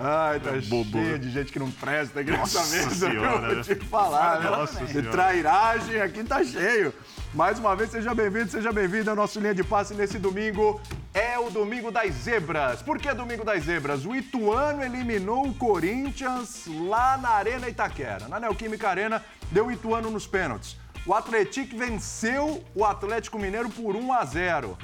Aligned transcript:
Ai, 0.00 0.38
tá 0.38 0.52
Bobo. 0.68 0.92
cheio 0.92 1.18
de 1.18 1.28
gente 1.28 1.50
que 1.50 1.58
não 1.58 1.70
presta 1.72 2.20
aqui 2.20 2.30
nessa 2.30 2.60
mesa. 2.66 3.10
Senhora. 3.10 3.54
Vou 3.54 3.64
te 3.64 3.74
falar, 3.86 4.40
né? 4.40 4.50
Nossa 4.50 4.84
de 4.84 5.02
trairagem 5.02 6.00
aqui 6.00 6.22
tá 6.22 6.44
cheio. 6.44 6.94
Mais 7.34 7.58
uma 7.58 7.74
vez, 7.74 7.90
seja 7.90 8.14
bem-vindo, 8.14 8.48
seja 8.48 8.72
bem-vindo 8.72 9.10
ao 9.10 9.16
nosso 9.16 9.40
Linha 9.40 9.54
de 9.54 9.64
Passe 9.64 9.94
nesse 9.94 10.18
domingo. 10.18 10.80
É 11.12 11.36
o 11.36 11.50
Domingo 11.50 11.90
das 11.90 12.14
Zebras. 12.14 12.80
Por 12.80 12.98
que 12.98 13.12
Domingo 13.12 13.44
das 13.44 13.64
Zebras? 13.64 14.06
O 14.06 14.14
Ituano 14.14 14.84
eliminou 14.84 15.46
o 15.46 15.54
Corinthians 15.54 16.64
lá 16.86 17.18
na 17.18 17.30
Arena 17.30 17.68
Itaquera. 17.68 18.28
Na 18.28 18.38
Neoquímica 18.38 18.88
Arena, 18.88 19.24
deu 19.50 19.66
o 19.66 19.72
Ituano 19.72 20.10
nos 20.10 20.28
pênaltis. 20.28 20.76
O 21.04 21.12
Atlético 21.12 21.76
venceu 21.76 22.62
o 22.74 22.84
Atlético 22.84 23.38
Mineiro 23.38 23.68
por 23.68 23.96
1 23.96 24.12
a 24.12 24.24
0. 24.24 24.78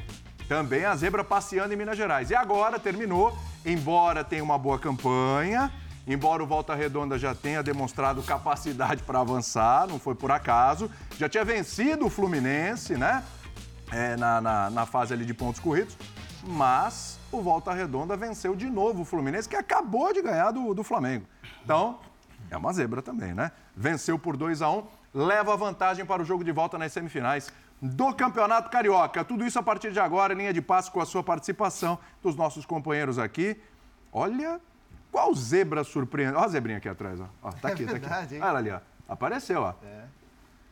Também 0.49 0.85
a 0.85 0.95
zebra 0.95 1.25
passeando 1.25 1.73
em 1.73 1.77
Minas 1.77 1.97
Gerais. 1.97 2.31
E 2.31 2.35
agora 2.35 2.79
terminou, 2.79 3.37
embora 3.65 4.23
tenha 4.23 4.45
uma 4.45 4.59
boa 4.59 4.79
campanha, 4.79 5.73
embora 6.07 6.43
o 6.43 6.47
Volta 6.47 6.75
Redonda 6.75 7.19
já 7.19 7.35
tenha 7.35 7.63
demonstrado 7.63 8.23
capacidade 8.23 9.03
para 9.03 9.21
avançar, 9.21 9.87
não 9.87 9.99
foi 9.99 10.15
por 10.15 10.31
acaso, 10.31 10.91
já 11.19 11.29
tinha 11.29 11.45
vencido 11.45 12.07
o 12.07 12.11
Fluminense, 12.11 12.97
né? 12.97 13.25
É, 13.91 14.17
na, 14.17 14.41
na, 14.41 14.71
na 14.71 14.87
fase 14.87 15.13
ali 15.13 15.25
de 15.25 15.35
pontos 15.35 15.61
corridos, 15.61 15.97
mas 16.43 17.19
o 17.31 17.41
Volta 17.41 17.73
Redonda 17.73 18.17
venceu 18.17 18.57
de 18.57 18.69
novo 18.69 19.03
o 19.03 19.05
Fluminense, 19.05 19.49
que 19.49 19.57
acabou 19.57 20.13
de 20.13 20.23
ganhar 20.23 20.51
do, 20.51 20.75
do 20.75 20.83
Flamengo. 20.83 21.27
Então, 21.65 21.99
é 22.51 22.57
uma 22.57 22.73
zebra 22.73 23.03
também, 23.03 23.35
né? 23.35 23.53
Venceu 23.77 24.19
por 24.19 24.37
2 24.37 24.63
a 24.63 24.71
1 24.71 24.79
um, 24.79 24.85
leva 25.15 25.57
vantagem 25.57 26.05
para 26.05 26.23
o 26.23 26.25
jogo 26.25 26.43
de 26.43 26.51
volta 26.53 26.77
nas 26.77 26.93
semifinais 26.93 27.53
do 27.81 28.15
Campeonato 28.15 28.71
Carioca. 28.71 29.25
Tudo 29.25 29.45
isso 29.45 29.59
a 29.59 29.63
partir 29.63 29.93
de 29.93 30.01
agora, 30.01 30.35
linha 30.35 30.53
de 30.53 30.63
passe 30.63 30.91
com 30.91 31.01
a 31.01 31.07
sua 31.07 31.23
participação 31.23 31.99
dos 32.23 32.35
nossos 32.35 32.65
companheiros 32.65 33.19
aqui. 33.19 33.61
Olha, 34.13 34.61
qual 35.11 35.35
zebra 35.35 35.85
surpreende. 35.85 36.35
Olha 36.35 36.47
a 36.47 36.49
zebrinha 36.49 36.79
aqui 36.79 36.89
atrás, 36.89 37.21
ó. 37.21 37.29
ó 37.43 37.53
tá 37.53 37.69
aqui, 37.69 37.83
é 37.83 37.87
verdade, 37.87 38.09
tá 38.09 38.19
aqui. 38.21 38.35
Hein? 38.37 38.43
Olha 38.43 38.59
ali, 38.59 38.71
ó. 38.71 38.81
Apareceu, 39.09 39.63
ó. 39.63 39.75
É. 39.85 40.05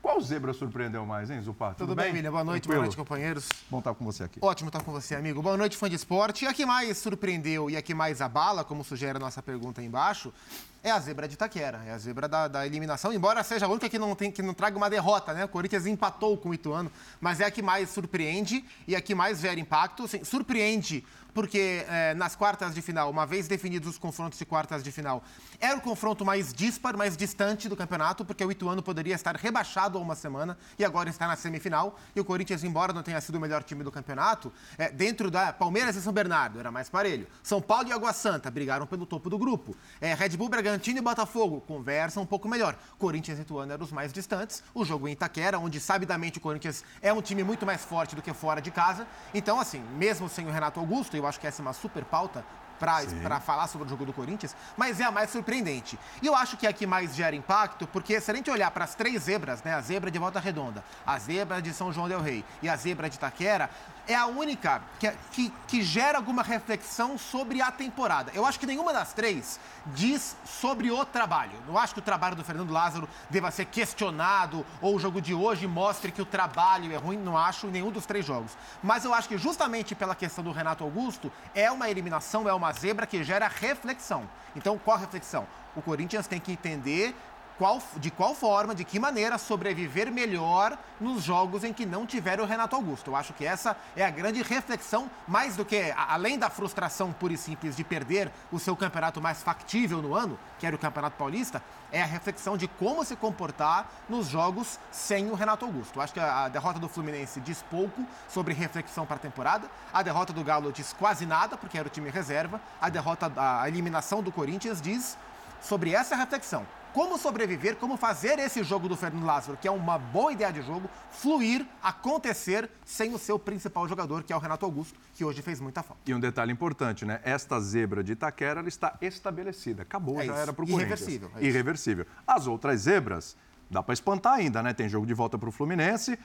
Qual 0.03 0.21
zebra 0.21 0.53
surpreendeu 0.53 1.07
mais, 1.07 1.31
hein, 1.31 1.41
Zupá? 1.41 1.69
Tudo, 1.69 1.87
Tudo 1.87 1.95
bem, 1.95 2.07
bem, 2.07 2.15
William? 2.15 2.33
Boa 2.33 2.43
noite, 2.43 2.65
Tranquilo. 2.65 2.81
boa 2.81 2.87
noite, 2.87 2.97
companheiros. 2.97 3.49
Bom 3.71 3.79
estar 3.79 3.95
com 3.95 4.05
você 4.05 4.25
aqui. 4.25 4.41
Ótimo 4.43 4.69
estar 4.69 4.83
com 4.83 4.91
você, 4.91 5.15
amigo. 5.15 5.41
Boa 5.41 5.57
noite, 5.57 5.77
fã 5.77 5.89
de 5.89 5.95
esporte. 5.95 6.45
E 6.45 6.49
a 6.49 6.53
que 6.53 6.67
mais 6.67 6.99
surpreendeu 6.99 7.71
e 7.71 7.77
a 7.77 7.83
que 7.83 7.95
mais 7.95 8.21
abala, 8.21 8.65
como 8.65 8.83
sugere 8.83 9.17
a 9.17 9.21
nossa 9.21 9.41
pergunta 9.41 9.81
aí 9.81 9.87
embaixo, 9.87 10.35
é 10.83 10.91
a 10.91 10.99
zebra 10.99 11.29
de 11.29 11.35
Itaquera, 11.35 11.81
é 11.87 11.93
a 11.93 11.99
zebra 11.99 12.27
da, 12.27 12.49
da, 12.49 12.67
eliminação, 12.67 13.13
embora 13.13 13.45
seja 13.45 13.67
a 13.67 13.69
única 13.69 13.89
que 13.89 14.01
não, 14.01 14.17
tem, 14.17 14.33
que 14.33 14.43
não 14.43 14.53
traga 14.53 14.77
uma 14.77 14.91
derrota, 14.91 15.33
né? 15.33 15.45
O 15.45 15.49
Corinthians 15.49 15.87
empatou 15.87 16.37
com 16.37 16.49
o 16.49 16.55
Ituano, 16.55 16.91
mas 17.21 17.39
é 17.39 17.45
a 17.45 17.51
que 17.53 17.63
mais 17.63 17.89
surpreende 17.89 18.65
e 18.89 18.97
a 18.97 19.01
que 19.01 19.15
mais 19.15 19.39
gera 19.39 19.61
impacto. 19.61 20.03
Assim, 20.03 20.25
surpreende 20.25 21.05
porque 21.35 21.85
é, 21.89 22.15
nas 22.15 22.37
quartas 22.37 22.75
de 22.75 22.83
final, 22.83 23.11
uma 23.11 23.25
vez 23.25 23.49
definidos 23.49 23.89
os 23.89 23.99
confrontos 23.99 24.39
de 24.39 24.45
quartas 24.45 24.83
de 24.83 24.93
final, 24.93 25.23
era 25.63 25.79
o 25.79 25.81
confronto 25.81 26.25
mais 26.25 26.53
dispar, 26.53 26.97
mais 26.97 27.17
distante 27.17 27.69
do 27.69 27.77
campeonato, 27.77 28.25
porque 28.25 28.45
o 28.45 28.51
Ituano 28.51 28.83
poderia 28.83 29.15
estar 29.15 29.37
rebaixado 29.37 29.97
há 29.97 30.01
uma 30.01 30.17
semana 30.17 30.59
e 30.77 30.85
agora 30.85 31.09
está 31.09 31.29
na 31.29 31.37
semifinal. 31.37 31.97
E 32.17 32.21
o 32.21 32.25
Corinthians, 32.25 32.65
embora 32.65 32.93
não 32.93 33.01
tenha 33.01 33.21
sido 33.21 33.37
o 33.37 33.41
melhor 33.41 33.63
time 33.63 33.85
do 33.85 33.93
campeonato, 33.93 34.53
é, 34.77 34.91
dentro 34.91 35.31
da 35.31 35.53
Palmeiras 35.53 35.95
e 35.95 36.03
São 36.03 36.13
Bernardo 36.13 36.59
era 36.59 36.73
mais 36.73 36.89
parelho. 36.89 37.29
São 37.45 37.63
Paulo 37.63 37.89
e 37.89 37.93
Água 37.93 38.13
Santa 38.13 38.51
brigaram 38.51 38.89
pelo 38.89 39.07
topo 39.07 39.31
do 39.31 39.39
grupo. 39.39 39.77
É, 40.01 40.13
Red 40.15 40.31
Bull, 40.31 40.49
Bragantino 40.49 40.99
e 40.99 41.01
Botafogo 41.01 41.61
conversam 41.61 42.25
um 42.25 42.27
pouco 42.27 42.49
melhor. 42.49 42.77
Corinthians 42.99 43.39
e 43.39 43.43
Ituano 43.43 43.73
eram 43.73 43.85
os 43.85 43.93
mais 43.93 44.13
distantes. 44.13 44.65
O 44.75 44.85
jogo 44.85 45.07
em 45.07 45.13
Itaquera, 45.13 45.61
onde 45.61 45.79
sabidamente 45.79 46.39
o 46.39 46.41
Corinthians 46.41 46.83
é 47.01 47.13
um 47.13 47.23
time 47.23 47.45
muito 47.45 47.65
mais 47.65 47.85
forte 47.85 48.17
do 48.17 48.23
que 48.23 48.35
fora 48.35 48.61
de 48.61 48.73
casa. 48.73 49.07
Então, 49.33 49.61
assim, 49.61 49.81
mesmo 49.97 50.29
sem 50.29 50.45
o 50.45 50.51
Renato 50.51 50.81
Augusto, 50.81 51.17
eu 51.17 51.25
acho 51.25 51.39
que 51.39 51.47
essa 51.47 51.63
é 51.63 51.65
uma 51.65 51.73
super 51.73 52.05
pauta 52.05 52.45
para 52.83 53.39
falar 53.39 53.69
sobre 53.69 53.87
o 53.87 53.91
jogo 53.91 54.05
do 54.05 54.13
Corinthians, 54.13 54.57
mas 54.77 54.99
é 54.99 55.05
a 55.05 55.11
mais 55.11 55.31
surpreendente. 55.31 55.97
E 56.21 56.27
eu 56.27 56.35
acho 56.35 56.57
que 56.57 56.67
é 56.67 56.71
a 56.71 56.73
que 56.73 56.85
mais 56.85 57.15
gera 57.15 57.37
impacto, 57.37 57.87
porque 57.87 58.21
se 58.21 58.31
a 58.31 58.35
gente 58.35 58.51
olhar 58.51 58.71
para 58.73 58.85
as 58.85 58.97
três 58.97 59.23
zebras, 59.23 59.63
né, 59.63 59.73
a 59.73 59.81
zebra 59.81 60.11
de 60.11 60.19
Volta 60.19 60.41
Redonda, 60.41 60.83
a 61.07 61.17
zebra 61.19 61.63
de 61.63 61.73
São 61.73 61.93
João 61.93 62.09
del 62.09 62.21
Rei 62.21 62.45
e 62.61 62.69
a 62.69 62.77
zebra 62.77 63.09
de 63.09 63.17
Itaquera, 63.17 63.71
é 64.07 64.15
a 64.15 64.27
única 64.27 64.83
que, 64.99 65.11
que, 65.31 65.53
que, 65.69 65.83
gera 65.83 66.19
alguma 66.19 66.43
reflexão 66.43 67.17
sobre 67.17 67.61
a 67.61 67.71
temporada. 67.71 68.33
Eu 68.35 68.45
acho 68.45 68.59
que 68.59 68.67
nenhuma 68.67 68.93
das 68.93 69.13
três 69.13 69.61
diz 69.87 70.37
sobre 70.45 70.91
o 70.91 71.05
trabalho. 71.05 71.53
Não 71.67 71.79
acho 71.79 71.95
que 71.95 72.01
o 72.01 72.03
trabalho 72.03 72.37
do 72.37 72.45
Fernando 72.45 72.73
Lázaro 72.73 73.09
deva 73.31 73.51
ser 73.51 73.67
questionado 73.67 74.65
ou 74.81 74.97
o 74.97 74.99
jogo 74.99 75.21
de 75.21 75.35
hoje 75.35 75.67
mostre 75.67 76.13
que 76.13 76.23
o 76.23 76.27
trabalho 76.27 76.93
é 76.93 76.97
ruim. 76.97 77.17
Não 77.17 77.37
acho 77.37 77.67
em 77.67 77.71
nenhum 77.71 77.91
dos 77.91 78.07
três 78.07 78.25
jogos. 78.25 78.57
Mas 78.83 79.05
eu 79.05 79.15
acho 79.15 79.29
que 79.29 79.39
justamente 79.39 79.95
pela 79.95 80.15
questão 80.15 80.43
do 80.43 80.53
Renato 80.53 80.85
Augusto, 80.85 81.31
é 81.55 81.71
uma 81.71 81.89
eliminação, 81.91 82.49
é 82.49 82.53
uma 82.53 82.73
zebra 82.73 83.07
que 83.07 83.23
gera 83.23 83.49
reflexão. 83.49 84.29
Então, 84.55 84.79
qual 84.79 84.99
reflexão? 84.99 85.47
O 85.75 85.81
Corinthians 85.81 86.27
tem 86.27 86.39
que 86.39 86.53
entender 86.53 87.15
qual, 87.63 87.81
de 87.99 88.11
qual 88.11 88.35
forma, 88.35 88.75
de 88.75 88.83
que 88.83 88.99
maneira 88.99 89.39
sobreviver 89.39 90.11
melhor 90.11 90.77
nos 91.01 91.23
jogos 91.23 91.63
em 91.63 91.73
que 91.73 91.87
não 91.87 92.05
tiver 92.05 92.41
o 92.41 92.45
Renato 92.45 92.75
Augusto. 92.75 93.13
Eu 93.13 93.15
acho 93.15 93.33
que 93.33 93.47
essa 93.47 93.77
é 93.95 94.05
a 94.05 94.11
grande 94.11 94.43
reflexão, 94.43 95.09
mais 95.29 95.55
do 95.55 95.65
que, 95.65 95.95
além 95.97 96.37
da 96.37 96.51
frustração 96.51 97.13
pura 97.13 97.35
e 97.35 97.39
simples 97.39 97.77
de 97.77 97.85
perder 97.85 98.33
o 98.51 98.59
seu 98.59 98.75
campeonato 98.75 99.23
mais 99.23 99.45
factível 99.45 100.03
no 100.03 100.13
ano, 100.13 100.37
que 100.59 100.67
era 100.67 100.75
o 100.75 100.79
Campeonato 100.79 101.17
Paulista, 101.17 101.63
é 101.93 102.03
a 102.03 102.05
reflexão 102.05 102.57
de 102.57 102.67
como 102.67 103.05
se 103.05 103.15
comportar 103.15 103.89
nos 104.09 104.27
jogos 104.27 104.81
sem 104.91 105.31
o 105.31 105.35
Renato 105.35 105.65
Augusto. 105.65 106.01
Eu 106.01 106.03
acho 106.03 106.15
que 106.15 106.19
a 106.19 106.49
derrota 106.49 106.81
do 106.81 106.89
Fluminense 106.89 107.39
diz 107.39 107.63
pouco 107.71 108.05
sobre 108.29 108.55
reflexão 108.55 109.07
para 109.07 109.19
a 109.19 109.21
temporada, 109.21 109.71
a 109.95 110.03
derrota 110.03 110.33
do 110.33 110.43
Galo 110.43 110.73
diz 110.73 110.93
quase 110.93 111.25
nada, 111.25 111.57
porque 111.57 111.79
era 111.79 111.87
o 111.87 111.91
time 111.93 112.11
reserva, 112.11 112.61
a 112.81 112.89
derrota, 112.89 113.33
a 113.37 113.69
eliminação 113.69 114.21
do 114.21 114.33
Corinthians 114.33 114.81
diz 114.81 115.17
sobre 115.61 115.95
essa 115.95 116.17
reflexão 116.17 116.67
como 116.93 117.19
sobreviver, 117.19 117.77
como 117.77 117.97
fazer 117.97 118.39
esse 118.39 118.63
jogo 118.63 118.89
do 118.89 118.97
Fernando 118.97 119.25
Lázaro, 119.25 119.59
que 119.61 119.67
é 119.67 119.71
uma 119.71 119.99
boa 119.99 120.33
ideia 120.33 120.53
de 120.53 120.63
jogo, 120.63 120.89
fluir, 121.11 121.67
acontecer 121.83 122.71
sem 122.85 123.15
o 123.15 123.19
seu 123.19 123.39
principal 123.39 123.89
jogador, 123.89 124.23
que 124.23 124.33
é 124.33 124.37
o 124.37 124.39
Renato 124.39 124.65
Augusto, 124.65 124.99
que 125.15 125.25
hoje 125.25 125.43
fez 125.43 125.61
muita 125.61 125.83
falta. 125.83 126.03
E 126.07 126.15
um 126.15 126.21
detalhe 126.21 126.53
importante, 126.53 127.05
né? 127.05 127.21
Esta 127.25 127.59
zebra 127.61 128.03
de 128.03 128.13
Itaquera 128.13 128.61
ela 128.61 128.69
está 128.69 128.97
estabelecida. 129.01 129.83
Acabou, 129.83 130.21
é 130.21 130.27
já 130.27 130.35
era 130.37 130.53
para 130.53 130.65
o 130.65 130.69
Corinthians. 130.69 131.01
Irreversível. 131.01 131.31
É 131.37 131.45
Irreversível. 131.45 132.07
As 132.27 132.47
outras 132.47 132.81
zebras, 132.81 133.37
dá 133.71 133.83
para 133.83 133.95
espantar 133.95 134.35
ainda, 134.35 134.63
né? 134.63 134.73
Tem 134.73 134.89
jogo 134.89 135.07
de 135.07 135.15
volta 135.15 135.39
para 135.39 135.49
o 135.49 135.53
Fluminense, 135.53 136.19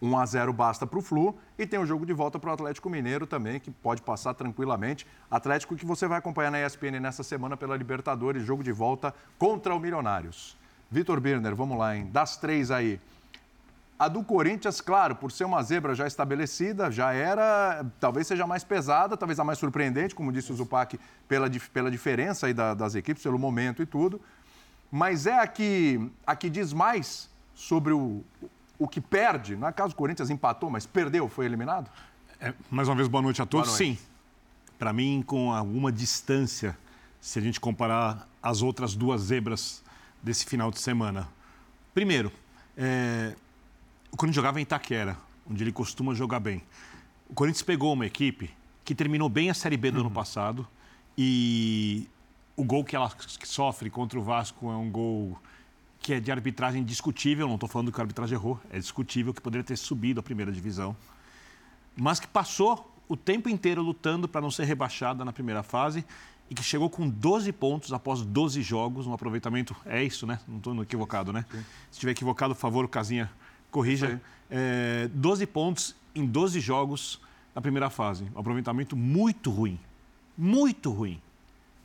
1 0.00 0.18
a 0.18 0.26
0 0.26 0.52
basta 0.52 0.86
para 0.86 0.98
o 0.98 1.02
Flu 1.02 1.36
e 1.58 1.66
tem 1.66 1.78
o 1.78 1.86
jogo 1.86 2.04
de 2.04 2.12
volta 2.12 2.38
para 2.38 2.50
o 2.50 2.52
Atlético 2.52 2.90
Mineiro 2.90 3.26
também, 3.26 3.58
que 3.58 3.70
pode 3.70 4.02
passar 4.02 4.34
tranquilamente. 4.34 5.06
Atlético 5.30 5.74
que 5.74 5.86
você 5.86 6.06
vai 6.06 6.18
acompanhar 6.18 6.50
na 6.50 6.64
ESPN 6.64 7.00
nessa 7.00 7.22
semana 7.22 7.56
pela 7.56 7.76
Libertadores, 7.76 8.44
jogo 8.44 8.62
de 8.62 8.72
volta 8.72 9.14
contra 9.38 9.74
o 9.74 9.80
Milionários. 9.80 10.56
Vitor 10.90 11.20
Birner, 11.20 11.54
vamos 11.54 11.78
lá, 11.78 11.96
hein? 11.96 12.08
Das 12.12 12.36
três 12.36 12.70
aí. 12.70 13.00
A 13.98 14.08
do 14.08 14.22
Corinthians, 14.22 14.82
claro, 14.82 15.16
por 15.16 15.32
ser 15.32 15.44
uma 15.44 15.62
zebra 15.62 15.94
já 15.94 16.06
estabelecida, 16.06 16.90
já 16.90 17.14
era, 17.14 17.84
talvez 17.98 18.26
seja 18.26 18.46
mais 18.46 18.62
pesada, 18.62 19.16
talvez 19.16 19.40
a 19.40 19.44
mais 19.44 19.58
surpreendente, 19.58 20.14
como 20.14 20.30
disse 20.30 20.52
o 20.52 20.54
Zupac, 20.54 21.00
pela, 21.26 21.48
pela 21.72 21.90
diferença 21.90 22.46
aí 22.46 22.52
da, 22.52 22.74
das 22.74 22.94
equipes, 22.94 23.22
pelo 23.22 23.38
momento 23.38 23.82
e 23.82 23.86
tudo. 23.86 24.20
Mas 24.92 25.26
é 25.26 25.38
a 25.38 25.46
que, 25.46 26.10
a 26.26 26.36
que 26.36 26.50
diz 26.50 26.74
mais 26.74 27.30
sobre 27.54 27.94
o, 27.94 28.22
o 28.78 28.86
que 28.86 29.00
perde, 29.00 29.56
no 29.56 29.72
caso 29.72 29.92
o 29.92 29.96
Corinthians 29.96 30.30
empatou, 30.30 30.70
mas 30.70 30.86
perdeu, 30.86 31.28
foi 31.28 31.46
eliminado? 31.46 31.90
É, 32.40 32.52
mais 32.70 32.88
uma 32.88 32.94
vez, 32.94 33.08
boa 33.08 33.22
noite 33.22 33.40
a 33.40 33.46
todos. 33.46 33.68
Noite. 33.68 33.96
Sim, 33.96 33.98
para 34.78 34.92
mim, 34.92 35.22
com 35.26 35.52
alguma 35.52 35.90
distância, 35.90 36.76
se 37.20 37.38
a 37.38 37.42
gente 37.42 37.58
comparar 37.58 38.28
as 38.42 38.62
outras 38.62 38.94
duas 38.94 39.22
zebras 39.22 39.82
desse 40.22 40.44
final 40.44 40.70
de 40.70 40.78
semana. 40.78 41.28
Primeiro, 41.94 42.30
é, 42.76 43.34
o 44.12 44.16
Corinthians 44.16 44.36
jogava 44.36 44.60
em 44.60 44.62
Itaquera, 44.62 45.16
onde 45.50 45.62
ele 45.62 45.72
costuma 45.72 46.14
jogar 46.14 46.40
bem. 46.40 46.62
O 47.28 47.34
Corinthians 47.34 47.62
pegou 47.62 47.92
uma 47.92 48.06
equipe 48.06 48.50
que 48.84 48.94
terminou 48.94 49.28
bem 49.28 49.50
a 49.50 49.54
Série 49.54 49.76
B 49.76 49.90
do 49.90 49.96
uhum. 49.96 50.06
ano 50.06 50.10
passado 50.10 50.66
e 51.16 52.08
o 52.56 52.64
gol 52.64 52.84
que 52.84 52.94
ela 52.94 53.10
sofre 53.44 53.90
contra 53.90 54.18
o 54.18 54.22
Vasco 54.22 54.70
é 54.70 54.76
um 54.76 54.90
gol 54.90 55.38
que 56.06 56.14
é 56.14 56.20
de 56.20 56.30
arbitragem 56.30 56.84
discutível, 56.84 57.48
não 57.48 57.56
estou 57.56 57.68
falando 57.68 57.90
que 57.90 58.00
a 58.00 58.04
arbitragem 58.04 58.38
errou, 58.38 58.60
é 58.70 58.78
discutível, 58.78 59.34
que 59.34 59.40
poderia 59.40 59.64
ter 59.64 59.76
subido 59.76 60.20
a 60.20 60.22
primeira 60.22 60.52
divisão, 60.52 60.96
mas 61.96 62.20
que 62.20 62.28
passou 62.28 62.94
o 63.08 63.16
tempo 63.16 63.48
inteiro 63.48 63.82
lutando 63.82 64.28
para 64.28 64.40
não 64.40 64.48
ser 64.48 64.66
rebaixada 64.66 65.24
na 65.24 65.32
primeira 65.32 65.64
fase 65.64 66.04
e 66.48 66.54
que 66.54 66.62
chegou 66.62 66.88
com 66.88 67.08
12 67.08 67.50
pontos 67.50 67.92
após 67.92 68.22
12 68.22 68.62
jogos, 68.62 69.04
um 69.04 69.12
aproveitamento, 69.12 69.74
é 69.84 70.00
isso, 70.00 70.28
né? 70.28 70.38
Não 70.46 70.58
estou 70.58 70.80
equivocado, 70.80 71.32
né? 71.32 71.44
Sim. 71.50 71.58
Se 71.58 71.64
estiver 71.94 72.12
equivocado, 72.12 72.54
por 72.54 72.60
favor, 72.60 72.84
o 72.84 72.88
Casinha 72.88 73.28
corrija. 73.72 74.22
É, 74.48 75.10
12 75.12 75.44
pontos 75.44 75.96
em 76.14 76.24
12 76.24 76.60
jogos 76.60 77.20
na 77.52 77.60
primeira 77.60 77.90
fase, 77.90 78.30
um 78.32 78.38
aproveitamento 78.38 78.94
muito 78.94 79.50
ruim, 79.50 79.76
muito 80.38 80.92
ruim. 80.92 81.20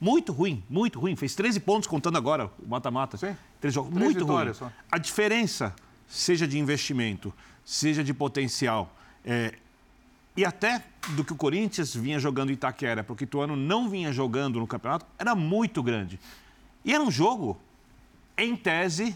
Muito 0.01 0.33
ruim, 0.33 0.63
muito 0.68 1.00
ruim. 1.00 1.15
Fez 1.15 1.36
13 1.36 1.59
pontos 1.59 1.88
contando 1.88 2.18
agora 2.18 2.51
o 2.59 2.68
mata-mata. 2.68 3.19
Três 3.59 3.71
jogos. 3.71 3.94
Três 3.94 4.03
muito 4.03 4.25
ruim. 4.25 4.51
Só. 4.51 4.71
A 4.92 4.98
diferença, 4.98 5.75
seja 6.07 6.48
de 6.48 6.57
investimento, 6.57 7.31
seja 7.63 8.03
de 8.03 8.12
potencial, 8.12 8.92
é, 9.24 9.53
e 10.36 10.44
até 10.44 10.83
do 11.09 11.24
que 11.24 11.33
o 11.33 11.36
Corinthians 11.36 11.94
vinha 11.94 12.19
jogando 12.19 12.50
em 12.50 12.53
Itaquera, 12.53 13.03
porque 13.03 13.24
o 13.24 13.25
Ituano 13.25 13.56
não 13.56 13.89
vinha 13.89 14.12
jogando 14.12 14.59
no 14.59 14.65
campeonato, 14.65 15.06
era 15.19 15.36
muito 15.36 15.83
grande. 15.83 16.19
E 16.83 16.92
era 16.92 17.04
um 17.04 17.12
jogo, 17.12 17.59
em 18.36 18.56
tese, 18.56 19.15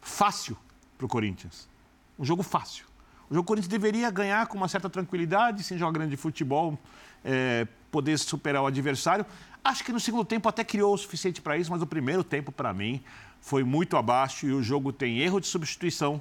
fácil 0.00 0.56
para 0.96 1.06
o 1.06 1.08
Corinthians. 1.08 1.68
Um 2.16 2.24
jogo 2.24 2.44
fácil. 2.44 2.84
O 3.28 3.34
jogo 3.34 3.46
Corinthians 3.46 3.68
deveria 3.68 4.10
ganhar 4.10 4.46
com 4.46 4.56
uma 4.56 4.68
certa 4.68 4.88
tranquilidade, 4.88 5.62
sem 5.62 5.78
jogar 5.78 5.92
grande 5.92 6.16
futebol, 6.16 6.78
é, 7.24 7.66
poder 7.90 8.18
superar 8.18 8.62
o 8.62 8.66
adversário. 8.66 9.24
Acho 9.62 9.84
que 9.84 9.92
no 9.92 10.00
segundo 10.00 10.24
tempo 10.24 10.48
até 10.48 10.64
criou 10.64 10.94
o 10.94 10.98
suficiente 10.98 11.42
para 11.42 11.56
isso, 11.58 11.70
mas 11.70 11.82
o 11.82 11.86
primeiro 11.86 12.24
tempo, 12.24 12.50
para 12.50 12.72
mim, 12.72 13.02
foi 13.40 13.62
muito 13.62 13.96
abaixo 13.96 14.46
e 14.46 14.52
o 14.52 14.62
jogo 14.62 14.92
tem 14.92 15.18
erro 15.18 15.38
de 15.38 15.46
substituição 15.46 16.20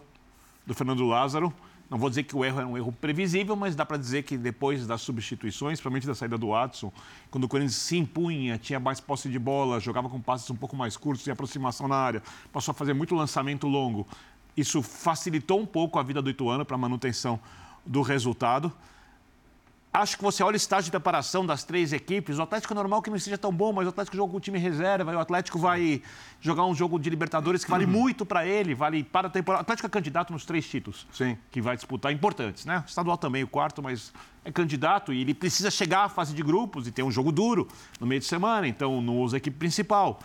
do 0.65 0.73
Fernando 0.73 1.05
Lázaro. 1.05 1.53
Não 1.89 1.97
vou 1.97 2.09
dizer 2.09 2.23
que 2.23 2.35
o 2.35 2.45
erro 2.45 2.59
era 2.59 2.67
um 2.67 2.77
erro 2.77 2.91
previsível, 2.91 3.55
mas 3.55 3.75
dá 3.75 3.85
para 3.85 3.97
dizer 3.97 4.23
que 4.23 4.37
depois 4.37 4.85
das 4.85 5.01
substituições, 5.01 5.79
principalmente 5.79 6.05
da 6.05 6.13
saída 6.13 6.37
do 6.37 6.49
Watson, 6.49 6.91
quando 7.31 7.45
o 7.45 7.47
Corinthians 7.47 7.75
se 7.75 7.97
impunha, 7.97 8.57
tinha 8.59 8.79
mais 8.79 8.99
posse 8.99 9.27
de 9.27 9.39
bola, 9.39 9.79
jogava 9.79 10.07
com 10.07 10.21
passes 10.21 10.47
um 10.51 10.55
pouco 10.55 10.75
mais 10.75 10.95
curtos 10.95 11.25
e 11.25 11.31
aproximação 11.31 11.87
na 11.87 11.95
área, 11.95 12.21
passou 12.53 12.73
a 12.73 12.75
fazer 12.75 12.93
muito 12.93 13.15
lançamento 13.15 13.67
longo. 13.67 14.05
Isso 14.55 14.83
facilitou 14.83 15.59
um 15.59 15.65
pouco 15.65 15.97
a 15.97 16.03
vida 16.03 16.21
do 16.21 16.29
Ituano 16.29 16.63
para 16.63 16.75
a 16.75 16.77
manutenção 16.77 17.39
do 17.85 18.01
resultado. 18.01 18.71
Acho 19.91 20.17
que 20.17 20.23
você 20.23 20.43
olha 20.43 20.53
o 20.53 20.57
estágio 20.57 20.85
de 20.85 20.91
preparação 20.91 21.43
das 21.43 21.63
três 21.63 21.91
equipes. 21.91 22.37
O 22.37 22.43
Atlético 22.43 22.73
é 22.73 22.75
normal 22.75 23.01
que 23.01 23.09
não 23.09 23.17
seja 23.17 23.39
tão 23.39 23.51
bom, 23.51 23.73
mas 23.73 23.87
o 23.87 23.89
Atlético 23.89 24.15
joga 24.15 24.31
com 24.31 24.37
o 24.37 24.39
time 24.39 24.59
reserva. 24.59 25.11
O 25.11 25.19
Atlético 25.19 25.57
vai 25.57 26.03
jogar 26.39 26.63
um 26.65 26.75
jogo 26.75 26.99
de 26.99 27.09
Libertadores 27.09 27.65
que 27.65 27.71
vale 27.71 27.85
uhum. 27.85 27.91
muito 27.91 28.23
para 28.23 28.45
ele, 28.45 28.75
vale 28.75 29.03
para 29.03 29.27
a 29.27 29.31
temporada. 29.31 29.61
O 29.61 29.63
Atlético 29.63 29.87
é 29.87 29.89
candidato 29.89 30.31
nos 30.31 30.45
três 30.45 30.67
títulos 30.69 31.07
Sim. 31.11 31.35
que 31.49 31.59
vai 31.59 31.75
disputar, 31.75 32.11
importantes, 32.11 32.65
né? 32.65 32.83
O 32.85 32.87
estadual 32.87 33.17
também, 33.17 33.43
o 33.43 33.47
quarto, 33.47 33.81
mas 33.81 34.13
é 34.45 34.51
candidato 34.51 35.11
e 35.11 35.21
ele 35.21 35.33
precisa 35.33 35.71
chegar 35.71 36.03
à 36.03 36.09
fase 36.09 36.35
de 36.35 36.43
grupos 36.43 36.85
e 36.85 36.91
ter 36.91 37.01
um 37.01 37.09
jogo 37.09 37.31
duro 37.31 37.67
no 37.99 38.05
meio 38.05 38.21
de 38.21 38.27
semana, 38.27 38.67
então 38.67 39.01
não 39.01 39.17
usa 39.17 39.37
a 39.37 39.39
equipe 39.39 39.57
principal. 39.57 40.19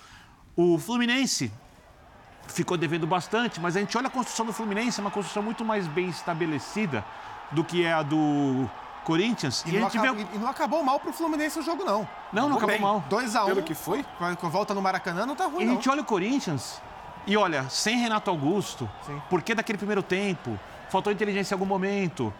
O 0.54 0.78
Fluminense 0.78 1.50
ficou 2.48 2.76
devendo 2.76 3.06
bastante, 3.06 3.58
mas 3.60 3.78
a 3.78 3.80
gente 3.80 3.96
olha 3.96 4.08
a 4.08 4.10
construção 4.10 4.44
do 4.44 4.52
Fluminense, 4.52 5.00
é 5.00 5.02
uma 5.02 5.10
construção 5.10 5.42
muito 5.42 5.64
mais 5.64 5.86
bem 5.86 6.10
estabelecida 6.10 7.02
do 7.50 7.64
que 7.64 7.82
é 7.82 7.94
a 7.94 8.02
do 8.02 8.68
Corinthians. 9.04 9.62
E, 9.66 9.74
e, 9.74 9.78
não, 9.78 9.86
acabou, 9.86 10.14
vê... 10.14 10.26
e 10.34 10.38
não, 10.38 10.48
acabou, 10.48 10.82
mal 10.82 10.98
pro 10.98 11.12
Fluminense 11.12 11.58
o 11.58 11.62
jogo, 11.62 11.84
não. 11.84 12.08
Não, 12.32 12.48
não 12.48 12.56
acabou 12.56 12.74
bem. 12.74 12.80
mal. 12.80 13.04
2x1. 13.08 13.42
Um, 13.42 13.46
Pelo 13.46 13.62
que 13.62 13.74
foi? 13.74 14.04
Com 14.40 14.46
a 14.46 14.50
volta 14.50 14.74
no 14.74 14.82
Maracanã 14.82 15.26
não 15.26 15.36
tá 15.36 15.46
ruim, 15.46 15.64
e 15.64 15.68
a 15.68 15.72
gente 15.72 15.88
olha 15.88 16.02
o 16.02 16.04
Corinthians 16.04 16.80
e 17.26 17.36
olha, 17.36 17.68
sem 17.70 17.98
Renato 17.98 18.30
Augusto, 18.30 18.88
Sim. 19.06 19.20
por 19.30 19.40
que 19.42 19.54
daquele 19.54 19.78
primeiro 19.78 20.02
tempo? 20.02 20.58
Faltou 20.90 21.12
inteligência 21.12 21.54
em 21.54 21.56
algum 21.56 21.64
momento. 21.64 22.32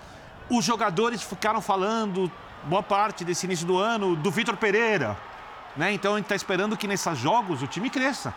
Os 0.51 0.65
jogadores 0.65 1.23
ficaram 1.23 1.61
falando, 1.61 2.31
boa 2.65 2.83
parte 2.83 3.25
desse 3.25 3.47
início 3.47 3.67
do 3.67 3.79
ano, 3.79 4.15
do 4.15 4.31
Vitor 4.31 4.57
Pereira. 4.57 5.17
Né? 5.75 5.93
Então 5.93 6.13
a 6.13 6.17
gente 6.17 6.27
está 6.27 6.37
esperando 6.37 6.77
que 6.77 6.87
nesses 6.87 7.19
jogos 7.19 7.63
o 7.63 7.67
time 7.67 7.89
cresça. 7.89 8.35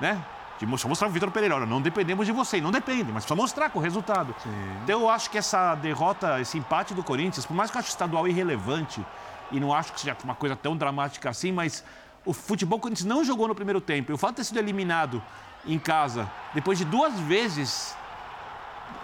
Né? 0.00 0.18
De 0.66 0.66
mostrar, 0.66 1.08
o 1.08 1.10
Vitor 1.10 1.30
Pereira, 1.30 1.56
olha, 1.56 1.66
não 1.66 1.80
dependemos 1.80 2.24
de 2.24 2.32
você, 2.32 2.60
não 2.60 2.70
depende, 2.70 3.04
mas 3.04 3.24
precisa 3.24 3.34
mostrar 3.34 3.70
com 3.70 3.78
o 3.78 3.82
resultado. 3.82 4.34
Sim. 4.42 4.50
Então 4.84 5.00
eu 5.00 5.08
acho 5.08 5.28
que 5.28 5.36
essa 5.36 5.74
derrota, 5.74 6.40
esse 6.40 6.56
empate 6.56 6.94
do 6.94 7.02
Corinthians, 7.02 7.44
por 7.44 7.54
mais 7.54 7.70
que 7.70 7.76
eu 7.76 7.80
ache 7.80 7.88
estadual 7.88 8.28
irrelevante, 8.28 9.04
e 9.50 9.58
não 9.58 9.72
acho 9.72 9.92
que 9.92 10.00
seja 10.00 10.16
uma 10.24 10.34
coisa 10.34 10.54
tão 10.54 10.76
dramática 10.76 11.28
assim, 11.28 11.52
mas 11.52 11.84
o 12.24 12.32
futebol 12.32 12.78
Corinthians 12.78 13.04
não 13.04 13.24
jogou 13.24 13.48
no 13.48 13.54
primeiro 13.54 13.80
tempo. 13.80 14.12
E 14.12 14.14
o 14.14 14.18
fato 14.18 14.30
de 14.30 14.36
ter 14.36 14.44
sido 14.44 14.58
eliminado 14.58 15.20
em 15.66 15.78
casa, 15.78 16.30
depois 16.54 16.78
de 16.78 16.84
duas 16.84 17.18
vezes 17.20 17.96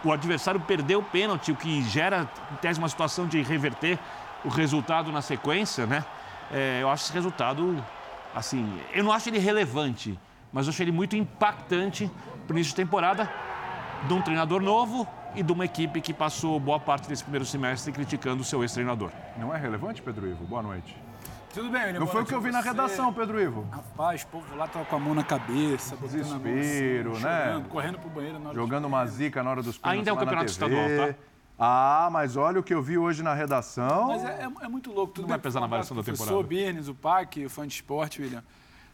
o 0.04 0.12
adversário 0.12 0.60
perdeu 0.60 1.00
o 1.00 1.02
pênalti, 1.02 1.50
o 1.50 1.56
que 1.56 1.82
gera, 1.82 2.28
em 2.52 2.56
tese, 2.56 2.78
uma 2.78 2.88
situação 2.88 3.26
de 3.26 3.42
reverter 3.42 3.98
o 4.44 4.48
resultado 4.48 5.10
na 5.10 5.20
sequência, 5.20 5.86
né? 5.86 6.04
É, 6.52 6.78
eu 6.80 6.88
acho 6.88 7.04
esse 7.04 7.12
resultado, 7.12 7.84
assim, 8.34 8.80
eu 8.92 9.02
não 9.02 9.12
acho 9.12 9.28
ele 9.28 9.38
relevante, 9.38 10.18
mas 10.52 10.66
eu 10.66 10.70
achei 10.70 10.84
ele 10.84 10.92
muito 10.92 11.16
impactante 11.16 12.10
para 12.46 12.54
o 12.54 12.56
início 12.56 12.70
de 12.70 12.76
temporada 12.76 13.30
de 14.06 14.14
um 14.14 14.22
treinador 14.22 14.62
novo 14.62 15.06
e 15.34 15.42
de 15.42 15.52
uma 15.52 15.64
equipe 15.64 16.00
que 16.00 16.14
passou 16.14 16.58
boa 16.58 16.80
parte 16.80 17.08
desse 17.08 17.22
primeiro 17.22 17.44
semestre 17.44 17.92
criticando 17.92 18.42
o 18.42 18.44
seu 18.44 18.62
ex-treinador. 18.62 19.10
Não 19.36 19.54
é 19.54 19.58
relevante, 19.58 20.00
Pedro 20.00 20.26
Ivo? 20.26 20.44
Boa 20.44 20.62
noite. 20.62 20.96
Tudo 21.52 21.70
bem, 21.70 21.92
Não 21.94 22.06
foi 22.06 22.22
o 22.22 22.26
que 22.26 22.34
eu 22.34 22.40
vi 22.40 22.50
na 22.50 22.60
redação, 22.60 23.12
Pedro 23.12 23.40
Ivo. 23.40 23.66
Rapaz, 23.70 24.22
o 24.22 24.26
povo 24.26 24.54
lá 24.54 24.68
tava 24.68 24.84
com 24.84 24.96
a 24.96 24.98
mão 24.98 25.14
na 25.14 25.24
cabeça, 25.24 25.96
desespero, 25.96 27.12
assim, 27.12 27.24
né? 27.24 27.44
Chorando, 27.44 27.68
correndo 27.68 27.98
pro 27.98 28.10
banheiro 28.10 28.38
na 28.38 28.50
hora 28.50 28.54
Jogando 28.54 28.84
uma 28.84 29.06
zica 29.06 29.42
na 29.42 29.50
hora 29.50 29.62
dos 29.62 29.78
pênaltis. 29.78 29.98
Ainda 29.98 30.10
é 30.10 30.12
o 30.12 30.16
campeonato 30.16 30.50
estadual, 30.50 30.84
tá? 30.84 31.14
Ah, 31.58 32.08
mas 32.12 32.36
olha 32.36 32.60
o 32.60 32.62
que 32.62 32.72
eu 32.72 32.80
vi 32.80 32.96
hoje 32.96 33.22
na 33.22 33.34
redação. 33.34 34.08
Mas 34.08 34.24
é, 34.24 34.44
é, 34.44 34.64
é 34.64 34.68
muito 34.68 34.92
louco. 34.92 35.14
Tudo 35.14 35.22
Não 35.22 35.30
vai 35.30 35.38
pesar 35.38 35.60
na 35.60 35.66
variação 35.66 35.96
da 35.96 36.02
temporada. 36.02 36.32
O 36.32 36.38
professor 36.38 36.46
Birnes, 36.46 36.86
o 36.86 36.94
PAC, 36.94 37.44
o 37.44 37.50
fã 37.50 37.66
de 37.66 37.74
esporte, 37.74 38.22
William. 38.22 38.44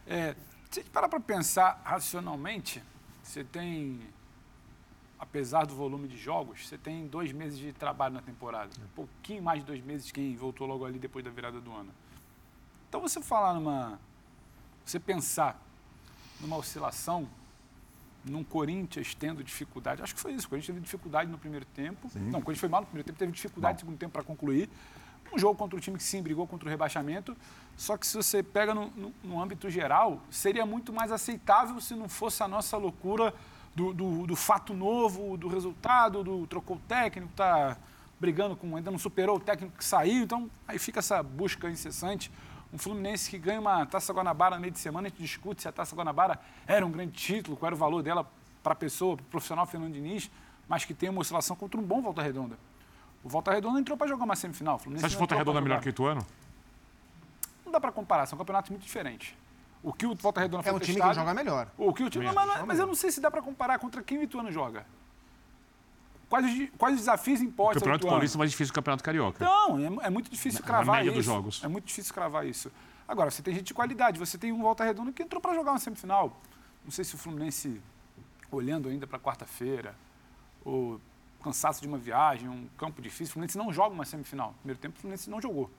É, 0.07 0.35
se 0.75 0.81
a 0.81 0.83
gente 0.83 0.91
parar 0.91 1.07
para 1.07 1.21
pensar 1.21 1.81
racionalmente, 1.85 2.83
você 3.23 3.45
tem, 3.45 4.01
apesar 5.17 5.65
do 5.65 5.73
volume 5.73 6.05
de 6.05 6.17
jogos, 6.17 6.67
você 6.67 6.77
tem 6.77 7.07
dois 7.07 7.31
meses 7.31 7.57
de 7.57 7.71
trabalho 7.71 8.15
na 8.15 8.21
temporada. 8.21 8.69
Um 8.83 8.87
pouquinho 8.89 9.41
mais 9.41 9.61
de 9.61 9.65
dois 9.65 9.81
meses 9.81 10.11
quem 10.11 10.35
voltou 10.35 10.67
logo 10.67 10.83
ali 10.83 10.99
depois 10.99 11.23
da 11.23 11.31
virada 11.31 11.61
do 11.61 11.71
ano. 11.71 11.93
Então 12.89 12.99
você 12.99 13.21
falar 13.21 13.53
numa. 13.53 13.97
Você 14.85 14.99
pensar 14.99 15.57
numa 16.41 16.57
oscilação, 16.57 17.25
num 18.25 18.43
Corinthians 18.43 19.15
tendo 19.15 19.41
dificuldade. 19.45 20.01
Acho 20.01 20.13
que 20.13 20.19
foi 20.19 20.33
isso. 20.33 20.45
O 20.45 20.49
Corinthians 20.49 20.75
teve 20.75 20.81
dificuldade 20.81 21.31
no 21.31 21.37
primeiro 21.37 21.65
tempo. 21.67 22.09
Sim. 22.09 22.19
Não, 22.19 22.39
o 22.39 22.43
Corinthians 22.43 22.59
foi 22.59 22.69
mal 22.69 22.81
no 22.81 22.87
primeiro 22.87 23.07
tempo, 23.07 23.17
teve 23.17 23.31
dificuldade 23.31 23.75
no 23.75 23.79
segundo 23.79 23.97
tempo 23.97 24.11
para 24.11 24.23
concluir. 24.23 24.69
Um 25.33 25.37
jogo 25.37 25.55
contra 25.55 25.77
o 25.77 25.81
time 25.81 25.97
que 25.97 26.03
sim 26.03 26.21
brigou 26.21 26.47
contra 26.47 26.67
o 26.67 26.69
rebaixamento. 26.69 27.35
Só 27.75 27.97
que 27.97 28.07
se 28.07 28.15
você 28.15 28.41
pega 28.41 28.73
no, 28.73 28.87
no, 28.95 29.13
no 29.23 29.41
âmbito 29.41 29.69
geral, 29.69 30.21
seria 30.29 30.65
muito 30.65 30.93
mais 30.93 31.11
aceitável 31.11 31.79
se 31.81 31.93
não 31.93 32.07
fosse 32.07 32.41
a 32.41 32.47
nossa 32.47 32.77
loucura 32.77 33.33
do, 33.75 33.93
do, 33.93 34.27
do 34.27 34.35
fato 34.35 34.73
novo, 34.73 35.35
do 35.35 35.49
resultado, 35.49 36.23
do 36.23 36.47
trocou 36.47 36.77
o 36.77 36.79
técnico, 36.87 37.29
está 37.31 37.77
brigando 38.19 38.55
com. 38.55 38.77
ainda 38.77 38.89
não 38.89 38.97
superou 38.97 39.35
o 39.35 39.39
técnico 39.39 39.77
que 39.77 39.83
saiu. 39.83 40.23
Então, 40.23 40.49
aí 40.67 40.79
fica 40.79 40.99
essa 40.99 41.21
busca 41.21 41.69
incessante. 41.69 42.31
Um 42.73 42.77
Fluminense 42.77 43.29
que 43.29 43.37
ganha 43.37 43.59
uma 43.59 43.85
Taça 43.85 44.13
Guanabara 44.13 44.55
no 44.55 44.61
meio 44.61 44.73
de 44.73 44.79
semana, 44.79 45.07
a 45.07 45.09
gente 45.09 45.21
discute 45.21 45.61
se 45.61 45.67
a 45.67 45.71
Taça 45.71 45.95
Guanabara 45.95 46.39
era 46.65 46.85
um 46.85 46.91
grande 46.91 47.11
título, 47.11 47.55
qual 47.57 47.67
era 47.67 47.75
o 47.75 47.77
valor 47.77 48.01
dela 48.01 48.29
para 48.63 48.73
a 48.73 48.75
pessoa, 48.75 49.15
para 49.15 49.23
o 49.23 49.27
profissional 49.27 49.65
Fernando 49.65 49.93
Diniz, 49.93 50.31
mas 50.67 50.83
que 50.83 50.93
tem 50.93 51.09
uma 51.09 51.21
oscilação 51.21 51.55
contra 51.55 51.79
um 51.79 51.83
bom 51.83 52.01
Volta 52.01 52.21
Redonda. 52.21 52.57
O 53.25 53.29
Volta 53.29 53.51
Redonda 53.51 53.79
entrou 53.79 53.97
para 53.97 54.05
jogar 54.05 54.23
uma 54.23 54.35
semifinal. 54.35 54.77
Você 54.77 54.97
acha 54.97 55.09
que 55.09 55.15
o 55.15 55.17
Volta 55.17 55.35
Redonda 55.35 55.57
é 55.57 55.61
melhor 55.61 55.81
que 55.81 55.87
o 55.87 55.89
Ituano? 55.89 56.23
Não 57.65 57.71
dá 57.71 57.79
para 57.81 57.91
comparar, 57.91 58.27
são 58.27 58.37
campeonatos 58.37 58.69
muito 58.69 58.83
diferentes. 58.83 59.35
O 59.81 59.91
que 59.91 60.05
o 60.05 60.13
Volta 60.13 60.41
Redonda 60.41 60.61
foi 60.61 60.71
É 60.71 60.75
um 60.75 60.79
time 60.79 60.93
testado, 60.93 61.09
que 61.15 61.19
joga 61.19 61.33
melhor. 61.33 61.67
O 61.75 61.91
que 61.91 62.03
o 62.03 62.09
time, 62.09 62.23
mas, 62.25 62.35
mas, 62.35 62.65
mas 62.65 62.79
eu 62.79 62.85
não 62.85 62.93
sei 62.93 63.11
se 63.11 63.19
dá 63.19 63.31
para 63.31 63.41
comparar 63.41 63.79
contra 63.79 64.03
quem 64.03 64.19
o 64.19 64.23
Ituano 64.23 64.51
joga. 64.51 64.85
Quais, 66.29 66.69
quais 66.77 66.93
os 66.93 67.01
desafios 67.01 67.41
impostos 67.41 67.77
O 67.77 67.79
Campeonato 67.79 68.05
Paulista 68.05 68.37
é 68.37 68.39
mais 68.39 68.51
difícil 68.51 68.71
que 68.71 68.77
o 68.77 68.81
Campeonato 68.81 69.03
Carioca. 69.03 69.43
Não, 69.43 69.79
é, 69.79 70.05
é 70.05 70.09
muito 70.11 70.29
difícil 70.29 70.61
na, 70.61 70.67
cravar 70.67 70.85
na 70.85 70.93
média 70.93 71.09
isso. 71.09 71.17
dos 71.17 71.25
jogos. 71.25 71.63
É 71.63 71.67
muito 71.67 71.85
difícil 71.85 72.13
cravar 72.13 72.45
isso. 72.45 72.71
Agora, 73.07 73.31
você 73.31 73.41
tem 73.41 73.55
gente 73.55 73.65
de 73.65 73.73
qualidade. 73.73 74.19
Você 74.19 74.37
tem 74.37 74.51
um 74.51 74.61
Volta 74.61 74.83
Redonda 74.83 75.11
que 75.11 75.23
entrou 75.23 75.41
para 75.41 75.55
jogar 75.55 75.71
uma 75.71 75.79
semifinal. 75.79 76.39
Não 76.83 76.91
sei 76.91 77.03
se 77.03 77.15
o 77.15 77.17
Fluminense, 77.17 77.81
olhando 78.51 78.87
ainda 78.87 79.07
para 79.07 79.17
quarta-feira, 79.17 79.95
ou 80.63 81.01
cansaço 81.45 81.79
de 81.79 81.87
uma 81.87 81.97
viagem, 81.97 82.49
um 82.49 82.67
campo 82.77 83.01
difícil. 83.01 83.27
O 83.27 83.33
Fluminense 83.33 83.57
não 83.57 83.71
joga 83.71 83.93
uma 83.93 84.03
semifinal. 84.03 84.49
No 84.49 84.55
primeiro 84.55 84.79
tempo, 84.79 84.97
o 84.97 84.99
Fluminense 84.99 85.29
não 85.29 85.39
jogou. 85.39 85.69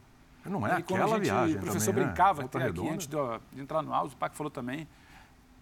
Não 0.45 0.65
é 0.65 0.71
e 0.71 0.73
aquela 0.75 1.09
gente, 1.09 1.23
viagem. 1.23 1.57
O 1.57 1.61
professor 1.61 1.87
também, 1.87 2.03
né? 2.03 2.07
brincava 2.07 2.43
né? 2.43 2.49
até 2.49 2.65
aqui 2.67 2.89
antes 2.89 3.07
de, 3.09 3.17
de, 3.53 3.61
entrar 3.61 3.83
no 3.83 3.93
áudio, 3.93 4.15
o 4.15 4.17
Paco 4.17 4.37
falou 4.37 4.51
também. 4.51 4.87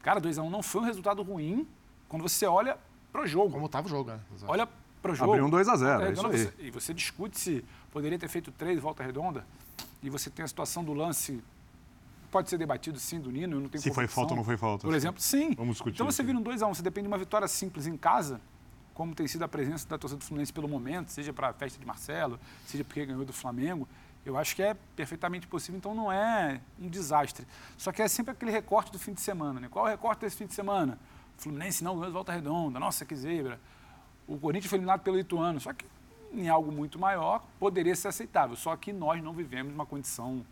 Cara, 0.03 0.21
2x1 0.21 0.43
um 0.43 0.51
não 0.51 0.63
foi 0.63 0.83
um 0.83 0.85
resultado 0.85 1.23
ruim 1.23 1.67
quando 2.07 2.21
você 2.21 2.45
olha 2.45 2.77
para 3.11 3.23
o 3.23 3.27
jogo. 3.27 3.53
Como 3.53 3.65
estava 3.65 3.87
o 3.87 3.91
jogo, 3.91 4.11
né? 4.11 4.21
Exato. 4.35 4.53
Olha 4.53 4.69
para 5.01 5.13
o 5.13 5.15
jogo. 5.15 5.33
Abriu 5.33 5.47
um 5.47 5.51
2x0, 5.51 6.03
é 6.03 6.13
isso 6.13 6.27
aí. 6.27 6.67
e 6.67 6.71
você 6.71 6.93
discute 6.93 7.39
se 7.39 7.65
poderia 7.91 8.19
ter 8.19 8.29
feito 8.29 8.53
três 8.53 8.79
volta 8.79 9.03
redonda 9.03 9.47
e 10.03 10.11
você 10.11 10.29
tem 10.29 10.45
a 10.45 10.49
situação 10.49 10.85
do 10.85 10.93
lance 10.93 11.43
pode 12.31 12.51
ser 12.51 12.59
debatido 12.59 12.99
sim 12.99 13.21
do 13.21 13.31
Nino, 13.31 13.57
eu 13.57 13.61
não 13.61 13.69
tenho 13.69 13.81
Se 13.81 13.95
foi 13.95 14.09
falta 14.09 14.33
ou 14.33 14.37
não 14.37 14.45
foi 14.45 14.57
falta. 14.57 14.85
Por 14.85 14.95
exemplo, 14.95 15.23
sim. 15.23 15.55
Vamos 15.55 15.77
discutir. 15.77 15.95
Então 15.95 16.05
você 16.05 16.21
vira 16.23 16.37
um 16.37 16.43
2x1, 16.43 16.69
um, 16.69 16.75
você 16.75 16.83
depende 16.83 17.07
de 17.07 17.13
uma 17.13 17.19
vitória 17.19 17.47
simples 17.47 17.87
em 17.87 17.97
casa, 17.97 18.41
como 18.95 19.15
tem 19.15 19.27
sido 19.27 19.43
a 19.43 19.49
presença 19.49 19.87
da 19.89 19.99
torcida 19.99 20.21
do 20.21 20.25
Fluminense 20.25 20.53
pelo 20.53 20.69
momento, 20.69 21.11
seja 21.11 21.33
para 21.33 21.49
a 21.49 21.53
festa 21.53 21.79
de 21.79 21.85
Marcelo, 21.85 22.39
seja 22.65 22.85
porque 22.85 23.05
ganhou 23.05 23.25
do 23.25 23.33
Flamengo, 23.33 23.87
eu 24.25 24.39
acho 24.39 24.57
que 24.57 24.63
é 24.63 24.75
perfeitamente 24.97 25.47
possível, 25.47 25.77
então 25.77 25.95
não 25.95 26.11
é 26.11 26.61
um 26.81 26.89
desastre. 26.89 27.47
Só 27.77 27.93
que 27.93 28.01
é 28.01 28.09
sempre 28.09 28.33
aquele 28.33 28.51
recorte 28.51 28.91
do 28.91 28.99
fim 28.99 29.13
de 29.13 29.21
semana. 29.21 29.61
Né? 29.61 29.69
Qual 29.71 29.87
é 29.87 29.91
o 29.91 29.91
recorte 29.91 30.21
desse 30.21 30.37
fim 30.37 30.47
de 30.47 30.55
semana? 30.55 30.99
O 31.39 31.43
Fluminense 31.43 31.85
não 31.85 31.95
ganhou 31.95 32.07
de 32.07 32.13
volta 32.13 32.33
redonda, 32.33 32.81
nossa, 32.81 33.05
que 33.05 33.15
zebra. 33.15 33.61
O 34.27 34.39
Corinthians 34.39 34.71
foi 34.71 34.79
eliminado 34.79 35.01
pelo 35.03 35.19
Ituano, 35.19 35.61
só 35.61 35.73
que 35.75 35.85
em 36.33 36.49
algo 36.49 36.73
muito 36.73 36.99
maior 36.99 37.45
poderia 37.59 37.95
ser 37.95 38.09
aceitável. 38.09 38.57
Só 38.57 38.75
que 38.77 38.93
nós 38.93 39.23
não 39.23 39.35
vivemos 39.35 39.75
uma 39.75 39.85
condição 39.85 40.45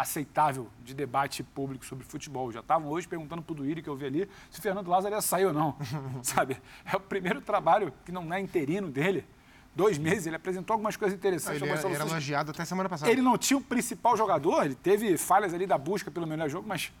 aceitável 0.00 0.68
de 0.82 0.94
debate 0.94 1.42
público 1.42 1.84
sobre 1.84 2.04
futebol. 2.04 2.50
Já 2.50 2.60
estavam 2.60 2.88
hoje 2.88 3.06
perguntando 3.06 3.42
para 3.42 3.52
o 3.52 3.54
Duírio, 3.54 3.82
que 3.82 3.88
eu 3.88 3.96
vi 3.96 4.06
ali, 4.06 4.30
se 4.50 4.58
o 4.58 4.62
Fernando 4.62 4.88
Lázaro 4.88 5.14
ia 5.14 5.20
sair 5.20 5.44
ou 5.44 5.52
não. 5.52 5.76
Sabe? 6.22 6.56
É 6.84 6.96
o 6.96 7.00
primeiro 7.00 7.40
trabalho 7.40 7.92
que 8.04 8.10
não 8.10 8.32
é 8.32 8.40
interino 8.40 8.90
dele 8.90 9.26
dois 9.74 9.98
meses, 9.98 10.26
ele 10.26 10.36
apresentou 10.36 10.74
algumas 10.74 10.96
coisas 10.96 11.16
interessantes. 11.16 11.60
Ele 11.62 11.70
era, 11.70 11.88
era 11.88 12.04
elogiado 12.04 12.50
até 12.50 12.64
semana 12.64 12.88
passada. 12.88 13.10
Ele 13.10 13.22
não 13.22 13.38
tinha 13.38 13.56
o 13.56 13.60
principal 13.60 14.16
jogador, 14.16 14.64
ele 14.64 14.74
teve 14.74 15.16
falhas 15.16 15.54
ali 15.54 15.66
da 15.66 15.78
busca 15.78 16.10
pelo 16.10 16.26
melhor 16.26 16.48
jogo, 16.48 16.66
mas 16.66 16.92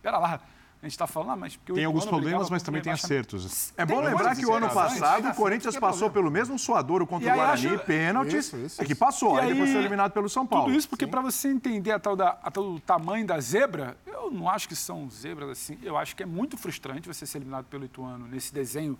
pera 0.00 0.18
lá. 0.18 0.40
A 0.84 0.86
gente 0.86 0.92
está 0.92 1.06
falando, 1.06 1.30
ah, 1.30 1.36
mas... 1.36 1.58
Tem 1.64 1.82
alguns 1.86 2.04
problemas, 2.04 2.50
mas 2.50 2.62
também 2.62 2.82
tem 2.82 2.92
acertos. 2.92 3.72
É 3.74 3.86
bom 3.86 4.02
lembrar 4.02 4.36
que 4.36 4.44
o 4.44 4.52
ano 4.52 4.68
passado 4.68 5.30
o 5.30 5.34
Corinthians 5.34 5.78
passou 5.78 6.10
pelo 6.10 6.30
mesmo 6.30 6.58
suadouro 6.58 7.06
contra 7.06 7.32
o 7.32 7.34
Guarani, 7.34 7.68
acho... 7.68 7.78
pênaltis, 7.86 8.46
isso, 8.46 8.56
isso, 8.58 8.82
é 8.82 8.84
que 8.84 8.94
passou, 8.94 9.38
aí, 9.38 9.46
aí 9.46 9.52
depois 9.54 9.70
foi 9.70 9.80
eliminado 9.80 10.12
pelo 10.12 10.28
São 10.28 10.46
Paulo. 10.46 10.66
Tudo 10.66 10.76
isso 10.76 10.86
porque 10.86 11.06
para 11.06 11.22
você 11.22 11.48
entender 11.48 11.92
a 11.92 11.98
tal, 11.98 12.14
da, 12.14 12.38
a 12.42 12.50
tal 12.50 12.74
do 12.74 12.80
tamanho 12.80 13.26
da 13.26 13.40
zebra, 13.40 13.96
eu 14.06 14.30
não 14.30 14.46
acho 14.46 14.68
que 14.68 14.76
são 14.76 15.08
zebras 15.08 15.48
assim, 15.48 15.78
eu 15.82 15.96
acho 15.96 16.14
que 16.14 16.22
é 16.22 16.26
muito 16.26 16.58
frustrante 16.58 17.08
você 17.08 17.24
ser 17.24 17.38
eliminado 17.38 17.64
pelo 17.64 17.86
Ituano 17.86 18.28
nesse 18.28 18.52
desenho 18.52 18.98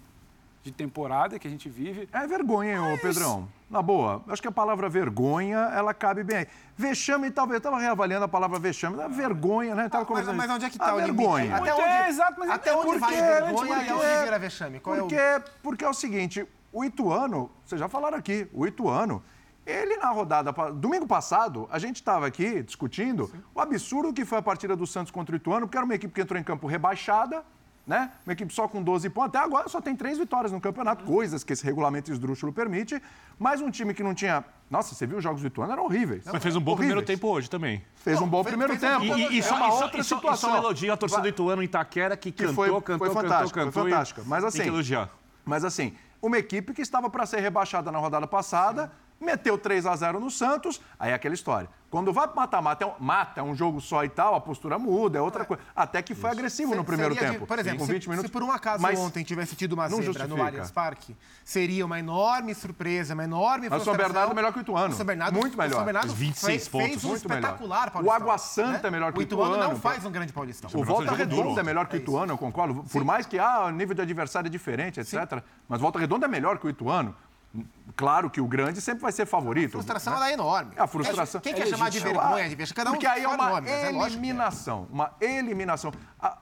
de 0.64 0.73
temporada 0.73 1.38
que 1.38 1.47
a 1.47 1.50
gente 1.50 1.68
vive. 1.68 2.09
É 2.11 2.26
vergonha, 2.26 2.73
hein, 2.73 2.94
ô 2.94 2.99
Pedrão? 2.99 3.47
Na 3.68 3.83
boa, 3.83 4.25
acho 4.28 4.40
que 4.40 4.49
a 4.49 4.52
palavra 4.52 4.88
vergonha, 4.88 5.59
ela 5.75 5.92
cabe 5.92 6.25
bem 6.25 6.38
aí. 6.38 6.47
Vexame, 6.75 7.30
talvez, 7.30 7.56
eu 7.56 7.59
estava 7.59 7.78
reavaliando 7.78 8.25
a 8.25 8.28
palavra 8.28 8.59
vexame, 8.59 8.99
é 8.99 9.09
vergonha, 9.09 9.75
né? 9.75 9.90
Tava 9.90 10.04
ah, 10.09 10.12
mas, 10.14 10.26
mas 10.35 10.50
onde 10.50 10.64
é 10.64 10.71
que 10.71 10.76
está 10.76 10.94
o 10.94 10.97
vergonha? 10.97 11.44
Limite? 11.44 11.62
Até 11.62 11.75
onde, 11.75 11.83
é, 11.83 12.09
exato, 12.09 12.40
mas 12.40 12.50
até 12.50 12.75
onde 12.75 12.99
vai 12.99 13.14
vergonha 13.14 13.52
porque, 13.52 13.90
e 13.90 13.92
onde 13.92 14.25
vira 14.25 14.38
vexame? 14.38 14.80
Qual 14.80 14.97
porque, 14.97 15.14
é 15.14 15.37
o... 15.37 15.42
porque 15.62 15.85
é 15.85 15.88
o 15.88 15.94
seguinte, 15.94 16.49
o 16.73 16.83
Ituano, 16.83 17.50
vocês 17.62 17.78
já 17.78 17.88
falaram 17.88 18.16
aqui, 18.16 18.49
o 18.54 18.66
Ituano, 18.66 19.23
ele 19.66 19.99
na 19.99 20.11
rodada, 20.11 20.50
domingo 20.73 21.06
passado, 21.06 21.68
a 21.71 21.78
gente 21.78 21.97
estava 21.97 22.26
aqui 22.26 22.62
discutindo 22.62 23.26
Sim. 23.26 23.42
o 23.54 23.61
absurdo 23.61 24.14
que 24.14 24.25
foi 24.25 24.38
a 24.38 24.42
partida 24.42 24.75
do 24.75 24.87
Santos 24.87 25.11
contra 25.11 25.35
o 25.35 25.37
Ituano, 25.37 25.66
porque 25.66 25.76
era 25.76 25.85
uma 25.85 25.94
equipe 25.94 26.14
que 26.14 26.23
entrou 26.23 26.40
em 26.40 26.44
campo 26.44 26.66
rebaixada, 26.66 27.44
né? 27.86 28.10
Uma 28.26 28.32
equipe 28.32 28.52
só 28.52 28.66
com 28.66 28.82
12 28.82 29.10
pontos. 29.10 29.28
Até 29.28 29.38
agora 29.38 29.68
só 29.68 29.80
tem 29.80 29.94
três 29.94 30.18
vitórias 30.18 30.52
no 30.52 30.60
campeonato, 30.60 31.04
coisas 31.04 31.44
que 31.44 31.52
esse 31.52 31.64
regulamento 31.64 32.10
esdrúxulo 32.10 32.52
permite. 32.52 33.00
Mas 33.38 33.60
um 33.60 33.70
time 33.70 33.92
que 33.92 34.02
não 34.02 34.14
tinha. 34.14 34.44
Nossa, 34.70 34.94
você 34.94 35.06
viu 35.06 35.18
os 35.18 35.22
jogos 35.22 35.42
do 35.42 35.46
Ituano? 35.46 35.72
Eram 35.72 35.84
horríveis. 35.84 36.24
Mas 36.24 36.42
fez 36.42 36.56
um 36.56 36.60
bom 36.60 36.72
horríveis. 36.72 36.88
primeiro 36.88 37.06
tempo 37.06 37.28
hoje 37.28 37.50
também. 37.50 37.84
Fez 37.96 38.20
um 38.20 38.26
bom 38.26 38.42
fez, 38.42 38.56
primeiro 38.56 38.78
fez 38.78 38.92
tempo. 38.92 39.14
Um 39.14 39.18
e, 39.18 39.38
e, 39.38 39.42
só, 39.42 39.54
é 39.54 39.58
uma 39.58 39.74
outra 39.74 40.00
e 40.00 40.04
situação. 40.04 40.50
Só, 40.50 40.56
e 40.56 40.60
só 40.60 40.66
elogio 40.66 40.92
a 40.92 40.96
torcida 40.96 41.22
do 41.22 41.28
Ituano 41.28 41.62
em 41.62 41.66
Itaquera 41.66 42.16
que, 42.16 42.32
que 42.32 42.46
cantou, 42.46 42.54
foi, 42.54 42.80
cantou, 42.80 42.98
foi 42.98 43.22
fantástica, 43.22 43.60
cantou, 43.60 43.82
Foi 43.82 43.90
fantástica. 43.90 44.22
Mas 44.26 44.44
assim. 44.44 44.58
Tem 44.58 44.66
que 44.66 44.72
elogiar. 44.72 45.10
Mas 45.44 45.64
assim, 45.64 45.94
uma 46.22 46.38
equipe 46.38 46.72
que 46.72 46.80
estava 46.80 47.10
para 47.10 47.26
ser 47.26 47.40
rebaixada 47.40 47.92
na 47.92 47.98
rodada 47.98 48.26
passada. 48.26 48.86
Sim 48.86 49.04
meteu 49.20 49.56
3 49.56 49.86
a 49.86 49.96
0 49.96 50.20
no 50.20 50.30
Santos, 50.30 50.80
aí 50.98 51.10
é 51.10 51.14
aquela 51.14 51.34
história. 51.34 51.68
Quando 51.94 52.12
vai 52.12 52.26
para 52.26 52.34
mata-mata, 52.34 52.82
é 52.82 52.88
um, 52.88 52.92
mata, 52.98 53.40
é 53.40 53.42
um 53.44 53.54
jogo 53.54 53.80
só 53.80 54.02
e 54.02 54.08
tal, 54.08 54.34
a 54.34 54.40
postura 54.40 54.76
muda, 54.80 55.16
é 55.16 55.22
outra 55.22 55.42
é. 55.42 55.46
coisa. 55.46 55.62
Até 55.76 56.02
que 56.02 56.12
foi 56.12 56.28
Isso. 56.28 56.38
agressivo 56.40 56.70
se, 56.72 56.76
no 56.76 56.84
primeiro 56.84 57.14
tempo. 57.14 57.38
De, 57.38 57.46
por 57.46 57.56
exemplo, 57.56 57.86
20 57.86 58.02
se, 58.02 58.08
minutos, 58.08 58.28
se 58.28 58.32
por 58.32 58.42
um 58.42 58.50
acaso 58.50 58.82
mas 58.82 58.98
ontem 58.98 59.22
tivesse 59.22 59.54
tido 59.54 59.74
uma 59.74 59.88
zebra 59.88 60.26
no 60.26 60.42
Allianz 60.42 60.72
Parque, 60.72 61.16
seria 61.44 61.86
uma 61.86 61.96
enorme 61.96 62.52
surpresa, 62.52 63.14
uma 63.14 63.22
enorme 63.22 63.68
Mas 63.68 63.82
o 63.82 63.84
São 63.84 63.96
Bernardo 63.96 64.32
é 64.32 64.34
melhor 64.34 64.52
que 64.52 64.58
o 64.58 64.62
Ituano. 64.62 64.92
O 64.92 64.96
São 64.96 65.06
Bernardo, 65.06 65.38
muito 65.38 65.56
melhor. 65.56 65.70
O 65.70 65.76
São 65.76 65.84
Bernardo 65.84 66.12
26 66.12 66.68
pontos, 66.68 66.88
fez 66.88 67.04
um 67.04 67.08
muito 67.10 67.20
espetacular 67.20 67.92
melhor. 67.94 68.04
O 68.04 68.10
Água 68.10 68.38
Santa 68.38 68.70
né? 68.72 68.88
é 68.88 68.90
melhor 68.90 69.12
que 69.12 69.20
o 69.20 69.22
Ituano. 69.22 69.52
O 69.52 69.54
Ituano 69.54 69.72
não 69.74 69.80
faz 69.80 70.04
um 70.04 70.10
grande 70.10 70.32
paulistão. 70.32 70.68
O 70.74 70.82
Volta 70.82 71.14
Redonda 71.14 71.60
é 71.60 71.62
melhor 71.62 71.86
que 71.86 71.94
o 71.94 71.98
Ituano, 71.98 72.32
eu 72.32 72.38
concordo. 72.38 72.84
Por 72.90 73.04
mais 73.04 73.24
que 73.24 73.38
ah, 73.38 73.66
o 73.66 73.70
nível 73.70 73.94
de 73.94 74.02
adversário 74.02 74.48
é 74.48 74.50
diferente, 74.50 74.98
etc. 74.98 75.44
Mas 75.68 75.80
Volta 75.80 76.00
Redonda 76.00 76.26
é 76.26 76.28
melhor 76.28 76.58
que 76.58 76.66
o 76.66 76.70
Ituano. 76.70 77.14
Claro 77.96 78.28
que 78.28 78.40
o 78.40 78.46
grande 78.46 78.80
sempre 78.80 79.02
vai 79.02 79.12
ser 79.12 79.26
favorito. 79.26 79.68
A 79.68 79.82
frustração 79.82 80.18
né? 80.18 80.30
é 80.30 80.32
enorme. 80.32 80.73
A 80.76 80.87
frustração. 80.87 81.40
Quem, 81.40 81.54
quem 81.54 81.62
quer 81.62 81.68
chamar 81.68 81.90
de 81.90 82.00
vergonha, 82.00 82.49
de 82.49 82.54
vez 82.56 82.73
cada 82.73 82.90
um 82.90 82.94
Porque 82.94 83.06
aí 83.06 83.23
é 83.23 83.28
uma 83.28 83.50
nome, 83.50 83.68
é 83.68 83.88
eliminação. 83.88 84.88
É 84.90 84.92
uma 84.92 85.12
eliminação. 85.20 85.92
A, 86.20 86.38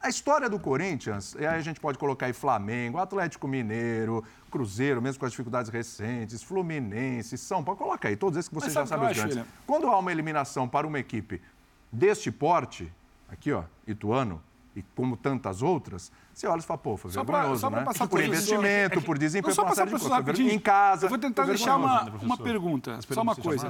a, 0.00 0.08
história 0.08 0.48
do 0.48 0.60
Corinthians, 0.60 1.34
e 1.34 1.44
aí 1.44 1.58
a 1.58 1.60
gente 1.60 1.80
pode 1.80 1.98
colocar 1.98 2.26
aí 2.26 2.32
Flamengo, 2.32 2.98
Atlético 2.98 3.48
Mineiro, 3.48 4.24
Cruzeiro, 4.50 5.02
mesmo 5.02 5.18
com 5.18 5.26
as 5.26 5.32
dificuldades 5.32 5.70
recentes, 5.72 6.42
Fluminense, 6.42 7.36
São 7.36 7.64
Paulo, 7.64 7.78
coloca 7.78 8.08
aí, 8.08 8.16
todos 8.16 8.38
esses 8.38 8.48
que 8.48 8.54
você 8.54 8.70
já 8.70 8.86
sabe 8.86 9.06
os 9.06 9.16
grandes. 9.16 9.44
Quando 9.66 9.88
há 9.88 9.98
uma 9.98 10.12
eliminação 10.12 10.68
para 10.68 10.86
uma 10.86 11.00
equipe 11.00 11.42
deste 11.90 12.30
porte, 12.30 12.92
aqui 13.28 13.52
ó, 13.52 13.64
Ituano, 13.86 14.40
e 14.74 14.82
como 14.96 15.16
tantas 15.16 15.60
outras, 15.60 16.10
você 16.32 16.46
olha 16.46 16.60
e 16.60 16.62
fala, 16.62 16.78
pô, 16.78 16.96
foi 16.96 17.10
só 17.10 17.22
vergonhoso, 17.22 17.60
pra, 17.60 17.70
só 17.70 17.76
né? 17.76 17.84
Passar 17.84 18.08
por, 18.08 18.18
por 18.18 18.24
investimento, 18.24 18.98
é 18.98 19.02
por 19.02 19.18
desempenho, 19.18 19.54
por 19.54 19.64
uma 19.64 19.74
série 19.74 19.90
de 19.92 19.98
coisas. 19.98 20.38
Em 20.40 20.58
casa. 20.58 21.06
Eu 21.06 21.10
vou 21.10 21.18
tentar 21.18 21.44
deixar 21.44 21.76
uma, 21.76 22.04
uma 22.22 22.38
pergunta, 22.38 22.98
só 23.10 23.20
uma 23.20 23.36
coisa. 23.36 23.68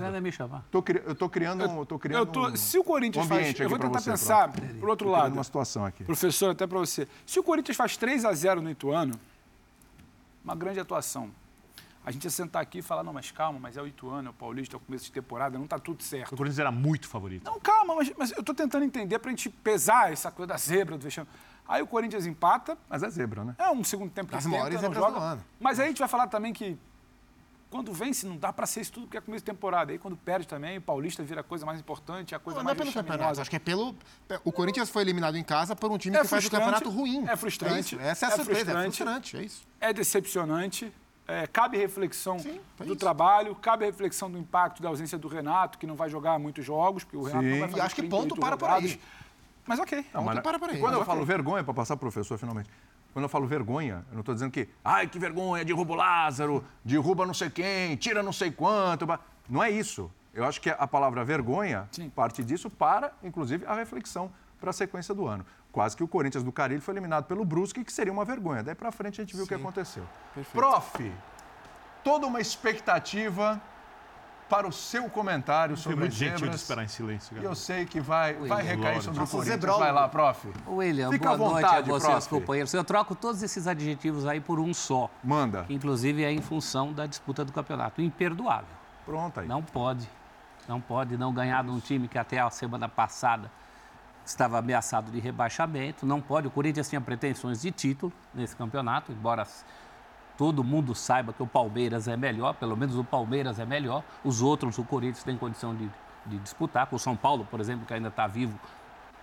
Tô, 0.71 0.85
eu 1.05 1.13
estou 1.13 1.29
criando, 1.29 1.65
eu, 1.65 1.87
tô 1.87 1.99
criando 1.99 2.21
eu 2.21 2.27
tô, 2.27 2.49
um, 2.49 2.57
se 2.57 2.79
o 2.79 2.85
Corinthians 2.85 3.27
um 3.27 3.29
faz, 3.29 3.59
eu 3.59 3.69
vou 3.69 3.79
tentar 3.79 4.01
você, 4.01 4.11
pensar 4.11 4.53
pronto. 4.53 4.75
por 4.75 4.89
outro 4.89 5.09
lado. 5.09 5.33
uma 5.33 5.45
situação 5.45 5.85
aqui. 5.85 6.05
Professor, 6.05 6.51
até 6.51 6.67
para 6.67 6.79
você. 6.79 7.09
Se 7.27 7.41
o 7.41 7.43
Corinthians 7.43 7.77
faz 7.77 7.97
3 7.97 8.25
a 8.25 8.33
0 8.33 8.63
no 8.63 8.71
Ituano, 8.71 9.15
uma 10.45 10.55
grande 10.55 10.79
atuação. 10.79 11.31
A 12.05 12.11
gente 12.11 12.25
ia 12.25 12.31
sentar 12.31 12.61
aqui 12.63 12.79
e 12.79 12.83
falar, 12.83 13.05
não, 13.05 13.13
mas 13.13 13.31
calma, 13.31 13.59
mas 13.61 13.77
é 13.77 13.83
o 13.83 13.87
Ituano, 13.87 14.29
é 14.29 14.31
o 14.31 14.35
Paulista, 14.35 14.75
é 14.75 14.79
o 14.79 14.81
começo 14.81 15.05
de 15.05 15.13
temporada, 15.13 15.57
não 15.57 15.65
está 15.65 15.79
tudo 15.79 16.03
certo. 16.03 16.33
O 16.33 16.37
Corinthians 16.37 16.59
era 16.59 16.73
muito 16.73 17.09
favorito. 17.09 17.45
Não, 17.45 17.61
calma, 17.61 17.95
mas, 17.95 18.13
mas 18.19 18.33
eu 18.33 18.41
estou 18.41 18.55
tentando 18.55 18.85
entender 18.85 19.19
para 19.21 19.31
a 19.31 19.33
gente 19.33 19.49
pesar 19.49 20.13
essa 20.13 20.31
coisa 20.31 20.49
da 20.49 20.57
zebra, 20.57 20.99
do 20.99 21.03
vexame. 21.05 21.29
Aí 21.67 21.81
o 21.81 21.87
Corinthians 21.87 22.27
empata. 22.27 22.77
Mas 22.89 23.03
é 23.05 23.09
zebra, 23.09 23.45
né? 23.45 23.55
É 23.57 23.71
um 23.71 23.85
segundo 23.85 24.11
tempo 24.11 24.31
que 24.31 24.37
As 24.37 24.47
maiores 24.47 24.81
tenta, 24.81 24.89
não 24.89 24.95
joga. 24.95 25.39
Mas 25.61 25.79
aí 25.79 25.87
a 25.87 25.89
gente 25.89 26.01
vai 26.01 26.09
falar 26.09 26.27
também 26.27 26.53
que 26.53 26.77
quando 27.71 27.91
vence 27.93 28.27
não 28.27 28.37
dá 28.37 28.53
para 28.53 28.67
ser 28.67 28.83
isso 28.83 28.93
tudo 28.93 29.07
porque 29.07 29.17
é 29.17 29.21
começo 29.21 29.45
de 29.45 29.51
temporada. 29.51 29.93
Aí 29.93 29.99
quando 29.99 30.17
perde 30.17 30.47
também, 30.47 30.77
o 30.79 30.83
Paulista 30.83 31.23
vira 31.23 31.41
a 31.41 31.45
coisa 31.45 31.65
mais 31.65 31.81
importante, 31.81 32.35
a 32.35 32.39
coisa 32.39 32.59
não, 32.59 32.65
mais 32.65 32.77
Não 32.77 32.83
é 32.83 32.93
pelo 32.93 32.95
campeonato, 32.95 33.41
acho 33.41 33.49
que 33.49 33.57
é 33.57 33.59
pelo... 33.59 33.97
O 34.45 34.53
Corinthians 34.53 34.91
foi 34.91 35.03
eliminado 35.03 35.37
em 35.37 35.45
casa 35.45 35.75
por 35.75 35.91
um 35.91 35.97
time 35.97 36.17
é 36.17 36.21
que 36.21 36.29
faz 36.29 36.45
o 36.45 36.51
campeonato 36.51 36.91
ruim. 36.91 37.27
É 37.29 37.37
frustrante. 37.37 37.99
É 37.99 38.09
Essa 38.09 38.27
é 38.27 38.29
a 38.29 38.33
é 38.33 38.37
surpresa, 38.37 38.61
frustrante, 38.65 39.03
é 39.03 39.05
frustrante, 39.05 39.37
é 39.39 39.43
isso. 39.43 39.67
É 39.81 39.93
decepcionante. 39.93 40.93
É, 41.27 41.47
cabe 41.47 41.79
reflexão 41.79 42.39
Sim, 42.39 42.61
é 42.81 42.85
do 42.85 42.93
isso. 42.93 42.97
trabalho, 42.97 43.55
cabe 43.55 43.85
reflexão 43.85 44.31
do 44.31 44.37
impacto 44.37 44.83
da 44.83 44.89
ausência 44.89 45.17
do 45.17 45.29
Renato, 45.29 45.79
que 45.79 45.87
não 45.87 45.95
vai 45.95 46.11
jogar 46.11 46.39
muitos 46.39 46.65
jogos, 46.65 47.05
porque 47.05 47.17
o 47.17 47.23
Renato 47.23 47.45
Sim. 47.45 47.51
não 47.51 47.59
vai 47.61 47.69
fazer 47.69 47.81
E 47.81 47.87
acho 47.87 47.95
que 47.95 48.03
ponto 48.09 48.37
para 48.37 48.57
por 48.57 48.69
aí. 48.69 49.01
Mas 49.65 49.79
ok. 49.79 50.05
Não, 50.13 50.25
mas, 50.25 50.41
para 50.41 50.59
por 50.59 50.71
aí. 50.71 50.81
Quando 50.81 50.95
eu 50.95 51.05
falo 51.05 51.25
vergonha, 51.25 51.63
para 51.63 51.73
passar 51.73 51.97
para 51.97 52.09
o 52.09 52.11
professor 52.11 52.37
finalmente, 52.37 52.69
quando 53.13 53.25
eu 53.25 53.29
falo 53.29 53.47
vergonha, 53.47 54.05
eu 54.11 54.15
não 54.15 54.21
estou 54.21 54.35
dizendo 54.35 54.51
que, 54.51 54.69
ai, 54.85 55.07
que 55.07 55.19
vergonha, 55.19 55.65
derruba 55.65 55.93
o 55.93 55.97
Lázaro, 55.97 56.65
derruba 56.85 57.25
não 57.25 57.35
sei 57.35 57.51
quem, 57.51 57.95
tira 57.97 58.23
não 58.23 58.33
sei 58.33 58.51
quanto. 58.51 59.07
Não 59.49 59.63
é 59.63 59.71
isso. 59.71 60.11
Eu 60.35 60.45
acho 60.45 60.61
que 60.61 60.71
a 60.71 60.87
palavra 60.87 61.25
vergonha 61.25 61.87
Sim. 61.93 62.09
parte 62.09 62.43
disso 62.43 62.71
para, 62.71 63.13
inclusive, 63.23 63.67
a 63.67 63.75
reflexão 63.75 64.33
para 64.59 64.71
a 64.71 64.73
sequência 64.73 65.15
do 65.15 65.27
ano. 65.27 65.45
Quase 65.73 65.97
que 65.97 66.05
o 66.05 66.09
Corinthians 66.09 66.45
do 66.45 66.53
Carilho 66.53 66.83
foi 66.83 66.93
eliminado 66.93 67.25
pelo 67.25 67.45
Brusque, 67.47 67.83
que 67.83 67.93
seria 67.93 68.13
uma 68.13 68.27
vergonha. 68.27 68.63
Daí 68.63 68.75
para 68.75 68.93
frente 68.93 69.21
a 69.21 69.25
gente 69.25 69.35
viu 69.35 69.47
o 69.47 69.49
que 69.49 69.55
aconteceu. 69.55 70.05
Perfeito. 70.35 70.55
Prof, 70.55 71.13
toda 72.05 72.27
uma 72.27 72.41
expectativa 72.41 73.61
para 74.51 74.69
o 74.69 74.73
seu 74.73 75.09
comentário 75.09 75.79
sobre 75.79 76.01
muito 76.01 76.15
zebras. 76.15 76.41
gentil 76.41 76.51
de 76.51 76.57
esperar 76.57 76.85
em 76.85 76.89
silêncio. 76.89 77.39
E 77.39 77.43
eu 77.43 77.55
sei 77.55 77.87
que 77.87 78.01
vai, 78.01 78.35
vai 78.35 78.63
recair 78.63 79.01
sobre 79.01 79.25
o 79.25 79.27
Corinthians. 79.27 79.79
Vai 79.79 79.91
lá, 79.91 80.07
prof. 80.07 80.47
William, 80.69 81.11
Fica 81.11 81.35
boa 81.35 81.55
vontade, 81.55 81.89
noite 81.89 82.05
a 82.05 82.11
vocês, 82.11 82.27
prof. 82.27 82.43
companheiros. 82.43 82.75
Eu 82.75 82.85
troco 82.85 83.15
todos 83.15 83.43
esses 83.43 83.67
adjetivos 83.67 84.27
aí 84.27 84.43
por 84.43 84.61
um 84.61 84.75
só. 84.75 85.09
Manda. 85.25 85.65
Que, 85.65 85.73
inclusive, 85.73 86.23
é 86.23 86.31
em 86.31 86.43
função 86.43 86.93
da 86.93 87.07
disputa 87.07 87.47
do 87.47 87.53
campeonato. 87.53 88.03
Imperdoável. 88.03 88.77
Pronto 89.07 89.41
aí. 89.41 89.49
Não 89.49 89.63
pode. 89.63 90.07
Não 90.69 90.83
pode 90.83 91.17
não 91.17 91.33
ganhar 91.33 91.65
de 91.65 91.71
um 91.71 91.81
time 91.81 92.07
que 92.07 92.19
até 92.19 92.39
a 92.39 92.51
semana 92.51 92.91
passada 92.91 93.51
estava 94.25 94.59
ameaçado 94.59 95.11
de 95.11 95.21
rebaixamento. 95.21 96.07
Não 96.07 96.21
pode. 96.21 96.47
O 96.47 96.51
Corinthians 96.51 96.89
tinha 96.89 97.01
pretensões 97.01 97.63
de 97.63 97.71
título 97.71 98.13
nesse 98.35 98.57
campeonato, 98.57 99.13
embora 99.13 99.47
todo 100.37 100.65
mundo 100.65 100.95
saiba 100.95 101.33
que 101.33 101.43
o 101.43 101.47
Palmeiras 101.47 102.09
é 102.09 102.17
melhor, 102.17 102.55
pelo 102.55 102.77
menos 102.77 102.97
o 102.97 103.05
Palmeiras 103.05 103.59
é 103.59 103.65
melhor, 103.65 104.03
os 104.25 104.43
outros, 104.43 104.79
o 104.79 104.85
Corinthians 104.85 105.23
tem 105.23 105.37
condição 105.37 105.75
de, 105.75 105.89
de 106.27 106.39
disputar, 106.39 106.87
com 106.87 106.97
o 106.97 106.99
São 106.99 107.15
Paulo, 107.15 107.47
por 107.51 107.61
exemplo, 107.61 107.87
que 107.87 107.95
ainda 107.95 108.09
está 108.09 108.27
vivo, 108.27 108.59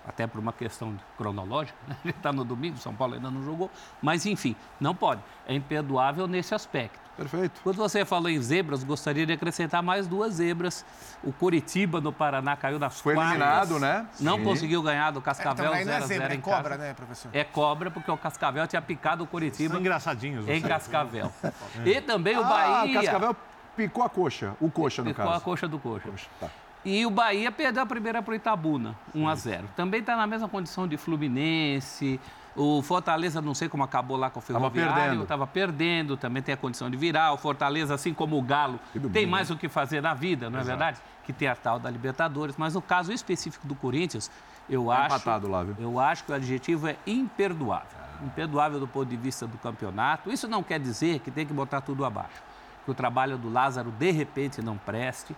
até 0.08 0.26
por 0.26 0.40
uma 0.40 0.54
questão 0.54 0.98
cronológica, 1.18 1.78
né? 1.88 1.98
ele 2.06 2.12
está 2.12 2.32
no 2.32 2.44
domingo, 2.44 2.78
São 2.78 2.96
Paulo 2.96 3.16
ainda 3.16 3.30
não 3.30 3.44
jogou, 3.44 3.70
mas 4.02 4.26
enfim, 4.26 4.56
não 4.80 4.96
pode, 4.96 5.22
é 5.48 5.54
imperdoável 5.54 6.28
nesse 6.28 6.54
aspecto. 6.56 7.09
Perfeito. 7.20 7.60
Quando 7.62 7.76
você 7.76 8.06
falou 8.06 8.30
em 8.30 8.42
zebras, 8.42 8.82
gostaria 8.82 9.26
de 9.26 9.34
acrescentar 9.34 9.84
mais 9.84 10.08
duas 10.08 10.36
zebras. 10.36 10.86
O 11.22 11.34
Curitiba 11.34 12.00
no 12.00 12.14
Paraná 12.14 12.56
caiu 12.56 12.80
nas 12.80 13.02
Foi 13.02 13.14
quartas. 13.14 13.36
eliminado, 13.36 13.78
né? 13.78 14.08
Não 14.22 14.38
Sim. 14.38 14.44
conseguiu 14.46 14.82
ganhar 14.82 15.12
do 15.12 15.22
Cascavel 15.22 15.72
0 15.72 15.76
é, 15.76 15.82
então, 15.82 15.96
é 15.96 16.02
zebra, 16.02 16.34
é 16.34 16.38
cobra, 16.38 16.78
né, 16.78 16.94
professor? 16.94 17.30
É 17.34 17.44
cobra, 17.44 17.92
porque 17.92 18.10
o 18.10 18.18
Cascavel 18.18 18.66
tinha 18.68 18.82
picado 18.82 19.26
o 19.26 19.28
Curitiba. 19.28 19.74
São 19.74 19.82
engraçadinhos. 19.82 20.48
Em 20.48 20.62
Cascavel. 20.62 21.30
é. 21.44 21.90
E 21.90 22.02
também 22.02 22.38
o 22.38 22.42
ah, 22.42 22.48
Bahia... 22.48 23.02
Cascavel 23.02 23.36
picou 23.76 24.04
a 24.04 24.10
coxa, 24.10 24.56
o 24.62 24.72
coxa, 24.72 25.02
no 25.02 25.10
picou 25.10 25.26
caso. 25.26 25.40
Picou 25.40 25.52
a 25.52 25.56
coxa 25.56 25.68
do 25.68 25.78
coxa. 25.78 26.10
coxa 26.10 26.28
tá. 26.40 26.48
E 26.86 27.06
o 27.06 27.10
Bahia 27.10 27.52
perdeu 27.52 27.84
a 27.84 27.86
primeira 27.86 28.22
para 28.22 28.32
o 28.32 28.36
Itabuna, 28.36 28.96
1 29.14 29.28
a 29.28 29.36
0. 29.36 29.70
Também 29.76 30.00
está 30.00 30.16
na 30.16 30.26
mesma 30.26 30.48
condição 30.48 30.88
de 30.88 30.96
Fluminense, 30.96 32.18
o 32.62 32.82
Fortaleza, 32.82 33.42
não 33.42 33.56
sei 33.56 33.70
como 33.70 33.84
acabou 33.84 34.18
lá 34.18 34.30
com 34.30 34.40
o 34.40 34.42
Ferroviário, 34.42 35.22
estava 35.22 35.48
perdendo. 35.48 36.14
perdendo, 36.14 36.18
também 36.18 36.44
tem 36.44 36.54
a 36.54 36.58
condição 36.58 36.90
de 36.90 36.98
virar. 36.98 37.32
O 37.32 37.38
Fortaleza, 37.38 37.94
assim 37.94 38.14
como 38.14 38.38
o 38.38 38.42
Galo, 38.42 38.78
tem 38.92 39.02
bem, 39.10 39.26
mais 39.26 39.50
né? 39.50 39.56
o 39.56 39.58
que 39.58 39.70
fazer 39.70 40.02
na 40.02 40.14
vida, 40.14 40.50
não 40.50 40.60
é 40.60 40.64
verdade? 40.64 41.00
Que 41.24 41.32
tem 41.32 41.48
a 41.48 41.56
tal 41.56 41.80
da 41.80 41.90
Libertadores. 41.90 42.58
Mas 42.58 42.74
no 42.74 42.82
caso 42.82 43.14
específico 43.14 43.66
do 43.66 43.76
Corinthians, 43.76 44.30
eu 44.70 44.88
tá 44.88 45.06
acho. 45.06 45.48
Lá, 45.48 45.64
viu? 45.64 45.76
Eu 45.80 46.00
acho 46.02 46.26
que 46.26 46.34
o 46.34 46.36
adjetivo 46.36 46.90
é 46.90 46.98
imperdoável. 47.08 47.98
Imperdoável 48.26 48.78
do 48.78 48.88
ponto 48.90 49.08
de 49.08 49.16
vista 49.16 49.48
do 49.48 49.58
campeonato. 49.58 50.30
Isso 50.30 50.46
não 50.46 50.62
quer 50.62 50.82
dizer 50.82 51.20
que 51.20 51.32
tem 51.32 51.46
que 51.46 51.54
botar 51.54 51.80
tudo 51.80 52.04
abaixo. 52.04 52.44
que 52.84 52.92
o 52.92 52.94
trabalho 52.94 53.38
do 53.38 53.50
Lázaro 53.50 53.90
de 53.90 54.12
repente 54.12 54.62
não 54.62 54.78
preste. 54.78 55.34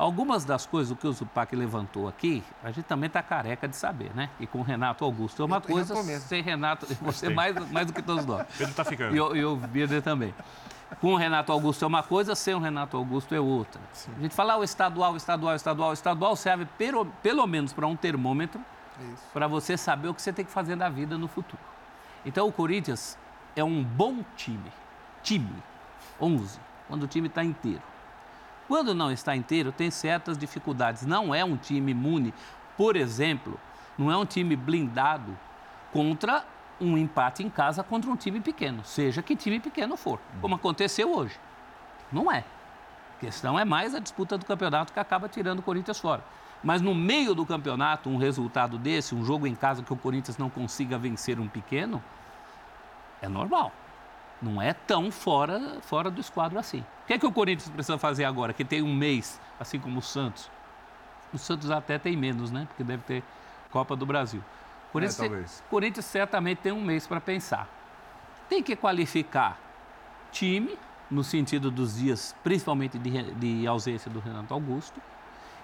Algumas 0.00 0.46
das 0.46 0.64
coisas 0.64 0.96
que 0.96 1.06
o 1.06 1.12
Zupac 1.12 1.54
levantou 1.54 2.08
aqui, 2.08 2.42
a 2.64 2.70
gente 2.70 2.86
também 2.86 3.06
está 3.06 3.22
careca 3.22 3.68
de 3.68 3.76
saber, 3.76 4.10
né? 4.14 4.30
E 4.40 4.46
com 4.46 4.60
o 4.60 4.62
Renato 4.62 5.04
Augusto 5.04 5.42
é 5.42 5.44
uma 5.44 5.56
Eu- 5.56 5.60
eu 5.60 5.68
coisa, 5.68 6.02
mesmo. 6.02 6.26
sem 6.26 6.42
Renato, 6.42 6.86
você 7.04 7.28
mais, 7.28 7.54
mais 7.70 7.86
do 7.86 7.92
que 7.92 8.00
todos 8.00 8.24
nós. 8.24 8.46
Pedro 8.56 8.72
tá 8.72 8.82
ficando. 8.82 9.14
E 9.36 9.44
o, 9.44 9.56
Birner 9.56 10.00
também. 10.00 10.34
Com 11.02 11.12
o 11.12 11.16
Renato 11.16 11.52
Augusto 11.52 11.84
é 11.84 11.86
uma 11.86 12.02
coisa, 12.02 12.34
sem 12.34 12.54
o 12.54 12.58
Renato 12.58 12.96
Augusto 12.96 13.34
é 13.34 13.40
outra. 13.40 13.78
A 14.16 14.20
gente 14.22 14.34
fala 14.34 14.54
ah, 14.54 14.56
o 14.56 14.64
estadual, 14.64 15.14
estadual, 15.18 15.54
estadual, 15.54 15.92
estadual 15.92 16.34
serve 16.34 16.64
pelo, 16.78 17.04
pelo 17.22 17.46
menos 17.46 17.74
para 17.74 17.86
um 17.86 17.94
termômetro 17.94 18.58
Isso. 19.12 19.22
para 19.34 19.46
você 19.46 19.76
saber 19.76 20.08
o 20.08 20.14
que 20.14 20.22
você 20.22 20.32
tem 20.32 20.46
que 20.46 20.50
fazer 20.50 20.76
na 20.76 20.88
vida 20.88 21.18
no 21.18 21.28
futuro. 21.28 21.62
Então 22.24 22.48
o 22.48 22.52
Corinthians 22.52 23.18
é 23.54 23.62
um 23.62 23.84
bom 23.84 24.24
time. 24.34 24.72
Time. 25.22 25.62
11. 26.18 26.58
Quando 26.88 27.02
o 27.02 27.06
time 27.06 27.28
está 27.28 27.44
inteiro. 27.44 27.89
Quando 28.70 28.94
não 28.94 29.10
está 29.10 29.34
inteiro, 29.34 29.72
tem 29.72 29.90
certas 29.90 30.38
dificuldades. 30.38 31.04
Não 31.04 31.34
é 31.34 31.44
um 31.44 31.56
time 31.56 31.90
imune, 31.90 32.32
por 32.76 32.94
exemplo, 32.94 33.58
não 33.98 34.12
é 34.12 34.16
um 34.16 34.24
time 34.24 34.54
blindado 34.54 35.36
contra 35.92 36.44
um 36.80 36.96
empate 36.96 37.42
em 37.42 37.50
casa 37.50 37.82
contra 37.82 38.08
um 38.08 38.14
time 38.14 38.40
pequeno, 38.40 38.84
seja 38.84 39.22
que 39.22 39.34
time 39.34 39.58
pequeno 39.58 39.96
for, 39.96 40.20
como 40.40 40.54
aconteceu 40.54 41.12
hoje. 41.12 41.36
Não 42.12 42.30
é. 42.30 42.44
A 43.16 43.18
questão 43.18 43.58
é 43.58 43.64
mais 43.64 43.92
a 43.92 43.98
disputa 43.98 44.38
do 44.38 44.46
campeonato 44.46 44.92
que 44.92 45.00
acaba 45.00 45.28
tirando 45.28 45.58
o 45.58 45.62
Corinthians 45.62 45.98
fora. 45.98 46.22
Mas 46.62 46.80
no 46.80 46.94
meio 46.94 47.34
do 47.34 47.44
campeonato, 47.44 48.08
um 48.08 48.18
resultado 48.18 48.78
desse, 48.78 49.16
um 49.16 49.24
jogo 49.24 49.48
em 49.48 49.54
casa 49.56 49.82
que 49.82 49.92
o 49.92 49.96
Corinthians 49.96 50.38
não 50.38 50.48
consiga 50.48 50.96
vencer 50.96 51.40
um 51.40 51.48
pequeno, 51.48 52.00
é 53.20 53.28
normal. 53.28 53.72
Não 54.40 54.60
é 54.60 54.72
tão 54.72 55.10
fora, 55.10 55.78
fora 55.82 56.10
do 56.10 56.20
esquadro 56.20 56.58
assim. 56.58 56.80
O 57.04 57.06
que 57.06 57.12
é 57.14 57.18
que 57.18 57.26
o 57.26 57.32
Corinthians 57.32 57.68
precisa 57.68 57.98
fazer 57.98 58.24
agora, 58.24 58.52
que 58.52 58.64
tem 58.64 58.82
um 58.82 58.94
mês, 58.94 59.40
assim 59.58 59.78
como 59.78 59.98
o 59.98 60.02
Santos? 60.02 60.50
O 61.32 61.38
Santos 61.38 61.70
até 61.70 61.98
tem 61.98 62.16
menos, 62.16 62.50
né? 62.50 62.66
Porque 62.68 62.82
deve 62.82 63.02
ter 63.02 63.22
Copa 63.70 63.94
do 63.94 64.06
Brasil. 64.06 64.42
O 64.88 64.92
Corinthians, 64.92 65.60
É. 65.60 65.70
Corinthians 65.70 66.06
certamente 66.06 66.58
tem 66.58 66.72
um 66.72 66.80
mês 66.80 67.06
para 67.06 67.20
pensar. 67.20 67.68
Tem 68.48 68.62
que 68.62 68.74
qualificar 68.74 69.58
time, 70.32 70.76
no 71.10 71.22
sentido 71.22 71.70
dos 71.70 71.96
dias, 71.96 72.34
principalmente 72.42 72.98
de, 72.98 73.22
de 73.34 73.66
ausência 73.66 74.10
do 74.10 74.20
Renato 74.20 74.52
Augusto, 74.54 75.00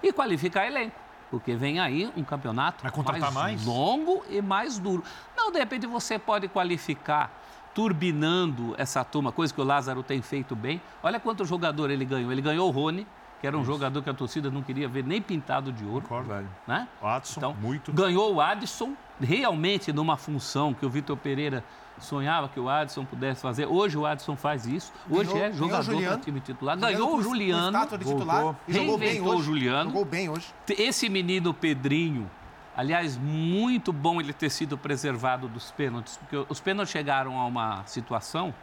e 0.02 0.12
qualificar 0.12 0.66
elenco. 0.66 0.96
Porque 1.30 1.56
vem 1.56 1.80
aí 1.80 2.12
um 2.16 2.22
campeonato 2.22 2.88
contratar 2.92 3.32
mais? 3.32 3.64
longo 3.64 4.24
e 4.28 4.40
mais 4.40 4.78
duro. 4.78 5.02
Não, 5.36 5.50
de 5.50 5.58
repente 5.58 5.86
você 5.86 6.18
pode 6.18 6.46
qualificar 6.46 7.30
turbinando 7.76 8.74
essa 8.78 9.04
turma, 9.04 9.30
coisa 9.30 9.52
que 9.54 9.60
o 9.60 9.64
Lázaro 9.64 10.02
tem 10.02 10.20
feito 10.22 10.56
bem. 10.56 10.80
Olha 11.02 11.20
quanto 11.20 11.44
jogador 11.44 11.90
ele 11.90 12.04
ganhou. 12.04 12.32
Ele 12.32 12.40
ganhou 12.42 12.66
o 12.68 12.70
Rony, 12.72 13.06
que 13.40 13.46
era 13.46 13.56
um 13.56 13.64
jogador 13.64 14.02
que 14.02 14.08
a 14.10 14.14
torcida 14.14 14.50
não 14.50 14.62
queria 14.62 14.88
ver 14.88 15.04
nem 15.04 15.20
pintado 15.22 15.70
de 15.70 15.84
ouro. 15.84 16.04
Verdade. 16.08 16.46
Né? 16.66 16.88
O 17.02 17.06
Adson, 17.06 17.54
muito. 17.60 17.92
Ganhou 17.92 18.34
o 18.34 18.40
Adson, 18.40 18.94
realmente 19.20 19.92
numa 19.92 20.16
função 20.16 20.74
que 20.74 20.84
o 20.84 20.90
Vitor 20.90 21.16
Pereira 21.16 21.62
sonhava 22.00 22.48
que 22.48 22.58
o 22.58 22.68
Adson 22.68 23.04
pudesse 23.04 23.40
fazer. 23.40 23.66
Hoje 23.66 23.96
o 23.96 24.04
Adson 24.04 24.36
faz 24.36 24.66
isso. 24.66 24.92
Hoje 25.08 25.30
Ganhou- 25.32 25.36
é 25.44 25.50
ganhou 25.50 25.54
o 25.54 25.58
jogador 25.68 25.82
Juliano. 25.84 26.16
do 26.16 26.22
time 26.24 26.40
titular. 26.40 26.76
Juliano 26.78 26.96
Ganhou 26.98 27.16
o 27.18 27.22
Juliano. 27.22 27.66
estátua 27.76 27.98
de 27.98 28.04
titular 28.04 28.42
voltou, 28.42 28.60
e 28.68 28.72
jogou 28.72 28.98
bem 28.98 29.20
hoje. 29.20 29.40
o 29.40 29.42
Juliano. 29.42 29.90
Jogou 29.90 30.04
bem 30.04 30.28
hoje. 30.28 30.46
Esse 30.68 31.08
menino 31.08 31.54
Pedrinho, 31.54 32.30
aliás, 32.76 33.16
muito 33.16 33.92
bom 33.92 34.20
ele 34.20 34.32
ter 34.32 34.50
sido 34.50 34.76
preservado 34.76 35.48
dos 35.48 35.70
pênaltis, 35.70 36.16
porque 36.18 36.44
os 36.48 36.60
pênaltis 36.60 36.92
chegaram 36.92 37.38
a 37.38 37.46
uma 37.46 37.84
situação 37.86 38.54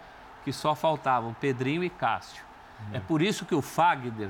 que 0.44 0.54
só 0.54 0.76
faltavam 0.76 1.34
Pedrinho 1.34 1.84
e 1.84 1.90
Cássio. 1.90 2.44
É 2.92 3.00
por 3.00 3.22
isso 3.22 3.46
que 3.46 3.56
o 3.56 3.62
Fagner, 3.62 4.30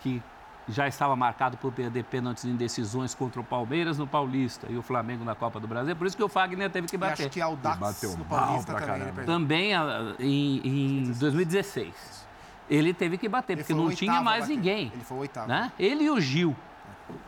que 0.00 0.20
já 0.68 0.88
estava 0.88 1.14
marcado 1.14 1.56
por 1.58 1.70
perder 1.72 2.04
pênaltis 2.04 2.44
em 2.44 2.56
decisões 2.56 3.14
contra 3.14 3.40
o 3.40 3.44
Palmeiras 3.44 3.98
no 3.98 4.06
Paulista 4.06 4.66
e 4.70 4.76
o 4.76 4.82
Flamengo 4.82 5.24
na 5.24 5.34
Copa 5.34 5.60
do 5.60 5.68
Brasil, 5.68 5.92
é 5.92 5.94
por 5.94 6.06
isso 6.06 6.16
que 6.16 6.22
o 6.22 6.28
Fagner 6.28 6.70
teve 6.70 6.88
que 6.88 6.96
E 6.96 6.98
bater. 6.98 7.22
acho 7.24 7.30
que 7.30 7.40
ao 7.40 7.54
Dax 7.54 7.78
bateu 7.78 8.16
no 8.16 8.24
Paulista 8.24 8.74
pra 8.74 8.86
também. 8.86 9.24
Também 9.26 9.74
ah, 9.74 10.14
em, 10.18 10.60
em 11.04 11.12
2016. 11.12 12.24
Ele 12.68 12.94
teve 12.94 13.18
que 13.18 13.28
bater, 13.28 13.52
Ele 13.52 13.62
porque 13.62 13.74
não 13.74 13.90
tinha 13.90 14.20
mais 14.22 14.44
bater. 14.44 14.56
ninguém. 14.56 14.90
Ele 14.92 15.04
foi 15.04 15.16
o 15.18 15.20
oitavo. 15.20 15.48
Né? 15.48 15.70
Ele 15.78 16.04
e 16.04 16.10
o 16.10 16.20
Gil. 16.20 16.56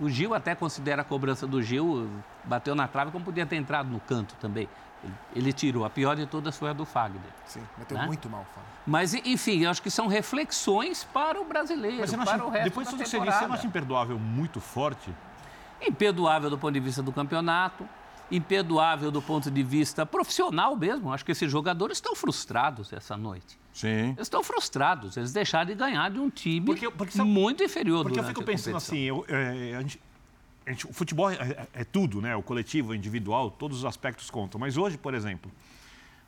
O 0.01 0.09
Gil 0.09 0.35
até 0.35 0.55
considera 0.55 1.03
a 1.03 1.05
cobrança 1.05 1.47
do 1.47 1.62
Gil, 1.62 2.09
bateu 2.45 2.75
na 2.75 2.88
trave, 2.88 3.11
como 3.11 3.25
podia 3.25 3.45
ter 3.47 3.57
entrado 3.57 3.88
no 3.88 4.01
canto 4.01 4.35
também. 4.37 4.69
Ele, 5.05 5.14
ele 5.35 5.53
tirou. 5.53 5.85
A 5.85 5.90
pior 5.90 6.16
de 6.16 6.27
todas 6.27 6.57
foi 6.57 6.71
a 6.71 6.73
do 6.73 6.85
Fagner. 6.87 7.21
Sim, 7.45 7.62
meteu 7.77 7.97
Né? 7.99 8.07
muito 8.07 8.29
mal, 8.29 8.45
Fábio. 8.55 8.69
Mas, 8.87 9.14
enfim, 9.14 9.62
eu 9.64 9.71
acho 9.71 9.83
que 9.83 9.90
são 9.90 10.07
reflexões 10.07 11.05
para 11.05 11.40
o 11.40 11.45
brasileiro, 11.45 11.99
Mas 12.01 12.11
você 12.11 12.16
não 12.16 12.25
para 12.25 12.35
acha, 12.37 12.45
o 12.45 12.49
resto 12.49 12.64
depois 12.64 12.87
da 12.87 12.90
de 12.90 12.97
tudo 12.97 13.05
que 13.05 13.11
você 13.11 13.21
disse, 13.21 13.38
você 13.38 13.47
não 13.47 13.55
acha 13.55 13.66
imperdoável 13.66 14.19
muito 14.19 14.61
forte? 14.61 15.14
Imperdoável 15.81 16.49
do 16.49 16.57
ponto 16.59 16.73
de 16.73 16.81
vista 16.81 17.03
do 17.03 17.12
campeonato, 17.12 17.87
imperdoável 18.31 19.11
do 19.11 19.23
ponto 19.23 19.51
de 19.51 19.62
vista 19.62 20.05
profissional 20.05 20.77
mesmo. 20.77 21.12
Acho 21.12 21.25
que 21.25 21.33
esses 21.33 21.51
jogadores 21.51 21.99
estão 21.99 22.15
frustrados 22.15 22.93
essa 22.93 23.17
noite. 23.17 23.59
Sim. 23.73 24.09
Eles 24.11 24.21
estão 24.23 24.43
frustrados. 24.43 25.17
Eles 25.17 25.33
deixaram 25.33 25.67
de 25.67 25.75
ganhar 25.75 26.11
de 26.11 26.19
um 26.19 26.31
time 26.31 26.65
Porque- 26.67 26.91
porque 26.91 27.12
sabe- 27.17 27.29
muito 27.29 27.62
inferior 27.62 28.03
Porque 28.05 28.19
eu 28.19 28.25
fico 28.25 28.41
a 28.41 28.45
pensando 28.45 28.75
competição. 28.75 28.97
assim, 28.97 29.03
eu, 29.05 29.25
é, 29.29 29.77
a 29.77 29.81
gente- 29.83 30.01
a 30.67 30.71
gente- 30.71 30.87
o 30.87 30.93
futebol 30.93 31.31
é, 31.31 31.35
é- 31.35 31.67
é 31.75 31.85
tudo, 31.85 32.21
né? 32.21 32.35
O 32.35 32.43
coletivo, 32.43 32.91
o 32.93 32.95
individual, 32.95 33.51
todos 33.51 33.79
os 33.79 33.85
aspectos 33.85 34.31
contam. 34.31 34.59
Mas 34.61 34.77
hoje, 34.77 34.97
por 34.99 35.15
exemplo, 35.15 35.51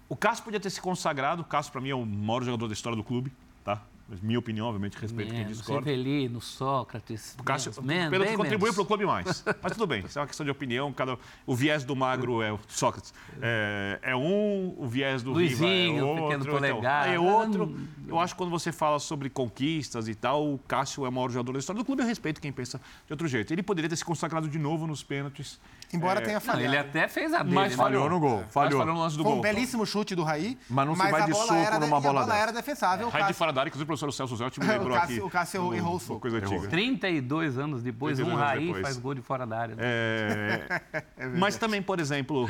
o 0.08 0.14
Cássio 0.14 0.44
podia 0.44 0.61
ter 0.61 0.70
se 0.70 0.80
consagrado. 0.80 1.42
O 1.42 1.44
Cássio, 1.44 1.72
para 1.72 1.80
mim, 1.80 1.88
é 1.90 1.94
o 1.94 2.04
maior 2.06 2.44
jogador 2.44 2.68
da 2.68 2.74
história 2.74 2.96
do 2.96 3.02
clube, 3.04 3.32
tá? 3.64 3.82
Mas 4.08 4.22
minha 4.22 4.38
opinião, 4.38 4.66
obviamente, 4.66 4.96
respeito 4.96 5.28
quem 5.28 5.40
Menos, 5.40 5.58
discorda. 5.58 5.90
Rivelino, 5.90 6.40
Sócrates. 6.40 7.36
O 7.38 7.42
Cássio, 7.42 7.72
menos, 7.82 7.86
menos, 7.86 8.10
pelo 8.10 8.24
que 8.24 8.36
contribuiu 8.36 8.72
para 8.72 8.82
o 8.82 8.86
clube 8.86 9.04
mais. 9.04 9.44
Mas 9.62 9.72
tudo 9.72 9.86
bem, 9.86 10.02
isso 10.06 10.18
é 10.18 10.22
uma 10.22 10.26
questão 10.26 10.46
de 10.46 10.50
opinião. 10.50 10.90
Cada, 10.94 11.18
o 11.46 11.54
viés 11.54 11.84
do 11.84 11.94
magro 11.94 12.40
é 12.40 12.50
o 12.50 12.58
Sócrates. 12.68 13.12
É, 13.42 13.98
é 14.02 14.16
um, 14.16 14.74
o 14.78 14.86
viés 14.88 15.22
do 15.22 15.32
Luizinho, 15.32 15.92
Riva 15.92 15.98
é 15.98 16.02
outro. 16.02 16.24
pequeno 16.24 16.46
polegar. 16.46 17.08
é 17.08 17.18
outro. 17.18 17.78
Eu 18.06 18.18
acho 18.18 18.32
que 18.32 18.38
quando 18.38 18.50
você 18.50 18.72
fala 18.72 18.98
sobre 18.98 19.28
conquistas 19.28 20.08
e 20.08 20.14
tal, 20.14 20.54
o 20.54 20.58
Cássio 20.58 21.04
é 21.04 21.08
o 21.10 21.12
maior 21.12 21.30
jogador 21.30 21.52
da 21.52 21.58
história 21.58 21.82
do 21.82 21.84
clube. 21.84 22.00
Eu 22.00 22.06
respeito 22.06 22.40
quem 22.40 22.50
pensa 22.50 22.80
de 23.06 23.12
outro 23.12 23.28
jeito. 23.28 23.52
Ele 23.52 23.62
poderia 23.62 23.90
ter 23.90 23.96
se 23.96 24.04
consagrado 24.04 24.48
de 24.48 24.58
novo 24.58 24.86
nos 24.86 25.02
pênaltis. 25.02 25.60
Embora 25.90 26.20
É, 26.20 26.22
tenha 26.22 26.35
Não, 26.35 26.40
falhado. 26.42 26.64
ele 26.64 26.77
até 26.77 27.09
fez 27.09 27.33
a 27.33 27.42
dele. 27.42 27.55
Mas 27.55 27.70
né? 27.70 27.77
Falhou 27.79 28.11
no 28.11 28.20
gol. 28.20 28.40
Mas 28.44 28.53
Falhou. 28.53 28.79
falou 28.81 28.94
no 28.94 29.01
lance 29.01 29.16
do 29.16 29.22
Foi 29.22 29.33
um 29.33 29.35
gol. 29.37 29.42
belíssimo 29.42 29.87
chute 29.87 30.14
do 30.14 30.22
Raí. 30.22 30.59
Mas 30.68 30.87
não 30.87 30.94
se 30.94 31.01
vai 31.11 31.22
a 31.22 31.24
de 31.24 31.33
bola 31.33 31.46
soco 31.46 31.55
era, 31.59 31.79
numa 31.79 31.96
e 31.96 31.98
a 31.98 32.01
bola 32.03 32.20
bola 32.20 32.37
era 32.37 32.46
dessa. 32.53 32.53
defensável. 32.62 33.07
o 33.07 33.11
Raio 33.11 33.27
de 33.27 33.33
fora 33.33 33.53
da 33.55 33.61
área, 33.62 33.68
inclusive 33.70 33.85
o 33.85 33.87
professor 33.87 34.12
Celso 34.12 34.37
Zé, 34.37 34.44
o 34.46 34.51
time 34.51 34.66
O 34.68 34.68
lembrou 34.68 34.98
Cássio- 34.98 35.16
aqui. 35.16 35.24
o 35.27 35.31
Cássio 35.31 35.62
No- 35.62 35.74
errou 35.74 35.96
o 35.96 35.98
soco. 35.98 36.20
coisa 36.20 36.37
Errou. 36.37 36.53
antiga. 36.53 36.68
32 36.68 37.59
anos 37.59 37.83
depois, 37.83 38.16
32 38.16 38.29
um 38.29 38.38
anos 38.38 38.51
Raí 38.53 38.66
depois. 38.66 38.83
faz 38.83 38.98
gol 38.98 39.14
de 39.14 39.22
fora 39.22 39.46
da 39.46 39.59
área. 39.59 39.77
É, 39.79 40.83
Mas 41.38 41.57
também, 41.57 41.81
por 41.81 41.98
exemplo, 42.01 42.46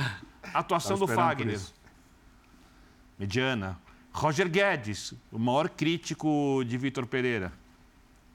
a 0.52 0.58
atuação 0.58 0.98
do 0.98 1.06
Fagner. 1.06 1.60
Mediana. 3.18 3.78
Roger 4.12 4.48
Guedes, 4.48 5.14
o 5.30 5.38
maior 5.38 5.68
crítico 5.68 6.62
de 6.66 6.76
Vitor 6.76 7.06
Pereira. 7.06 7.52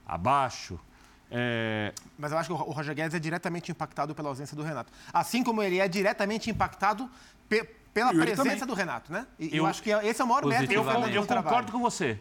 Abaixo. 0.06 0.80
É, 1.34 1.92
Mas 2.18 2.32
eu 2.32 2.38
acho 2.38 2.48
que 2.48 2.54
o 2.54 2.58
Roger 2.72 2.94
Guedes 2.94 3.16
é 3.16 3.20
diretamente 3.20 3.72
impactado 3.72 4.14
pela 4.14 4.30
ausência 4.30 4.56
do 4.56 4.62
Renato. 4.64 4.94
Assim 5.12 5.44
como 5.44 5.64
ele 5.64 5.80
é 5.80 5.88
diretamente 5.88 6.50
impactado 6.50 7.10
pe- 7.50 7.64
pela 7.94 8.12
presença 8.12 8.44
também. 8.44 8.66
do 8.68 8.74
Renato, 8.74 9.12
né? 9.12 9.26
E 9.40 9.48
eu, 9.48 9.64
Eu- 9.64 9.66
acho 9.66 9.82
que 9.82 9.90
esse 9.90 10.22
é 10.22 10.24
o 10.24 10.28
maior 10.28 10.46
mérito 10.46 10.72
eu, 10.74 10.84
do 10.84 11.08
eu 11.10 11.26
concordo 11.26 11.72
com 11.72 11.80
você. 11.80 12.18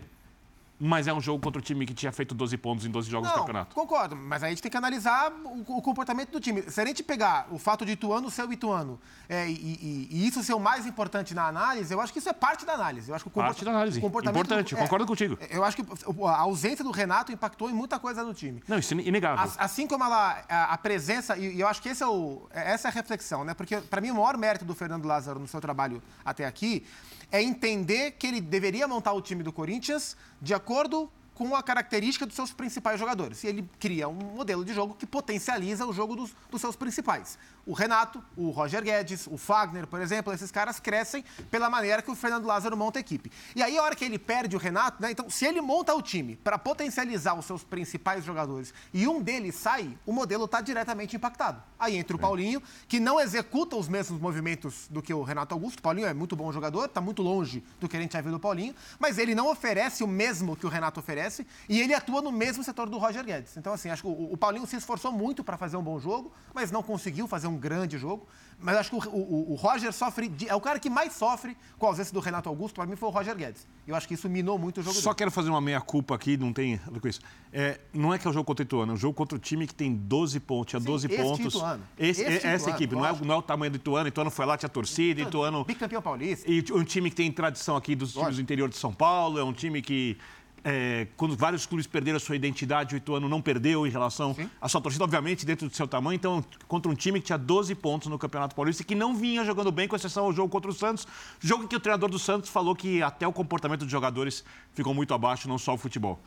Mas 0.85 1.07
é 1.07 1.13
um 1.13 1.21
jogo 1.21 1.41
contra 1.41 1.61
o 1.61 1.63
time 1.63 1.87
que 1.87 1.95
tinha 1.95 2.11
feito 2.11 2.35
12 2.35 2.57
pontos 2.57 2.85
em 2.85 2.91
12 2.91 3.09
jogos 3.09 3.29
do 3.29 3.33
Não, 3.33 3.39
campeonato. 3.41 3.73
concordo, 3.75 4.17
mas 4.17 4.43
aí 4.43 4.49
a 4.49 4.51
gente 4.51 4.63
tem 4.63 4.71
que 4.71 4.77
analisar 4.77 5.31
o, 5.45 5.61
o 5.79 5.83
comportamento 5.83 6.31
do 6.31 6.41
time. 6.41 6.63
Se 6.63 6.81
a 6.81 6.85
gente 6.85 7.05
pegar 7.05 7.47
o 7.53 7.59
fato 7.59 7.87
de 7.87 7.93
Ituano 7.93 8.29
ser 8.31 8.45
o 8.49 8.53
Ituano 8.53 8.99
é, 9.29 9.49
e, 9.49 9.53
e- 9.53 10.09
e 10.11 10.27
isso 10.27 10.43
ser 10.43 10.55
o 10.55 10.59
mais 10.59 10.85
importante 10.85 11.35
na 11.35 11.47
análise, 11.47 11.95
eu 11.95 12.01
acho 12.01 12.13
que 12.13 12.19
isso 12.19 12.29
é 12.29 12.33
parte 12.33 12.67
da 12.67 12.73
análise. 12.73 13.09
Eu 13.11 13.15
acho 13.15 13.25
que 13.25 13.29
o 13.29 13.33
Parte 13.33 13.65
da 13.65 13.71
análise. 13.71 13.99
o 13.99 14.01
comportamento 14.03 14.37
Importante, 14.45 14.75
é, 14.75 14.79
concordo 14.79 15.07
contigo. 15.07 15.39
Eu 15.51 15.63
acho 15.63 15.77
que 15.77 15.85
a 16.27 16.37
ausência 16.39 16.83
do 16.85 16.91
Renato 16.91 17.31
impactou 17.31 17.71
em 17.71 17.75
muita 17.75 18.01
coisa 18.01 18.25
no 18.25 18.35
time. 18.35 18.61
Não, 18.67 18.79
isso 18.79 18.93
é 18.93 18.97
inegável. 18.97 19.45
As- 19.45 19.57
Assim 19.61 19.87
como 19.87 20.03
ela, 20.03 20.43
a, 20.49 20.75
a 20.75 20.79
presença, 20.79 21.37
e 21.37 21.53
e 21.55 21.61
eu 21.61 21.69
acho 21.69 21.81
que 21.81 21.91
esse 21.91 22.03
é 22.03 22.07
o, 22.09 22.49
essa 22.51 22.89
é 22.89 22.91
a 22.91 22.93
reflexão, 22.93 23.45
né? 23.45 23.55
Porque, 23.55 23.77
para 23.77 24.01
mim, 24.01 24.11
o 24.11 24.15
maior 24.17 24.37
mérito 24.37 24.65
do 24.65 24.75
Fernando 24.75 25.05
Lázaro 25.07 25.39
no 25.39 25.47
seu 25.47 25.61
trabalho 25.61 26.03
até 26.25 26.45
aqui 26.45 26.85
é 27.31 27.41
entender 27.43 28.13
que 28.13 28.27
ele 28.27 28.41
deveria 28.41 28.89
montar 28.89 29.13
o 29.13 29.21
time 29.23 29.43
do 29.43 29.53
Corinthians 29.53 30.17
de 30.41 30.53
acordo 30.53 30.72
acordo 30.73 31.11
com 31.35 31.57
a 31.57 31.63
característica 31.63 32.27
dos 32.27 32.35
seus 32.35 32.53
principais 32.53 32.99
jogadores. 32.99 33.43
E 33.45 33.47
ele 33.47 33.69
cria 33.79 34.09
um 34.09 34.15
modelo 34.15 34.65
de 34.65 34.73
jogo 34.75 34.95
que 34.95 35.07
potencializa 35.07 35.87
o 35.87 35.93
jogo 35.93 36.15
dos, 36.15 36.31
dos, 36.51 36.61
seus 36.61 36.77
principais. 36.77 37.39
O 37.65 37.73
Renato, 37.73 38.23
o 38.37 38.51
Roger 38.51 38.83
Guedes, 38.83 39.27
o 39.27 39.37
Fagner, 39.37 39.87
por 39.87 40.01
exemplo, 40.01 40.33
esses 40.33 40.51
caras 40.51 40.81
crescem 40.81 41.25
pela 41.51 41.71
maneira 41.71 42.03
que 42.03 42.11
o 42.11 42.15
Fernando 42.15 42.45
Lázaro 42.45 42.77
monta 42.77 42.99
a 42.99 43.01
equipe. 43.01 43.31
E 43.55 43.63
aí, 43.63 43.79
a 43.79 43.83
hora 43.83 43.95
que 43.95 44.05
ele 44.05 44.19
perde 44.19 44.57
o 44.57 44.59
Renato, 44.59 45.01
né, 45.01 45.11
então, 45.13 45.31
se 45.31 45.45
ele 45.47 45.61
monta 45.61 45.95
o 45.95 46.03
time 46.03 46.37
para 46.37 46.59
potencializar 46.59 47.35
os 47.35 47.45
seus 47.45 47.63
principais 47.63 48.25
jogadores 48.25 48.75
e 48.93 49.07
um 49.07 49.23
deles 49.23 49.55
sai, 49.55 49.97
o 50.05 50.13
modelo 50.13 50.45
está 50.45 50.61
diretamente 50.61 51.17
impactado. 51.17 51.63
Aí 51.79 51.97
entra 51.97 52.17
o 52.17 52.19
Paulinho, 52.19 52.63
que 52.89 53.01
não 53.01 53.21
executa 53.21 53.77
os 53.77 53.89
mesmos 53.89 54.21
movimentos 54.21 54.87
do 54.89 55.03
que 55.03 55.15
o 55.15 55.23
Renato 55.23 55.55
Augusto. 55.55 55.79
O 55.79 55.83
Paulinho 55.83 56.07
é 56.07 56.15
muito 56.15 56.37
bom 56.37 56.53
jogador, 56.53 56.87
está 56.87 57.01
muito 57.01 57.23
longe 57.23 57.65
do 57.81 57.89
que 57.89 57.97
a 57.97 58.01
gente 58.01 58.13
já 58.13 58.21
viu 58.21 58.33
do 58.33 58.41
Paulinho, 58.41 58.75
mas 58.99 59.19
ele 59.19 59.35
não 59.35 59.51
oferece 59.51 60.05
o 60.05 60.07
mesmo 60.07 60.57
que 60.57 60.67
o 60.67 60.69
Renato 60.69 61.01
oferece 61.01 61.22
e 61.69 61.81
ele 61.81 61.95
atua 61.95 62.21
no 62.23 62.33
mesmo 62.33 62.63
setor 62.63 62.89
do 62.89 62.99
Roger 62.99 63.25
Guedes. 63.25 63.57
Então, 63.57 63.73
assim, 63.73 63.91
acho 63.91 64.03
que 64.03 64.09
o, 64.09 64.33
o 64.33 64.37
Paulinho 64.37 64.67
se 64.67 64.77
esforçou 64.77 65.13
muito 65.13 65.45
para 65.45 65.57
fazer 65.57 65.77
um 65.77 65.83
bom 65.83 65.99
jogo, 65.99 66.33
mas 66.55 66.71
não 66.71 66.83
conseguiu 66.83 67.27
fazer 67.29 67.47
um 67.47 67.57
grande 67.57 67.99
jogo. 67.99 68.27
Mas 68.59 68.77
acho 68.77 68.91
que 68.91 69.09
o, 69.09 69.11
o, 69.11 69.53
o 69.53 69.55
Roger 69.57 69.93
sofre. 69.93 70.29
De, 70.29 70.49
é 70.49 70.55
o 70.55 70.61
cara 70.61 70.79
que 70.79 70.89
mais 70.89 71.13
sofre 71.15 71.57
com 71.79 71.87
a 71.87 71.89
ausência 71.89 72.15
do 72.15 72.21
Renato 72.21 72.49
Augusto, 72.49 72.77
para 72.77 72.87
mim, 72.87 72.95
foi 72.95 73.09
o 73.09 73.13
Roger 73.13 73.35
Guedes. 73.35 73.67
Eu 73.87 73.97
acho 73.97 74.07
que 74.07 74.15
isso 74.15 74.29
minou 74.29 74.57
muito 74.59 74.79
o 74.79 74.83
jogo 74.83 74.95
Só 74.95 75.11
dele. 75.11 75.19
quero 75.19 75.31
fazer 75.33 75.51
uma 75.51 75.61
meia-culpa 75.61 76.15
aqui, 76.15 76.37
não 76.37 76.53
tem 76.53 76.81
a 76.87 76.91
ver 76.91 77.01
com 77.01 77.09
isso. 77.09 77.21
É, 77.53 77.81
não 77.93 78.15
é 78.15 78.19
que 78.19 78.27
é 78.27 78.31
o 78.31 78.33
jogo 78.33 78.45
contra 78.45 78.63
o 78.63 78.65
Ituano, 78.65 78.93
é 78.93 78.95
um 78.95 78.99
jogo 78.99 79.15
contra 79.15 79.37
o 79.37 79.39
time 79.41 79.67
que 79.67 79.75
tem 79.75 79.93
12 79.93 80.39
pontos, 80.41 80.71
tinha 80.71 80.81
12 80.81 81.09
Sim, 81.09 81.17
pontos. 81.17 81.55
Ituano. 81.55 81.83
Esse, 81.99 82.23
Esse 82.23 82.47
essa 82.47 82.49
Ituano, 82.49 82.77
equipe, 82.77 82.95
não 82.95 83.07
é, 83.07 83.13
não 83.21 83.35
é, 83.35 83.39
o 83.39 83.43
tamanho 83.43 83.73
do 83.73 83.77
Ituano, 83.77 84.09
Ituano 84.09 84.31
foi 84.31 84.47
lá, 84.47 84.57
tinha 84.57 84.69
torcida, 84.69 85.21
Ituano. 85.21 85.65
Bicampeão 85.65 86.01
paulista. 86.01 86.49
E 86.49 86.65
um 86.73 86.85
time 86.85 87.11
que 87.11 87.17
tem 87.17 87.31
tradição 87.33 87.77
aqui 87.77 87.97
dos 87.97 88.13
times 88.13 88.37
do 88.37 88.43
interior 88.43 88.69
de 88.69 88.77
São 88.77 88.93
Paulo, 88.93 89.39
é 89.39 89.45
um 89.45 89.53
time 89.53 89.83
que 89.83 90.17
é, 90.65 91.09
quando 91.17 91.37
vários 91.37 91.67
clubes 91.67 91.87
perderam 91.87 92.17
a 92.17 92.21
sua 92.21 92.37
identidade, 92.37 92.95
o 92.95 92.97
Ituano 92.97 93.29
não 93.29 93.43
perdeu 93.43 93.87
em 93.87 93.91
relação 93.91 94.35
Sim. 94.35 94.49
à 94.61 94.69
sua 94.69 94.81
torcida, 94.81 95.05
obviamente, 95.05 95.45
dentro 95.45 95.69
do 95.69 95.75
seu 95.75 95.89
tamanho. 95.89 96.15
Então, 96.15 96.45
contra 96.69 96.91
um 96.91 96.95
time 96.95 97.21
que 97.21 97.27
tinha 97.27 97.39
12 97.39 97.75
pontos 97.75 98.09
no 98.09 98.19
Campeonato 98.19 98.55
Paulista 98.55 98.83
e 98.83 98.87
que 98.87 98.95
não 98.95 99.15
vinha 99.15 99.45
jogando 99.45 99.73
bem, 99.73 99.89
com 99.89 99.97
exceção 99.97 100.25
ao 100.25 100.33
jogo 100.33 100.49
contra 100.49 100.71
o 100.71 100.75
Santos. 100.75 101.07
Jogo 101.41 101.67
que 101.67 101.77
o 101.77 101.81
treinador 101.81 102.09
do 102.09 102.19
Santos 102.19 102.51
falou 102.51 102.75
que 102.75 103.03
até 103.03 103.27
o 103.27 103.33
comportamento 103.33 103.81
dos 103.81 103.91
jogadores 103.91 104.45
ficou 104.73 104.95
muito 104.95 105.13
abaixo, 105.13 105.49
não 105.49 105.59
só 105.59 105.75
o 105.75 105.79
futebol. 105.79 106.21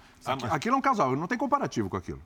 Aquilo 0.50 0.76
é 0.76 0.78
um 0.78 0.82
casal, 0.82 1.16
não 1.16 1.28
tem 1.28 1.38
comparativo 1.38 1.90
com 1.90 1.98
aquilo. 1.98 2.22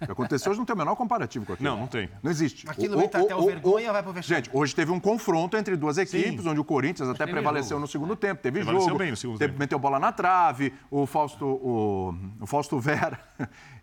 O 0.00 0.06
que 0.06 0.12
aconteceu 0.12 0.50
hoje 0.50 0.58
não 0.58 0.64
tem 0.64 0.74
o 0.74 0.78
menor 0.78 0.96
comparativo 0.96 1.44
com 1.44 1.52
aquilo. 1.52 1.68
Não, 1.68 1.78
não 1.78 1.86
tem. 1.86 2.08
Não 2.22 2.30
existe. 2.30 2.68
Aquilo 2.68 2.96
o, 2.98 3.02
entra 3.02 3.20
o, 3.20 3.24
até 3.24 3.34
o, 3.34 3.40
o 3.40 3.46
vergonha 3.46 3.92
vai 3.92 4.02
pro 4.02 4.12
vexame. 4.12 4.36
Gente, 4.36 4.50
hoje 4.52 4.74
teve 4.74 4.90
um 4.90 5.00
confronto 5.00 5.56
entre 5.56 5.76
duas 5.76 5.98
equipes, 5.98 6.42
Sim. 6.42 6.48
onde 6.48 6.60
o 6.60 6.64
Corinthians 6.64 7.08
até 7.08 7.26
prevaleceu 7.26 7.70
jogo. 7.70 7.80
no 7.80 7.86
segundo 7.86 8.16
tempo. 8.16 8.42
Teve 8.42 8.60
prevaleceu 8.60 8.88
jogo. 8.88 8.98
Bem 8.98 9.10
no 9.10 9.16
segundo 9.16 9.38
teve, 9.38 9.52
tempo. 9.52 9.60
Meteu 9.60 9.78
bola 9.78 9.98
na 9.98 10.12
trave. 10.12 10.72
O 10.90 11.06
Fausto, 11.06 11.44
o, 11.44 12.14
o 12.40 12.46
Fausto 12.46 12.78
Vera 12.78 13.18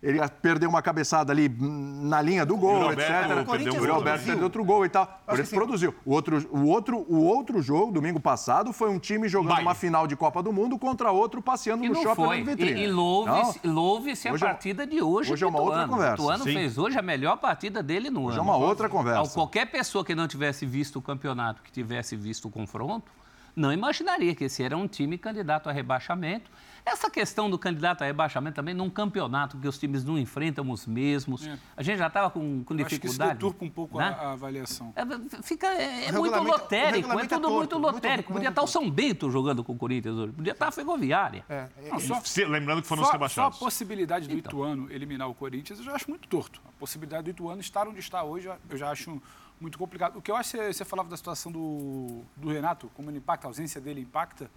ele 0.02 0.20
perdeu 0.42 0.68
uma 0.68 0.82
cabeçada 0.82 1.32
ali 1.32 1.48
na 1.48 2.22
linha 2.22 2.44
do 2.44 2.58
gol, 2.58 2.88
o 2.88 2.92
etc. 2.92 3.10
O, 3.30 3.34
o 3.34 3.94
Roberto 3.94 4.26
perdeu 4.26 4.44
outro 4.44 4.64
gol 4.64 4.84
e 4.84 4.90
tal. 4.90 5.06
Por 5.28 5.40
isso 5.40 5.54
produziu. 5.54 5.94
O 6.04 6.12
outro, 6.12 6.48
o, 6.52 6.66
outro, 6.68 7.06
o 7.08 7.24
outro 7.24 7.62
jogo, 7.62 7.92
domingo 7.92 8.20
passado, 8.20 8.74
foi 8.74 8.90
um 8.90 8.98
time 8.98 9.30
jogando 9.30 9.56
Vai. 9.56 9.62
uma 9.62 9.76
final 9.76 10.08
de 10.08 10.16
Copa 10.16 10.42
do 10.42 10.52
Mundo 10.52 10.80
contra 10.80 11.12
outro 11.12 11.40
passeando 11.40 11.86
e 11.86 11.90
no 11.90 11.96
shopping 12.02 12.24
foi. 12.24 12.44
vitrine. 12.44 12.82
E, 12.82 12.84
e 12.86 12.88
louve-se 12.88 13.60
louve 13.64 14.10
a 14.10 14.34
é 14.34 14.38
partida 14.40 14.88
de 14.88 15.04
hoje. 15.04 15.34
Hoje 15.34 15.44
é 15.44 15.48
uma 15.48 15.62
outra 15.62 15.88
conversa. 15.88 16.24
O 16.24 16.30
ano 16.32 16.44
fez 16.46 16.80
hoje 16.80 16.98
a 16.98 17.02
melhor 17.04 17.38
partida 17.38 17.84
dele 17.84 18.10
no 18.10 18.26
hoje 18.26 18.40
ano. 18.40 18.50
é 18.50 18.56
uma 18.56 18.58
outra 18.58 18.90
conversa. 18.90 19.34
Qualquer 19.36 19.68
pessoa 19.68 20.04
que 20.04 20.16
não 20.16 20.28
tivesse 20.28 20.66
visto 20.66 20.98
o 20.98 21.02
campeonato, 21.02 21.62
que 21.62 21.72
tivesse 21.72 22.16
visto 22.16 22.48
o 22.48 22.52
confronto, 22.52 23.12
não 23.56 23.72
imaginaria 23.72 24.34
que 24.34 24.46
esse 24.46 24.64
era 24.64 24.76
um 24.76 24.88
time 24.88 25.18
candidato 25.18 25.70
a 25.70 25.72
rebaixamento 25.72 26.50
essa 26.86 27.10
questão 27.10 27.50
do 27.50 27.58
candidato 27.58 28.02
a 28.02 28.06
rebaixamento 28.06 28.56
também 28.56 28.74
num 28.74 28.89
campeonato 28.89 29.58
que 29.58 29.67
os 29.67 29.78
times 29.78 30.04
não 30.04 30.17
enfrentam 30.17 30.70
os 30.70 30.86
mesmos. 30.86 31.46
É. 31.46 31.58
A 31.78 31.84
gente 31.84 31.98
já 31.98 32.08
estava 32.08 32.30
com, 32.30 32.63
com 32.63 32.76
dificuldade. 32.76 32.84
Acho 32.84 33.00
que 33.00 33.08
isso 33.08 33.20
deturpa 33.20 33.65
um 33.65 33.70
pouco 33.70 33.98
né? 33.98 34.15
a, 34.20 34.30
a, 34.30 34.32
avaliação. 34.34 34.94
É, 34.96 35.41
fica, 35.44 35.67
é, 35.67 36.08
é 36.08 36.12
muito 36.12 36.39
lotérico, 36.39 37.12
é 37.12 37.28
tudo 37.28 37.50
muito 37.50 37.78
lotérico. 37.78 38.34
Podia 38.34 38.50
estar 38.50 38.62
o 38.62 38.67
São 38.67 38.89
Bento 38.89 39.30
jogando 39.30 39.63
com 39.63 39.74
o 39.74 39.78
Corinthians 39.78 40.15
hoje, 40.15 40.34
podia 40.34 40.54
estar 40.54 40.67
a 40.67 40.72
Ferroviária. 40.72 41.46
É, 41.48 41.67
não, 41.89 42.00
só, 42.00 42.22
lembrando 42.48 42.82
que 42.82 42.88
foram 42.88 43.04
os 43.04 43.12
rebaixados. 43.12 43.58
Só 43.58 43.63
a 43.63 43.65
possibilidade 43.65 44.28
do 44.28 44.38
então. 44.38 44.52
Ituano 44.52 44.91
eliminar 44.91 45.30
o 45.30 45.34
Corinthians 45.34 45.80
eu 45.80 45.86
já 45.86 45.94
acho 45.94 46.10
muito 46.10 46.28
torto. 46.28 46.62
A 46.67 46.72
possibilidade 46.80 47.24
do 47.24 47.30
Ituano 47.30 47.62
estar 47.62 47.88
onde 47.88 48.00
está 48.00 48.24
hoje 48.24 48.52
eu 48.70 48.78
já 48.78 48.89
acho 48.89 49.22
muito 49.60 49.78
complicado. 49.78 50.17
O 50.17 50.22
que 50.22 50.32
eu 50.32 50.36
acho, 50.36 50.58
você 50.58 50.84
falava 50.84 51.08
da 51.08 51.15
situação 51.15 51.52
do, 51.52 52.22
do 52.36 52.50
Renato, 52.50 52.89
como 52.96 53.10
ele 53.10 53.20
impacta, 53.20 53.48
a 53.48 53.50
ausência 53.50 53.80
dele 53.80 54.02
impacta. 54.02 54.50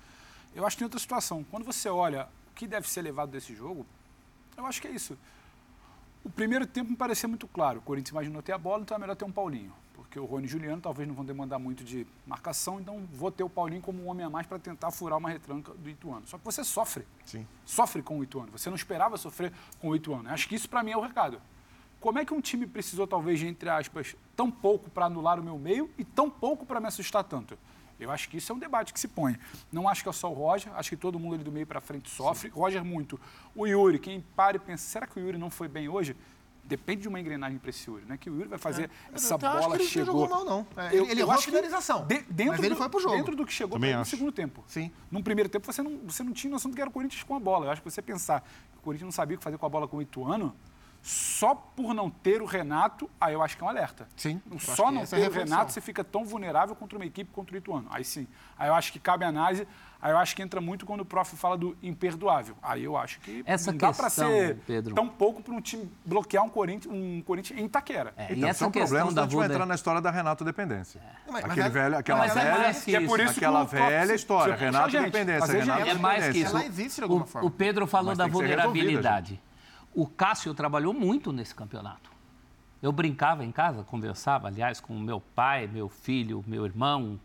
Eu 0.55 0.67
acho 0.67 0.77
que 0.77 0.81
tem 0.81 0.87
outra 0.87 1.01
situação. 1.01 1.45
Quando 1.51 1.65
você 1.65 1.89
olha 1.89 2.29
o 2.51 2.55
que 2.55 2.67
deve 2.67 2.89
ser 2.89 3.03
levado 3.03 3.31
desse 3.31 3.55
jogo, 3.55 3.85
eu 4.57 4.65
acho 4.67 4.81
que 4.81 4.89
é 4.89 4.91
isso. 4.91 5.19
O 6.25 6.31
primeiro 6.31 6.67
tempo 6.67 6.91
me 6.91 6.97
parecia 6.97 7.29
muito 7.29 7.47
claro. 7.49 7.81
O 7.81 7.83
Corinthians 7.83 8.11
imaginou 8.11 8.41
ter 8.41 8.53
a 8.53 8.59
bola, 8.59 8.83
então 8.83 8.97
é 8.97 9.01
melhor 9.01 9.17
ter 9.17 9.25
um 9.25 9.33
Paulinho. 9.33 9.73
Porque 9.95 10.19
o 10.19 10.25
Rony 10.25 10.45
e 10.45 10.47
o 10.47 10.51
Juliano 10.51 10.81
talvez 10.81 11.09
não 11.09 11.15
vão 11.15 11.25
demandar 11.25 11.59
muito 11.59 11.85
de 11.85 12.07
marcação, 12.27 12.81
então 12.81 13.07
vou 13.13 13.31
ter 13.31 13.43
o 13.43 13.49
Paulinho 13.49 13.83
como 13.83 14.03
um 14.03 14.09
homem 14.09 14.25
a 14.25 14.31
mais 14.31 14.47
para 14.47 14.59
tentar 14.59 14.91
furar 14.91 15.19
uma 15.19 15.29
retranca 15.29 15.73
do 15.75 15.91
Ituano. 15.91 16.27
Só 16.27 16.39
que 16.39 16.45
você 16.45 16.63
sofre. 16.63 17.05
Sim. 17.25 17.47
Sofre 17.65 18.01
com 18.01 18.19
o 18.19 18.23
Ituano. 18.23 18.53
Você 18.53 18.71
não 18.71 18.77
esperava 18.77 19.17
sofrer 19.17 19.53
com 19.81 19.89
o 19.89 19.97
Ituano. 19.97 20.31
Acho 20.31 20.49
que 20.49 20.55
isso 20.55 20.69
para 20.69 20.83
mim 20.83 20.93
é 20.93 20.97
o 20.97 21.01
recado. 21.01 21.41
Como 22.01 22.19
é 22.19 22.25
que 22.25 22.33
um 22.33 22.41
time 22.41 22.67
precisou, 22.67 23.07
talvez, 23.07 23.39
de, 23.39 23.47
entre 23.47 23.69
aspas, 23.69 24.15
tão 24.37 24.51
pouco 24.51 24.89
para 24.91 25.07
anular 25.07 25.41
o 25.41 25.43
meu 25.43 25.59
meio 25.59 25.91
e 25.99 26.05
tão 26.05 26.31
pouco 26.31 26.65
para 26.65 26.81
me 26.81 26.87
assustar 26.87 27.25
tanto? 27.25 27.59
Eu 28.05 28.11
acho 28.11 28.29
que 28.29 28.37
isso 28.37 28.53
é 28.53 28.55
um 28.55 28.59
debate 28.59 28.93
que 28.93 29.01
se 29.01 29.09
põe. 29.09 29.37
Não 29.73 29.89
acho 29.89 30.03
que 30.03 30.09
é 30.09 30.13
só 30.13 30.31
o 30.31 30.35
Roger, 30.35 30.73
acho 30.75 30.91
que 30.91 30.97
todo 30.97 31.19
mundo 31.19 31.35
ali 31.35 31.45
do 31.45 31.53
meio 31.53 31.67
para 31.67 31.81
frente 31.81 32.09
sofre. 32.11 32.51
Sim. 32.51 32.55
Roger 32.55 32.85
muito. 32.85 33.19
O 33.55 33.67
Yuri, 33.67 33.99
quem 33.99 34.21
para 34.21 34.57
e 34.57 34.61
pensa, 34.61 34.85
será 34.87 35.07
que 35.07 35.19
o 35.19 35.23
Yuri 35.23 35.39
não 35.39 35.51
foi 35.51 35.69
bem 35.69 35.89
hoje? 35.89 36.17
Depende 36.67 37.03
de 37.03 37.09
uma 37.09 37.21
engrenagem 37.21 37.59
para 37.59 37.69
esse 37.69 37.91
Yuri, 37.91 38.07
né? 38.07 38.17
Que 38.17 38.31
o 38.31 38.37
Yuri 38.37 38.49
vai 38.49 38.59
fazer 38.59 38.85
é. 38.85 39.15
essa 39.15 39.37
bola 39.37 39.59
acho 39.59 39.69
que 39.69 39.75
ele 39.75 39.85
chegou. 39.85 40.15
Não 40.15 40.23
jogou 40.23 40.29
mal, 40.29 40.45
não. 40.45 40.83
É, 40.83 40.99
eu, 40.99 41.05
ele 41.11 41.21
errou 41.21 41.35
a 41.35 41.39
finalização. 41.39 42.07
De, 42.07 42.21
dentro 42.23 42.53
mas 42.53 42.61
ele 42.61 42.71
do, 42.71 42.77
foi 42.77 42.89
pro 42.89 43.01
jogo. 43.01 43.17
Dentro 43.17 43.37
do 43.37 43.45
que 43.45 43.53
chegou 43.53 43.79
no 43.79 44.05
segundo 44.05 44.33
tempo. 44.33 44.65
Sim. 44.67 44.91
No 45.11 45.23
primeiro 45.23 45.49
tempo 45.49 45.71
você 45.71 45.83
não, 45.83 45.99
você 46.07 46.23
não 46.23 46.33
tinha 46.33 46.51
noção 46.51 46.71
do 46.71 46.75
que 46.75 46.81
era 46.81 46.89
o 46.89 46.93
Corinthians 46.93 47.23
com 47.23 47.35
a 47.35 47.41
bola. 47.41 47.67
Eu 47.67 47.71
acho 47.71 47.83
que 47.83 47.91
você 47.91 48.01
pensar 48.01 48.41
que 48.41 48.79
o 48.79 48.81
Corinthians 48.83 49.07
não 49.07 49.13
sabia 49.13 49.35
o 49.35 49.39
que 49.39 49.45
fazer 49.45 49.59
com 49.59 49.67
a 49.67 49.69
bola 49.69 49.87
com 49.87 49.99
o 49.99 50.03
Ituano, 50.03 50.55
só 51.05 51.55
por 51.55 51.93
não 51.93 52.09
ter 52.09 52.41
o 52.41 52.47
Renato, 52.47 53.11
aí 53.21 53.35
eu 53.35 53.43
acho 53.43 53.59
que 53.59 53.63
é 53.63 53.67
um 53.67 53.69
alerta. 53.69 54.09
Sim. 54.17 54.41
Só 54.59 54.91
não 54.91 55.03
é 55.03 55.07
ter 55.07 55.21
é 55.21 55.29
o 55.29 55.31
Renato, 55.31 55.71
você 55.71 55.83
fica 55.83 56.03
tão 56.03 56.25
vulnerável 56.25 56.75
contra 56.75 56.97
uma 56.97 57.05
equipe 57.05 57.31
contra 57.31 57.55
o 57.55 57.59
Ituano. 57.59 57.87
Aí 57.91 58.03
sim. 58.03 58.27
Aí 58.59 58.71
eu 58.71 58.75
acho 58.75 58.91
que 58.91 58.99
cabe 58.99 59.23
análise. 59.23 59.69
Aí 60.01 60.13
eu 60.13 60.17
acho 60.17 60.35
que 60.35 60.43
entra 60.43 60.63
muito 60.63 60.87
quando 60.87 61.03
o 61.03 61.05
prof 61.05 61.37
fala 61.37 61.59
do 61.59 61.77
imperdoável. 61.83 62.57
Aí 62.63 62.85
eu 62.85 62.97
acho 62.97 63.21
que 63.21 63.43
Essa 63.47 63.71
não 63.71 63.79
dá 63.79 63.93
para 63.93 64.09
ser 64.09 64.57
Pedro. 64.67 64.95
tão 64.95 65.07
pouco 65.07 65.43
para 65.43 65.53
um 65.53 65.61
time 65.61 65.91
bloquear 66.07 66.43
um 66.43 66.49
Corinthians, 66.49 66.95
um 66.95 67.21
Corinthians 67.21 67.61
em 67.61 67.67
Itaquera. 67.67 68.15
É, 68.17 68.25
então, 68.25 68.37
e 68.37 68.45
essa 68.45 68.61
são 68.61 68.71
problemas 68.71 69.13
da 69.13 69.23
a 69.23 69.25
gente 69.25 69.37
vai 69.37 69.47
entrar 69.47 69.67
na 69.67 69.75
história 69.75 70.01
da 70.01 70.11
Renato 70.11 70.43
dependência. 70.43 71.01
É. 71.01 71.31
Mas, 71.33 71.45
Aquele 71.45 71.63
mas 71.63 71.73
velho, 71.73 71.99
aquela 71.99 72.19
mas 72.19 72.35
velha, 72.35 72.49
é 72.49 72.59
mais 72.59 72.85
que, 72.85 72.97
é 72.97 73.01
por 73.07 73.21
isso 73.21 73.31
aquela 73.31 73.67
que 73.67 73.77
velha 73.77 74.15
história. 74.15 74.55
Renato 74.57 74.91
gente, 74.91 75.05
dependência, 75.05 75.53
Renato 75.53 75.89
é 75.89 75.95
mais 75.95 76.29
que 76.29 76.39
isso. 76.39 76.57
Ela 76.57 76.65
existe 76.65 76.97
de 76.97 77.03
alguma 77.03 77.25
o, 77.25 77.27
forma. 77.27 77.49
O 77.49 77.51
Pedro 77.51 77.87
falou 77.87 78.17
da 78.17 78.27
vulnerabilidade. 78.27 79.39
O 79.95 80.07
Cássio 80.07 80.53
trabalhou 80.55 80.93
muito 80.93 81.33
nesse 81.33 81.55
campeonato. 81.55 82.11
Eu 82.83 82.93
brincava 82.93 83.45
em 83.45 83.53
casa, 83.53 83.83
conversava, 83.85 84.49
aliás, 84.49 84.81
com 84.81 84.99
meu 84.99 85.21
pai, 85.21 85.67
meu 85.67 85.89
filho, 85.89 86.45
meu 86.47 86.65
irmão. 86.67 87.19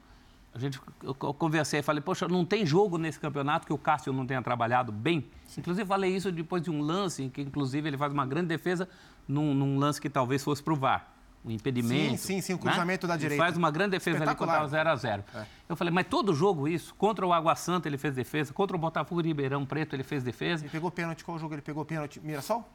A 0.53 0.59
gente, 0.59 0.79
eu 1.03 1.13
conversei 1.15 1.79
e 1.79 1.83
falei, 1.83 2.01
poxa, 2.01 2.27
não 2.27 2.45
tem 2.45 2.65
jogo 2.65 2.97
nesse 2.97 3.19
campeonato 3.19 3.67
que 3.67 3.73
o 3.73 3.77
Cássio 3.77 4.13
não 4.13 4.25
tenha 4.25 4.41
trabalhado 4.41 4.91
bem. 4.91 5.25
Inclusive, 5.57 5.85
falei 5.85 6.15
isso 6.15 6.31
depois 6.31 6.61
de 6.61 6.69
um 6.69 6.81
lance 6.81 7.23
em 7.23 7.29
que, 7.29 7.41
inclusive, 7.41 7.89
ele 7.89 7.97
faz 7.97 8.13
uma 8.13 8.25
grande 8.25 8.47
defesa 8.47 8.87
num, 9.27 9.53
num 9.53 9.77
lance 9.77 9.99
que 9.99 10.09
talvez 10.09 10.43
fosse 10.43 10.63
para 10.63 10.73
o 10.73 10.77
VAR 10.77 11.18
o 11.43 11.51
impedimento. 11.51 12.17
Sim, 12.17 12.17
sim, 12.17 12.41
sim, 12.41 12.53
o 12.53 12.57
cruzamento 12.57 13.07
né? 13.07 13.13
da 13.13 13.17
direita. 13.17 13.41
Ele 13.41 13.47
faz 13.47 13.57
uma 13.57 13.71
grande 13.71 13.91
defesa 13.91 14.23
ali 14.23 14.35
contra 14.35 14.63
o 14.63 14.67
0 14.67 14.89
a 14.89 14.95
0 14.95 15.23
é. 15.33 15.45
Eu 15.67 15.75
falei, 15.75 15.93
mas 15.93 16.07
todo 16.07 16.33
jogo 16.33 16.67
isso? 16.67 16.93
Contra 16.95 17.25
o 17.25 17.31
Água 17.31 17.55
Santa 17.55 17.87
ele 17.87 17.97
fez 17.97 18.13
defesa, 18.13 18.53
contra 18.53 18.75
o 18.75 18.79
Botafogo 18.79 19.21
de 19.21 19.29
Ribeirão 19.29 19.65
Preto 19.65 19.95
ele 19.95 20.03
fez 20.03 20.23
defesa. 20.23 20.63
Ele 20.63 20.71
pegou 20.71 20.91
pênalti, 20.91 21.23
qual 21.23 21.39
jogo 21.39 21.53
ele 21.53 21.61
pegou 21.61 21.85
pênalti? 21.85 22.19
Mirassol? 22.19 22.67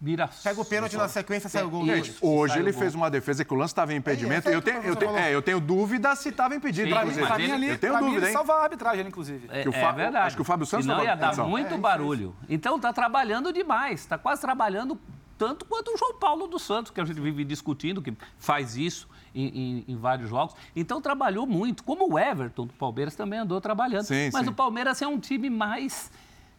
Mirassol. 0.00 0.42
Pega 0.42 0.60
o 0.62 0.64
pênalti 0.64 0.96
na 0.96 1.08
sequência, 1.08 1.50
sai 1.50 1.62
o 1.62 1.68
gol. 1.68 1.84
Gente, 1.84 2.16
hoje 2.22 2.58
ele 2.58 2.72
fez 2.72 2.94
uma 2.94 3.10
defesa 3.10 3.44
que 3.44 3.52
o 3.52 3.56
lance 3.56 3.72
estava 3.72 3.92
em 3.92 3.96
impedimento. 3.96 4.48
É, 4.48 4.54
eu, 4.54 4.62
tenho, 4.62 4.78
eu, 4.78 4.96
tenho, 4.96 5.16
é, 5.16 5.34
eu 5.34 5.42
tenho 5.42 5.60
dúvida 5.60 6.16
se 6.16 6.30
estava 6.30 6.54
impedido. 6.54 6.88
Sim, 6.88 6.96
inclusive. 6.96 7.26
Pra 7.26 7.38
mim, 7.38 7.50
ali, 7.50 7.68
eu 7.68 7.78
tenho 7.78 7.92
pra 7.92 8.00
dúvida, 8.00 8.20
mim, 8.22 8.26
hein? 8.28 8.32
salva 8.32 8.54
a 8.54 8.62
arbitragem, 8.62 9.06
inclusive. 9.06 9.46
É, 9.50 9.68
o 9.68 9.74
é 9.74 9.92
verdade. 9.92 10.26
Acho 10.28 10.36
que 10.36 10.42
o 10.42 10.44
Fábio 10.44 10.64
Santos 10.64 10.86
não 10.86 11.04
ia 11.04 11.14
dar 11.14 11.36
não. 11.36 11.50
muito 11.50 11.74
é, 11.74 11.76
barulho. 11.76 12.34
Então 12.48 12.76
está 12.76 12.94
trabalhando 12.94 13.52
demais. 13.52 14.00
Está 14.00 14.16
quase 14.16 14.40
trabalhando 14.40 14.98
tanto 15.40 15.64
quanto 15.64 15.90
o 15.94 15.96
João 15.96 16.18
Paulo 16.18 16.46
dos 16.46 16.60
Santos, 16.60 16.92
que 16.92 17.00
a 17.00 17.04
gente 17.06 17.18
vive 17.18 17.46
discutindo, 17.46 18.02
que 18.02 18.12
faz 18.36 18.76
isso 18.76 19.08
em, 19.34 19.46
em, 19.46 19.84
em, 19.88 19.96
vários 19.96 20.28
jogos. 20.28 20.54
Então 20.76 21.00
trabalhou 21.00 21.46
muito, 21.46 21.82
como 21.82 22.12
o 22.12 22.18
Everton 22.18 22.66
do 22.66 22.74
Palmeiras 22.74 23.16
também 23.16 23.38
andou 23.38 23.58
trabalhando. 23.58 24.04
Sim, 24.04 24.28
Mas 24.34 24.44
sim. 24.44 24.50
o 24.50 24.52
Palmeiras 24.52 25.00
é 25.00 25.06
um 25.06 25.18
time 25.18 25.48
mais 25.48 26.12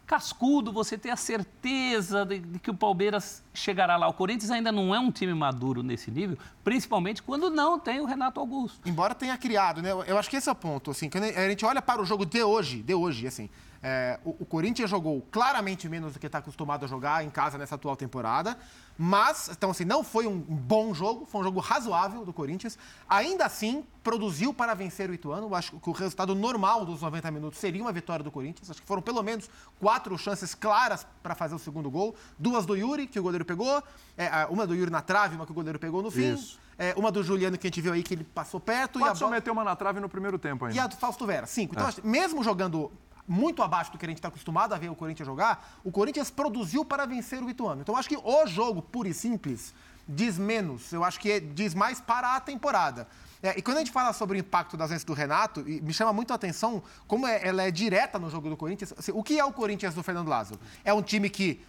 cascudo, 0.07 0.71
você 0.71 0.97
ter 0.97 1.11
a 1.11 1.15
certeza 1.15 2.25
de, 2.25 2.39
de, 2.39 2.57
que 2.57 2.71
o 2.71 2.73
Palmeiras 2.73 3.43
chegará 3.53 3.97
lá. 3.97 4.07
O 4.07 4.13
Corinthians 4.13 4.49
ainda 4.49 4.71
não 4.71 4.95
é 4.95 4.99
um 4.99 5.11
time 5.11 5.35
maduro 5.35 5.83
nesse 5.83 6.09
nível, 6.09 6.35
principalmente 6.63 7.21
quando 7.21 7.51
não 7.51 7.77
tem 7.77 7.99
o 7.99 8.05
Renato 8.05 8.39
Augusto. 8.39 8.81
Embora 8.89 9.13
tenha 9.13 9.37
criado, 9.37 9.83
né? 9.83 9.91
Eu 9.91 10.17
acho 10.17 10.27
que 10.27 10.37
esse 10.37 10.49
é 10.49 10.51
o 10.51 10.55
ponto, 10.55 10.89
assim, 10.89 11.07
quando 11.07 11.25
a 11.25 11.47
gente 11.47 11.63
olha 11.63 11.83
para 11.83 12.01
o 12.01 12.05
jogo 12.05 12.25
de 12.25 12.41
hoje, 12.41 12.81
de 12.81 12.95
hoje, 12.95 13.27
assim, 13.27 13.47
É, 13.83 14.19
o, 14.23 14.29
o, 14.39 14.45
Corinthians 14.45 14.87
jogou 14.87 15.21
claramente 15.31 15.89
menos 15.89 16.13
do 16.13 16.19
que 16.19 16.27
está 16.27 16.37
acostumado 16.37 16.85
a 16.85 16.87
jogar 16.87 17.25
em 17.25 17.31
casa 17.31 17.57
nessa 17.57 17.75
atual 17.75 17.95
temporada. 17.95 18.55
Mas, 18.95 19.49
então, 19.49 19.71
assim, 19.71 19.83
não 19.83 20.03
foi 20.03 20.27
um 20.27 20.37
bom 20.39 20.93
jogo, 20.93 21.25
foi 21.25 21.41
um 21.41 21.43
jogo 21.43 21.59
razoável 21.59 22.23
do 22.23 22.31
Corinthians. 22.31 22.77
Ainda 23.09 23.45
assim, 23.45 23.83
produziu 24.03 24.53
para 24.53 24.75
vencer 24.75 25.09
o 25.09 25.13
Ituano. 25.13 25.55
Acho 25.55 25.79
que 25.79 25.89
o 25.89 25.93
resultado 25.93 26.35
normal 26.35 26.85
dos 26.85 27.01
90 27.01 27.31
minutos 27.31 27.59
seria 27.59 27.81
uma 27.81 27.91
vitória 27.91 28.23
do 28.23 28.29
Corinthians. 28.29 28.69
Acho 28.69 28.79
que 28.79 28.87
foram 28.87 29.01
pelo 29.01 29.23
menos 29.23 29.49
quatro 29.79 30.15
chances 30.15 30.53
claras 30.53 31.07
para 31.23 31.33
fazer 31.33 31.55
o 31.55 31.59
segundo 31.59 31.89
gol. 31.89 32.15
Duas 32.37 32.67
do 32.67 32.75
Yuri, 32.75 33.07
que 33.07 33.19
o 33.19 33.23
goleiro 33.23 33.43
pegou. 33.43 33.83
É, 34.15 34.45
uma 34.51 34.67
do 34.67 34.75
Yuri 34.75 34.91
na 34.91 35.01
trave, 35.01 35.35
uma 35.35 35.45
que 35.47 35.51
o 35.51 35.55
goleiro 35.55 35.79
pegou 35.79 36.03
no 36.03 36.11
fim. 36.11 36.33
Isso. 36.33 36.59
É, 36.77 36.93
uma 36.95 37.11
do 37.11 37.23
Juliano 37.23 37.57
que 37.57 37.65
a 37.65 37.69
gente 37.69 37.81
viu 37.81 37.93
aí 37.93 38.03
que 38.03 38.13
ele 38.13 38.23
passou 38.23 38.59
perto. 38.59 38.99
Quatro 38.99 39.15
e 39.15 39.17
a 39.17 39.19
bola... 39.19 39.31
meteu 39.31 39.53
uma 39.53 39.63
na 39.63 39.75
trave 39.75 39.99
no 39.99 40.09
primeiro 40.09 40.37
tempo 40.37 40.65
ainda. 40.65 40.77
E 40.77 40.79
a 40.79 40.85
do 40.85 40.95
Fausto 40.95 41.25
Vera, 41.25 41.47
cinco. 41.47 41.73
Então, 41.75 41.87
é. 41.87 41.93
mesmo 42.03 42.43
jogando 42.43 42.91
muito 43.31 43.63
abaixo 43.63 43.91
do 43.91 43.97
que 43.97 44.05
a 44.05 44.09
gente 44.09 44.17
está 44.17 44.27
acostumado 44.27 44.73
a 44.73 44.77
ver 44.77 44.89
o 44.89 44.95
Corinthians 44.95 45.25
jogar, 45.25 45.79
o 45.83 45.91
Corinthians 45.91 46.29
produziu 46.29 46.83
para 46.83 47.05
vencer 47.05 47.41
o 47.41 47.49
Ituano. 47.49 47.81
Então, 47.81 47.95
acho 47.95 48.09
que 48.09 48.17
o 48.17 48.45
jogo, 48.45 48.81
puro 48.81 49.07
e 49.07 49.13
simples, 49.13 49.73
diz 50.07 50.37
menos. 50.37 50.91
Eu 50.91 51.03
acho 51.03 51.17
que 51.17 51.39
diz 51.39 51.73
mais 51.73 52.01
para 52.01 52.35
a 52.35 52.39
temporada. 52.41 53.07
É, 53.41 53.57
e 53.57 53.61
quando 53.61 53.77
a 53.77 53.79
gente 53.79 53.91
fala 53.91 54.11
sobre 54.11 54.37
o 54.37 54.39
impacto 54.39 54.75
da 54.75 54.83
ausência 54.83 55.07
do 55.07 55.13
Renato, 55.13 55.63
me 55.63 55.93
chama 55.93 56.11
muito 56.11 56.31
a 56.31 56.35
atenção 56.35 56.83
como 57.07 57.25
é, 57.25 57.47
ela 57.47 57.63
é 57.63 57.71
direta 57.71 58.19
no 58.19 58.29
jogo 58.29 58.49
do 58.49 58.57
Corinthians. 58.57 58.93
Assim, 58.97 59.13
o 59.13 59.23
que 59.23 59.39
é 59.39 59.45
o 59.45 59.53
Corinthians 59.53 59.95
do 59.95 60.03
Fernando 60.03 60.27
Lázaro? 60.27 60.59
É 60.83 60.93
um 60.93 61.01
time 61.01 61.29
que 61.29 61.61
é, 61.61 61.65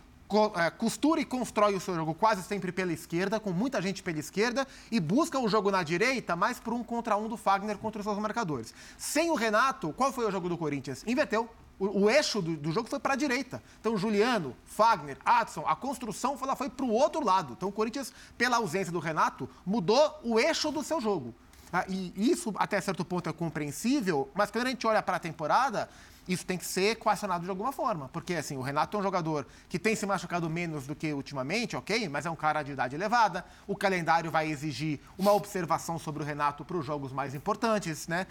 costura 0.71 1.21
e 1.21 1.25
constrói 1.25 1.75
o 1.75 1.81
seu 1.81 1.95
jogo 1.95 2.15
quase 2.15 2.43
sempre 2.43 2.73
pela 2.73 2.93
esquerda, 2.93 3.39
com 3.39 3.53
muita 3.53 3.81
gente 3.81 4.03
pela 4.03 4.19
esquerda, 4.19 4.67
e 4.91 4.99
busca 5.01 5.39
o 5.39 5.49
jogo 5.49 5.71
na 5.71 5.83
direita 5.83 6.35
mais 6.37 6.59
por 6.59 6.73
um 6.73 6.83
contra 6.83 7.17
um 7.17 7.29
do 7.29 7.37
Fagner 7.37 7.79
contra 7.79 8.01
os 8.01 8.05
seus 8.05 8.19
marcadores. 8.19 8.75
Sem 8.97 9.31
o 9.31 9.35
Renato, 9.35 9.93
qual 9.93 10.13
foi 10.13 10.27
o 10.27 10.31
jogo 10.31 10.49
do 10.49 10.59
Corinthians? 10.59 11.05
Inverteu. 11.07 11.49
O, 11.79 12.05
o 12.05 12.11
eixo 12.11 12.41
do, 12.41 12.57
do, 12.57 12.71
jogo 12.71 12.89
foi 12.89 13.01
para 13.01 13.15
a 13.15 13.17
direita. 13.17 13.63
Então, 13.81 13.97
Juliano, 13.97 14.55
Fagner, 14.65 15.17
Adson, 15.25 15.65
a 15.67 15.75
construção 15.75 16.37
foi, 16.37 16.55
foi 16.55 16.71
para 16.71 16.87
o 16.87 16.91
outro 16.91 17.25
lado. 17.25 17.55
Então, 17.57 17.69
o 17.69 17.73
Corinthians, 17.73 18.13
pela 18.39 18.59
ausência 18.59 18.93
do 18.93 18.99
Renato, 18.99 19.49
mudou 19.67 20.21
o 20.23 20.39
eixo 20.39 20.71
do 20.71 20.83
seu 20.83 21.01
jogo. 21.01 21.35
Ah, 21.73 21.85
e 21.89 22.13
isso, 22.17 22.53
até 22.57 22.81
certo 22.81 23.05
ponto, 23.05 23.31
é 23.31 23.33
compreensível, 23.33 24.31
mas 24.35 24.51
quando 24.51 24.67
a 24.67 24.71
gente 24.71 24.87
olha 24.87 25.03
para 25.03 25.17
a 25.17 25.19
temporada, 25.21 25.89
isso 26.27 26.47
tem 26.47 26.57
que 26.57 26.65
ser 26.65 26.93
equacionado 26.93 27.45
de 27.45 27.51
alguma 27.51 27.73
forma. 27.73 28.09
Porque, 28.09 28.35
assim, 28.35 28.57
o 28.57 28.61
Renato 28.61 28.97
é 28.97 29.01
um 29.01 29.03
jogador 29.03 29.47
que 29.69 29.79
tem 29.79 29.97
se 29.97 30.07
machucado 30.07 30.49
menos 30.49 30.87
do 30.87 30.95
que 30.95 31.13
ultimamente, 31.13 31.77
ok? 31.77 32.09
Mas 32.09 32.27
é 32.27 32.31
um 32.31 32.37
cara 32.37 32.63
de 32.63 32.73
idade 32.73 32.95
elevada. 32.95 33.45
O 33.67 33.77
calendário 33.77 34.31
vai 34.31 34.49
exigir 34.49 35.01
uma 35.19 35.33
observação 35.33 35.99
sobre 35.99 36.23
o 36.23 36.27
Renato 36.27 36.65
para 36.65 36.77
os 36.77 36.87
jogos 36.87 37.13
mais 37.13 37.35
importantes, 37.35 38.07
né? 38.07 38.27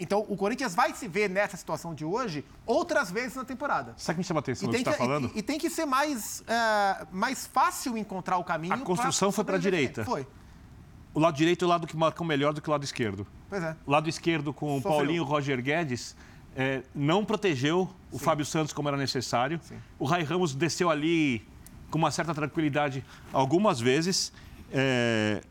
Então, 0.00 0.24
o 0.28 0.36
Corinthians 0.36 0.74
vai 0.74 0.92
se 0.94 1.06
ver 1.06 1.30
nessa 1.30 1.56
situação 1.56 1.94
de 1.94 2.04
hoje 2.04 2.44
outras 2.64 3.10
vezes 3.10 3.36
na 3.36 3.44
temporada. 3.44 3.94
Sabe 3.96 4.14
o 4.14 4.14
que 4.14 4.18
me 4.18 4.24
chama 4.24 4.40
a 4.40 4.42
atenção 4.42 4.68
do 4.68 4.72
que 4.72 4.78
está 4.78 4.92
falando? 4.92 5.30
E, 5.34 5.38
e, 5.38 5.42
tem 5.42 5.58
que 5.58 5.70
ser 5.70 5.86
mais, 5.86 6.40
uh, 6.40 7.06
mais 7.12 7.46
fácil 7.46 7.96
encontrar 7.96 8.38
o 8.38 8.44
caminho. 8.44 8.74
A 8.74 8.78
construção 8.78 9.30
foi 9.30 9.44
para 9.44 9.56
a 9.56 9.60
direita. 9.60 10.04
Foi. 10.04 10.26
O 11.14 11.20
lado 11.20 11.34
direito 11.34 11.64
é 11.64 11.66
o 11.66 11.68
lado 11.68 11.86
que 11.86 11.96
marcou 11.96 12.26
melhor 12.26 12.52
do 12.52 12.60
que 12.60 12.68
o 12.68 12.70
lado 12.72 12.84
esquerdo. 12.84 13.26
Pois 13.48 13.62
é. 13.62 13.74
O 13.86 13.90
lado 13.90 14.08
esquerdo 14.08 14.52
com 14.52 14.76
o 14.76 14.82
Paulinho 14.82 15.22
e 15.22 15.26
Roger 15.26 15.62
Guedes 15.62 16.14
é, 16.56 16.82
não 16.94 17.24
protegeu 17.24 17.88
o 18.10 18.18
Sim. 18.18 18.24
Fábio 18.24 18.46
Santos 18.46 18.72
como 18.72 18.88
era 18.88 18.96
necessário. 18.96 19.60
Sim. 19.62 19.76
O 19.98 20.06
Rai 20.06 20.22
Ramos 20.22 20.54
desceu 20.54 20.90
ali 20.90 21.46
com 21.90 21.98
uma 21.98 22.10
certa 22.10 22.34
tranquilidade 22.34 23.04
algumas 23.32 23.78
vezes. 23.78 24.32
É, 24.72 25.42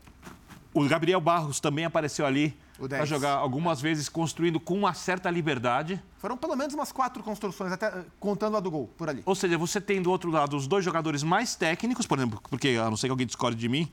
o 0.74 0.84
Gabriel 0.86 1.20
Barros 1.20 1.60
também 1.60 1.84
apareceu 1.84 2.26
ali 2.26 2.56
para 2.88 3.06
jogar 3.06 3.32
algumas 3.32 3.80
vezes, 3.80 4.08
construindo 4.08 4.60
com 4.60 4.74
uma 4.74 4.92
certa 4.92 5.30
liberdade. 5.30 6.02
Foram 6.18 6.36
pelo 6.36 6.54
menos 6.54 6.74
umas 6.74 6.92
quatro 6.92 7.22
construções, 7.22 7.72
até 7.72 8.04
contando 8.20 8.56
a 8.56 8.60
do 8.60 8.70
gol, 8.70 8.90
por 8.98 9.08
ali. 9.08 9.22
Ou 9.24 9.34
seja, 9.34 9.56
você 9.56 9.80
tem 9.80 10.02
do 10.02 10.10
outro 10.10 10.30
lado 10.30 10.56
os 10.56 10.66
dois 10.66 10.84
jogadores 10.84 11.22
mais 11.22 11.54
técnicos, 11.54 12.06
por 12.06 12.18
exemplo, 12.18 12.40
porque 12.50 12.76
a 12.78 12.90
não 12.90 12.96
ser 12.96 13.06
que 13.06 13.12
alguém 13.12 13.26
discorde 13.26 13.56
de 13.56 13.68
mim, 13.68 13.88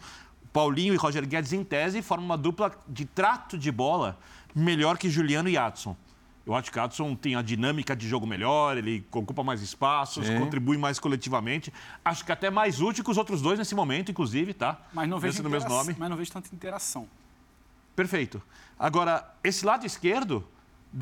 Paulinho 0.52 0.94
e 0.94 0.98
Roger 0.98 1.26
Guedes, 1.26 1.54
em 1.54 1.64
tese, 1.64 2.02
formam 2.02 2.26
uma 2.26 2.38
dupla 2.38 2.72
de 2.88 3.06
trato 3.06 3.58
de 3.58 3.72
bola 3.72 4.18
melhor 4.54 4.98
que 4.98 5.10
Juliano 5.10 5.48
e 5.48 5.58
Adson. 5.58 5.96
Eu 6.46 6.54
acho 6.54 6.72
que 6.72 6.78
o 6.78 6.82
Adson 6.82 7.16
tem 7.16 7.36
a 7.36 7.42
dinâmica 7.42 7.96
de 7.96 8.08
jogo 8.08 8.28
melhor, 8.28 8.78
ele 8.78 9.06
ocupa 9.12 9.44
mais 9.44 9.62
espaços, 9.62 10.28
Sim. 10.28 10.40
contribui 10.40 10.78
mais 10.78 11.00
coletivamente. 11.00 11.74
Acho 12.04 12.26
que 12.26 12.32
até 12.34 12.50
mais 12.50 12.82
útil 12.82 13.04
que 13.04 13.10
os 13.10 13.18
outros 13.18 13.42
dois 13.42 13.58
nesse 13.58 13.74
momento, 13.74 14.12
inclusive, 14.12 14.54
tá? 14.54 14.78
Mas 14.92 15.08
não 15.08 15.20
vejo, 15.20 15.42
no 15.42 15.50
mesmo 15.50 15.70
nome. 15.70 15.96
Mas 15.98 16.10
não 16.10 16.18
vejo 16.18 16.32
tanta 16.32 16.54
interação. 16.54 17.08
Perfeito. 17.96 18.42
Agora, 18.78 19.34
esse 19.42 19.66
lado 19.66 19.86
esquerdo 19.86 20.46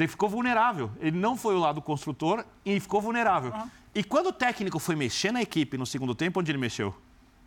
ficou 0.08 0.30
vulnerável. 0.30 0.92
Ele 1.00 1.18
não 1.18 1.36
foi 1.36 1.56
o 1.56 1.60
lado 1.60 1.82
construtor 1.82 2.46
e 2.64 2.80
ficou 2.80 3.02
vulnerável. 3.02 3.52
Uhum. 3.52 3.70
E 3.96 4.04
quando 4.04 4.28
o 4.28 4.34
técnico 4.34 4.78
foi 4.78 4.96
mexer 4.96 5.32
na 5.32 5.42
equipe 5.42 5.78
no 5.78 5.86
segundo 5.86 6.14
tempo, 6.14 6.40
onde 6.40 6.52
ele 6.52 6.60
mexeu? 6.60 6.96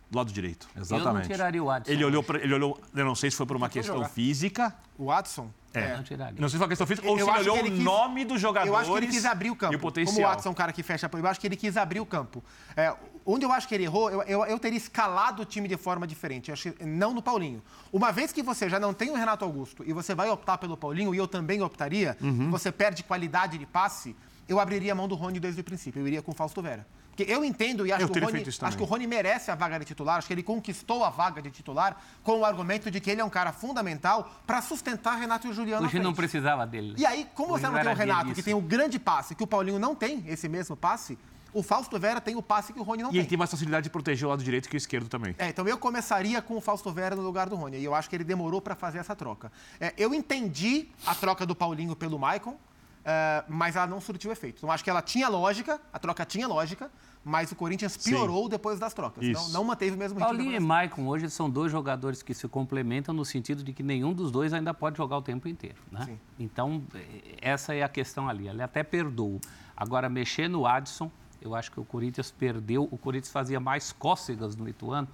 Do 0.09 0.17
lado 0.17 0.31
direito. 0.31 0.67
Exatamente. 0.75 1.07
Eu 1.07 1.13
não 1.13 1.21
tiraria 1.21 1.63
o 1.63 1.69
Adson. 1.69 1.91
Ele 1.91 2.05
olhou, 2.05 2.23
pra, 2.23 2.39
ele 2.39 2.53
olhou, 2.53 2.79
eu 2.93 3.05
não 3.05 3.15
sei 3.15 3.31
se 3.31 3.37
foi 3.37 3.45
por 3.45 3.55
uma 3.55 3.69
questão 3.69 4.03
física. 4.05 4.73
O 4.97 5.11
Adson? 5.11 5.49
É. 5.73 5.95
Não, 5.95 6.03
tiraria. 6.03 6.39
não 6.39 6.47
sei 6.47 6.51
se 6.51 6.57
foi 6.57 6.63
uma 6.65 6.69
questão 6.69 6.87
física 6.87 7.07
ou 7.07 7.19
eu 7.19 7.25
se 7.25 7.31
ele 7.31 7.39
olhou 7.41 7.57
ele 7.57 7.71
quis, 7.71 7.79
o 7.79 7.83
nome 7.83 8.23
do 8.23 8.37
jogador. 8.37 8.67
Eu 8.67 8.75
acho 8.77 8.91
que 8.91 8.97
ele 8.97 9.07
quis 9.07 9.25
abrir 9.25 9.49
o 9.49 9.55
campo. 9.55 9.73
E 9.73 9.75
o 9.75 9.79
potencial. 9.79 10.15
Como 10.15 10.27
o 10.27 10.29
Watson 10.29 10.49
é 10.49 10.51
um 10.51 10.55
cara 10.55 10.71
que 10.71 10.83
fecha 10.83 11.09
Eu 11.11 11.27
acho 11.27 11.39
que 11.39 11.47
ele 11.47 11.55
quis 11.55 11.75
abrir 11.75 11.99
o 11.99 12.05
campo. 12.05 12.43
É, 12.77 12.95
onde 13.25 13.45
eu 13.45 13.51
acho 13.51 13.67
que 13.67 13.75
ele 13.75 13.83
errou, 13.83 14.09
eu, 14.09 14.21
eu, 14.23 14.45
eu, 14.45 14.59
teria 14.59 14.77
escalado 14.77 15.41
o 15.41 15.45
time 15.45 15.67
de 15.67 15.75
forma 15.75 16.05
diferente. 16.05 16.49
Eu 16.49 16.53
acho 16.53 16.71
que, 16.71 16.85
não 16.85 17.13
no 17.13 17.21
Paulinho. 17.21 17.61
Uma 17.91 18.11
vez 18.11 18.31
que 18.31 18.43
você 18.43 18.69
já 18.69 18.79
não 18.79 18.93
tem 18.93 19.09
o 19.09 19.15
Renato 19.15 19.43
Augusto 19.43 19.83
e 19.85 19.91
você 19.91 20.13
vai 20.13 20.29
optar 20.29 20.57
pelo 20.57 20.77
Paulinho, 20.77 21.13
e 21.13 21.17
eu 21.17 21.27
também 21.27 21.61
optaria, 21.61 22.15
uhum. 22.21 22.51
você 22.51 22.71
perde 22.71 23.03
qualidade 23.03 23.57
de 23.57 23.65
passe, 23.65 24.15
eu 24.47 24.59
abriria 24.59 24.91
a 24.91 24.95
mão 24.95 25.07
do 25.07 25.15
Rony 25.15 25.39
desde 25.39 25.61
o 25.61 25.63
princípio. 25.63 26.01
Eu 26.01 26.07
iria 26.07 26.21
com 26.21 26.31
o 26.31 26.35
Fausto 26.35 26.61
Vera. 26.61 26.85
Porque 27.15 27.31
eu 27.31 27.45
entendo 27.45 27.87
e 27.87 27.93
acho, 27.93 28.09
que 28.09 28.19
o, 28.19 28.23
Rony, 28.25 28.43
acho 28.61 28.77
que 28.77 28.83
o 28.83 28.85
Rony 28.85 29.07
merece 29.07 29.49
a 29.49 29.55
vaga 29.55 29.79
de 29.79 29.85
titular, 29.85 30.17
acho 30.17 30.27
que 30.27 30.33
ele 30.33 30.43
conquistou 30.43 31.01
a 31.05 31.09
vaga 31.09 31.41
de 31.41 31.49
titular 31.49 31.95
com 32.21 32.39
o 32.39 32.45
argumento 32.45 32.91
de 32.91 32.99
que 32.99 33.09
ele 33.09 33.21
é 33.21 33.23
um 33.23 33.29
cara 33.29 33.53
fundamental 33.53 34.29
para 34.45 34.61
sustentar 34.61 35.17
Renato 35.17 35.47
e 35.47 35.49
o 35.49 35.53
Juliano. 35.53 35.85
Hoje 35.85 35.97
não 35.97 36.13
precisava 36.13 36.67
dele. 36.67 36.93
E 36.97 37.05
aí, 37.05 37.25
como 37.33 37.57
você 37.57 37.67
não 37.69 37.81
tem 37.81 37.87
o 37.87 37.95
Renato, 37.95 38.33
que 38.33 38.43
tem 38.43 38.53
o 38.53 38.59
grande 38.59 38.99
passe, 38.99 39.33
que 39.33 39.41
o 39.41 39.47
Paulinho 39.47 39.79
não 39.79 39.95
tem 39.95 40.25
esse 40.27 40.49
mesmo 40.49 40.75
passe, 40.75 41.17
o 41.53 41.63
Fausto 41.63 41.97
Vera 41.97 42.19
tem 42.19 42.35
o 42.35 42.41
passe 42.41 42.73
que 42.73 42.79
o 42.81 42.83
Rony 42.83 43.03
não 43.03 43.09
e 43.09 43.13
tem. 43.13 43.19
E 43.19 43.21
ele 43.21 43.29
tem 43.29 43.37
mais 43.37 43.49
facilidade 43.49 43.85
de 43.85 43.89
proteger 43.89 44.27
o 44.27 44.29
lado 44.29 44.43
direito 44.43 44.67
que 44.67 44.75
o 44.75 44.77
esquerdo 44.77 45.07
também. 45.07 45.33
É, 45.37 45.47
então 45.47 45.65
eu 45.65 45.77
começaria 45.77 46.41
com 46.41 46.57
o 46.57 46.59
Fausto 46.59 46.91
Vera 46.91 47.15
no 47.15 47.21
lugar 47.21 47.47
do 47.47 47.55
Rony. 47.55 47.77
E 47.77 47.85
eu 47.85 47.95
acho 47.95 48.09
que 48.09 48.15
ele 48.17 48.25
demorou 48.25 48.59
para 48.59 48.75
fazer 48.75 48.97
essa 48.97 49.15
troca. 49.15 49.49
É, 49.79 49.93
eu 49.97 50.13
entendi 50.13 50.89
a 51.05 51.15
troca 51.15 51.45
do 51.45 51.55
Paulinho 51.55 51.95
pelo 51.95 52.19
Maicon, 52.19 52.57
é, 53.05 53.43
mas 53.47 53.75
ela 53.75 53.85
não 53.85 54.01
surtiu 54.01 54.31
efeito. 54.31 54.57
Então 54.57 54.71
acho 54.71 54.83
que 54.83 54.89
ela 54.89 55.01
tinha 55.01 55.29
lógica, 55.29 55.79
a 55.93 55.99
troca 55.99 56.25
tinha 56.25 56.47
lógica, 56.47 56.89
mas 57.23 57.51
o 57.51 57.55
Corinthians 57.55 57.95
piorou 57.95 58.45
Sim. 58.45 58.49
depois 58.49 58.79
das 58.79 58.95
trocas. 58.95 59.27
Não, 59.27 59.49
não, 59.49 59.63
manteve 59.63 59.95
o 59.95 59.99
mesmo 59.99 60.17
ritmo. 60.17 60.35
Paulinho 60.35 60.55
e 60.55 60.59
Maicon 60.59 61.05
hoje 61.05 61.29
são 61.29 61.47
dois 61.47 61.71
jogadores 61.71 62.23
que 62.23 62.33
se 62.33 62.47
complementam 62.47 63.13
no 63.13 63.23
sentido 63.23 63.63
de 63.63 63.73
que 63.73 63.83
nenhum 63.83 64.11
dos 64.11 64.31
dois 64.31 64.53
ainda 64.53 64.73
pode 64.73 64.97
jogar 64.97 65.17
o 65.17 65.21
tempo 65.21 65.47
inteiro. 65.47 65.77
Né? 65.91 66.17
Então, 66.39 66.83
eh, 66.95 67.37
essa 67.41 67.75
é 67.75 67.83
a 67.83 67.89
questão 67.89 68.27
ali. 68.27 68.47
Ele 68.47 68.63
até 68.63 68.81
perdoou. 68.81 69.39
Agora, 69.77 70.09
mexer 70.09 70.47
no 70.47 70.65
Adson, 70.65 71.11
eu 71.39 71.53
acho 71.53 71.71
que 71.71 71.79
o 71.79 71.85
Corinthians 71.85 72.31
perdeu. 72.31 72.87
O 72.91 72.97
Corinthians 72.97 73.31
fazia 73.31 73.59
mais 73.59 73.91
cócegas 73.91 74.55
no 74.55 74.67
Ituano 74.67 75.07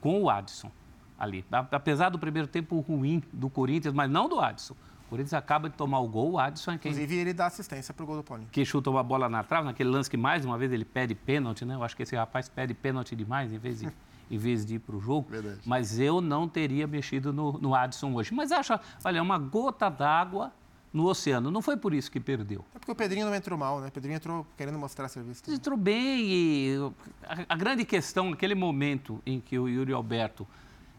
com 0.00 0.22
o 0.22 0.30
Adson 0.30 0.70
ali. 1.18 1.44
Apesar 1.70 2.08
do 2.10 2.18
primeiro 2.18 2.48
tempo 2.48 2.78
ruim 2.80 3.22
do 3.32 3.48
Corinthians, 3.48 3.94
mas 3.94 4.10
não 4.10 4.28
do 4.28 4.40
Adson. 4.40 4.74
O 5.06 5.10
Corinthians 5.10 5.34
acaba 5.34 5.68
de 5.68 5.76
tomar 5.76 6.00
o 6.00 6.08
gol, 6.08 6.32
o 6.32 6.38
Adson 6.38 6.72
é 6.72 6.78
quem... 6.78 6.90
Inclusive, 6.90 7.16
ele 7.16 7.32
dá 7.32 7.46
assistência 7.46 7.94
para 7.94 8.02
o 8.02 8.06
gol 8.06 8.16
do 8.16 8.24
Paulinho. 8.24 8.48
Que 8.50 8.64
chuta 8.64 8.90
uma 8.90 9.02
bola 9.04 9.28
na 9.28 9.44
trave, 9.44 9.66
naquele 9.66 9.88
lance 9.88 10.10
que 10.10 10.16
mais 10.16 10.44
uma 10.44 10.58
vez 10.58 10.72
ele 10.72 10.84
pede 10.84 11.14
pênalti, 11.14 11.64
né? 11.64 11.74
Eu 11.74 11.84
acho 11.84 11.96
que 11.96 12.02
esse 12.02 12.16
rapaz 12.16 12.48
pede 12.48 12.74
pênalti 12.74 13.14
demais 13.14 13.52
em 13.52 13.58
vez 13.58 13.80
de, 13.80 13.88
em 14.28 14.38
vez 14.38 14.66
de 14.66 14.74
ir 14.74 14.78
para 14.80 14.96
o 14.96 15.00
jogo. 15.00 15.28
Verdade. 15.30 15.60
Mas 15.64 16.00
eu 16.00 16.20
não 16.20 16.48
teria 16.48 16.88
mexido 16.88 17.32
no, 17.32 17.52
no 17.52 17.72
Adson 17.72 18.12
hoje. 18.14 18.34
Mas 18.34 18.50
acho, 18.50 18.72
olha, 19.04 19.18
é 19.18 19.22
uma 19.22 19.38
gota 19.38 19.88
d'água 19.88 20.52
no 20.92 21.06
oceano. 21.06 21.50
Não 21.52 21.62
foi 21.62 21.76
por 21.76 21.94
isso 21.94 22.10
que 22.10 22.18
perdeu. 22.18 22.64
É 22.74 22.78
porque 22.78 22.90
o 22.90 22.94
Pedrinho 22.94 23.26
não 23.26 23.34
entrou 23.34 23.56
mal, 23.56 23.80
né? 23.80 23.88
O 23.88 23.92
Pedrinho 23.92 24.16
entrou 24.16 24.46
querendo 24.56 24.78
mostrar 24.78 25.08
serviço. 25.08 25.42
Também. 25.44 25.56
Entrou 25.56 25.78
bem 25.78 26.26
e 26.26 26.92
a, 27.22 27.54
a 27.54 27.56
grande 27.56 27.84
questão 27.84 28.30
naquele 28.30 28.54
momento 28.54 29.20
em 29.24 29.38
que 29.38 29.56
o 29.56 29.68
Yuri 29.68 29.92
Alberto 29.92 30.46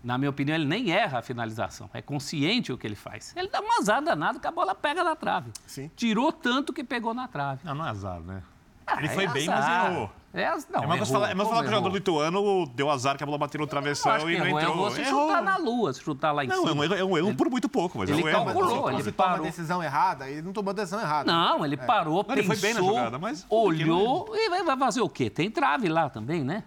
na 0.03 0.17
minha 0.17 0.29
opinião, 0.29 0.55
ele 0.55 0.65
nem 0.65 0.91
erra 0.91 1.19
a 1.19 1.21
finalização. 1.21 1.89
É 1.93 2.01
consciente 2.01 2.71
o 2.71 2.77
que 2.77 2.85
ele 2.85 2.95
faz. 2.95 3.33
Ele 3.35 3.49
dá 3.49 3.61
um 3.61 3.79
azar 3.79 4.01
danado 4.01 4.39
que 4.39 4.47
a 4.47 4.51
bola 4.51 4.73
pega 4.73 5.03
na 5.03 5.15
trave. 5.15 5.51
Sim. 5.65 5.91
Tirou 5.95 6.31
tanto 6.31 6.71
que 6.71 6.83
pegou 6.83 7.13
na 7.13 7.27
trave. 7.27 7.61
Não, 7.63 7.75
não 7.75 7.85
é 7.85 7.89
azar, 7.89 8.19
né? 8.21 8.43
Ah, 8.85 8.99
ele 8.99 9.09
foi 9.09 9.25
é 9.25 9.27
bem, 9.27 9.47
mas 9.47 9.67
errou. 9.67 10.09
É, 10.33 10.49
não, 10.69 10.83
é 10.83 10.87
mais 10.87 11.09
falar, 11.09 11.31
é 11.31 11.33
mais 11.33 11.49
falar 11.49 11.61
que 11.61 11.67
o 11.67 11.71
jogador 11.71 11.93
lituano 11.93 12.67
deu 12.67 12.91
azar 12.91 13.17
que 13.17 13.23
a 13.23 13.25
bola 13.25 13.37
bateu 13.37 13.59
no 13.59 13.65
travessão 13.65 14.29
e 14.29 14.37
não 14.37 14.47
entrou. 14.47 14.61
Errou 14.61 14.91
se 14.91 15.01
errou. 15.01 15.27
chutar 15.27 15.41
na 15.41 15.57
lua, 15.57 15.93
se 15.93 16.01
chutar 16.01 16.31
lá 16.31 16.45
em 16.45 16.47
não, 16.47 16.67
cima. 16.67 16.75
Não, 16.75 16.83
é 16.83 16.87
um 16.87 16.93
erro, 16.93 16.95
é 16.95 17.03
um 17.03 17.17
erro 17.17 17.35
por 17.35 17.49
muito 17.49 17.67
pouco, 17.67 17.97
mas 17.97 18.09
ele 18.09 18.21
é 18.21 18.23
um 18.23 18.27
erro. 18.27 18.45
Calculou, 18.45 18.89
ele, 18.91 19.01
ele 19.01 19.11
parou. 19.11 19.37
uma 19.37 19.43
decisão 19.43 19.83
errada, 19.83 20.29
ele 20.29 20.41
não 20.41 20.53
tomou 20.53 20.71
a 20.71 20.73
decisão 20.73 21.01
errada. 21.01 21.31
Não, 21.31 21.65
ele 21.65 21.73
é. 21.73 21.77
parou, 21.77 22.17
não, 22.17 22.23
pensou, 22.23 22.37
ele 22.37 22.47
foi 22.47 22.55
bem 22.57 22.73
na 22.73 22.81
jogada, 22.81 23.17
mas 23.17 23.45
olhou 23.49 24.29
e 24.33 24.63
vai 24.63 24.77
fazer 24.77 25.01
o 25.01 25.09
quê? 25.09 25.29
Tem 25.29 25.49
trave 25.49 25.89
lá 25.89 26.09
também, 26.09 26.43
né? 26.43 26.63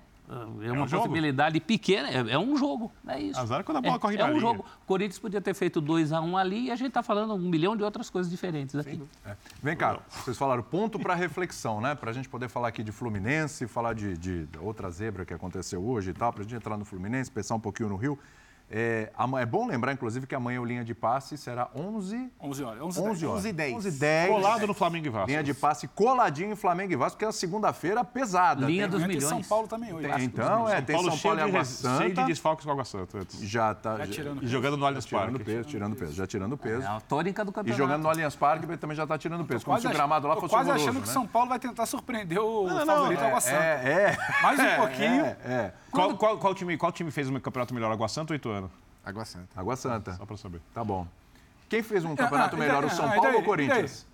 É 0.62 0.70
uma 0.70 0.82
é 0.82 0.84
um 0.84 0.88
possibilidade 0.88 1.56
jogo. 1.56 1.66
pequena, 1.66 2.08
é, 2.08 2.34
é, 2.34 2.38
um 2.38 2.56
jogo, 2.56 2.92
é 3.08 3.20
isso. 3.20 3.40
Azar 3.40 3.64
quando 3.64 3.78
a 3.78 3.80
bola 3.80 3.96
é, 3.96 3.98
corre 3.98 4.16
É 4.16 4.24
um 4.24 4.28
linha. 4.28 4.40
jogo. 4.40 4.64
O 4.82 4.86
Corinthians 4.86 5.18
podia 5.18 5.40
ter 5.40 5.54
feito 5.54 5.80
2 5.80 6.12
a 6.12 6.20
1 6.20 6.30
um 6.30 6.36
ali 6.36 6.66
e 6.66 6.70
a 6.70 6.76
gente 6.76 6.88
está 6.88 7.02
falando 7.02 7.34
um 7.34 7.50
milhão 7.50 7.76
de 7.76 7.82
outras 7.82 8.08
coisas 8.08 8.30
diferentes 8.30 8.76
aqui. 8.76 9.02
É. 9.26 9.36
Vem 9.60 9.76
cá, 9.76 9.98
vocês 10.08 10.38
falaram 10.38 10.62
ponto 10.62 11.00
para 11.00 11.16
reflexão, 11.16 11.80
né? 11.80 11.96
Para 11.96 12.10
a 12.10 12.14
gente 12.14 12.28
poder 12.28 12.48
falar 12.48 12.68
aqui 12.68 12.84
de 12.84 12.92
Fluminense, 12.92 13.66
falar 13.66 13.92
de, 13.92 14.16
de 14.16 14.48
outra 14.60 14.88
zebra 14.90 15.24
que 15.24 15.34
aconteceu 15.34 15.82
hoje 15.84 16.10
e 16.10 16.14
tal, 16.14 16.32
para 16.32 16.42
a 16.42 16.44
gente 16.44 16.54
entrar 16.54 16.76
no 16.76 16.84
Fluminense, 16.84 17.28
pensar 17.28 17.56
um 17.56 17.60
pouquinho 17.60 17.88
no 17.88 17.96
Rio. 17.96 18.16
É, 18.70 19.10
é, 19.40 19.46
bom 19.46 19.66
lembrar, 19.66 19.92
inclusive, 19.92 20.28
que 20.28 20.34
amanhã 20.34 20.60
o 20.60 20.64
linha 20.64 20.84
de 20.84 20.94
passe 20.94 21.36
será 21.36 21.68
11, 21.74 22.30
11 22.40 22.62
horas. 22.62 22.82
11, 22.82 23.00
11 23.00 23.26
horas. 23.26 23.38
11 23.38 23.52
10. 23.52 23.74
11 23.74 23.90
10. 23.98 24.30
Colado 24.30 24.66
no 24.68 24.74
Flamengo 24.74 25.06
e 25.06 25.10
Vasco. 25.10 25.28
Linha 25.28 25.42
de 25.42 25.52
passe 25.52 25.88
coladinho 25.88 26.52
em 26.52 26.56
Flamengo 26.56 26.92
e 26.92 26.96
Vasco, 26.96 27.18
que 27.18 27.24
é 27.24 27.28
a 27.28 27.32
segunda-feira 27.32 28.04
pesada. 28.04 28.66
Linha 28.66 28.88
tem, 28.88 28.98
dos 28.98 29.06
milhões. 29.06 29.24
São 29.24 29.42
Paulo 29.42 29.66
também 29.66 29.92
hoje. 29.92 30.08
Tem, 30.08 30.24
então, 30.24 30.68
é, 30.68 30.80
tem 30.80 30.96
São 31.02 31.18
Paulo, 31.18 31.40
e 31.40 31.42
Água 31.42 31.64
Santa. 31.64 31.98
Cheio 31.98 32.14
de 32.14 32.24
desfalques 32.24 32.64
com 32.64 32.70
Água 32.70 32.84
Santa. 32.84 33.26
Já 33.40 33.74
tá. 33.74 33.96
Já 33.98 34.06
tirando 34.06 34.44
e 34.44 34.46
jogando 34.46 34.76
no 34.76 34.86
Allianz 34.86 35.06
Parque. 35.06 35.26
Tirando 35.26 35.44
peso, 35.44 35.68
tirando 35.68 35.96
peso. 35.96 36.12
Já 36.12 36.26
tirando 36.26 36.56
peso. 36.56 36.82
É 36.82 36.86
a 36.86 37.00
tônica 37.00 37.44
do 37.44 37.50
campeonato. 37.50 37.82
E 37.82 37.84
jogando 37.84 38.02
no 38.02 38.08
Allianz 38.08 38.36
Parque 38.36 38.76
também 38.76 38.96
já 38.96 39.02
está 39.02 39.18
tirando 39.18 39.44
peso. 39.44 39.64
Como 39.64 39.80
se 39.80 39.86
o 39.86 39.90
gramado 39.90 40.28
lá 40.28 40.36
fosse 40.36 40.54
quase 40.54 40.70
achando 40.70 41.00
que 41.00 41.08
né? 41.08 41.12
São 41.12 41.26
Paulo 41.26 41.48
vai 41.48 41.58
tentar 41.58 41.86
surpreender 41.86 42.38
o 42.38 42.68
favorito 42.86 43.24
Água 43.24 43.40
Santa. 43.40 43.56
É, 43.56 44.16
é. 44.16 44.42
Mais 44.42 44.60
um 44.60 44.76
pouquinho. 44.78 45.24
É, 45.24 45.72
Qual 45.90 46.92
time 46.92 47.10
fez 47.10 47.28
o 47.28 47.40
campeonato 47.40 47.74
melhor, 47.74 47.92
Água 47.92 48.08
Santa 48.08 48.32
ou 48.32 48.36
Ituano? 48.36 48.70
Água 49.04 49.24
Santa. 49.24 49.60
Água 49.60 49.76
Santa. 49.76 50.14
Só 50.14 50.26
para 50.26 50.36
saber. 50.36 50.60
Tá 50.74 50.84
bom. 50.84 51.06
Quem 51.68 51.82
fez 51.82 52.04
um 52.04 52.16
campeonato 52.16 52.56
melhor, 52.56 52.84
o 52.84 52.90
São 52.90 53.08
Paulo 53.10 53.34
ou 53.34 53.40
o 53.40 53.44
Corinthians? 53.44 54.06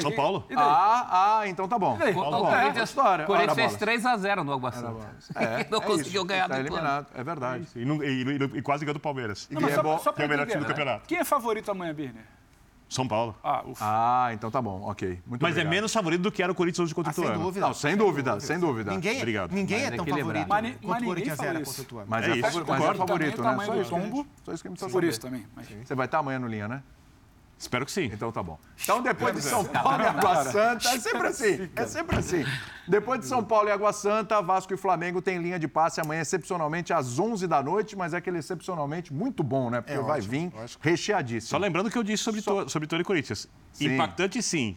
São 0.00 0.12
Paulo? 0.12 0.46
Ah, 0.54 1.38
ah, 1.40 1.48
então 1.48 1.66
tá 1.66 1.78
bom. 1.78 1.96
Tá 1.96 2.12
bom. 2.12 2.42
O 2.42 2.50
Corinthians, 2.50 2.88
história. 2.90 3.24
Corinthians 3.24 3.54
fez 3.54 4.02
3x0 4.02 4.42
no 4.42 4.52
Água 4.52 4.72
Santa. 4.72 5.14
É, 5.34 5.66
não 5.70 5.78
é 5.78 5.80
conseguiu 5.80 6.20
isso. 6.20 6.24
ganhar 6.24 6.48
tá 6.48 6.54
do 6.54 6.60
eliminado, 6.60 7.06
é 7.14 7.24
verdade. 7.24 7.66
E, 7.74 7.82
e, 7.82 8.58
e, 8.58 8.62
quase 8.62 8.84
ganhou 8.84 8.94
do 8.94 9.00
Palmeiras. 9.00 9.48
E 9.50 9.56
é 9.56 9.82
bom. 9.82 9.98
Só 9.98 10.12
que 10.12 10.22
é 10.22 10.26
o 10.26 10.28
melhor 10.28 10.46
time 10.46 10.60
do 10.60 10.66
campeonato. 10.66 11.06
Quem 11.06 11.18
é 11.18 11.24
favorito 11.24 11.70
amanhã, 11.70 11.94
Birner? 11.94 12.24
São 12.88 13.08
Paulo. 13.08 13.34
Ah, 13.42 13.64
ah, 13.80 14.30
então 14.32 14.50
tá 14.50 14.60
bom, 14.62 14.82
ok. 14.82 15.20
Muito 15.26 15.42
Mas 15.42 15.52
obrigado. 15.52 15.66
é 15.66 15.70
menos 15.70 15.92
favorito 15.92 16.20
do 16.20 16.30
que 16.30 16.42
era 16.42 16.52
o 16.52 16.54
Corinthians 16.54 16.84
hoje 16.84 16.94
contra 16.94 17.10
o 17.10 17.24
ah. 17.24 17.26
Sem 17.26 17.38
dúvida. 17.38 17.66
Não, 17.66 17.74
sem 17.74 17.96
dúvida, 17.96 18.40
sem 18.40 18.58
dúvida. 18.58 18.90
Ninguém, 18.92 19.18
Obrigado. 19.18 19.52
ninguém 19.52 19.84
é 19.84 19.90
tão 19.90 20.06
favorito 20.06 20.46
mas, 20.48 20.76
quanto 20.82 21.02
o 21.02 21.06
Corinthians 21.06 21.38
era 21.40 21.60
contra 21.60 21.80
o 21.80 21.84
Ituano. 21.84 22.06
Mas 22.08 22.24
é, 22.24 22.30
é, 22.30 22.36
isso, 22.36 22.64
mas 22.66 22.84
é 22.84 22.94
favorito, 22.94 23.42
né? 23.42 23.56
Só 23.64 23.74
isso, 23.80 23.90
tombo, 23.90 24.26
só 24.44 24.52
isso 24.52 24.62
que 24.62 24.68
me 24.68 24.76
Por 24.76 24.90
saber. 24.90 25.08
isso 25.08 25.20
também. 25.20 25.46
Mas... 25.56 25.68
Você 25.84 25.94
vai 25.94 26.06
estar 26.06 26.18
amanhã 26.18 26.38
no 26.38 26.46
Linha, 26.46 26.68
né? 26.68 26.82
Espero 27.58 27.86
que 27.86 27.92
sim. 27.92 28.10
Então 28.12 28.30
tá 28.30 28.42
bom. 28.42 28.58
Então 28.82 29.02
depois 29.02 29.34
de 29.34 29.42
São 29.42 29.64
Paulo 29.64 30.02
e 30.02 30.06
Água 30.06 30.44
Santa, 30.44 30.88
é 30.90 30.98
sempre 30.98 31.26
assim, 31.28 31.70
é 31.74 31.86
sempre 31.86 32.16
assim. 32.16 32.44
Depois 32.86 33.20
de 33.20 33.26
São 33.26 33.42
Paulo 33.42 33.68
e 33.68 33.72
Água 33.72 33.92
Santa, 33.92 34.42
Vasco 34.42 34.74
e 34.74 34.76
Flamengo 34.76 35.22
tem 35.22 35.38
linha 35.38 35.58
de 35.58 35.66
passe 35.66 36.00
amanhã 36.00 36.20
excepcionalmente 36.20 36.92
às 36.92 37.18
11 37.18 37.46
da 37.46 37.62
noite, 37.62 37.96
mas 37.96 38.12
é 38.12 38.18
aquele 38.18 38.38
excepcionalmente 38.38 39.12
muito 39.12 39.42
bom, 39.42 39.70
né? 39.70 39.80
Porque 39.80 39.94
É 39.94 40.02
vai 40.02 40.18
ótimo, 40.18 40.30
vir 40.30 40.52
ótimo. 40.54 40.80
recheadíssimo. 40.82 41.50
Só 41.50 41.56
lembrando 41.58 41.86
o 41.86 41.90
que 41.90 41.96
eu 41.98 42.02
disse 42.02 42.22
sobre, 42.22 42.40
Só... 42.42 42.68
sobre 42.68 42.86
Ituano 42.86 43.02
e 43.02 43.04
Corinthians. 43.04 43.48
Sim. 43.72 43.94
Impactante 43.94 44.42
sim. 44.42 44.76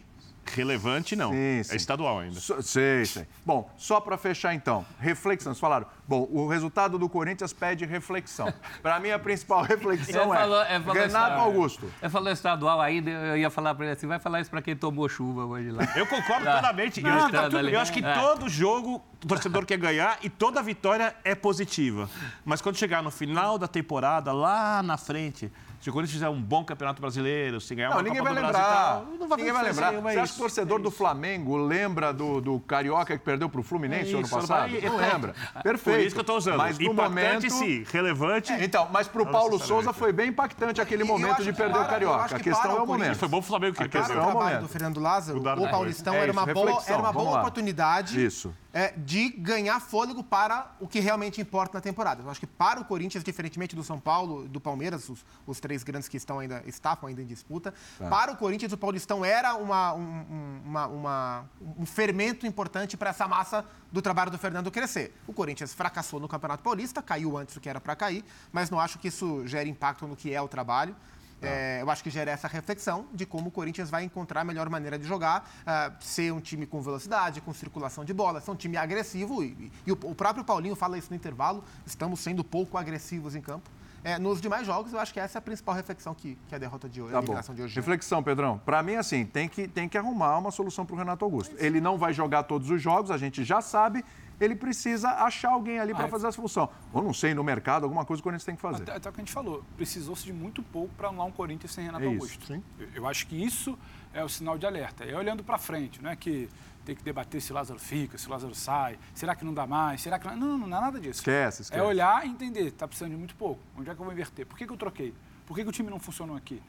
Relevante 0.54 1.14
não. 1.14 1.30
Sim, 1.30 1.62
sim. 1.62 1.72
É 1.72 1.76
estadual 1.76 2.20
ainda. 2.20 2.40
So, 2.40 2.62
sei, 2.62 3.04
sei. 3.04 3.26
Bom, 3.44 3.70
só 3.76 4.00
para 4.00 4.16
fechar 4.16 4.54
então, 4.54 4.86
reflexão. 4.98 5.52
Vocês 5.52 5.60
falaram, 5.60 5.86
bom, 6.08 6.26
o 6.30 6.48
resultado 6.48 6.98
do 6.98 7.08
Corinthians 7.08 7.52
pede 7.52 7.84
reflexão. 7.84 8.52
Para 8.82 8.98
mim, 8.98 9.10
a 9.10 9.18
principal 9.18 9.62
reflexão 9.62 10.34
é, 10.34 10.38
falou, 10.38 10.62
é 10.62 10.80
falou 10.80 10.94
Renato 10.94 11.06
estadual. 11.06 11.40
Augusto. 11.40 11.92
Eu 12.00 12.10
falei 12.10 12.32
estadual 12.32 12.80
ainda, 12.80 13.10
eu 13.10 13.36
ia 13.36 13.50
falar 13.50 13.74
para 13.74 13.84
ele 13.84 13.92
assim, 13.94 14.06
vai 14.06 14.18
falar 14.18 14.40
isso 14.40 14.50
para 14.50 14.62
quem 14.62 14.74
tomou 14.74 15.08
chuva 15.08 15.44
hoje 15.44 15.70
lá. 15.70 15.84
Eu 15.94 16.06
concordo 16.06 16.44
Tá. 16.44 16.52
plenamente. 16.58 17.00
Eu 17.04 17.08
Não, 17.10 17.16
acho 17.18 17.26
que, 17.26 17.32
tá 17.32 17.42
tá 17.42 17.50
tudo- 17.50 17.68
eu 17.68 17.80
acho 17.80 17.92
que 17.92 18.04
É. 18.04 18.14
todo 18.14 18.48
jogo 18.48 19.02
o 19.22 19.26
torcedor 19.26 19.66
quer 19.66 19.76
ganhar 19.76 20.18
e 20.22 20.30
toda 20.30 20.62
vitória 20.62 21.14
é 21.24 21.34
positiva. 21.34 22.08
Mas 22.44 22.62
quando 22.62 22.76
chegar 22.76 23.02
no 23.02 23.10
final 23.10 23.58
da 23.58 23.68
temporada, 23.68 24.32
lá 24.32 24.82
na 24.82 24.96
frente, 24.96 25.52
se 25.80 25.90
o 25.90 25.92
Corinthians 25.92 26.14
fizer 26.14 26.28
um 26.28 26.40
bom 26.40 26.64
campeonato 26.64 27.00
brasileiro, 27.00 27.60
se 27.60 27.74
ganhar 27.74 27.90
Não, 27.90 27.96
uma 27.98 28.02
ninguém 28.02 28.18
Copa 28.20 28.32
vai 28.34 28.42
do 28.42 28.48
Brasil 28.48 28.66
lembrar. 28.68 28.82
tal, 28.84 29.04
não 29.18 29.28
vai 29.28 29.38
ninguém 29.38 29.52
vai 29.52 29.62
lembrar. 29.64 29.92
Você 29.92 30.18
é 30.18 30.20
acha 30.20 30.32
que 30.32 30.38
o 30.38 30.42
torcedor 30.42 30.80
do 30.80 30.90
Flamengo 30.90 31.56
lembra 31.56 32.12
do, 32.12 32.40
do 32.40 32.60
Carioca 32.60 33.16
que 33.18 33.24
perdeu 33.24 33.48
pro 33.48 33.62
Fluminense 33.62 34.12
É 34.14 34.18
ano 34.18 34.28
passado? 34.28 34.70
vai- 34.70 34.80
Não 34.80 35.00
é- 35.02 35.12
lembra. 35.12 35.34
Perfeito. 35.62 35.97
Por 36.00 36.06
isso 36.06 36.14
que 36.14 36.20
eu 36.20 36.24
tô 36.24 36.36
usando. 36.36 36.56
Mas 36.58 36.78
no 36.78 36.94
momento... 36.94 37.50
sim, 37.50 37.84
relevante. 37.92 38.52
É, 38.52 38.64
Então, 38.64 38.88
mas 38.92 39.08
pro 39.08 39.24
Paulo 39.26 39.52
necessariamente. 39.52 39.84
Souza 39.86 39.92
foi 39.92 40.12
bem 40.12 40.28
impactante 40.28 40.80
aquele 40.80 41.04
momento 41.04 41.42
de 41.42 41.52
perder 41.52 41.72
para- 41.72 41.80
o 41.82 41.84
eu 41.84 41.88
Carioca. 41.88 42.24
A 42.24 42.28
que 42.38 42.44
questão 42.44 42.62
para 42.62 42.70
é 42.72 42.80
o 42.80 42.84
o 42.84 42.86
momento. 42.86 43.16
Foi 43.16 43.28
bom 43.28 43.38
pro 43.40 43.48
Flamengo 43.48 43.72
que 43.76 43.78
Para 43.78 43.84
o 43.86 44.02
é 44.02 44.06
perdeu. 44.06 44.22
o 44.22 44.26
trabalho 44.26 44.44
momento. 44.56 44.60
do 44.62 44.68
Fernando 44.68 45.00
Lázaro, 45.00 45.38
o 45.42 45.48
a 45.66 45.68
Paulistão 45.68 46.14
É 46.14 46.18
era 46.20 46.32
uma 46.32 46.46
boa, 46.46 46.82
era 46.86 46.98
uma 46.98 47.12
boa 47.12 47.38
oportunidade 47.38 48.24
Isso. 48.24 48.54
É, 48.78 48.92
de 48.96 49.30
ganhar 49.30 49.80
fôlego 49.80 50.22
para 50.22 50.70
o 50.78 50.86
que 50.86 51.00
realmente 51.00 51.40
importa 51.40 51.78
na 51.78 51.80
temporada. 51.80 52.22
Eu 52.22 52.30
acho 52.30 52.38
que 52.38 52.46
para 52.46 52.78
o 52.80 52.84
Corinthians, 52.84 53.24
diferentemente 53.24 53.74
do 53.74 53.82
São 53.82 53.98
Paulo 53.98 54.44
e 54.44 54.48
do 54.48 54.60
Palmeiras, 54.60 55.08
os, 55.08 55.24
os 55.44 55.58
três 55.58 55.82
grandes 55.82 56.08
que 56.08 56.16
estão 56.16 56.38
ainda, 56.38 56.62
estavam 56.64 57.08
ainda 57.08 57.20
em 57.20 57.26
disputa, 57.26 57.74
Tá. 57.98 58.08
para 58.08 58.30
o 58.32 58.36
Corinthians, 58.36 58.72
o 58.72 58.76
Paulistão 58.76 59.24
era 59.24 59.56
uma, 59.56 59.94
um, 59.94 60.00
um- 60.00 60.62
uma- 60.66 60.86
uma- 60.86 61.44
um 61.76 61.84
fermento 61.84 62.46
importante 62.46 62.96
para 62.96 63.10
essa 63.10 63.26
massa 63.26 63.64
do 63.90 64.00
trabalho 64.00 64.30
do 64.30 64.38
Fernando 64.38 64.70
crescer. 64.70 65.12
O 65.26 65.32
Corinthians 65.32 65.74
fracassou 65.74 66.20
no 66.20 66.28
Campeonato 66.28 66.62
Paulista, 66.62 67.02
caiu 67.02 67.36
antes 67.36 67.54
do 67.56 67.60
que 67.60 67.68
era 67.68 67.80
para 67.80 67.96
cair, 67.96 68.24
mas 68.52 68.70
não 68.70 68.78
acho 68.78 68.98
que 69.00 69.08
isso 69.08 69.44
gere 69.44 69.68
impacto 69.68 70.06
no 70.06 70.14
que 70.14 70.32
é 70.32 70.40
o 70.40 70.46
trabalho. 70.46 70.94
É, 71.40 71.82
eu 71.82 71.90
acho 71.90 72.02
que 72.02 72.10
gera 72.10 72.30
essa 72.30 72.48
reflexão 72.48 73.06
de 73.12 73.24
como 73.24 73.48
o 73.48 73.50
Corinthians 73.50 73.90
vai 73.90 74.04
encontrar 74.04 74.40
a 74.40 74.44
melhor 74.44 74.68
maneira 74.68 74.98
de 74.98 75.06
jogar, 75.06 75.48
ah, 75.66 75.92
ser 76.00 76.32
um 76.32 76.40
time 76.40 76.66
com 76.66 76.80
velocidade, 76.82 77.40
com 77.40 77.52
circulação 77.54 78.04
de 78.04 78.12
bola, 78.12 78.40
ser 78.40 78.50
um 78.50 78.56
time 78.56 78.76
agressivo. 78.76 79.42
E, 79.42 79.70
e 79.86 79.92
o, 79.92 79.98
o 80.02 80.14
próprio 80.14 80.44
Paulinho 80.44 80.74
fala 80.74 80.98
isso 80.98 81.10
no 81.10 81.16
intervalo: 81.16 81.62
estamos 81.86 82.20
sendo 82.20 82.42
pouco 82.42 82.76
agressivos 82.76 83.36
em 83.36 83.40
campo. 83.40 83.70
É, 84.04 84.18
nos 84.18 84.40
demais 84.40 84.64
jogos, 84.64 84.92
eu 84.92 85.00
acho 85.00 85.12
que 85.12 85.18
essa 85.18 85.38
é 85.38 85.40
a 85.40 85.42
principal 85.42 85.74
reflexão 85.74 86.14
que, 86.14 86.38
que 86.48 86.54
a 86.54 86.58
derrota 86.58 86.88
de 86.88 87.02
hoje, 87.02 87.12
Tá 87.12 87.18
a 87.18 87.22
eliminação 87.22 87.54
de 87.54 87.62
hoje. 87.62 87.74
Reflexão, 87.74 88.22
Pedrão. 88.22 88.58
Pra 88.64 88.82
mim, 88.82 88.94
assim, 88.94 89.24
tem 89.24 89.48
que, 89.48 89.66
tem 89.66 89.88
que 89.88 89.98
arrumar 89.98 90.38
uma 90.38 90.50
solução 90.50 90.86
pro 90.86 90.96
Renato 90.96 91.24
Augusto. 91.24 91.54
Ele 91.58 91.80
não 91.80 91.98
vai 91.98 92.12
jogar 92.12 92.44
todos 92.44 92.70
os 92.70 92.80
jogos, 92.80 93.10
a 93.10 93.18
gente 93.18 93.44
já 93.44 93.60
sabe. 93.60 94.04
Ele 94.40 94.54
precisa 94.54 95.08
achar 95.24 95.50
alguém 95.50 95.78
ali 95.80 95.92
pra 95.94 96.04
Ah, 96.04 96.08
fazer 96.08 96.28
essa 96.28 96.40
função. 96.40 96.68
Ou 96.92 97.02
não 97.02 97.12
sei, 97.12 97.34
no 97.34 97.42
mercado, 97.42 97.84
alguma 97.84 98.04
coisa 98.04 98.20
que 98.20 98.22
o 98.22 98.24
Corinthians 98.30 98.44
tem 98.44 98.54
que 98.54 98.60
fazer. 98.62 98.82
Até, 98.82 98.92
até 98.96 99.08
o 99.08 99.12
que 99.12 99.20
a 99.20 99.24
gente 99.24 99.32
falou, 99.32 99.64
precisou-se 99.76 100.24
de 100.24 100.32
muito 100.32 100.62
pouco 100.62 100.94
para 100.94 101.08
anular 101.08 101.26
um 101.26 101.32
Corinthians 101.32 101.72
sem 101.72 101.84
Renato 101.84 102.04
É 102.04 102.08
isso, 102.08 102.14
Augusto. 102.22 102.46
sim. 102.46 102.62
Eu, 102.78 102.88
eu 102.94 103.06
acho 103.08 103.26
que 103.26 103.36
isso 103.42 103.76
é 104.12 104.22
o 104.22 104.28
sinal 104.28 104.56
de 104.56 104.64
alerta. 104.66 105.04
É 105.04 105.16
olhando 105.16 105.42
para 105.42 105.58
frente, 105.58 106.00
não 106.02 106.10
é 106.10 106.16
que 106.16 106.48
tem 106.84 106.94
que 106.96 107.02
debater 107.02 107.40
se 107.42 107.52
Lázaro 107.52 107.78
fica, 107.78 108.16
se 108.16 108.28
Lázaro 108.30 108.54
sai, 108.54 108.98
será 109.12 109.34
que 109.34 109.44
não 109.44 109.52
dá 109.52 109.66
mais, 109.66 110.00
será 110.00 110.18
que 110.18 110.26
não... 110.28 110.36
Não, 110.36 110.58
não 110.66 110.78
é 110.78 110.80
nada 110.80 110.98
disso. 111.00 111.20
Esquece, 111.20 111.62
esquece. 111.62 111.78
É 111.82 111.84
olhar 111.84 112.24
e 112.26 112.30
entender, 112.30 112.68
está 112.68 112.86
precisando 112.88 113.10
de 113.10 113.16
muito 113.18 113.34
pouco. 113.34 113.60
Onde 113.76 113.90
é 113.90 113.94
que 113.94 114.00
eu 114.00 114.04
vou 114.04 114.12
inverter? 114.12 114.46
Por 114.46 114.56
que, 114.56 114.66
que 114.66 114.72
eu 114.72 114.76
troquei? 114.76 115.12
Por 115.46 115.54
que, 115.56 115.62
que 115.64 115.68
o 115.68 115.72
time 115.72 115.90
não 115.90 115.98
funcionou 115.98 116.34
aqui? 116.36 116.62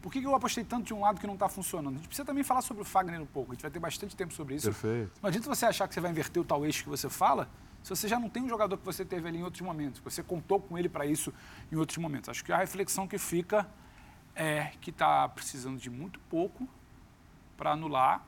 Por 0.00 0.10
que, 0.10 0.22
eu 0.22 0.34
apostei 0.34 0.64
tanto 0.64 0.86
de 0.86 0.94
um 0.94 1.00
lado 1.00 1.20
que 1.20 1.26
não 1.26 1.34
está 1.34 1.48
funcionando? 1.48 1.94
A 1.94 1.96
gente 1.98 2.08
precisa 2.08 2.24
também 2.24 2.42
falar 2.42 2.62
sobre 2.62 2.82
o 2.82 2.86
Fagner 2.86 3.20
um 3.20 3.26
pouco. 3.26 3.52
A 3.52 3.54
gente 3.54 3.62
vai 3.62 3.70
ter 3.70 3.78
bastante 3.78 4.16
tempo 4.16 4.32
sobre 4.32 4.54
isso. 4.54 4.66
Perfeito. 4.66 5.12
Não 5.20 5.28
adianta 5.28 5.48
você 5.48 5.66
achar 5.66 5.86
que 5.86 5.94
você 5.94 6.00
vai 6.00 6.10
inverter 6.10 6.40
o 6.40 6.44
tal 6.44 6.64
eixo 6.64 6.84
que 6.84 6.88
você 6.88 7.10
fala, 7.10 7.48
se 7.82 7.90
você 7.90 8.08
já 8.08 8.18
não 8.18 8.28
tem 8.28 8.42
um 8.42 8.48
jogador 8.48 8.76
que 8.76 8.84
você 8.84 9.04
teve 9.04 9.28
ali 9.28 9.38
em 9.38 9.42
outros 9.42 9.62
momentos, 9.62 10.00
que 10.00 10.04
você 10.04 10.22
contou 10.22 10.60
com 10.60 10.76
ele 10.76 10.88
para 10.88 11.06
isso 11.06 11.32
em 11.70 11.76
outros 11.76 11.98
momentos. 11.98 12.28
Acho 12.28 12.44
que 12.44 12.52
a 12.52 12.56
reflexão 12.56 13.06
que 13.06 13.18
fica 13.18 13.66
é 14.34 14.72
que 14.80 14.90
está 14.90 15.28
precisando 15.28 15.78
de 15.78 15.90
muito 15.90 16.18
pouco 16.30 16.68
para 17.56 17.72
anular 17.72 18.24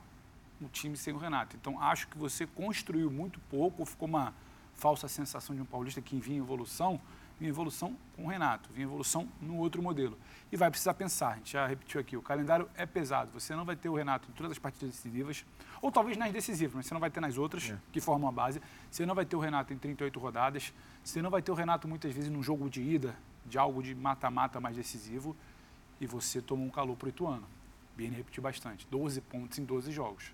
o 0.60 0.68
time 0.68 0.96
sem 0.96 1.12
o 1.12 1.18
Renato. 1.18 1.56
Então, 1.56 1.80
acho 1.82 2.08
que 2.08 2.16
você 2.16 2.46
construiu 2.46 3.10
muito 3.10 3.40
pouco, 3.50 3.84
ficou 3.84 4.08
uma 4.08 4.34
falsa 4.74 5.08
sensação 5.08 5.54
de 5.54 5.62
um 5.62 5.64
paulista 5.64 6.00
que 6.00 6.18
vinha 6.18 6.38
em 6.38 6.40
evolução, 6.40 7.00
vinha 7.42 7.50
evolução 7.50 7.96
com 8.14 8.24
o 8.24 8.28
Renato, 8.28 8.70
vinha 8.72 8.86
evolução 8.86 9.28
no 9.40 9.56
outro 9.56 9.82
modelo. 9.82 10.16
E 10.50 10.56
vai 10.56 10.70
precisar 10.70 10.94
pensar, 10.94 11.32
a 11.32 11.36
gente 11.36 11.52
já 11.52 11.66
repetiu 11.66 12.00
aqui, 12.00 12.16
o 12.16 12.22
calendário 12.22 12.70
é 12.76 12.86
pesado, 12.86 13.32
você 13.32 13.54
não 13.56 13.64
vai 13.64 13.74
ter 13.74 13.88
o 13.88 13.94
Renato 13.94 14.28
em 14.30 14.32
todas 14.32 14.52
as 14.52 14.58
partidas 14.58 14.94
decisivas, 14.94 15.44
ou 15.80 15.90
talvez 15.90 16.16
nas 16.16 16.32
decisivas, 16.32 16.76
mas 16.76 16.86
você 16.86 16.94
não 16.94 17.00
vai 17.00 17.10
ter 17.10 17.20
nas 17.20 17.36
outras, 17.36 17.74
que 17.90 18.00
formam 18.00 18.28
a 18.28 18.32
base, 18.32 18.62
você 18.88 19.04
não 19.04 19.14
vai 19.14 19.24
ter 19.24 19.34
o 19.34 19.40
Renato 19.40 19.72
em 19.72 19.78
38 19.78 20.20
rodadas, 20.20 20.72
você 21.02 21.20
não 21.20 21.30
vai 21.30 21.42
ter 21.42 21.50
o 21.50 21.54
Renato 21.54 21.88
muitas 21.88 22.14
vezes 22.14 22.30
num 22.30 22.42
jogo 22.42 22.70
de 22.70 22.80
ida, 22.80 23.16
de 23.44 23.58
algo 23.58 23.82
de 23.82 23.92
mata-mata 23.92 24.60
mais 24.60 24.76
decisivo, 24.76 25.36
e 26.00 26.06
você 26.06 26.40
tomou 26.40 26.64
um 26.64 26.70
calor 26.70 26.96
para 26.96 27.06
o 27.06 27.08
Ituano. 27.08 27.46
Bini 27.96 28.14
repetiu 28.14 28.42
bastante, 28.42 28.86
12 28.88 29.20
pontos 29.20 29.58
em 29.58 29.64
12 29.64 29.90
jogos. 29.90 30.32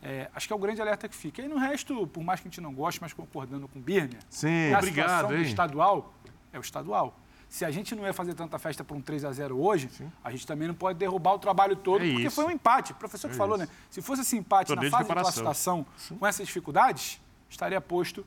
É, 0.00 0.30
acho 0.34 0.46
que 0.46 0.52
é 0.52 0.56
o 0.56 0.58
grande 0.58 0.80
alerta 0.80 1.08
que 1.08 1.14
fica. 1.14 1.42
E 1.42 1.48
no 1.48 1.56
resto, 1.56 2.06
por 2.06 2.22
mais 2.22 2.40
que 2.40 2.48
a 2.48 2.50
gente 2.50 2.60
não 2.60 2.72
goste, 2.72 3.00
mas 3.00 3.12
concordando 3.12 3.66
com 3.66 3.78
o 3.78 3.82
Birner, 3.82 4.20
Sim, 4.30 4.72
a 4.72 4.78
obrigado, 4.78 5.08
situação 5.08 5.36
hein? 5.36 5.42
estadual 5.42 6.14
é 6.52 6.58
o 6.58 6.60
estadual. 6.60 7.18
Se 7.48 7.64
a 7.64 7.70
gente 7.70 7.94
não 7.94 8.04
ia 8.04 8.12
fazer 8.12 8.34
tanta 8.34 8.58
festa 8.58 8.84
por 8.84 8.94
um 8.96 9.00
3 9.00 9.24
a 9.24 9.32
0 9.32 9.58
hoje, 9.58 9.88
a 10.22 10.30
gente 10.30 10.46
também 10.46 10.68
não 10.68 10.74
pode 10.74 10.98
derrubar 10.98 11.32
o 11.32 11.38
trabalho 11.38 11.74
todo, 11.76 12.04
É 12.04 12.08
porque 12.10 12.26
isso. 12.26 12.36
foi 12.36 12.44
um 12.44 12.50
empate. 12.50 12.92
O 12.92 12.96
professor 12.96 13.30
que 13.30 13.36
falou, 13.36 13.56
né? 13.56 13.66
Se 13.88 14.02
fosse 14.02 14.20
esse 14.22 14.36
empate 14.36 14.68
Torneio 14.68 14.88
de 14.88 14.92
na 14.92 14.98
fase 14.98 15.08
de 15.08 15.14
preparação. 15.14 15.44
classificação 15.44 16.16
com 16.18 16.26
essas 16.26 16.46
dificuldades, 16.46 17.18
estaria 17.48 17.80
posto 17.80 18.26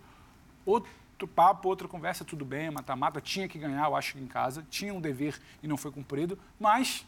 outro 0.65 1.27
papo, 1.35 1.67
outra 1.69 1.87
conversa, 1.87 2.25
tudo 2.25 2.43
bem, 2.43 2.71
mata-mata, 2.71 3.21
tinha 3.21 3.47
que 3.47 3.59
ganhar, 3.59 3.85
eu 3.85 3.95
acho 3.95 4.13
que 4.13 4.19
em 4.19 4.25
casa, 4.27 4.65
tinha 4.71 4.91
um 4.93 4.99
dever 4.99 5.39
e 5.61 5.67
não 5.67 5.77
foi 5.77 5.91
cumprido, 5.91 6.37
mas 6.59 7.05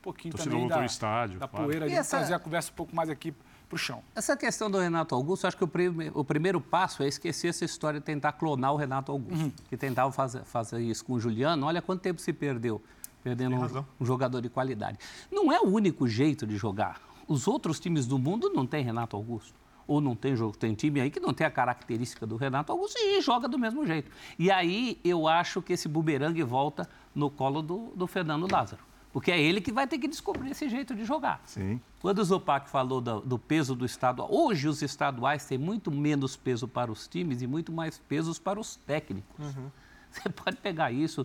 um 0.00 0.02
pouquinho 0.02 0.32
Torcida 0.32 0.52
também 0.54 0.68
da, 0.68 0.84
estádio, 0.84 1.38
da 1.38 1.46
claro. 1.46 1.66
poeira, 1.66 1.86
E 1.86 1.90
de 1.90 1.94
essa- 1.94 2.16
trazer 2.18 2.34
a 2.34 2.38
conversa 2.40 2.72
um 2.72 2.74
pouco 2.74 2.94
mais 2.96 3.08
aqui 3.08 3.32
para 3.74 3.76
o 3.76 3.78
chão. 3.78 4.02
Essa 4.14 4.36
questão 4.36 4.70
do 4.70 4.78
Renato 4.78 5.14
Augusto, 5.14 5.46
acho 5.46 5.56
que 5.56 5.64
o, 5.64 5.68
prime, 5.68 6.10
o, 6.14 6.24
primeiro 6.24 6.60
passo 6.60 7.02
é 7.02 7.08
esquecer 7.08 7.48
essa 7.48 7.64
história 7.64 7.98
de 7.98 8.06
tentar 8.06 8.32
clonar 8.32 8.72
o 8.72 8.76
Renato 8.76 9.10
Augusto, 9.10 9.44
uhum. 9.44 9.52
que 9.68 9.76
tentava 9.76 10.10
fazer, 10.12 10.44
fazer 10.44 10.80
isso 10.80 11.04
com 11.04 11.14
o 11.14 11.20
Juliano. 11.20 11.66
Olha 11.66 11.82
quanto 11.82 12.00
tempo 12.00 12.20
se 12.20 12.32
perdeu, 12.32 12.80
perdendo 13.22 13.56
um, 13.56 13.84
um, 14.00 14.06
jogador 14.06 14.40
de 14.40 14.48
qualidade. 14.48 14.98
Não 15.30 15.52
é 15.52 15.60
o 15.60 15.66
único 15.66 16.06
jeito 16.06 16.46
de 16.46 16.56
jogar. 16.56 17.00
Os 17.26 17.48
outros 17.48 17.80
times 17.80 18.06
do 18.06 18.18
mundo 18.18 18.50
não 18.54 18.66
têm 18.66 18.84
Renato 18.84 19.16
Augusto. 19.16 19.54
Ou 19.86 20.00
não 20.00 20.16
tem 20.16 20.34
jogo, 20.34 20.56
tem 20.56 20.74
time 20.74 20.98
aí 20.98 21.10
que 21.10 21.20
não 21.20 21.34
tem 21.34 21.46
a 21.46 21.50
característica 21.50 22.26
do 22.26 22.36
Renato 22.36 22.72
Augusto 22.72 22.96
e 22.96 23.20
joga 23.20 23.46
do 23.46 23.58
mesmo 23.58 23.84
jeito. 23.84 24.10
E 24.38 24.50
aí 24.50 24.98
eu 25.04 25.28
acho 25.28 25.60
que 25.60 25.74
esse 25.74 25.88
bumerangue 25.88 26.42
volta 26.42 26.88
no 27.14 27.30
colo 27.30 27.60
do, 27.60 27.92
do 27.94 28.06
Fernando 28.06 28.50
Lázaro. 28.50 28.82
Porque 29.14 29.30
é 29.30 29.40
ele 29.40 29.60
que 29.60 29.70
vai 29.70 29.86
ter 29.86 29.96
que 29.96 30.08
descobrir 30.08 30.50
esse 30.50 30.68
jeito 30.68 30.92
de 30.92 31.04
jogar. 31.04 31.40
Sim. 31.46 31.80
Quando 32.00 32.18
o 32.18 32.24
Zopac 32.24 32.68
falou 32.68 33.00
do, 33.00 33.20
do, 33.20 33.38
peso 33.38 33.72
do 33.72 33.86
estadual, 33.86 34.28
hoje 34.28 34.66
os 34.66 34.82
estaduais 34.82 35.46
têm 35.46 35.56
muito 35.56 35.88
menos 35.88 36.36
peso 36.36 36.66
para 36.66 36.90
os 36.90 37.06
times 37.06 37.40
e 37.40 37.46
muito 37.46 37.70
mais 37.70 37.96
pesos 37.96 38.40
para 38.40 38.58
os 38.58 38.74
técnicos. 38.74 39.54
Uhum. 39.54 39.70
Você 40.10 40.28
pode 40.28 40.56
pegar 40.56 40.90
isso 40.90 41.24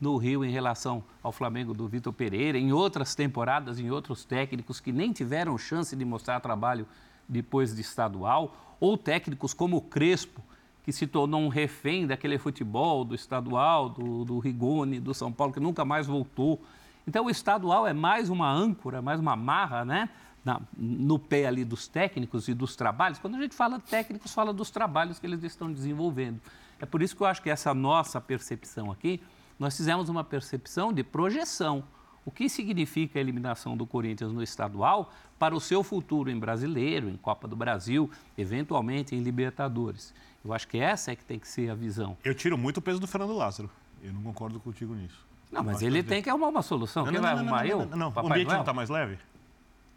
no 0.00 0.16
Rio 0.16 0.44
em 0.44 0.50
relação 0.50 1.04
ao 1.22 1.30
Flamengo 1.30 1.72
do 1.72 1.86
Vitor 1.86 2.12
Pereira, 2.12 2.58
em 2.58 2.72
outras 2.72 3.14
temporadas, 3.14 3.78
em 3.78 3.88
outros 3.88 4.24
técnicos 4.24 4.80
que 4.80 4.90
nem 4.90 5.12
tiveram 5.12 5.56
chance 5.56 5.94
de 5.94 6.04
mostrar 6.04 6.40
trabalho 6.40 6.88
depois 7.28 7.72
de 7.72 7.82
estadual, 7.82 8.76
ou 8.80 8.98
técnicos 8.98 9.54
como 9.54 9.76
o 9.76 9.80
Crespo, 9.80 10.42
que 10.82 10.92
se 10.92 11.06
tornou 11.06 11.40
um 11.40 11.48
refém 11.48 12.04
daquele 12.04 12.36
futebol 12.36 13.04
do 13.04 13.14
estadual, 13.14 13.88
do, 13.88 14.24
do 14.24 14.40
Rigoni, 14.40 14.98
do 14.98 15.14
São 15.14 15.30
Paulo, 15.30 15.52
que 15.52 15.60
nunca 15.60 15.84
mais 15.84 16.04
voltou. 16.04 16.60
Então, 17.08 17.24
o 17.24 17.30
estadual 17.30 17.86
é 17.86 17.94
mais 17.94 18.28
uma 18.28 18.52
âncora, 18.52 19.00
mais 19.00 19.18
uma 19.18 19.34
marra, 19.34 19.82
né? 19.82 20.10
Na, 20.44 20.60
no 20.76 21.18
pé 21.18 21.46
ali 21.46 21.64
dos 21.64 21.88
técnicos 21.88 22.48
e 22.48 22.52
dos 22.52 22.76
trabalhos. 22.76 23.18
Quando 23.18 23.36
a 23.36 23.40
gente 23.40 23.54
fala 23.54 23.80
técnicos, 23.80 24.34
fala 24.34 24.52
dos 24.52 24.70
trabalhos 24.70 25.18
que 25.18 25.26
eles 25.26 25.42
estão 25.42 25.72
desenvolvendo. 25.72 26.38
É 26.78 26.84
por 26.84 27.00
isso 27.00 27.16
que 27.16 27.22
eu 27.22 27.26
acho 27.26 27.40
que 27.40 27.48
essa 27.48 27.72
nossa 27.72 28.20
percepção 28.20 28.92
aqui, 28.92 29.22
nós 29.58 29.74
fizemos 29.74 30.10
uma 30.10 30.22
percepção 30.22 30.92
de 30.92 31.02
projeção. 31.02 31.82
O 32.26 32.30
que 32.30 32.46
significa 32.46 33.18
a 33.18 33.22
eliminação 33.22 33.74
do 33.74 33.86
Corinthians 33.86 34.30
no 34.30 34.42
estadual 34.42 35.10
para 35.38 35.56
o 35.56 35.60
seu 35.62 35.82
futuro 35.82 36.30
em 36.30 36.38
brasileiro, 36.38 37.08
em 37.08 37.16
Copa 37.16 37.48
do 37.48 37.56
Brasil, 37.56 38.10
eventualmente 38.36 39.16
em 39.16 39.20
Libertadores? 39.22 40.12
Eu 40.44 40.52
acho 40.52 40.68
que 40.68 40.76
essa 40.76 41.10
é 41.10 41.16
que 41.16 41.24
tem 41.24 41.38
que 41.38 41.48
ser 41.48 41.70
a 41.70 41.74
visão. 41.74 42.18
Eu 42.22 42.34
tiro 42.34 42.58
muito 42.58 42.76
o 42.76 42.82
peso 42.82 43.00
do 43.00 43.06
Fernando 43.06 43.32
Lázaro. 43.32 43.70
Eu 44.02 44.12
não 44.12 44.22
concordo 44.22 44.60
contigo 44.60 44.94
nisso. 44.94 45.27
Não, 45.50 45.64
mas 45.64 45.82
ele 45.82 46.02
tem 46.02 46.22
que 46.22 46.28
arrumar 46.28 46.48
uma 46.48 46.62
solução. 46.62 47.04
Não, 47.04 47.12
Quem 47.12 47.20
vai 47.20 47.32
arrumar 47.32 47.66
eu? 47.66 47.86
Não, 47.86 48.10
não, 48.10 48.12
o 48.14 48.26
ambiente 48.26 48.48
não 48.48 48.60
está 48.60 48.72
mais 48.72 48.90
leve? 48.90 49.18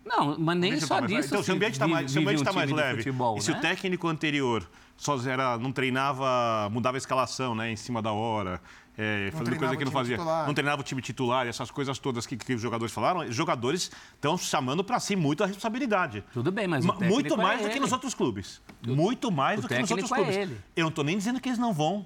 Não, 0.05 0.37
mas 0.39 0.57
nem 0.57 0.79
só 0.79 0.99
tá 0.99 1.05
disso. 1.05 1.27
Então, 1.27 1.43
se 1.43 1.51
o 1.51 1.53
ambiente 1.53 1.73
está 1.73 1.87
mais, 1.87 2.15
um 2.15 2.43
tá 2.43 2.53
mais 2.53 2.71
leve, 2.71 2.97
futebol, 2.97 3.37
e 3.37 3.41
se 3.41 3.51
né? 3.51 3.57
o 3.57 3.61
técnico 3.61 4.07
anterior 4.07 4.67
só 4.97 5.17
era, 5.27 5.57
não 5.57 5.71
treinava, 5.71 6.69
mudava 6.71 6.97
a 6.97 6.99
escalação 6.99 7.53
né, 7.53 7.71
em 7.71 7.75
cima 7.75 8.01
da 8.01 8.11
hora, 8.11 8.61
é, 8.97 9.31
fazendo 9.31 9.57
coisa 9.57 9.77
que 9.77 9.85
não 9.85 9.91
fazia, 9.91 10.17
titular. 10.17 10.45
não 10.45 10.53
treinava 10.53 10.81
o 10.81 10.83
time 10.83 11.01
titular, 11.01 11.47
essas 11.47 11.71
coisas 11.71 11.97
todas 11.97 12.25
que, 12.25 12.35
que 12.35 12.53
os 12.53 12.61
jogadores 12.61 12.93
falaram, 12.93 13.21
os 13.21 13.35
jogadores 13.35 13.91
estão 14.13 14.37
chamando 14.37 14.83
para 14.83 14.99
si 14.99 15.15
muito 15.15 15.43
a 15.43 15.47
responsabilidade. 15.47 16.23
Tudo 16.33 16.51
bem, 16.51 16.67
mas 16.67 16.85
Muito 16.85 17.37
mais 17.37 17.59
é 17.59 17.63
do 17.63 17.67
ele. 17.67 17.73
que 17.73 17.79
nos 17.79 17.91
outros 17.91 18.13
clubes. 18.13 18.61
Tudo. 18.81 18.95
Muito 18.95 19.31
mais 19.31 19.59
o 19.59 19.61
do 19.63 19.67
que 19.67 19.79
nos 19.79 19.91
outros 19.91 20.11
clubes. 20.11 20.35
É 20.35 20.47
Eu 20.75 20.83
não 20.83 20.89
estou 20.89 21.03
nem 21.03 21.17
dizendo 21.17 21.39
que 21.39 21.49
eles 21.49 21.59
não 21.59 21.73
vão 21.73 22.05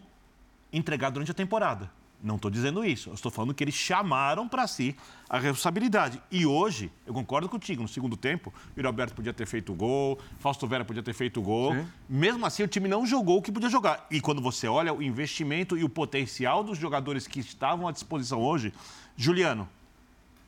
entregar 0.72 1.10
durante 1.10 1.32
a 1.32 1.34
temporada. 1.34 1.90
Não 2.24 2.38
estou 2.38 2.50
dizendo 2.50 2.84
isso. 2.84 3.10
Eu 3.10 3.14
estou 3.14 3.32
falando 3.32 3.54
que 3.54 3.64
eles 3.64 3.76
chamaram 3.76 4.48
para 4.48 4.66
si 4.68 4.96
a 5.30 5.38
responsabilidade. 5.38 6.22
E 6.32 6.46
hoje, 6.46 6.92
eu 7.06 7.14
concordo 7.14 7.48
contigo, 7.48 7.82
no 7.82 7.88
segundo 7.88 8.18
tempo, 8.18 8.54
o 8.76 8.80
Yuri 8.80 8.88
Alberto 8.88 9.14
podia 9.14 9.34
ter 9.34 9.46
feito 9.46 9.72
o 9.72 9.76
gol, 9.76 10.20
Fausto 10.40 10.66
Vera 10.68 10.84
podia 10.84 11.04
ter 11.04 11.14
feito 11.14 11.40
o 11.40 11.44
gol. 11.44 11.74
Sim. 11.74 11.88
Mesmo 12.10 12.46
assim, 12.46 12.64
o 12.64 12.68
time 12.68 12.88
não 12.88 13.06
jogou 13.06 13.38
o 13.38 13.42
que 13.42 13.52
podia 13.52 13.70
jogar. 13.70 14.06
E 14.10 14.20
quando 14.20 14.42
você 14.42 14.68
olha 14.68 14.94
o 14.94 15.04
investimento 15.04 15.78
e 15.78 15.84
o 15.84 15.90
potencial 15.90 16.64
dos 16.64 16.78
jogadores 16.78 17.28
que 17.28 17.40
estavam 17.40 17.88
à 17.88 17.92
disposição 17.92 18.42
hoje, 18.42 18.74
Juliano, 19.16 19.68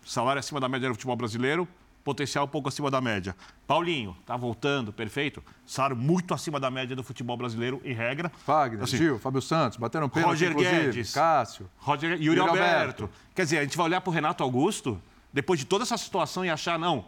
salário 0.06 0.40
acima 0.40 0.60
da 0.60 0.68
média 0.68 0.90
do 0.90 0.96
futebol 0.96 1.16
brasileiro, 1.16 1.68
potencial 2.08 2.46
um 2.46 2.48
pouco 2.48 2.70
acima 2.70 2.90
da 2.90 3.02
média. 3.02 3.36
Paulinho, 3.68 4.16
tá 4.26 4.38
voltando, 4.38 4.94
perfeito. 4.94 5.44
Saro 5.66 5.94
muito 5.94 6.34
acima 6.34 6.58
da 6.58 6.72
média 6.72 6.96
do 6.96 7.04
futebol 7.04 7.36
brasileiro, 7.36 7.82
em 7.84 7.94
regra. 7.94 8.32
Fagner, 8.46 8.82
assim, 8.82 8.96
Gil, 8.96 9.20
Fábio 9.20 9.42
Santos, 9.42 9.78
bateram 9.78 10.08
pênalti, 10.08 10.30
Roger 10.30 10.56
Guedes, 10.56 11.14
Cássio. 11.14 11.70
Roger, 11.80 12.12
Yuri, 12.12 12.24
Yuri 12.24 12.40
Alberto. 12.40 13.04
Alberto. 13.04 13.10
Quer 13.36 13.44
dizer, 13.44 13.58
a 13.58 13.64
gente 13.64 13.76
vai 13.76 13.88
olhar 13.88 14.00
para 14.00 14.10
o 14.10 14.14
Renato 14.14 14.42
Augusto, 14.42 15.02
depois 15.34 15.60
de 15.60 15.66
toda 15.66 15.84
essa 15.84 15.98
situação, 15.98 16.46
e 16.46 16.50
achar, 16.50 16.80
não, 16.80 17.04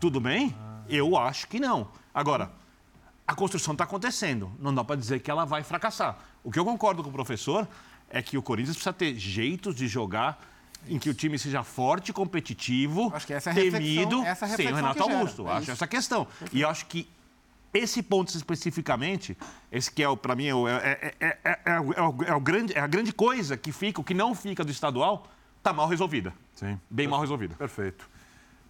tudo 0.00 0.20
bem? 0.20 0.56
Eu 0.88 1.16
acho 1.16 1.46
que 1.46 1.60
não. 1.60 1.86
Agora, 2.12 2.50
a 3.24 3.36
construção 3.36 3.74
está 3.74 3.84
acontecendo. 3.84 4.50
Não 4.58 4.74
dá 4.74 4.82
para 4.82 4.96
dizer 4.96 5.20
que 5.20 5.30
ela 5.30 5.44
vai 5.44 5.62
fracassar. 5.62 6.18
O 6.42 6.50
que 6.50 6.58
eu 6.58 6.64
concordo 6.64 7.00
com 7.04 7.10
o 7.10 7.12
professor 7.12 7.68
é 8.10 8.20
que 8.20 8.36
o 8.36 8.42
Corinthians 8.42 8.74
precisa 8.74 8.92
ter 8.92 9.14
jeitos 9.16 9.72
de 9.76 9.86
jogar 9.86 10.44
em 10.88 10.98
que 10.98 11.08
o 11.08 11.14
time 11.14 11.38
seja 11.38 11.62
forte, 11.62 12.12
competitivo, 12.12 13.12
acho 13.14 13.26
que 13.26 13.32
essa 13.32 13.50
é 13.50 13.54
temido, 13.54 14.22
essa 14.24 14.46
sem 14.48 14.72
o 14.72 14.74
Renato 14.74 15.02
Augusto. 15.02 15.46
É 15.48 15.52
acho 15.52 15.70
essa 15.70 15.86
questão. 15.86 16.26
E 16.52 16.62
eu 16.62 16.68
acho 16.68 16.86
que 16.86 17.08
esse 17.72 18.02
ponto 18.02 18.28
especificamente, 18.36 19.36
esse 19.70 19.90
que 19.90 20.02
é, 20.02 20.16
para 20.16 20.34
mim, 20.34 20.46
é, 20.48 21.12
é, 21.20 21.38
é, 21.44 21.58
é, 21.64 22.34
o, 22.34 22.40
grande, 22.40 22.76
é 22.76 22.80
a 22.80 22.86
grande 22.86 23.12
coisa 23.12 23.56
que 23.56 23.72
fica, 23.72 24.00
o 24.00 24.04
que 24.04 24.12
não 24.12 24.34
fica 24.34 24.62
do 24.62 24.70
estadual, 24.70 25.26
está 25.58 25.72
mal 25.72 25.88
resolvida. 25.88 26.34
Sim. 26.54 26.78
Bem 26.90 27.08
mal 27.08 27.20
resolvida. 27.20 27.54
Perfeito. 27.54 28.08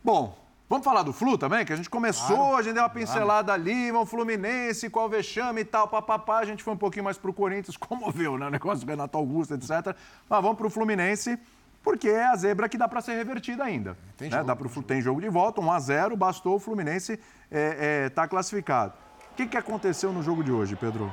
Bom, 0.04 0.40
Vamos 0.68 0.86
falar 0.86 1.02
do 1.02 1.12
Flu 1.12 1.36
também, 1.36 1.66
que 1.66 1.72
a 1.74 1.76
gente 1.76 1.90
começou, 1.90 2.34
claro, 2.34 2.56
a 2.56 2.62
gente 2.62 2.72
deu 2.72 2.82
uma 2.82 2.88
pincelada 2.88 3.48
claro. 3.48 3.60
ali, 3.60 3.92
o 3.92 4.06
Fluminense, 4.06 4.88
qual 4.88 5.06
vexame 5.06 5.60
e 5.60 5.64
tal, 5.66 5.86
papapá. 5.86 6.38
A 6.38 6.46
gente 6.46 6.62
foi 6.62 6.72
um 6.72 6.78
pouquinho 6.78 7.04
mais 7.04 7.18
pro 7.18 7.30
Corinthians, 7.30 7.76
comoveu, 7.76 8.38
né? 8.38 8.46
O 8.46 8.50
negócio 8.50 8.86
do 8.86 8.88
Renato 8.88 9.18
Augusto, 9.18 9.52
etc. 9.52 9.94
Mas 10.30 10.42
vamos 10.42 10.56
pro 10.56 10.70
Fluminense 10.70 11.38
porque 11.82 12.08
é 12.08 12.26
a 12.26 12.36
zebra 12.36 12.68
que 12.68 12.78
dá 12.78 12.86
para 12.86 13.00
ser 13.00 13.14
revertida 13.14 13.64
ainda. 13.64 13.96
Tem, 14.16 14.30
né? 14.30 14.36
jogo, 14.36 14.46
dá 14.46 14.56
pro, 14.56 14.82
tem 14.82 15.00
jogo 15.00 15.20
de 15.20 15.28
volta, 15.28 15.60
1 15.60 15.72
a 15.72 15.80
0 15.80 16.16
bastou 16.16 16.56
o 16.56 16.58
Fluminense 16.60 17.12
estar 17.12 17.24
é, 17.50 18.04
é, 18.04 18.08
tá 18.08 18.28
classificado. 18.28 18.94
O 19.32 19.34
que, 19.34 19.46
que 19.46 19.56
aconteceu 19.56 20.12
no 20.12 20.22
jogo 20.22 20.44
de 20.44 20.52
hoje, 20.52 20.76
Pedro? 20.76 21.12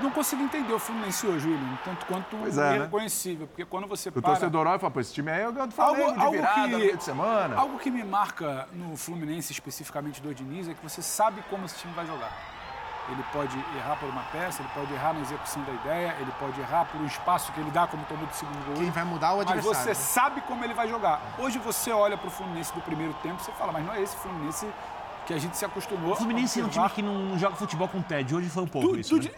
Não 0.00 0.10
consigo 0.10 0.42
entender 0.42 0.72
o 0.72 0.78
Fluminense 0.78 1.26
hoje, 1.26 1.46
William, 1.46 1.78
tanto 1.84 2.06
quanto 2.06 2.34
pois 2.34 2.56
é, 2.56 2.76
irreconhecível, 2.76 3.42
né? 3.42 3.46
porque 3.48 3.64
quando 3.66 3.86
você 3.86 4.08
o 4.08 4.12
para... 4.12 4.20
O 4.20 4.22
torcedor 4.22 4.66
olha 4.66 4.76
e 4.76 4.78
fala, 4.78 4.90
pô, 4.90 5.00
esse 5.00 5.12
time 5.12 5.30
aí 5.30 5.42
é 5.42 5.48
o 5.48 5.52
do 5.52 5.70
Flamengo, 5.70 6.18
algo, 6.18 6.30
de 6.30 6.36
virada, 6.38 6.80
que, 6.80 6.96
de 6.96 7.04
semana. 7.04 7.56
Algo 7.56 7.78
que 7.78 7.90
me 7.90 8.02
marca 8.02 8.66
no 8.72 8.96
Fluminense, 8.96 9.52
especificamente 9.52 10.22
do 10.22 10.34
Diniz, 10.34 10.68
é 10.68 10.74
que 10.74 10.82
você 10.82 11.02
sabe 11.02 11.42
como 11.50 11.66
esse 11.66 11.76
time 11.76 11.92
vai 11.92 12.06
jogar. 12.06 12.32
Ele 13.10 13.24
pode 13.32 13.58
errar 13.76 13.96
por 13.96 14.08
uma 14.08 14.22
peça, 14.32 14.62
ele 14.62 14.70
pode 14.74 14.92
errar 14.92 15.12
na 15.12 15.20
execução 15.20 15.62
da 15.62 15.72
ideia, 15.72 16.16
ele 16.20 16.32
pode 16.38 16.60
errar 16.60 16.84
por 16.84 17.00
um 17.00 17.06
espaço 17.06 17.52
que 17.52 17.60
ele 17.60 17.70
dá 17.70 17.86
como 17.86 18.04
tomou 18.04 18.26
do 18.26 18.34
segundo 18.34 18.64
gol. 18.66 18.76
Quem 18.76 18.90
vai 18.90 19.04
mudar 19.04 19.34
o 19.34 19.40
adversário. 19.40 19.66
Mas 19.66 19.76
você 19.76 19.88
né? 19.88 19.94
sabe 19.94 20.40
como 20.42 20.64
ele 20.64 20.74
vai 20.74 20.88
jogar. 20.88 21.20
Hoje 21.38 21.58
você 21.58 21.90
olha 21.90 22.16
para 22.16 22.28
o 22.28 22.30
Fluminense 22.30 22.72
do 22.72 22.80
primeiro 22.80 23.14
tempo 23.14 23.40
e 23.40 23.52
fala, 23.52 23.72
mas 23.72 23.84
não 23.84 23.94
é 23.94 24.02
esse 24.02 24.16
Fluminense 24.16 24.66
que 25.26 25.34
a 25.34 25.38
gente 25.38 25.56
se 25.56 25.64
acostumou. 25.64 26.12
O 26.12 26.16
Fluminense 26.16 26.60
é 26.60 26.64
um 26.64 26.68
time 26.68 26.90
que 26.90 27.02
não 27.02 27.38
joga 27.38 27.56
futebol 27.56 27.88
com 27.88 28.00
TED. 28.02 28.34
Hoje 28.34 28.48
foi 28.48 28.62
um 28.62 28.68
pouco 28.68 28.88
do, 28.88 29.00
isso. 29.00 29.18
Do, 29.18 29.24
né? 29.24 29.34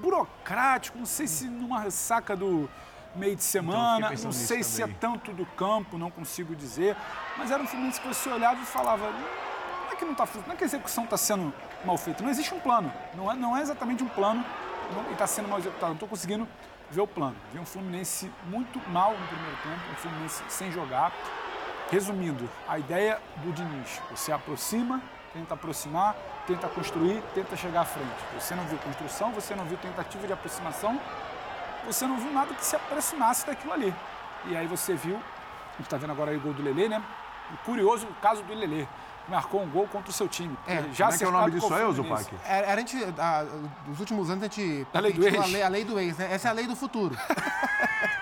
Burocrático, 0.00 0.98
não 0.98 1.06
sei 1.06 1.26
se 1.26 1.46
numa 1.48 1.80
ressaca 1.80 2.36
do 2.36 2.68
meio 3.14 3.34
de 3.34 3.42
semana, 3.42 4.12
então, 4.12 4.24
não 4.24 4.32
sei 4.32 4.62
se 4.62 4.82
é 4.82 4.86
tanto 4.86 5.32
do 5.32 5.46
campo, 5.46 5.96
não 5.96 6.10
consigo 6.10 6.54
dizer. 6.54 6.96
Mas 7.36 7.50
era 7.50 7.62
um 7.62 7.66
Fluminense 7.66 8.00
que 8.00 8.08
você 8.08 8.28
olhava 8.28 8.60
e 8.60 8.66
falava, 8.66 9.10
não 9.10 9.92
é 9.92 9.96
que 9.96 10.04
não 10.04 10.12
está 10.12 10.28
não 10.46 10.52
é 10.52 10.56
que 10.56 10.64
a 10.64 10.66
execução 10.66 11.04
está 11.04 11.16
sendo 11.16 11.52
mal 11.84 11.96
feito. 11.96 12.22
Não 12.22 12.30
existe 12.30 12.54
um 12.54 12.60
plano. 12.60 12.92
Não 13.14 13.30
é, 13.30 13.34
não 13.34 13.56
é 13.56 13.60
exatamente 13.60 14.02
um 14.02 14.08
plano 14.08 14.44
e 15.08 15.12
está 15.12 15.26
sendo 15.26 15.48
mal 15.48 15.58
executado. 15.58 15.88
Não 15.88 15.94
estou 15.94 16.08
conseguindo 16.08 16.48
ver 16.90 17.00
o 17.00 17.06
plano. 17.06 17.36
Vi 17.52 17.58
um 17.58 17.66
Fluminense 17.66 18.30
muito 18.46 18.80
mal 18.90 19.12
no 19.12 19.26
primeiro 19.26 19.56
tempo, 19.62 19.80
um 19.92 19.94
Fluminense 19.96 20.42
sem 20.48 20.70
jogar. 20.70 21.12
Resumindo, 21.90 22.48
a 22.68 22.78
ideia 22.78 23.20
do 23.36 23.52
Diniz, 23.52 24.00
você 24.10 24.32
aproxima, 24.32 25.00
tenta 25.32 25.54
aproximar, 25.54 26.16
tenta 26.46 26.68
construir, 26.68 27.22
tenta 27.32 27.56
chegar 27.56 27.82
à 27.82 27.84
frente. 27.84 28.16
Você 28.34 28.54
não 28.54 28.64
viu 28.64 28.78
construção, 28.78 29.30
você 29.30 29.54
não 29.54 29.64
viu 29.64 29.78
tentativa 29.78 30.26
de 30.26 30.32
aproximação, 30.32 31.00
você 31.84 32.06
não 32.06 32.18
viu 32.18 32.32
nada 32.32 32.52
que 32.54 32.64
se 32.64 32.74
aproximasse 32.74 33.46
daquilo 33.46 33.72
ali. 33.72 33.94
E 34.46 34.56
aí 34.56 34.66
você 34.66 34.94
viu, 34.94 35.16
a 35.16 35.76
gente 35.76 35.82
está 35.82 35.96
vendo 35.96 36.10
agora 36.10 36.36
o 36.36 36.40
gol 36.40 36.52
do 36.52 36.62
Lelê, 36.62 36.88
né? 36.88 37.00
Curioso 37.64 38.06
o 38.08 38.14
caso 38.14 38.42
do 38.42 38.52
Lelê 38.52 38.86
marcou 39.28 39.62
um 39.62 39.68
gol 39.68 39.86
contra 39.88 40.10
o 40.10 40.12
seu 40.12 40.28
time. 40.28 40.56
É, 40.66 40.84
já 40.92 41.06
como 41.06 41.14
é 41.14 41.18
que 41.18 41.24
é 41.24 41.28
o 41.28 41.30
nome 41.32 41.50
disso 41.52 41.74
aí, 41.74 41.92
Zupac? 41.92 42.34
É, 42.46 42.72
a 42.72 42.76
gente, 42.76 42.96
a, 43.18 43.44
nos 43.86 43.98
últimos 44.00 44.30
anos 44.30 44.42
a 44.44 44.46
gente... 44.46 44.86
A 44.94 45.00
lei 45.00 45.12
do 45.12 45.26
ex. 45.26 45.38
A 45.40 45.46
lei, 45.46 45.62
a 45.62 45.68
lei 45.68 45.84
do 45.84 45.98
ex, 45.98 46.16
né? 46.18 46.28
Essa 46.32 46.48
é 46.48 46.50
a 46.50 46.54
lei 46.54 46.66
do 46.66 46.76
futuro. 46.76 47.16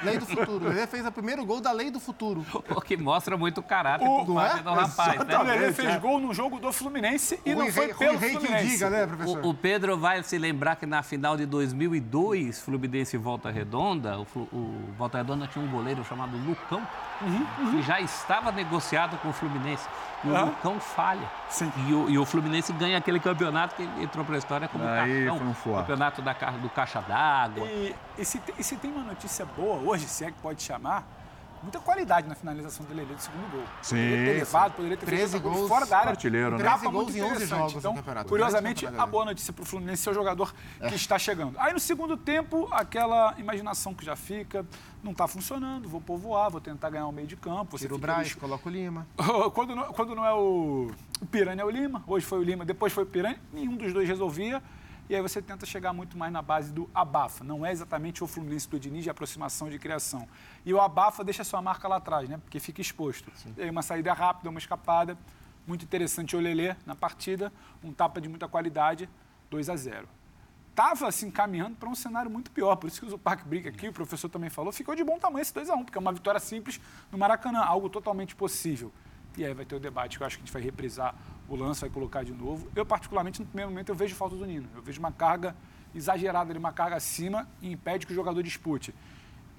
Lei 0.03 0.19
do 0.19 0.27
futuro. 0.27 0.71
Ele 0.71 0.87
fez 0.87 1.05
o 1.07 1.11
primeiro 1.11 1.45
gol 1.47 1.63
da 1.63 1.73
lei 1.73 1.91
do 1.91 1.99
futuro. 1.99 2.45
O 2.69 2.81
que 2.81 2.95
mostra 2.95 3.39
muito 3.39 3.59
o 3.59 3.63
caráter 3.63 4.07
O- 4.07 4.23
do, 4.25 4.39
é? 4.39 4.63
do 4.63 4.71
rapaz, 4.75 5.19
né? 5.27 5.39
O 5.39 5.43
Lelê 5.43 5.73
fez 5.73 5.97
gol 5.97 6.21
no 6.21 6.35
jogo 6.35 6.59
do 6.61 6.71
Fluminense 6.73 7.41
e 7.45 7.55
O 7.55 7.59
não 7.59 7.73
foi 7.73 7.87
Rei- 7.87 7.95
pelo 7.95 8.13
Rui 8.13 8.21
Rei 8.21 8.31
que 8.37 8.39
Fluminense. 8.47 8.67
diga, 8.69 8.91
né, 8.91 9.07
professor? 9.07 9.39
O, 9.45 9.49
o 9.49 9.55
Pedro 9.55 9.97
vai 9.99 10.23
se 10.23 10.37
lembrar 10.37 10.77
que 10.77 10.85
na 10.85 11.03
final 11.03 11.39
de 11.39 11.47
2002, 11.47 12.61
Fluminense 12.61 13.17
e 13.17 13.19
Volta 13.19 13.51
Redonda, 13.51 14.19
o, 14.21 14.27
o 14.53 14.93
Volta 14.99 15.17
Redonda 15.19 15.47
tinha 15.47 15.65
um 15.65 15.71
goleiro 15.71 16.05
chamado 16.05 16.37
Lucão, 16.37 16.83
que 17.71 17.83
já 17.83 17.99
estava 18.01 18.53
negociado 18.53 19.17
com 19.19 19.31
o 19.31 19.33
Fluminense. 19.33 19.89
E 20.25 20.29
o. 20.29 20.45
Lucão 20.47 20.81
falha. 20.81 21.29
Sim. 21.49 21.71
E 21.89 21.93
o, 21.95 22.11
e 22.11 22.19
o 22.19 22.25
Fluminense 22.25 22.73
ganha 22.73 22.99
aquele 22.99 23.21
campeonato 23.21 23.75
que 23.77 23.83
entrou 24.03 24.25
para 24.25 24.35
a 24.35 24.39
história 24.39 24.69
como 24.69 24.85
Aí 24.85 25.27
cartão, 25.27 25.49
um 25.67 25.77
campeonato 25.77 26.23
da, 26.23 26.33
do 26.33 26.69
Caixa 26.71 27.01
d'Água. 27.03 27.67
E, 27.67 27.95
e, 28.19 28.25
se 28.25 28.39
tem, 28.39 28.55
e 28.59 28.65
se 28.65 28.77
tem 28.77 28.91
uma 28.91 29.03
notícia 29.05 29.45
boa 29.45 29.77
hoje, 29.77 30.07
se 30.07 30.25
é 30.25 30.31
que 30.31 30.39
pode 30.41 30.63
chamar, 30.63 31.07
muita 31.63 31.79
qualidade 31.81 32.29
na 32.29 32.35
finalização 32.35 32.85
do 32.85 32.95
Lelê 32.95 33.15
do 33.15 33.21
segundo 33.21 33.51
gol. 33.51 33.63
Sim, 33.81 33.97
Poderia 33.97 34.25
ter 34.33 34.39
levado, 34.39 34.73
poderia 34.73 34.97
ter 34.99 35.07
13 35.07 35.33
feito 35.33 35.43
gols, 35.43 35.69
fora 35.69 35.87
da 35.87 35.99
área. 35.99 36.11
artilheiro, 36.11 36.59
né? 36.59 36.65
Tapa 36.65 36.79
13 36.79 36.93
gols 36.93 37.05
muito 37.05 37.17
em 37.19 37.23
11 37.23 37.31
interessante. 37.33 37.59
jogos 37.59 37.73
no 37.75 37.79
Então, 37.81 37.95
campeonato. 37.95 38.29
curiosamente, 38.29 38.87
a 38.87 39.07
boa 39.07 39.25
notícia 39.25 39.53
para 39.53 39.63
o 39.63 39.67
Fluminense 39.67 40.07
é 40.09 40.13
o 40.13 40.15
jogador 40.15 40.55
É. 40.81 40.89
que 40.89 40.95
está 40.95 41.19
chegando. 41.19 41.55
Aí 41.59 41.73
no 41.73 41.81
segundo 41.81 42.17
tempo, 42.17 42.69
aquela 42.71 43.35
imaginação 43.39 43.95
que 43.95 44.05
já 44.05 44.15
fica, 44.17 44.65
não 45.05 45.13
está 45.13 45.29
funcionando, 45.29 45.89
vou 45.89 46.01
povoar, 46.01 46.51
vou 46.51 46.61
tentar 46.61 46.89
ganhar 46.91 47.07
o 47.07 47.13
meio 47.13 47.29
de 47.29 47.37
campo. 47.37 47.77
Tira 47.79 47.95
o 47.95 47.99
Braz, 47.99 48.35
coloca 48.35 48.69
o 48.69 48.73
Lima. 48.73 49.07
quando, 49.53 49.77
não, 49.77 49.93
quando 49.93 50.15
não 50.15 50.25
é 50.25 50.33
o, 50.33 50.91
o 51.21 51.27
Piranha, 51.27 51.61
é 51.61 51.65
o 51.65 51.71
Lima. 51.71 52.03
Hoje 52.07 52.25
foi 52.25 52.39
o 52.39 52.43
Lima, 52.43 52.65
depois 52.65 52.93
foi 52.93 53.05
o 53.05 53.07
Piranha. 53.07 53.39
Nenhum 53.53 53.77
dos 53.77 53.93
dois 53.93 54.09
resolvia. 54.09 54.63
E 55.09 55.15
aí 55.15 55.21
você 55.21 55.43
tenta 55.43 55.67
chegar 55.67 55.93
muito 55.93 56.17
mais 56.17 56.33
na 56.33 56.41
base 56.41 56.73
do 56.73 56.89
abafa. 56.95 57.45
Não 57.45 57.65
é 57.65 57.71
exatamente 57.71 58.25
o 58.25 58.27
Fluminense 58.27 58.67
do 58.69 58.81
Diniz 58.81 59.05
de 59.05 59.11
aproximação 59.11 59.69
de 59.69 59.79
criação. 59.79 60.27
E 60.65 60.73
o 60.73 60.81
abafa 60.81 61.23
deixa 61.23 61.45
sua 61.45 61.61
marca 61.61 61.87
lá 61.87 61.97
atrás, 61.97 62.27
né? 62.27 62.39
Porque 62.39 62.59
fica 62.59 62.81
exposto. 62.81 63.31
E 63.59 63.63
aí 63.63 63.71
uma 63.71 63.83
saída 63.83 64.15
rápida, 64.15 64.49
uma 64.49 64.59
escapada. 64.59 65.19
Muito 65.67 65.85
interessante 65.85 66.35
o 66.35 66.41
Lelê 66.41 66.75
na 66.87 66.95
partida. 66.95 67.53
Um 67.83 67.93
tapa 67.93 68.19
de 68.19 68.29
muita 68.31 68.49
qualidade, 68.49 69.09
2 69.51 69.69
a 69.69 69.77
0 69.77 70.09
Estava 70.75 71.07
assim 71.07 71.31
caminhando 71.31 71.77
para 71.77 71.89
um 71.89 71.95
cenário 71.95 72.29
muito 72.29 72.51
pior. 72.51 72.75
Por 72.75 72.89
isso 72.89 72.99
que 72.99 73.07
o 73.07 73.11
Zupac 73.11 73.47
Brick 73.47 73.69
aqui, 73.69 73.87
o 73.87 73.93
professor 73.93 74.29
também 74.29 74.51
falou, 74.51 74.73
ficou 74.73 74.97
de 74.97 75.05
bom 75.05 75.21
tamanho 75.21 75.41
esse 75.41 75.55
2 75.55 75.71
a 75.71 75.77
1 75.77 75.85
porque 75.85 75.97
é 75.97 76.01
uma 76.01 76.13
vitória 76.13 76.41
simples 76.41 76.81
no 77.13 77.17
Maracanã, 77.17 77.61
algo 77.61 77.89
totalmente 77.89 78.35
possível. 78.35 78.93
E 79.37 79.45
aí 79.45 79.55
vai 79.55 79.65
ter 79.65 79.77
o 79.77 79.79
debate, 79.79 80.17
que 80.17 80.25
eu 80.25 80.27
acho 80.27 80.37
que 80.37 80.43
a 80.43 80.47
gente 80.47 80.53
vai 80.53 80.61
reprisar 80.61 81.15
o 81.49 81.55
lance, 81.55 81.81
vai 81.81 81.91
colocar 81.91 82.25
de 82.25 82.33
novo. 82.33 82.69
Eu, 82.75 82.85
particularmente, 82.85 83.39
no 83.41 83.47
primeiro 83.47 83.71
momento, 83.71 83.91
eu 83.91 83.95
vejo 83.95 84.17
falta 84.17 84.35
do 84.35 84.45
Nino. 84.45 84.69
Eu 84.75 84.83
vejo 84.83 84.99
uma 84.99 85.13
carga 85.13 85.55
exagerada 85.95 86.53
uma 86.59 86.73
carga 86.73 86.97
acima 86.97 87.49
e 87.63 87.71
impede 87.71 88.05
que 88.05 88.13
o 88.13 88.17
jogador 88.17 88.43
dispute. 88.43 88.93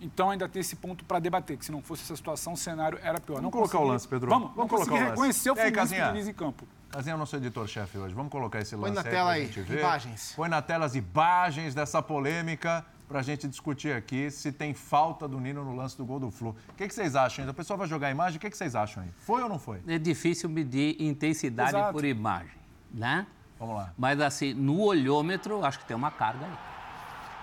Então 0.01 0.29
ainda 0.29 0.47
tem 0.47 0.59
esse 0.59 0.75
ponto 0.75 1.03
para 1.05 1.19
debater, 1.19 1.57
que 1.57 1.65
se 1.65 1.71
não 1.71 1.81
fosse 1.81 2.03
essa 2.03 2.15
situação, 2.15 2.53
o 2.53 2.57
cenário 2.57 2.99
era 3.01 3.19
pior. 3.19 3.35
Vamos 3.37 3.51
colocar 3.51 3.77
o 3.77 3.79
consegui- 3.79 3.91
lance, 3.93 4.07
Pedro. 4.07 4.29
Vamos, 4.29 4.51
Vamos 4.55 4.69
colocar 4.69 4.91
o 4.91 4.95
lance. 4.95 5.09
reconhecer 5.09 5.49
o 5.49 5.53
aí, 5.53 5.57
Fluminense 5.59 5.75
Casinha? 5.95 6.07
Diniz 6.11 6.27
em 6.27 6.33
campo. 6.33 6.67
Casinha 6.91 7.13
é 7.13 7.15
o 7.15 7.17
nosso 7.19 7.35
editor-chefe 7.35 7.97
hoje. 7.97 8.13
Vamos 8.13 8.31
colocar 8.31 8.59
esse 8.59 8.75
Põe 8.75 8.89
lance 8.89 8.95
na 8.95 9.01
aí 9.01 9.09
tela 9.09 9.31
aí, 9.31 9.45
gente 9.47 9.61
ver. 9.61 9.79
imagens. 9.79 10.33
Põe 10.35 10.49
na 10.49 10.61
tela 10.61 10.85
as 10.85 10.95
imagens 10.95 11.73
dessa 11.73 12.01
polêmica 12.01 12.85
pra 13.07 13.21
gente 13.21 13.47
discutir 13.47 13.95
aqui 13.95 14.29
se 14.31 14.51
tem 14.51 14.73
falta 14.73 15.27
do 15.27 15.39
Nino 15.39 15.63
no 15.63 15.75
lance 15.75 15.95
do 15.97 16.05
gol 16.05 16.19
do 16.19 16.29
Flu. 16.31 16.55
O 16.69 16.73
que, 16.75 16.87
que 16.87 16.93
vocês 16.93 17.15
acham 17.15 17.43
ainda? 17.43 17.51
O 17.51 17.55
pessoal 17.55 17.77
vai 17.77 17.87
jogar 17.87 18.07
a 18.07 18.11
imagem, 18.11 18.37
o 18.37 18.39
que, 18.41 18.49
que 18.49 18.57
vocês 18.57 18.75
acham 18.75 19.03
aí? 19.03 19.09
Foi 19.17 19.41
ou 19.43 19.49
não 19.49 19.59
foi? 19.59 19.81
É 19.87 19.97
difícil 19.97 20.49
medir 20.49 20.95
intensidade 21.01 21.69
Exato. 21.69 21.93
por 21.93 22.03
imagem, 22.05 22.51
né? 22.91 23.25
Vamos 23.59 23.75
lá. 23.75 23.93
Mas 23.97 24.19
assim, 24.19 24.53
no 24.53 24.81
olhômetro, 24.81 25.63
acho 25.65 25.79
que 25.79 25.85
tem 25.85 25.95
uma 25.95 26.11
carga 26.11 26.45
aí. 26.45 26.51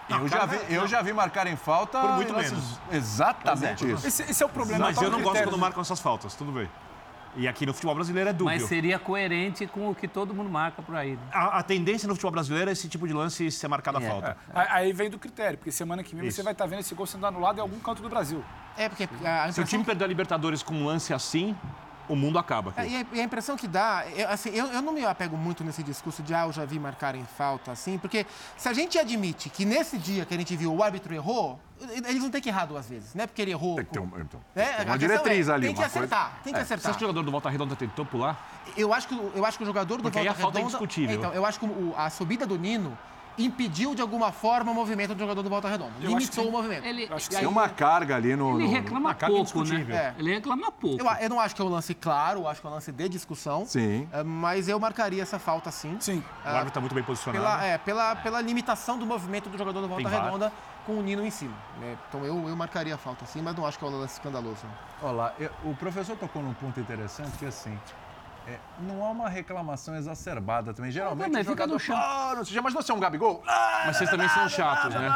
Eu, 0.09 0.29
já 0.29 0.47
vi, 0.47 0.59
eu 0.75 0.87
já 0.87 1.03
vi 1.03 1.13
marcarem 1.13 1.57
falta. 1.57 2.01
Por 2.01 2.11
muito 2.13 2.33
lances- 2.33 2.53
menos. 2.53 2.81
Exatamente 2.91 3.91
isso. 3.91 4.07
Esse, 4.07 4.23
esse 4.25 4.43
é 4.43 4.47
o 4.47 4.49
problema. 4.49 4.87
Mas 4.87 4.97
tá 4.97 5.05
eu 5.05 5.11
não 5.11 5.23
gosto 5.23 5.43
quando 5.43 5.59
marcam 5.59 5.81
essas 5.81 6.01
faltas, 6.01 6.35
tudo 6.35 6.53
bem. 6.53 6.69
E 7.35 7.49
aqui 7.49 7.65
no 7.65 7.73
futebol 7.73 7.95
brasileiro 7.95 8.29
é 8.29 8.33
dúbio. 8.33 8.45
Mas 8.53 8.65
seria 8.65 8.99
coerente 8.99 9.67
com 9.67 9.89
o 9.89 9.95
que 9.95 10.07
todo 10.07 10.35
mundo 10.35 10.51
marca 10.51 10.83
por 10.83 10.95
aí. 10.95 11.13
né? 11.13 11.23
A, 11.33 11.61
a 11.61 11.63
tendência 11.63 12.07
no 12.07 12.15
futebol 12.15 12.33
brasileiro 12.33 12.69
é 12.69 12.75
esse 12.75 12.89
tipo 12.91 13.09
de 13.09 13.15
lance 13.15 13.51
ser 13.51 13.69
marcado 13.69 13.97
a 13.97 14.03
É. 14.03 14.07
falta. 14.09 14.37
Aí 14.55 14.67
aí 14.71 14.93
vem 14.93 15.09
do 15.09 15.19
critério, 15.19 15.57
porque 15.57 15.73
semana 15.73 16.03
que 16.03 16.15
vem 16.15 16.27
Isso. 16.27 16.37
você 16.37 16.43
vai 16.43 16.53
estar 16.53 16.67
vendo 16.67 16.81
esse 16.81 16.95
gol 16.95 17.07
sendo 17.07 17.27
anulado 17.27 17.57
em 17.57 17.61
algum 17.63 17.79
canto 17.81 18.03
do 18.03 18.09
Brasil. 18.11 18.45
É, 18.77 18.87
porque 18.87 19.09
a 19.25 19.51
Se 19.51 19.63
o 19.63 19.65
time 19.65 19.83
perder 19.83 20.05
a 20.05 20.09
Libertadores 20.09 20.63
com 20.63 20.75
um 20.75 20.85
lance 20.85 21.15
assim, 21.15 21.57
o 22.09 22.17
mundo 22.17 22.39
acaba. 22.39 22.73
É, 22.77 22.83
aqui. 22.83 22.93
E 22.93 22.97
a, 22.97 23.07
e 23.13 23.21
a 23.21 23.25
impressão 23.25 23.57
que 23.57 23.67
dá, 23.69 24.05
eu, 24.17 24.29
assim, 24.29 24.51
eu, 24.51 24.67
eu 24.67 24.83
não 24.83 24.93
me 24.93 25.05
apego 25.05 25.37
muito 25.37 25.63
nesse 25.65 25.83
discurso 25.83 26.23
de 26.23 26.35
ah, 26.35 26.47
eu 26.47 26.53
já 26.53 26.65
vi 26.65 26.79
marcar 26.79 27.15
em 27.15 27.25
falta, 27.25 27.71
assim, 27.73 27.99
porque 27.99 28.27
se 28.57 28.69
a 28.69 28.73
gente 28.73 28.99
admite 28.99 29.49
que 29.51 29.65
nesse 29.65 29.97
dia 29.99 30.25
que 30.25 30.35
a 30.35 30.37
gente 30.37 30.57
viu 30.57 30.75
o 30.75 30.83
árbitro 30.83 31.15
errou, 31.15 31.59
eles 31.81 32.23
não 32.23 32.31
têm 32.31 32.41
que 32.41 32.49
errar 32.49 32.67
duas 32.67 32.89
vezes, 32.89 33.15
não 33.15 33.25
é 33.25 33.27
porque 33.27 33.43
ele 33.43 33.51
errou. 33.51 33.77
Tem 33.77 33.85
que 33.85 33.91
ter 33.93 33.99
um- 34.01 34.11
então, 34.21 34.41
É, 34.55 34.65
tem 34.65 34.87
uma 34.87 34.99
diretriz 34.99 35.49
é, 35.49 35.53
ali, 35.53 35.67
Tem 35.67 35.75
que 35.75 35.81
uma 35.81 35.89
coisa- 35.91 35.99
acertar, 36.15 36.41
tem 36.45 36.53
que 36.53 36.59
Você 36.59 36.63
acertar. 36.65 36.91
acha 36.91 36.99
que 36.99 37.05
o 37.05 37.07
jogador 37.09 37.23
do 37.25 37.31
Volta 37.31 37.49
Redonda 37.51 37.75
tentou 37.77 38.05
pular? 38.05 38.61
Eu 38.77 38.93
acho 38.95 39.09
que, 39.09 39.15
o- 39.15 39.33
eu 39.35 39.45
acho 39.45 39.59
que 39.59 39.65
o 39.65 39.67
jogador 39.67 39.97
do 39.97 40.03
Porque 40.05 40.19
aí 40.19 40.25
Volta 40.27 40.39
a 40.39 40.43
falta 40.43 40.59
é 40.59 40.61
Redonda... 40.63 40.77
indiscutível. 40.77 41.17
Então, 41.17 41.33
eu 41.33 41.45
acho 41.45 41.59
que 41.59 41.67
o- 41.67 41.95
a 41.97 42.09
subida 42.11 42.47
do 42.47 42.57
Nino 42.59 42.97
impediu 43.39 43.95
de 43.95 44.03
alguma 44.03 44.31
forma 44.33 44.71
o 44.71 44.75
movimento 44.75 45.15
do 45.15 45.19
jogador 45.21 45.43
do 45.43 45.49
Volta 45.49 45.69
Redonda. 45.69 45.91
acho 45.93 46.01
que 46.01 46.07
Limitou 46.07 46.45
sim. 46.45 46.49
o 46.49 46.53
movimento. 46.53 46.85
Ele, 46.85 47.09
acho 47.11 47.29
que 47.31 47.37
aí- 47.37 47.41
Tem 47.43 47.49
uma 47.49 47.69
carga 47.69 48.17
ali 48.17 48.37
no. 48.37 48.57
ele 48.61 48.65
no- 48.65 48.71
reclama 48.71 49.11
Ah, 49.11 49.15
carga 49.15 49.35
pouco, 49.37 49.65
né? 49.65 49.87
É. 49.91 50.15
Ele 50.19 50.35
reclama 50.35 50.71
pouco. 50.71 51.03
Eu, 51.03 51.11
eu 51.21 51.29
não 51.31 51.41
acho 51.41 51.55
que 51.55 51.63
é 51.63 51.65
um 51.65 51.69
lance 51.69 51.95
claro, 51.95 52.41
eu 52.41 52.49
acho 52.49 52.61
que 52.61 52.67
é 52.67 52.71
um 52.71 52.75
lance 52.75 52.93
de 52.93 53.09
discussão. 53.09 53.65
Sim. 53.67 54.09
é, 54.13 54.23
Mas 54.23 54.69
eu 54.69 54.79
marcaria 54.79 55.23
essa 55.23 55.39
falta 55.39 55.71
sim. 55.71 55.97
Sim. 56.01 56.23
O 56.45 56.49
árbitro 56.49 56.69
está 56.69 56.81
muito 56.81 56.95
bem 56.95 57.05
posicionado. 57.05 57.43
Pela, 57.45 57.65
é, 57.65 57.79
pela, 57.79 58.17
pela 58.17 58.41
limitação 58.41 58.99
do 58.99 59.07
movimento 59.07 59.49
do 59.49 59.57
jogador 59.59 59.81
do 59.81 59.89
Volta 59.89 60.09
Tem. 60.09 60.21
Redonda 60.21 60.53
com 60.87 60.95
o 60.99 61.03
Nino 61.03 61.25
em 61.25 61.31
cima. 61.31 61.55
né? 61.81 61.97
Então 62.09 62.25
eu, 62.25 62.49
eu 62.49 62.57
marcaria 62.57 62.95
a 62.95 62.99
falta 62.99 63.25
sim, 63.25 63.41
mas 63.41 63.55
não 63.55 63.65
acho 63.65 63.79
que 63.79 63.85
é 63.85 63.89
um 63.89 63.99
lance 64.01 64.15
escandaloso. 64.15 64.67
Olha 65.01 65.13
lá, 65.13 65.33
eu- 65.39 65.51
o 65.65 65.75
professor 65.77 66.17
tocou 66.17 66.43
num 66.43 66.55
ponto 66.55 66.79
interessante 66.81 67.39
que 67.39 67.47
assim. 67.47 67.79
É, 68.47 68.59
não 68.81 69.05
há 69.05 69.11
uma 69.11 69.29
reclamação 69.29 69.95
exacerbada 69.95 70.75
também. 70.75 70.91
Geralmente 70.91 71.27
também 71.27 71.43
o 71.43 71.45
fica 71.45 71.53
jogador 71.63 71.75
no 71.75 71.79
chão. 71.79 71.97
Ah, 71.97 72.33
não 72.37 72.45
sei, 72.45 72.61
mas 72.61 72.75
você 72.75 72.91
é 72.91 72.95
um 72.95 72.99
Gabigol? 73.01 73.43
Mas 73.87 73.97
vocês 73.97 74.11
também 74.11 74.29
são 74.29 74.49
chatos, 74.49 74.95
né? 74.95 75.09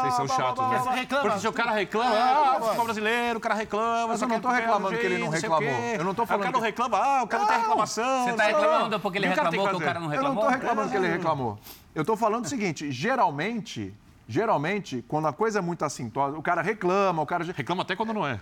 Vocês 0.00 0.14
são 0.14 0.28
chatos, 0.28 0.64
Você 0.64 0.88
né? 0.88 0.94
reclama. 0.96 1.22
Porque 1.24 1.40
se 1.40 1.48
o 1.48 1.52
cara 1.52 1.70
reclama, 1.72 2.14
ah, 2.14 2.34
reclama. 2.44 2.60
futebol 2.60 2.84
brasileiro, 2.84 3.38
o 3.38 3.42
cara 3.42 3.54
reclama. 3.54 4.08
Mas 4.08 4.18
só 4.18 4.24
eu 4.24 4.28
não 4.30 4.40
tô 4.40 4.48
reclamando 4.48 4.96
do 4.96 5.00
que 5.00 5.06
ele 5.06 5.18
não 5.18 5.28
reclamou. 5.28 5.68
o. 5.68 5.94
Eu 5.94 6.04
não 6.04 6.14
tô 6.14 6.26
falando 6.26 6.40
O 6.40 6.44
cara 6.44 6.56
não 6.56 6.60
reclama, 6.60 6.98
ah, 6.98 7.22
o 7.22 7.26
cara 7.26 7.46
tem 7.46 7.58
reclamação. 7.58 8.24
Você 8.24 8.32
tá 8.32 8.44
reclamando 8.44 9.00
porque 9.00 9.18
ele 9.18 9.26
o 9.26 9.30
reclamou 9.30 9.68
que 9.68 9.76
o 9.76 9.80
cara 9.80 10.00
não 10.00 10.14
Eu 10.14 10.22
não 10.22 10.30
reclamou? 10.30 10.44
tô 10.44 10.50
reclamando 10.50 10.90
que 10.90 10.96
ele 10.96 11.08
reclamou. 11.08 11.58
Eu 11.94 12.04
tô 12.04 12.16
falando 12.16 12.46
o 12.46 12.48
seguinte: 12.48 12.90
geralmente, 12.90 13.94
geralmente, 14.26 15.04
quando 15.06 15.28
a 15.28 15.32
coisa 15.32 15.58
é 15.58 15.62
muito 15.62 15.84
assintosa, 15.84 16.38
o 16.38 16.42
cara 16.42 16.62
reclama, 16.62 17.22
o 17.22 17.26
cara. 17.26 17.44
Reclama 17.44 17.82
até 17.82 17.94
quando 17.94 18.14
não 18.14 18.26
é. 18.26 18.40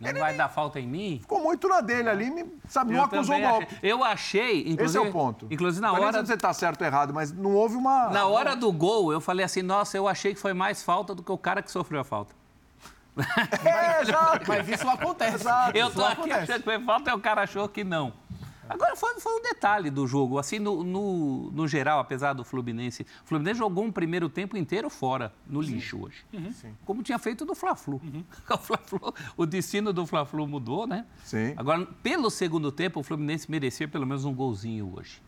Não 0.00 0.12
vai 0.18 0.34
dar 0.34 0.48
falta 0.48 0.80
em 0.80 0.86
mim? 0.86 1.18
Ficou 1.20 1.40
muito 1.42 1.68
na 1.68 1.80
dele 1.82 2.08
ali, 2.08 2.30
me- 2.30 2.46
sabe, 2.66 2.92
não 2.92 3.00
Eu 3.00 3.04
acusou 3.04 3.34
também 3.34 3.42
golpe. 3.50 3.66
achei. 3.76 3.78
Eu 3.92 4.02
achei, 4.04 4.60
inclusive... 4.60 4.84
Esse 4.84 4.96
é 4.96 5.00
o 5.00 5.12
ponto. 5.12 5.46
Inclusive, 5.50 5.82
na 5.82 5.88
Não 5.88 5.96
é 5.96 5.98
nem 6.00 6.08
hora, 6.08 6.20
se 6.20 6.26
você 6.26 6.36
tá 6.36 6.52
certo 6.54 6.80
ou 6.80 6.86
errado, 6.86 7.12
mas 7.12 7.30
não 7.30 7.54
houve 7.54 7.76
uma. 7.76 8.08
na 8.08 8.26
hora 8.26 8.56
do 8.56 8.72
gol, 8.72 9.12
eu 9.12 9.20
falei 9.20 9.44
assim, 9.44 9.60
nossa, 9.62 9.96
eu 9.96 10.08
achei 10.08 10.32
que 10.34 10.40
foi 10.40 10.54
mais 10.54 10.82
falta 10.82 11.14
do 11.14 11.22
que 11.22 11.30
o 11.30 11.36
cara 11.38 11.60
que 11.62 11.70
sofreu 11.70 12.00
a 12.00 12.04
falta. 12.04 12.34
É, 13.64 14.00
exato. 14.02 14.44
Mas 14.48 14.68
isso 14.68 14.88
acontece. 14.88 15.44
Eu 15.74 15.88
Isso 15.88 15.96
tô 15.96 16.04
aqui 16.04 16.12
acontece. 16.20 16.40
achando 16.52 16.58
que 16.58 16.64
foi 16.64 16.80
falta 16.80 17.10
e 17.10 17.14
o 17.14 17.18
cara 17.20 17.42
achou 17.42 17.68
que 17.68 17.84
não. 17.84 18.12
Agora, 18.72 18.94
foi, 18.96 19.18
foi 19.20 19.32
um 19.38 19.42
detalhe 19.42 19.90
do 19.90 20.06
jogo. 20.06 20.38
Assim, 20.38 20.58
no, 20.58 20.82
no, 20.84 21.50
no 21.50 21.66
geral, 21.68 21.98
apesar 22.00 22.32
do 22.32 22.44
Fluminense... 22.44 23.02
O 23.24 23.26
Fluminense 23.26 23.58
jogou 23.58 23.84
um 23.84 23.90
primeiro 23.92 24.28
tempo 24.28 24.56
inteiro 24.56 24.88
fora, 24.88 25.32
no 25.46 25.60
lixo 25.60 26.00
hoje. 26.04 26.24
Como 26.84 27.02
tinha 27.02 27.18
feito 27.18 27.44
do 27.44 27.54
Fla-Flu. 27.54 28.00
O, 28.50 28.56
Fla-Flu- 28.58 29.14
o 29.36 29.46
destino 29.46 29.92
do 29.92 30.06
Fla-Flu 30.06 30.46
mudou, 30.46 30.86
né? 30.86 31.04
Sim. 31.24 31.54
Agora, 31.56 31.84
pelo 32.02 32.30
segundo 32.30 32.70
tempo, 32.72 33.00
o 33.00 33.02
Fluminense 33.02 33.50
merecia 33.50 33.88
pelo 33.88 34.06
menos 34.06 34.24
um 34.24 34.34
golzinho 34.34 34.92
hoje. 34.96 35.20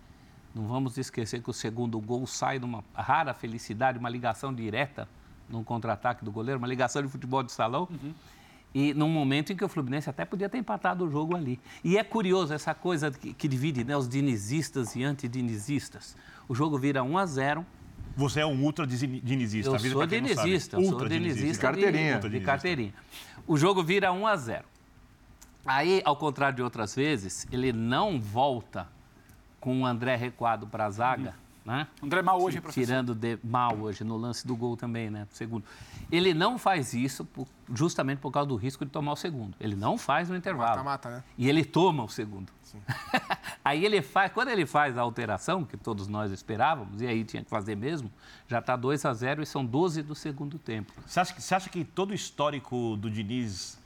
Não 0.54 0.66
vamos 0.66 0.98
esquecer 0.98 1.42
que 1.42 1.48
o 1.50 1.52
segundo 1.52 1.98
gol 1.98 2.26
sai 2.26 2.58
de 2.58 2.64
uma 2.64 2.84
rara 2.94 3.32
felicidade, 3.32 3.98
uma 3.98 4.08
ligação 4.10 4.52
direta 4.54 5.08
num 5.48 5.64
contra-ataque 5.64 6.24
do 6.24 6.30
goleiro, 6.30 6.58
uma 6.58 6.68
ligação 6.68 7.02
de 7.02 7.08
futebol 7.08 7.42
de 7.42 7.50
salão. 7.52 7.88
E 8.74 8.94
num 8.94 9.08
momento 9.08 9.52
em 9.52 9.56
que 9.56 9.64
o 9.64 9.68
Fluminense 9.68 10.08
até 10.08 10.24
podia 10.24 10.48
ter 10.48 10.58
empatado 10.58 11.04
o 11.04 11.10
jogo 11.10 11.36
ali. 11.36 11.60
E 11.84 11.98
é 11.98 12.04
curioso 12.04 12.54
essa 12.54 12.74
coisa 12.74 13.10
que, 13.10 13.34
que 13.34 13.46
divide 13.46 13.84
né, 13.84 13.94
os 13.96 14.08
dinizistas 14.08 14.96
e 14.96 15.04
antidinizistas. 15.04 16.16
O 16.48 16.54
jogo 16.54 16.78
vira 16.78 17.02
1 17.02 17.18
a 17.18 17.26
0 17.26 17.66
Você 18.16 18.40
é 18.40 18.46
um 18.46 18.62
ultra 18.62 18.86
dini- 18.86 19.20
dinizista. 19.20 19.70
eu 19.70 19.78
sou 19.78 20.06
dinizista, 20.06 20.76
eu 20.76 20.84
sou 20.84 20.92
Ultra 20.94 21.08
dinizista 21.08 21.52
De 21.52 21.58
carteirinha. 21.58 22.18
de, 22.18 22.28
de 22.30 22.40
carteirinha. 22.40 22.94
O 23.46 23.56
jogo 23.58 23.82
vira 23.82 24.10
1 24.12 24.26
a 24.26 24.36
0. 24.36 24.64
Aí, 25.64 26.00
ao 26.04 26.16
contrário 26.16 26.56
de 26.56 26.62
outras 26.62 26.94
vezes, 26.94 27.46
ele 27.52 27.72
não 27.72 28.18
volta 28.20 28.88
com 29.60 29.82
o 29.82 29.86
André 29.86 30.16
recuado 30.16 30.66
para 30.66 30.86
a 30.86 30.90
zaga 30.90 31.34
Né? 31.64 31.86
André 32.02 32.22
mal 32.22 32.42
hoje, 32.42 32.60
professor? 32.60 32.86
Tirando 32.86 33.14
de, 33.14 33.38
mal 33.44 33.76
hoje, 33.78 34.02
no 34.02 34.16
lance 34.16 34.44
do 34.44 34.56
gol 34.56 34.76
também, 34.76 35.10
né? 35.10 35.28
Segundo. 35.30 35.64
Ele 36.10 36.34
não 36.34 36.58
faz 36.58 36.92
isso 36.92 37.24
por, 37.24 37.46
justamente 37.72 38.18
por 38.18 38.32
causa 38.32 38.48
do 38.48 38.56
risco 38.56 38.84
de 38.84 38.90
tomar 38.90 39.12
o 39.12 39.16
segundo. 39.16 39.54
Ele 39.60 39.76
não 39.76 39.96
faz 39.96 40.28
no 40.28 40.34
intervalo. 40.34 40.70
Mata-mata, 40.70 41.10
né? 41.10 41.24
E 41.38 41.48
ele 41.48 41.64
toma 41.64 42.02
o 42.02 42.08
segundo. 42.08 42.52
aí 43.64 43.84
ele 43.84 44.02
faz, 44.02 44.32
quando 44.32 44.48
ele 44.48 44.66
faz 44.66 44.98
a 44.98 45.02
alteração, 45.02 45.64
que 45.64 45.76
todos 45.76 46.08
nós 46.08 46.32
esperávamos, 46.32 47.00
e 47.00 47.06
aí 47.06 47.22
tinha 47.24 47.44
que 47.44 47.50
fazer 47.50 47.76
mesmo, 47.76 48.10
já 48.48 48.58
está 48.58 48.74
2 48.74 49.04
a 49.04 49.14
0 49.14 49.42
e 49.42 49.46
são 49.46 49.64
12 49.64 50.02
do 50.02 50.16
segundo 50.16 50.58
tempo. 50.58 50.92
Você 51.06 51.20
acha, 51.20 51.32
que, 51.32 51.40
você 51.40 51.54
acha 51.54 51.70
que 51.70 51.84
todo 51.84 52.10
o 52.10 52.14
histórico 52.14 52.96
do 52.96 53.08
Diniz 53.08 53.78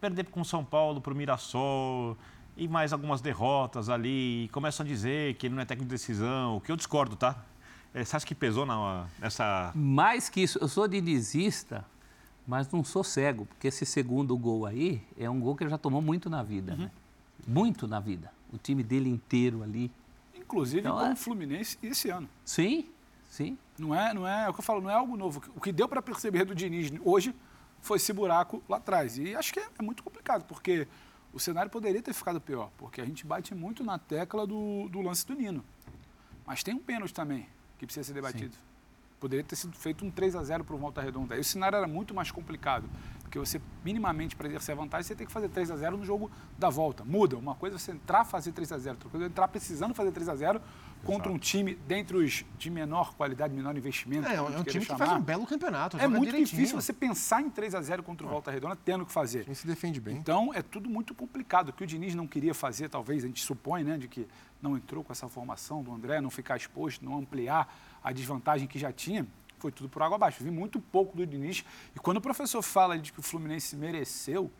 perder 0.00 0.26
com 0.26 0.42
o 0.42 0.44
São 0.44 0.64
Paulo 0.64 1.00
para 1.00 1.12
o 1.12 1.16
Mirassol 1.16 2.16
e 2.58 2.66
mais 2.68 2.92
algumas 2.92 3.20
derrotas 3.20 3.88
ali, 3.88 4.44
e 4.44 4.48
começam 4.48 4.84
a 4.84 4.88
dizer 4.88 5.34
que 5.36 5.46
ele 5.46 5.54
não 5.54 5.62
é 5.62 5.64
técnico 5.64 5.88
de 5.88 5.94
decisão, 5.94 6.56
o 6.56 6.60
que 6.60 6.70
eu 6.72 6.76
discordo, 6.76 7.16
tá? 7.16 7.42
É, 7.94 8.04
você 8.04 8.16
acha 8.16 8.26
que 8.26 8.34
pesou 8.34 8.66
na, 8.66 9.06
nessa. 9.18 9.72
Mais 9.74 10.28
que 10.28 10.42
isso, 10.42 10.58
eu 10.60 10.68
sou 10.68 10.86
dinizista, 10.86 11.84
mas 12.46 12.70
não 12.70 12.82
sou 12.84 13.02
cego, 13.04 13.46
porque 13.46 13.68
esse 13.68 13.86
segundo 13.86 14.36
gol 14.36 14.66
aí 14.66 15.02
é 15.16 15.30
um 15.30 15.40
gol 15.40 15.54
que 15.56 15.62
ele 15.62 15.70
já 15.70 15.78
tomou 15.78 16.02
muito 16.02 16.28
na 16.28 16.42
vida, 16.42 16.72
Uhum. 16.72 16.78
né? 16.78 16.90
Muito 17.46 17.86
na 17.86 18.00
vida. 18.00 18.30
O 18.52 18.58
time 18.58 18.82
dele 18.82 19.08
inteiro 19.08 19.62
ali. 19.62 19.90
Inclusive 20.34 20.80
Então, 20.80 20.96
com 20.98 21.04
é. 21.06 21.12
o 21.12 21.16
Fluminense 21.16 21.78
esse 21.82 22.10
ano. 22.10 22.28
Sim, 22.44 22.86
sim. 23.30 23.56
Não 23.78 23.94
é, 23.94 24.12
não 24.12 24.26
é, 24.26 24.44
é 24.46 24.48
o 24.48 24.52
que 24.52 24.60
eu 24.60 24.64
falo, 24.64 24.80
não 24.82 24.90
é 24.90 24.94
algo 24.94 25.16
novo. 25.16 25.40
O 25.54 25.60
que 25.60 25.70
deu 25.72 25.88
para 25.88 26.02
perceber 26.02 26.44
do 26.44 26.54
Diniz 26.54 26.90
hoje 27.04 27.34
foi 27.80 27.96
esse 27.96 28.12
buraco 28.12 28.62
lá 28.68 28.78
atrás. 28.78 29.16
E 29.18 29.34
acho 29.36 29.52
que 29.52 29.60
é, 29.60 29.66
é 29.78 29.82
muito 29.82 30.02
complicado, 30.02 30.44
porque 30.44 30.86
o 31.32 31.38
cenário 31.38 31.70
poderia 31.70 32.02
ter 32.02 32.12
ficado 32.12 32.40
pior, 32.40 32.70
porque 32.78 33.00
a 33.00 33.04
gente 33.04 33.26
bate 33.26 33.54
muito 33.54 33.84
na 33.84 33.98
tecla 33.98 34.46
do, 34.46 34.88
do 34.88 35.00
lance 35.00 35.26
do 35.26 35.34
Nino. 35.34 35.64
Mas 36.46 36.62
tem 36.62 36.74
um 36.74 36.78
pênalti 36.78 37.12
também 37.12 37.48
que 37.78 37.86
precisa 37.86 38.04
ser 38.04 38.14
debatido. 38.14 38.56
Poderia 39.20 39.44
ter 39.44 39.56
sido 39.56 39.76
feito 39.76 40.04
um 40.04 40.10
3 40.10 40.36
a 40.36 40.44
0 40.44 40.64
para 40.64 40.74
o 40.74 40.78
Volta 40.78 41.02
Redonda. 41.02 41.34
Aí 41.34 41.40
o 41.40 41.44
cenário 41.44 41.76
era 41.76 41.88
muito 41.88 42.14
mais 42.14 42.30
complicado, 42.30 42.88
porque 43.22 43.38
você, 43.38 43.60
minimamente, 43.84 44.36
para 44.36 44.48
exercer 44.48 44.74
a 44.74 44.76
vantagem, 44.76 45.08
você 45.08 45.14
tem 45.14 45.26
que 45.26 45.32
fazer 45.32 45.48
3 45.48 45.72
a 45.72 45.76
0 45.76 45.96
no 45.96 46.04
jogo 46.04 46.30
da 46.56 46.70
volta. 46.70 47.04
Muda. 47.04 47.36
Uma 47.36 47.54
coisa 47.54 47.76
é 47.76 47.78
você 47.78 47.92
entrar 47.92 48.24
fazer 48.24 48.52
3 48.52 48.72
a 48.72 48.78
0 48.78 48.96
outra 48.96 49.10
coisa 49.10 49.26
é 49.26 49.28
entrar 49.28 49.48
precisando 49.48 49.94
fazer 49.94 50.12
3 50.12 50.28
a 50.28 50.36
0 50.36 50.62
contra 51.04 51.30
um 51.30 51.38
time 51.38 51.74
dentre 51.86 52.16
os 52.16 52.44
de 52.58 52.70
menor 52.70 53.14
qualidade, 53.14 53.54
menor 53.54 53.76
investimento. 53.76 54.28
É, 54.28 54.36
é 54.36 54.42
um 54.42 54.62
time 54.62 54.80
que 54.80 54.86
chamar. 54.86 55.06
faz 55.06 55.12
um 55.20 55.22
belo 55.22 55.46
campeonato. 55.46 55.96
É 55.96 56.06
muito 56.06 56.26
direitinho. 56.26 56.46
difícil 56.46 56.80
você 56.80 56.92
pensar 56.92 57.40
em 57.40 57.50
3 57.50 57.74
a 57.74 57.82
0 57.82 58.02
contra 58.02 58.26
o 58.26 58.30
Volta 58.30 58.50
Redonda 58.50 58.76
tendo 58.76 59.06
que 59.06 59.12
fazer. 59.12 59.44
Time 59.44 59.54
se 59.54 59.66
defende 59.66 60.00
bem. 60.00 60.16
Então 60.16 60.52
é 60.52 60.62
tudo 60.62 60.88
muito 60.88 61.14
complicado. 61.14 61.70
O 61.70 61.72
que 61.72 61.84
o 61.84 61.86
Diniz 61.86 62.14
não 62.14 62.26
queria 62.26 62.54
fazer, 62.54 62.88
talvez, 62.88 63.24
a 63.24 63.26
gente 63.26 63.42
supõe, 63.42 63.84
né, 63.84 63.96
de 63.96 64.08
que 64.08 64.26
não 64.60 64.76
entrou 64.76 65.04
com 65.04 65.12
essa 65.12 65.28
formação 65.28 65.82
do 65.82 65.92
André, 65.92 66.20
não 66.20 66.30
ficar 66.30 66.56
exposto, 66.56 67.04
não 67.04 67.18
ampliar 67.18 67.72
a 68.02 68.12
desvantagem 68.12 68.66
que 68.66 68.78
já 68.78 68.92
tinha, 68.92 69.26
foi 69.58 69.72
tudo 69.72 69.88
por 69.88 70.02
água 70.02 70.16
abaixo. 70.16 70.42
Vi 70.42 70.50
muito 70.50 70.80
pouco 70.80 71.16
do 71.16 71.26
Diniz. 71.26 71.64
E 71.94 71.98
quando 71.98 72.18
o 72.18 72.20
professor 72.20 72.62
fala 72.62 72.98
de 72.98 73.12
que 73.12 73.20
o 73.20 73.22
Fluminense 73.22 73.76
mereceu 73.76 74.50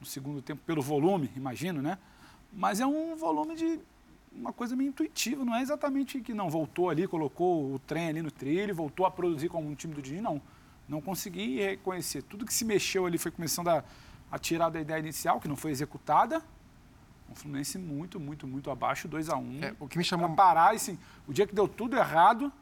no 0.00 0.06
segundo 0.06 0.42
tempo 0.42 0.62
pelo 0.66 0.82
volume, 0.82 1.30
imagino, 1.36 1.80
né? 1.80 1.98
Mas 2.52 2.80
é 2.80 2.86
um 2.86 3.16
volume 3.16 3.54
de 3.54 3.80
uma 4.36 4.52
coisa 4.52 4.74
meio 4.74 4.88
intuitiva, 4.88 5.44
não 5.44 5.54
é 5.54 5.62
exatamente 5.62 6.20
que 6.20 6.32
não 6.34 6.48
voltou 6.50 6.90
ali, 6.90 7.06
colocou 7.06 7.74
o 7.74 7.78
trem 7.78 8.08
ali 8.08 8.22
no 8.22 8.30
trilho, 8.30 8.74
voltou 8.74 9.06
a 9.06 9.10
produzir 9.10 9.48
como 9.48 9.68
um 9.68 9.74
time 9.74 9.94
do 9.94 10.02
Diniz, 10.02 10.22
não. 10.22 10.40
Não 10.88 11.00
consegui 11.00 11.60
reconhecer. 11.60 12.22
Tudo 12.22 12.44
que 12.44 12.52
se 12.52 12.64
mexeu 12.64 13.06
ali 13.06 13.16
foi 13.16 13.30
começando 13.30 13.68
a, 13.68 13.84
a 14.30 14.38
tirar 14.38 14.68
da 14.68 14.80
ideia 14.80 14.98
inicial, 14.98 15.40
que 15.40 15.48
não 15.48 15.56
foi 15.56 15.70
executada. 15.70 16.42
O 17.30 17.34
Fluminense 17.34 17.78
muito, 17.78 18.20
muito, 18.20 18.46
muito 18.46 18.70
abaixo, 18.70 19.08
2 19.08 19.28
a 19.30 19.36
1 19.36 19.40
um. 19.40 19.64
É, 19.64 19.74
o 19.78 19.88
que 19.88 19.96
me 19.96 20.04
chamou- 20.04 20.26
Pra 20.26 20.36
parar, 20.36 20.74
assim, 20.74 20.98
o 21.26 21.32
dia 21.32 21.46
que 21.46 21.54
deu 21.54 21.66
tudo 21.66 21.96
errado, 21.96 22.52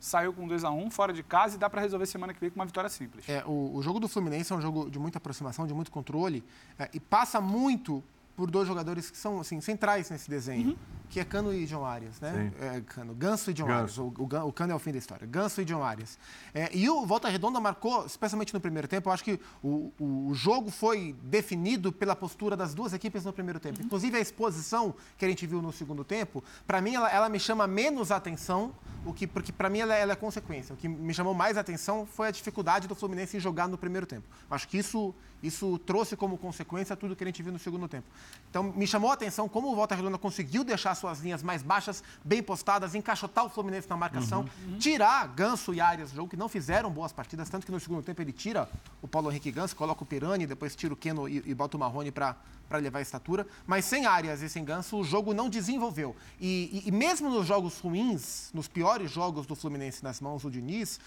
saiu 0.00 0.32
com 0.32 0.48
2 0.48 0.64
a 0.64 0.70
1 0.70 0.84
um, 0.86 0.90
fora 0.90 1.12
de 1.12 1.22
casa 1.22 1.56
e 1.56 1.58
dá 1.58 1.68
para 1.70 1.80
resolver 1.80 2.06
semana 2.06 2.34
que 2.34 2.40
vem 2.40 2.50
com 2.50 2.56
uma 2.58 2.66
vitória 2.66 2.90
simples. 2.90 3.28
É, 3.28 3.44
o, 3.46 3.76
o 3.76 3.82
jogo 3.82 4.00
do 4.00 4.08
Fluminense 4.08 4.52
é 4.52 4.56
um 4.56 4.60
jogo 4.60 4.90
de 4.90 4.98
muita 4.98 5.18
aproximação, 5.18 5.66
de 5.66 5.74
muito 5.74 5.90
controle, 5.90 6.42
é, 6.78 6.88
e 6.92 6.98
passa 6.98 7.40
muito 7.40 8.02
por 8.34 8.50
dois 8.50 8.66
jogadores 8.66 9.10
que 9.10 9.16
são 9.16 9.40
assim, 9.40 9.60
centrais 9.60 10.10
nesse 10.10 10.28
desenho, 10.28 10.76
que 11.08 11.20
é 11.20 11.24
Cano 11.24 11.52
e 11.52 11.66
John 11.66 11.84
Arias, 11.84 12.20
né? 12.20 12.52
É, 12.60 12.80
Cano, 12.80 13.14
Ganso 13.14 13.50
e 13.50 13.54
John 13.54 13.70
Arias. 13.70 13.98
O, 13.98 14.12
o, 14.18 14.48
o 14.48 14.52
Cano 14.52 14.72
é 14.72 14.76
o 14.76 14.78
fim 14.78 14.92
da 14.92 14.98
história. 14.98 15.26
Ganso 15.26 15.60
e 15.60 15.64
John 15.64 15.82
Arias. 15.82 16.18
É, 16.54 16.68
e 16.72 16.88
o 16.88 17.06
Volta 17.06 17.28
Redonda 17.28 17.60
marcou, 17.60 18.04
especialmente 18.06 18.52
no 18.52 18.60
primeiro 18.60 18.88
tempo, 18.88 19.08
eu 19.08 19.12
acho 19.12 19.24
que 19.24 19.40
o, 19.62 19.92
o, 20.00 20.34
jogo 20.34 20.70
foi 20.70 21.14
definido 21.22 21.92
pela 21.92 22.16
postura 22.16 22.56
das 22.56 22.74
duas 22.74 22.92
equipes 22.92 23.24
no 23.24 23.32
primeiro 23.32 23.60
tempo. 23.60 23.80
Inclusive 23.82 24.16
a 24.16 24.20
exposição 24.20 24.94
que 25.16 25.24
a 25.24 25.28
gente 25.28 25.46
viu 25.46 25.62
no 25.62 25.72
segundo 25.72 26.04
tempo, 26.04 26.42
para 26.66 26.80
mim 26.80 26.94
ela, 26.94 27.10
ela 27.10 27.28
me 27.28 27.38
chama 27.38 27.66
menos 27.66 28.10
atenção, 28.10 28.72
o 29.04 29.12
que, 29.12 29.26
porque 29.26 29.52
para 29.52 29.70
mim 29.70 29.78
ela, 29.80 29.94
ela 29.94 30.12
é 30.12 30.16
consequência. 30.16 30.74
O 30.74 30.76
que 30.76 30.88
me 30.88 31.14
chamou 31.14 31.34
mais 31.34 31.56
atenção 31.56 32.06
foi 32.06 32.28
a 32.28 32.30
dificuldade 32.30 32.88
do 32.88 32.94
Fluminense 32.94 33.36
em 33.36 33.40
jogar 33.40 33.68
no 33.68 33.78
primeiro 33.78 34.06
tempo. 34.06 34.26
Acho 34.50 34.66
que 34.68 34.78
isso, 34.78 35.14
isso 35.42 35.78
trouxe 35.80 36.16
como 36.16 36.36
consequência 36.38 36.96
tudo 36.96 37.14
que 37.14 37.22
a 37.22 37.26
gente 37.26 37.42
viu 37.42 37.52
no 37.52 37.58
segundo 37.58 37.86
tempo. 37.88 38.06
Então 38.50 38.62
me 38.64 38.86
chamou 38.86 39.10
a 39.10 39.14
atenção 39.14 39.48
como 39.48 39.70
o 39.70 39.74
Volta 39.76 39.94
Redonda 39.94 40.18
conseguiu 40.18 40.64
deixar 40.64 40.94
suas 40.94 41.20
linhas 41.20 41.42
mais 41.42 41.62
baixas, 41.62 42.02
bem 42.24 42.42
postadas, 42.42 42.94
encaixotar 42.94 43.44
o 43.44 43.48
Fluminense 43.48 43.88
na 43.88 43.96
marcação, 43.96 44.48
tirar 44.78 45.26
Ganso 45.28 45.72
e 45.74 45.80
Arias 45.80 46.10
do 46.10 46.16
jogo, 46.16 46.28
que 46.30 46.36
não 46.36 46.48
fizeram 46.48 46.90
boas 46.90 47.12
partidas, 47.12 47.48
tanto 47.48 47.64
que 47.66 47.72
no 47.72 47.78
segundo 47.80 48.02
tempo 48.02 48.20
ele 48.22 48.32
tira 48.32 48.68
o 49.02 49.08
Paulo 49.08 49.30
Henrique 49.30 49.50
Ganso, 49.52 49.76
coloca 49.76 50.02
o 50.02 50.06
Pirani, 50.06 50.46
depois 50.46 50.74
tira 50.74 50.92
o 50.92 50.96
Keno 50.96 51.28
e, 51.28 51.42
e 51.46 51.54
bota 51.54 51.76
o 51.76 51.80
Marrone 51.80 52.10
para 52.10 52.36
para 52.68 52.78
levar 52.78 52.98
a 52.98 53.02
estatura, 53.02 53.46
mas 53.64 53.84
sem 53.84 54.06
Arias 54.06 54.42
e 54.42 54.48
sem 54.48 54.64
Ganso, 54.64 54.96
o 54.96 55.04
jogo 55.04 55.32
não 55.32 55.48
desenvolveu. 55.48 56.16
E, 56.40 56.82
e- 56.84 56.88
e 56.88 56.90
mesmo 56.90 57.30
nos 57.30 57.46
jogos 57.46 57.78
ruins, 57.78 58.50
nos 58.52 58.66
piores 58.66 59.08
jogos 59.08 59.46
do 59.46 59.54
Fluminense 59.54 60.02
nas 60.02 60.20
mãos 60.20 60.42
do 60.42 60.50
Diniz, 60.50 60.98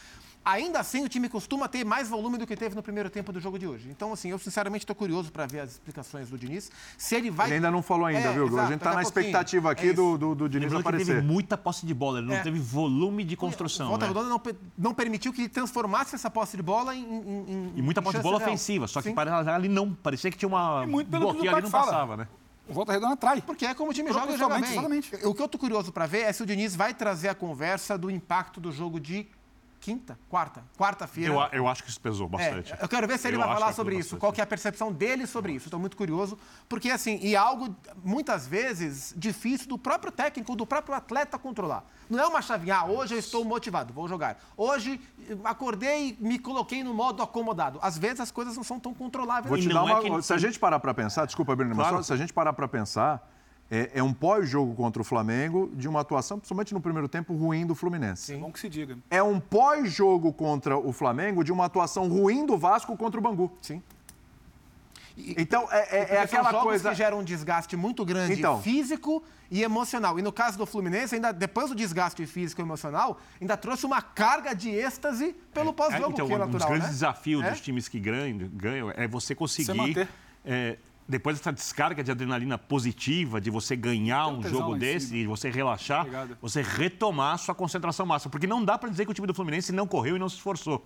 ainda 0.43 0.79
assim 0.79 1.03
o 1.03 1.09
time 1.09 1.27
costuma 1.29 1.67
ter 1.67 1.83
mais 1.85 2.09
volume 2.09 2.37
do 2.37 2.47
que 2.47 2.55
teve 2.55 2.75
no 2.75 2.81
primeiro 2.81 3.09
tempo 3.09 3.31
do 3.31 3.39
jogo 3.39 3.59
de 3.59 3.67
hoje. 3.67 3.87
Então, 3.89 4.11
assim, 4.13 4.29
eu 4.31 4.39
sinceramente 4.39 4.83
estou 4.83 4.95
curioso 4.95 5.31
para 5.31 5.45
ver 5.45 5.59
as 5.59 5.71
explicações 5.71 6.29
do 6.29 6.37
Diniz. 6.37 6.71
Se 6.97 7.15
ele 7.15 7.29
vai. 7.29 7.47
Ele 7.47 7.55
ainda 7.55 7.69
não 7.71 7.81
falou 7.81 8.05
ainda, 8.05 8.29
É, 8.29 8.33
viu, 8.33 8.47
Gu? 8.47 8.55
A 8.55 8.59
exato, 8.59 8.71
gente 8.71 8.79
tá 8.79 8.85
daqui 8.85 8.95
na 8.95 9.01
expectativa 9.03 9.71
aqui 9.71 9.89
É 9.89 9.93
do, 9.93 10.17
do, 10.17 10.35
do 10.35 10.49
Diniz 10.49 10.65
Lembrando 10.71 10.83
que 10.83 10.89
ele 10.89 10.97
teve 10.99 11.11
aparecer. 11.11 11.31
muita 11.33 11.57
posse 11.57 11.85
de 11.85 11.93
bola, 11.93 12.19
ele 12.19 12.27
não 12.27 12.35
É. 12.35 12.41
teve 12.41 12.59
volume 12.59 13.23
de 13.23 13.35
construção. 13.37 13.89
Volta 13.89 14.05
né? 14.05 14.11
Redonda 14.13 14.29
não, 14.29 14.41
não 14.77 14.93
permitiu 14.93 15.31
que 15.33 15.41
ele 15.41 15.49
transformasse 15.49 16.15
essa 16.15 16.29
posse 16.29 16.57
de 16.57 16.63
bola 16.63 16.95
em. 16.95 17.01
em- 17.03 17.45
em- 17.51 17.73
E 17.75 17.81
muita 17.81 18.01
posse 18.01 18.17
de 18.17 18.23
bola 18.23 18.37
real. 18.39 18.49
ofensiva, 18.49 18.87
só 18.87 19.01
que 19.01 19.09
Sim. 19.09 19.15
para 19.15 19.53
ali 19.55 19.67
não, 19.69 19.93
parecia 19.93 20.31
que 20.31 20.37
tinha 20.37 20.49
uma 20.49 20.83
E 20.83 20.87
muito 20.87 21.09
pelo 21.09 21.25
que 21.25 21.29
o 21.29 21.33
bloqueio 21.33 21.53
ali 21.53 21.61
não 21.63 21.69
fala. 21.69 21.85
passava, 21.85 22.17
né? 22.17 22.27
O 22.67 22.73
Volta 22.73 22.91
Redonda 22.91 23.13
atrai. 23.13 23.41
Porque 23.41 23.65
é 23.65 23.73
como 23.73 23.89
o 23.89 23.93
time 23.93 24.13
joga 24.13 24.37
joga 24.37 24.59
bem. 24.59 24.71
Exatamente. 24.71 25.15
O 25.25 25.33
que 25.33 25.41
eu 25.41 25.47
tô 25.47 25.57
curioso 25.57 25.91
para 25.91 26.05
ver 26.05 26.19
é 26.19 26.31
se 26.31 26.43
o 26.43 26.45
Diniz 26.45 26.75
vai 26.75 26.93
trazer 26.93 27.29
a 27.29 27.33
conversa 27.35 27.97
do 27.97 28.11
impacto 28.11 28.61
do 28.61 28.71
jogo 28.71 28.99
de 28.99 29.27
quinta, 29.79 30.19
quarta, 30.29 30.63
quarta-feira. 30.77 31.33
Eu, 31.33 31.39
eu 31.53 31.67
acho 31.67 31.83
que 31.83 31.89
isso 31.89 31.99
pesou 32.01 32.27
É, 32.27 32.29
bastante. 32.29 32.75
eu 32.81 32.87
quero 32.89 33.07
ver 33.07 33.17
se 33.17 33.27
ele 33.27 33.37
Eu 33.37 33.41
vai 33.41 33.53
falar 33.53 33.73
sobre 33.73 33.95
isso, 33.95 34.01
bastante. 34.09 34.19
qual 34.19 34.33
que 34.33 34.41
é 34.41 34.43
a 34.43 34.47
percepção 34.47 34.91
dele 34.91 35.25
sobre 35.25 35.53
isso. 35.53 35.67
Estou 35.67 35.79
muito 35.79 35.95
curioso, 35.95 36.37
porque 36.67 36.89
assim, 36.89 37.17
e 37.21 37.35
algo 37.35 37.75
muitas 38.03 38.45
vezes 38.47 39.13
difícil 39.17 39.67
do 39.67 39.77
próprio 39.77 40.11
técnico, 40.11 40.55
do 40.55 40.65
próprio 40.65 40.93
atleta 40.95 41.37
controlar. 41.39 41.83
Não 42.09 42.19
é 42.19 42.27
uma 42.27 42.41
chavinha, 42.41 42.77
ah, 42.77 42.85
hoje 42.85 43.13
eu 43.15 43.19
estou 43.19 43.45
motivado, 43.45 43.93
vou 43.93 44.07
jogar. 44.07 44.37
Hoje 44.57 44.99
acordei 45.43 46.17
e 46.19 46.23
me 46.23 46.37
coloquei 46.39 46.83
no 46.83 46.93
modo 46.93 47.21
acomodado. 47.23 47.79
Às 47.81 47.97
vezes 47.97 48.19
as 48.19 48.31
coisas 48.31 48.55
não 48.55 48.63
são 48.63 48.79
tão 48.79 48.93
controláveis. 48.93 49.47
Vou 49.49 49.57
E 49.57 49.61
te 49.61 49.69
dar 49.69 49.79
é 49.79 49.81
uma. 49.83 50.01
que- 50.19 50.21
Se 50.23 50.33
a 50.33 50.37
gente 50.37 50.59
parar 50.59 50.79
para 50.79 50.93
pensar, 50.93 51.25
desculpa, 51.25 51.55
Bruno, 51.55 51.75
mas 51.75 51.87
Claro. 51.87 52.03
se 52.03 52.13
a 52.13 52.17
gente 52.17 52.33
parar 52.33 52.53
para 52.53 52.67
pensar, 52.67 53.27
é, 53.71 53.91
é 53.95 54.03
um 54.03 54.13
pós-jogo 54.13 54.73
contra 54.75 55.01
o 55.01 55.05
Flamengo 55.05 55.69
de 55.75 55.87
uma 55.87 56.01
atuação, 56.01 56.37
principalmente 56.39 56.73
no 56.73 56.81
primeiro 56.81 57.07
tempo, 57.07 57.33
ruim 57.35 57.65
do 57.65 57.75
Fluminense. 57.75 58.35
Bom 58.35 58.51
que 58.51 58.59
se 58.59 58.67
diga. 58.69 58.97
É 59.09 59.21
um 59.21 59.39
pós-jogo 59.39 60.33
contra 60.33 60.77
o 60.77 60.91
Flamengo 60.91 61.43
de 61.43 61.51
uma 61.51 61.65
atuação 61.65 62.07
ruim 62.07 62.45
do 62.45 62.57
Vasco 62.57 62.95
contra 62.97 63.19
o 63.19 63.23
Bangu. 63.23 63.51
Sim. 63.61 63.81
Então, 65.37 65.67
é, 65.69 65.97
é- 65.97 66.15
é 66.15 66.21
aquela 66.21 66.49
jogos 66.49 66.63
coisa. 66.67 66.89
que 66.91 66.95
geram 66.95 67.19
um 67.19 67.23
desgaste 67.23 67.75
muito 67.75 68.05
grande 68.05 68.33
Então. 68.39 68.61
físico 68.61 69.21
e 69.51 69.61
emocional. 69.63 70.17
E 70.17 70.21
no 70.21 70.31
caso 70.31 70.57
do 70.57 70.65
Fluminense, 70.65 71.13
ainda 71.15 71.33
depois 71.33 71.67
do 71.69 71.75
desgaste 71.75 72.25
físico 72.25 72.61
e 72.61 72.63
emocional, 72.63 73.19
ainda 73.41 73.57
trouxe 73.57 73.85
uma 73.85 74.01
carga 74.01 74.55
de 74.55 74.69
êxtase 74.69 75.35
pelo 75.53 75.71
É, 75.71 75.73
pós-jogo, 75.73 76.13
então, 76.13 76.25
que 76.27 76.33
é 76.33 76.35
um 76.35 76.39
dos 76.39 76.47
natural, 76.47 76.69
grandes 76.69 76.87
né? 76.87 76.93
desafios 76.93 77.43
É? 77.43 77.49
dos 77.51 77.59
times 77.59 77.89
que 77.89 77.99
ganham, 77.99 78.49
ganham 78.53 78.91
é 78.95 79.07
você 79.09 79.35
conseguir, 79.35 79.73
manter. 79.77 80.07
Depois 81.09 81.39
dessa 81.39 81.51
descarga 81.51 82.03
de 82.03 82.11
adrenalina 82.11 82.55
positiva, 82.55 83.41
de 83.41 83.49
você 83.49 83.75
ganhar 83.75 84.27
um 84.27 84.43
jogo 84.43 84.75
desse 84.75 85.15
e 85.15 85.25
você 85.25 85.49
relaxar, 85.49 86.01
Obrigado. 86.01 86.37
você 86.39 86.61
retomar 86.61 87.33
a 87.33 87.37
sua 87.39 87.55
concentração 87.55 88.05
máxima. 88.05 88.29
Porque 88.29 88.45
não 88.45 88.63
dá 88.63 88.77
para 88.77 88.89
dizer 88.89 89.05
que 89.05 89.11
o 89.11 89.13
time 89.15 89.25
do 89.25 89.33
Fluminense 89.33 89.71
não 89.71 89.87
correu 89.87 90.15
e 90.15 90.19
não 90.19 90.29
se 90.29 90.35
esforçou. 90.35 90.85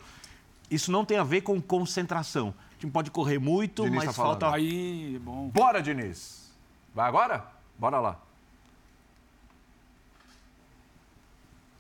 Isso 0.72 0.94
não 0.94 1.04
tem 1.04 1.18
a 1.18 1.26
ver 1.26 1.42
com 1.42 1.62
concentração. 1.62 2.56
O 2.76 2.80
time 2.80 2.90
pode 2.90 3.12
correr 3.12 3.38
muito, 3.38 3.84
Diniz 3.84 3.98
mas 3.98 4.06
tá 4.06 4.14
falta. 4.14 4.50
Aí, 4.50 5.20
bom. 5.22 5.50
Bora, 5.50 5.82
Diniz. 5.82 6.54
Vai 6.96 7.10
agora? 7.10 7.46
Bora 7.78 8.00
lá. 8.00 8.20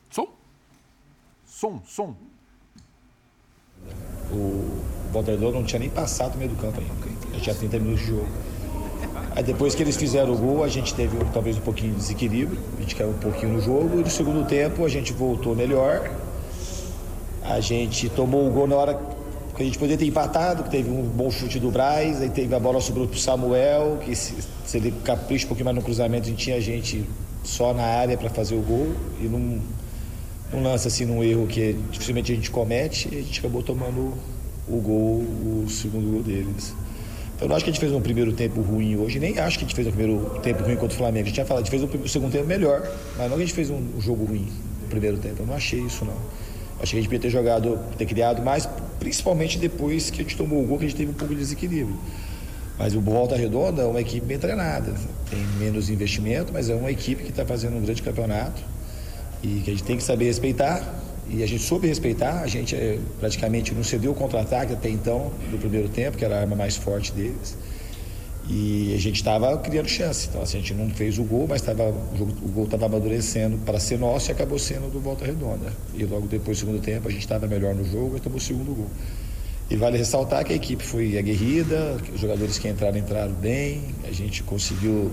Som? 0.09 0.27
Som, 1.45 1.81
som. 1.85 2.15
O 4.29 5.21
Redonda 5.21 5.51
não 5.51 5.63
tinha 5.63 5.79
nem 5.79 5.89
passado 5.89 6.35
o 6.35 6.37
meio 6.37 6.49
do 6.49 6.57
campo 6.57 6.81
ainda. 6.81 7.12
Já 7.34 7.39
tinha 7.39 7.55
30 7.55 7.79
minutos 7.79 8.01
de 8.01 8.11
jogo. 8.11 8.27
Aí 9.36 9.43
depois 9.43 9.73
que 9.73 9.81
eles 9.81 9.97
fizeram 9.97 10.34
o 10.34 10.38
gol, 10.38 10.63
a 10.63 10.67
gente 10.67 10.93
teve 10.93 11.17
talvez 11.34 11.57
um 11.57 11.61
pouquinho 11.61 11.93
de 11.93 11.99
desequilíbrio, 11.99 12.59
a 12.77 12.81
gente 12.81 12.95
caiu 12.95 13.09
um 13.09 13.19
pouquinho 13.19 13.53
no 13.53 13.61
jogo. 13.61 13.99
E 13.99 14.03
no 14.03 14.09
segundo 14.09 14.47
tempo 14.47 14.86
a 14.86 14.89
gente 14.89 15.11
voltou 15.11 15.55
melhor. 15.55 16.09
A 17.41 17.59
gente 17.59 18.09
tomou 18.09 18.47
o 18.47 18.51
gol 18.51 18.67
na 18.67 18.75
hora 18.75 18.99
que 19.55 19.61
a 19.61 19.65
gente 19.65 19.77
poderia 19.77 19.97
ter 19.97 20.05
empatado, 20.05 20.63
que 20.63 20.69
teve 20.69 20.89
um 20.89 21.03
bom 21.03 21.29
chute 21.29 21.59
do 21.59 21.69
Braz, 21.69 22.21
aí 22.21 22.29
teve 22.29 22.53
a 22.55 22.59
bola 22.59 22.81
sobrou 22.81 23.07
pro 23.07 23.19
Samuel, 23.19 23.99
que 24.03 24.15
se, 24.15 24.36
se 24.65 24.77
ele 24.77 24.91
capricha 25.03 25.45
um 25.45 25.47
pouquinho 25.49 25.65
mais 25.65 25.75
no 25.75 25.84
cruzamento, 25.84 26.27
a 26.27 26.29
gente 26.29 26.43
tinha 26.43 26.59
gente 26.59 27.07
só 27.43 27.73
na 27.73 27.84
área 27.84 28.17
para 28.17 28.29
fazer 28.29 28.55
o 28.55 28.61
gol. 28.61 28.91
E 29.19 29.25
num, 29.25 29.61
num 30.51 30.63
lance 30.63 30.88
assim, 30.88 31.05
num 31.05 31.23
erro 31.23 31.47
que 31.47 31.73
dificilmente 31.91 32.31
a 32.31 32.36
gente 32.36 32.49
comete, 32.49 33.09
a 33.09 33.21
gente 33.21 33.39
acabou 33.39 33.61
tomando 33.61 34.13
o 34.67 34.77
gol, 34.77 35.23
o 35.63 35.65
segundo 35.69 36.11
gol 36.11 36.23
deles. 36.23 36.73
Eu 37.41 37.47
não 37.47 37.55
acho 37.55 37.65
que 37.65 37.71
a 37.71 37.73
gente 37.73 37.79
fez 37.79 37.91
um 37.91 38.01
primeiro 38.01 38.31
tempo 38.31 38.61
ruim 38.61 38.95
hoje, 38.95 39.19
nem 39.19 39.38
acho 39.39 39.57
que 39.57 39.65
a 39.65 39.67
gente 39.67 39.75
fez 39.75 39.88
um 39.88 39.91
primeiro 39.91 40.39
tempo 40.41 40.63
ruim 40.63 40.75
contra 40.75 40.93
o 40.93 40.97
Flamengo. 40.97 41.23
A 41.23 41.25
gente 41.25 41.34
tinha 41.34 41.45
falado, 41.45 41.63
a 41.63 41.69
gente 41.69 41.71
fez 41.71 41.84
um 41.84 42.07
segundo 42.07 42.31
tempo 42.31 42.45
melhor, 42.45 42.81
mas 43.17 43.29
não 43.29 43.38
que 43.38 43.43
a 43.43 43.45
gente 43.45 43.53
fez 43.53 43.69
um 43.69 43.99
jogo 43.99 44.25
ruim 44.25 44.47
no 44.81 44.88
primeiro 44.88 45.17
tempo. 45.17 45.41
Eu 45.41 45.47
não 45.47 45.55
achei 45.55 45.79
isso, 45.79 46.05
não. 46.05 46.13
Acho 46.79 46.91
que 46.91 46.97
a 46.97 47.01
gente 47.01 47.03
devia 47.03 47.19
ter 47.19 47.29
jogado, 47.29 47.79
ter 47.97 48.05
criado 48.05 48.41
mais, 48.41 48.67
principalmente 48.99 49.57
depois 49.57 50.09
que 50.09 50.21
a 50.21 50.23
gente 50.23 50.38
tomou 50.38 50.63
o 50.63 50.67
gol, 50.67 50.77
que 50.77 50.86
a 50.86 50.88
gente 50.88 50.97
teve 50.97 51.11
um 51.11 51.15
pouco 51.15 51.34
de 51.34 51.39
desequilíbrio. 51.39 51.97
Mas 52.77 52.95
o 52.95 53.01
Volta 53.01 53.36
Redonda 53.36 53.84
é 53.84 53.86
uma 53.86 54.01
equipe 54.01 54.25
bem 54.25 54.38
treinada, 54.38 54.93
tem 55.29 55.39
menos 55.59 55.89
investimento, 55.89 56.51
mas 56.51 56.69
é 56.69 56.75
uma 56.75 56.91
equipe 56.91 57.23
que 57.23 57.29
está 57.29 57.45
fazendo 57.45 57.77
um 57.77 57.81
grande 57.81 58.01
campeonato 58.01 58.61
e 59.43 59.61
que 59.63 59.69
a 59.69 59.73
gente 59.73 59.84
tem 59.84 59.97
que 59.97 60.03
saber 60.03 60.25
respeitar 60.25 60.81
e 61.30 61.41
a 61.41 61.47
gente 61.47 61.63
soube 61.63 61.88
respeitar, 61.88 62.41
a 62.41 62.47
gente 62.47 62.76
é, 62.76 62.99
praticamente 63.19 63.74
não 63.74 63.84
cedeu 63.84 64.11
o 64.11 64.15
contra-ataque 64.15 64.74
até 64.74 64.89
então, 64.89 65.32
do 65.49 65.57
primeiro 65.57 65.89
tempo, 65.89 66.17
que 66.17 66.26
era 66.26 66.38
a 66.38 66.41
arma 66.41 66.55
mais 66.55 66.76
forte 66.76 67.11
deles. 67.11 67.57
E 68.49 68.93
a 68.93 68.99
gente 68.99 69.15
estava 69.15 69.57
criando 69.57 69.88
chance. 69.88 70.28
Então, 70.28 70.41
assim, 70.41 70.57
a 70.57 70.59
gente 70.59 70.74
não 70.74 70.89
fez 70.89 71.17
o 71.17 71.24
gol, 71.24 71.47
mas 71.47 71.61
tava, 71.61 71.89
o, 71.89 72.17
jogo, 72.17 72.34
o 72.43 72.49
gol 72.49 72.65
estava 72.65 72.88
amadurecendo 72.88 73.57
para 73.59 73.80
ser 73.80 73.97
nosso 73.97 74.30
e 74.30 74.32
acabou 74.34 74.59
sendo 74.59 74.91
do 74.91 74.99
Volta 74.99 75.26
Redonda. 75.26 75.71
E 75.93 76.03
logo 76.03 76.28
depois 76.28 76.57
do 76.57 76.65
segundo 76.65 76.82
tempo, 76.82 77.07
a 77.07 77.11
gente 77.11 77.21
estava 77.21 77.47
melhor 77.47 77.74
no 77.74 77.86
jogo 77.86 78.17
e 78.17 78.19
tomou 78.19 78.38
o 78.38 78.41
segundo 78.41 78.76
gol. 78.76 78.89
E 79.69 79.78
vale 79.78 79.97
ressaltar 79.97 80.43
que 80.43 80.51
a 80.51 80.55
equipe 80.57 80.84
foi 80.84 81.17
aguerrida, 81.17 81.97
os 82.13 82.19
jogadores 82.19 82.59
que 82.59 82.67
entraram, 82.67 82.97
entraram 82.97 83.34
bem, 83.34 83.82
a 84.03 84.11
gente 84.11 84.43
conseguiu 84.43 85.09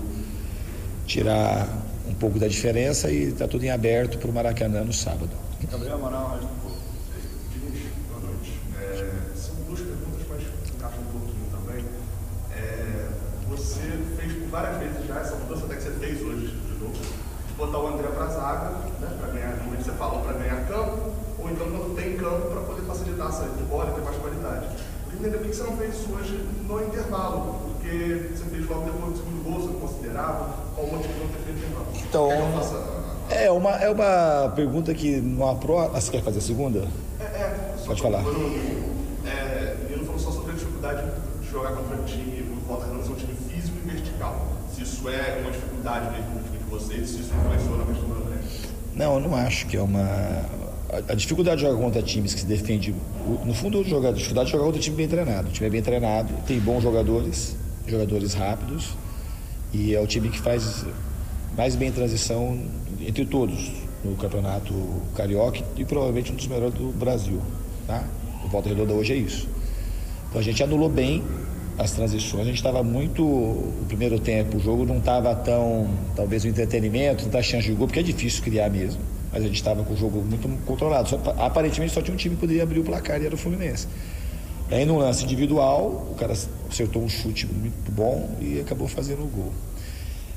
tirar 1.07 1.67
um 2.07 2.13
pouco 2.13 2.37
da 2.37 2.49
diferença 2.49 3.09
e 3.09 3.29
está 3.29 3.47
tudo 3.47 3.63
em 3.63 3.69
aberto 3.69 4.17
para 4.17 4.29
o 4.29 4.33
Maracanã 4.33 4.83
no 4.83 4.91
sábado. 4.91 5.31
Gabriel 5.69 5.95
Amaral, 5.95 6.27
Rádio 6.27 6.49
Diniz, 7.53 7.91
boa 8.09 8.19
noite. 8.21 8.59
É, 8.79 9.35
são 9.35 9.55
duas 9.67 9.79
perguntas, 9.79 10.25
mas 10.29 10.41
encaixam 10.73 10.99
um 11.01 11.19
pouquinho 11.19 11.45
também. 11.51 11.85
É, 12.51 13.09
você 13.47 13.79
fez 14.17 14.33
por 14.33 14.49
várias 14.49 14.77
vezes 14.77 15.07
já 15.07 15.19
essa 15.19 15.35
mudança, 15.35 15.65
até 15.65 15.75
que 15.75 15.83
você 15.83 15.91
fez 15.91 16.21
hoje 16.21 16.47
de 16.47 16.79
novo, 16.79 16.93
de 16.93 17.53
botar 17.53 17.77
o 17.77 17.87
André 17.87 18.07
para 18.07 18.25
a 18.25 18.29
zaga, 18.29 18.69
né, 18.99 19.17
para 19.19 19.31
ganhar, 19.31 19.57
como 19.59 19.75
você 19.75 19.91
falou, 19.91 20.21
para 20.21 20.33
ganhar 20.33 20.67
campo, 20.67 21.11
ou 21.37 21.51
então 21.51 21.67
quando 21.69 21.95
tem 21.95 22.17
campo 22.17 22.49
para 22.49 22.61
poder 22.61 22.81
facilitar 22.81 23.27
a 23.27 23.31
saída 23.31 23.55
de 23.55 23.63
bola 23.63 23.91
e 23.91 23.93
ter 23.93 24.01
mais 24.01 24.17
qualidade. 24.17 24.67
Eu 25.11 25.19
entender 25.19 25.37
por 25.37 25.47
que 25.47 25.55
você 25.55 25.63
não 25.63 25.77
fez 25.77 25.95
isso 25.95 26.13
hoje 26.13 26.49
no 26.67 26.83
intervalo, 26.83 27.71
porque 27.73 28.31
você 28.33 28.45
fez 28.45 28.67
logo 28.67 28.85
depois 28.85 29.13
do 29.13 29.17
segundo 29.17 29.43
gol, 29.43 29.59
você 29.59 29.79
considerava, 29.79 30.55
qual 30.75 30.87
o 30.87 30.91
motivo 30.91 31.13
de 31.13 31.19
não 31.19 31.27
ter 31.27 31.39
feito 31.43 31.59
intervalo? 31.59 31.87
Então, 31.95 32.29
é 33.31 33.51
uma, 33.51 33.71
é 33.71 33.89
uma 33.89 34.51
pergunta 34.55 34.93
que 34.93 35.17
não 35.21 35.49
aprova. 35.49 35.97
Ah, 35.97 36.01
você 36.01 36.11
quer 36.11 36.23
fazer 36.23 36.39
a 36.39 36.41
segunda? 36.41 36.87
É, 37.19 37.23
é. 37.23 37.75
Pode 37.85 38.01
falar. 38.01 38.23
Quando, 38.23 38.91
é, 39.25 39.75
ele 39.89 40.05
falou 40.05 40.19
só 40.19 40.31
sobre 40.31 40.51
a 40.51 40.55
dificuldade 40.55 41.07
de 41.41 41.49
jogar 41.49 41.71
contra 41.71 41.97
um 41.97 42.03
time, 42.03 42.41
o 42.41 42.67
Volta 42.67 42.85
ser 42.85 43.11
um 43.11 43.15
time 43.15 43.33
físico 43.49 43.77
e 43.83 43.89
vertical. 43.89 44.47
Se 44.73 44.83
isso 44.83 45.09
é 45.09 45.39
uma 45.41 45.51
dificuldade 45.51 46.11
mesmo 46.11 46.35
no 46.35 46.43
time 46.43 46.57
de 46.57 46.63
vocês, 46.69 47.09
se 47.09 47.19
isso 47.19 47.31
influenciou 47.33 47.77
na 47.77 47.85
questão 47.85 48.07
do 48.07 48.15
André. 48.15 48.37
Não, 48.95 49.13
eu 49.15 49.19
não 49.19 49.35
acho 49.35 49.67
que 49.67 49.77
é 49.77 49.81
uma. 49.81 50.45
A 51.07 51.13
dificuldade 51.13 51.61
de 51.61 51.67
jogar 51.67 51.81
contra 51.81 52.01
times 52.01 52.33
que 52.33 52.41
se 52.41 52.45
defende. 52.45 52.93
No 53.45 53.53
fundo, 53.53 53.79
a 53.79 53.83
dificuldade 53.83 54.17
de 54.17 54.51
jogar 54.51 54.65
contra 54.65 54.77
um 54.77 54.81
time 54.81 54.97
bem 54.97 55.07
treinado. 55.07 55.47
O 55.47 55.51
time 55.51 55.67
é 55.67 55.69
bem 55.69 55.81
treinado, 55.81 56.33
tem 56.45 56.59
bons 56.59 56.83
jogadores, 56.83 57.55
jogadores 57.87 58.33
rápidos, 58.33 58.89
e 59.73 59.95
é 59.95 60.01
o 60.01 60.07
time 60.07 60.29
que 60.29 60.39
faz 60.39 60.85
mais 61.55 61.75
bem 61.75 61.91
transição 61.91 62.59
entre 63.07 63.25
todos 63.25 63.71
no 64.03 64.15
campeonato 64.15 64.73
carioca 65.15 65.61
e 65.77 65.85
provavelmente 65.85 66.31
um 66.31 66.35
dos 66.35 66.47
melhores 66.47 66.73
do 66.73 66.91
Brasil. 66.97 67.39
Tá? 67.87 68.03
O 68.43 68.47
Volta 68.47 68.69
Redonda 68.69 68.93
hoje 68.93 69.13
é 69.13 69.15
isso. 69.15 69.47
Então 70.29 70.39
a 70.39 70.43
gente 70.43 70.63
anulou 70.63 70.89
bem 70.89 71.23
as 71.77 71.91
transições, 71.91 72.43
a 72.43 72.45
gente 72.45 72.57
estava 72.57 72.83
muito. 72.83 73.23
O 73.23 73.85
primeiro 73.87 74.19
tempo, 74.19 74.57
o 74.57 74.59
jogo 74.59 74.85
não 74.85 74.97
estava 74.97 75.35
tão. 75.35 75.89
talvez 76.15 76.43
o 76.43 76.47
entretenimento, 76.47 77.25
tanta 77.25 77.41
chance 77.41 77.67
de 77.67 77.73
gol, 77.73 77.87
porque 77.87 77.99
é 77.99 78.03
difícil 78.03 78.43
criar 78.43 78.69
mesmo. 78.69 79.01
Mas 79.31 79.43
a 79.43 79.45
gente 79.45 79.55
estava 79.55 79.83
com 79.83 79.93
o 79.93 79.97
jogo 79.97 80.21
muito 80.21 80.47
controlado. 80.65 81.09
Só, 81.09 81.19
aparentemente 81.37 81.93
só 81.93 82.01
tinha 82.01 82.13
um 82.13 82.17
time 82.17 82.35
que 82.35 82.41
poderia 82.41 82.63
abrir 82.63 82.79
o 82.79 82.83
placar 82.83 83.21
e 83.21 83.25
era 83.25 83.35
o 83.35 83.37
Fluminense. 83.37 83.87
Aí 84.69 84.85
no 84.85 84.97
lance 84.97 85.23
individual, 85.23 86.07
o 86.11 86.15
cara 86.15 86.33
acertou 86.69 87.03
um 87.03 87.09
chute 87.09 87.45
muito 87.45 87.91
bom 87.91 88.29
e 88.39 88.59
acabou 88.59 88.87
fazendo 88.87 89.23
o 89.23 89.27
gol. 89.27 89.51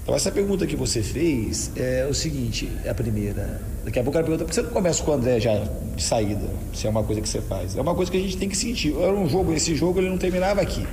Então, 0.05 0.15
essa 0.15 0.31
pergunta 0.31 0.67
que 0.67 0.77
você 0.77 1.03
fez 1.03 1.73
é 1.75 2.07
o 2.09 2.13
seguinte: 2.13 2.69
é 2.85 2.91
a 2.91 2.95
primeira. 2.95 3.59
Daqui 3.83 3.99
a 3.99 4.03
pouco 4.03 4.19
ela 4.19 4.27
pergunta, 4.27 4.45
por 4.45 4.51
que 4.51 4.55
você 4.55 4.63
não 4.63 4.71
começa 4.71 5.03
com 5.03 5.11
o 5.11 5.15
André 5.15 5.41
já 5.41 5.65
de 5.97 6.03
saída? 6.03 6.47
Se 6.75 6.87
é 6.87 6.91
uma 6.91 7.03
coisa 7.03 7.23
que 7.23 7.29
você 7.29 7.41
faz. 7.41 7.75
É 7.75 7.81
uma 7.81 7.95
coisa 7.95 8.11
que 8.11 8.19
a 8.19 8.21
gente 8.21 8.37
tem 8.37 8.47
que 8.47 8.57
sentir. 8.57 8.95
Era 8.99 9.15
um 9.15 9.27
jogo, 9.27 9.55
esse 9.55 9.75
jogo 9.75 10.01
ele 10.01 10.11
não 10.11 10.19
terminava 10.19 10.61
aqui. 10.61 10.87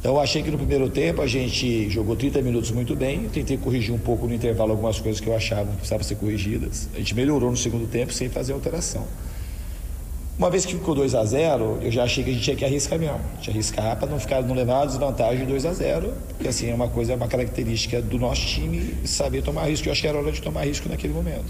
Então, 0.00 0.14
eu 0.14 0.20
achei 0.20 0.42
que 0.42 0.50
no 0.50 0.56
primeiro 0.56 0.88
tempo 0.88 1.20
a 1.20 1.26
gente 1.26 1.90
jogou 1.90 2.16
30 2.16 2.40
minutos 2.40 2.70
muito 2.70 2.96
bem. 2.96 3.28
Tentei 3.28 3.58
corrigir 3.58 3.94
um 3.94 3.98
pouco 3.98 4.26
no 4.26 4.32
intervalo 4.32 4.70
algumas 4.70 4.98
coisas 4.98 5.20
que 5.20 5.28
eu 5.28 5.36
achava 5.36 5.70
que 5.70 5.76
precisavam 5.76 6.02
ser 6.02 6.14
corrigidas. 6.14 6.88
A 6.94 6.98
gente 6.98 7.14
melhorou 7.14 7.50
no 7.50 7.56
segundo 7.56 7.86
tempo 7.86 8.14
sem 8.14 8.30
fazer 8.30 8.54
alteração. 8.54 9.06
Uma 10.38 10.48
vez 10.48 10.64
que 10.64 10.72
ficou 10.72 10.94
2 10.94 11.14
a 11.14 11.24
0 11.24 11.78
eu 11.82 11.90
já 11.90 12.04
achei 12.04 12.24
que 12.24 12.30
a 12.30 12.32
gente 12.32 12.42
tinha 12.42 12.56
que 12.56 12.64
arriscar 12.64 12.98
mesmo. 12.98 13.20
Tinha 13.40 13.44
que 13.44 13.50
arriscar 13.50 13.96
para 13.98 14.08
não 14.08 14.18
ficar 14.18 14.42
não 14.42 14.54
levar 14.54 14.82
a 14.82 14.86
desvantagem 14.86 15.40
de 15.40 15.46
2 15.46 15.66
a 15.66 15.72
0 15.72 16.12
porque 16.28 16.48
assim 16.48 16.70
é 16.70 16.74
uma 16.74 16.88
coisa, 16.88 17.12
é 17.12 17.16
uma 17.16 17.28
característica 17.28 18.00
do 18.00 18.18
nosso 18.18 18.46
time 18.46 18.94
saber 19.04 19.42
tomar 19.42 19.68
risco. 19.68 19.88
Eu 19.88 19.92
acho 19.92 20.00
que 20.00 20.08
era 20.08 20.18
hora 20.18 20.32
de 20.32 20.40
tomar 20.40 20.64
risco 20.64 20.88
naquele 20.88 21.12
momento. 21.12 21.44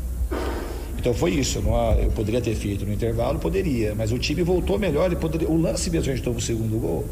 Então 0.99 1.15
foi 1.15 1.31
isso. 1.33 1.61
Não, 1.63 1.93
eu 1.95 2.11
poderia 2.11 2.41
ter 2.41 2.55
feito 2.55 2.85
no 2.85 2.93
intervalo, 2.93 3.39
poderia, 3.39 3.95
mas 3.95 4.13
o 4.13 4.19
time 4.19 4.43
voltou 4.43 4.79
melhor. 4.79 5.13
E 5.13 5.17
poderia, 5.17 5.49
o 5.49 5.57
lance 5.57 5.89
mesmo 5.89 6.05
que 6.05 6.11
a 6.11 6.15
gente 6.15 6.25
tomou 6.25 6.39
o 6.39 6.43
segundo 6.43 6.79
gol 6.79 7.05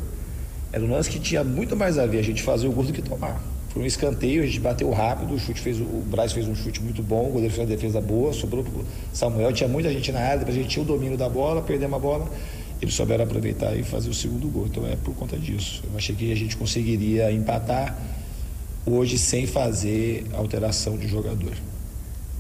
era 0.73 0.85
um 0.85 0.91
lance 0.91 1.09
que 1.09 1.19
tinha 1.19 1.43
muito 1.43 1.77
mais 1.77 1.99
a 1.99 2.07
ver 2.07 2.19
a 2.19 2.23
gente 2.23 2.43
fazer 2.43 2.67
o 2.69 2.73
gol 2.73 2.85
do 2.85 2.93
que 2.93 3.03
tomar. 3.03 3.41
Foi 3.71 3.85
um 3.85 3.87
escanteio, 3.87 4.43
a 4.43 4.47
gente 4.47 4.59
bateu 4.59 4.91
rápido, 4.91 5.33
o 5.33 5.39
chute 5.39 5.61
fez, 5.61 5.81
o 5.81 5.85
Braz 5.85 6.33
fez 6.33 6.49
um 6.49 6.57
chute 6.57 6.83
muito 6.83 7.05
bom, 7.05 7.29
o 7.29 7.33
goleiro 7.33 7.55
fez 7.55 7.69
uma 7.69 7.77
defesa 7.77 8.01
boa, 8.01 8.33
sobrou 8.33 8.65
pro 8.65 8.85
Samuel, 9.13 9.53
tinha 9.53 9.69
muita 9.69 9.93
gente 9.93 10.11
na 10.11 10.19
área, 10.19 10.45
a 10.45 10.51
gente 10.51 10.69
tinha 10.69 10.83
o 10.83 10.87
domínio 10.87 11.17
da 11.17 11.29
bola, 11.29 11.63
perdemos 11.63 11.97
a 11.97 12.01
bola, 12.01 12.29
eles 12.83 12.95
souberam 12.95 13.23
aproveitar 13.23 13.77
e 13.77 13.85
fazer 13.85 14.11
o 14.11 14.15
segundo 14.15 14.49
gol. 14.49 14.67
Então 14.67 14.85
é 14.89 14.97
por 14.97 15.15
conta 15.15 15.39
disso. 15.39 15.85
Eu 15.89 15.97
achei 15.97 16.17
que 16.17 16.33
a 16.33 16.35
gente 16.35 16.57
conseguiria 16.57 17.31
empatar 17.31 17.97
hoje 18.85 19.17
sem 19.17 19.47
fazer 19.47 20.27
alteração 20.33 20.99
de 20.99 21.07
jogador. 21.07 21.53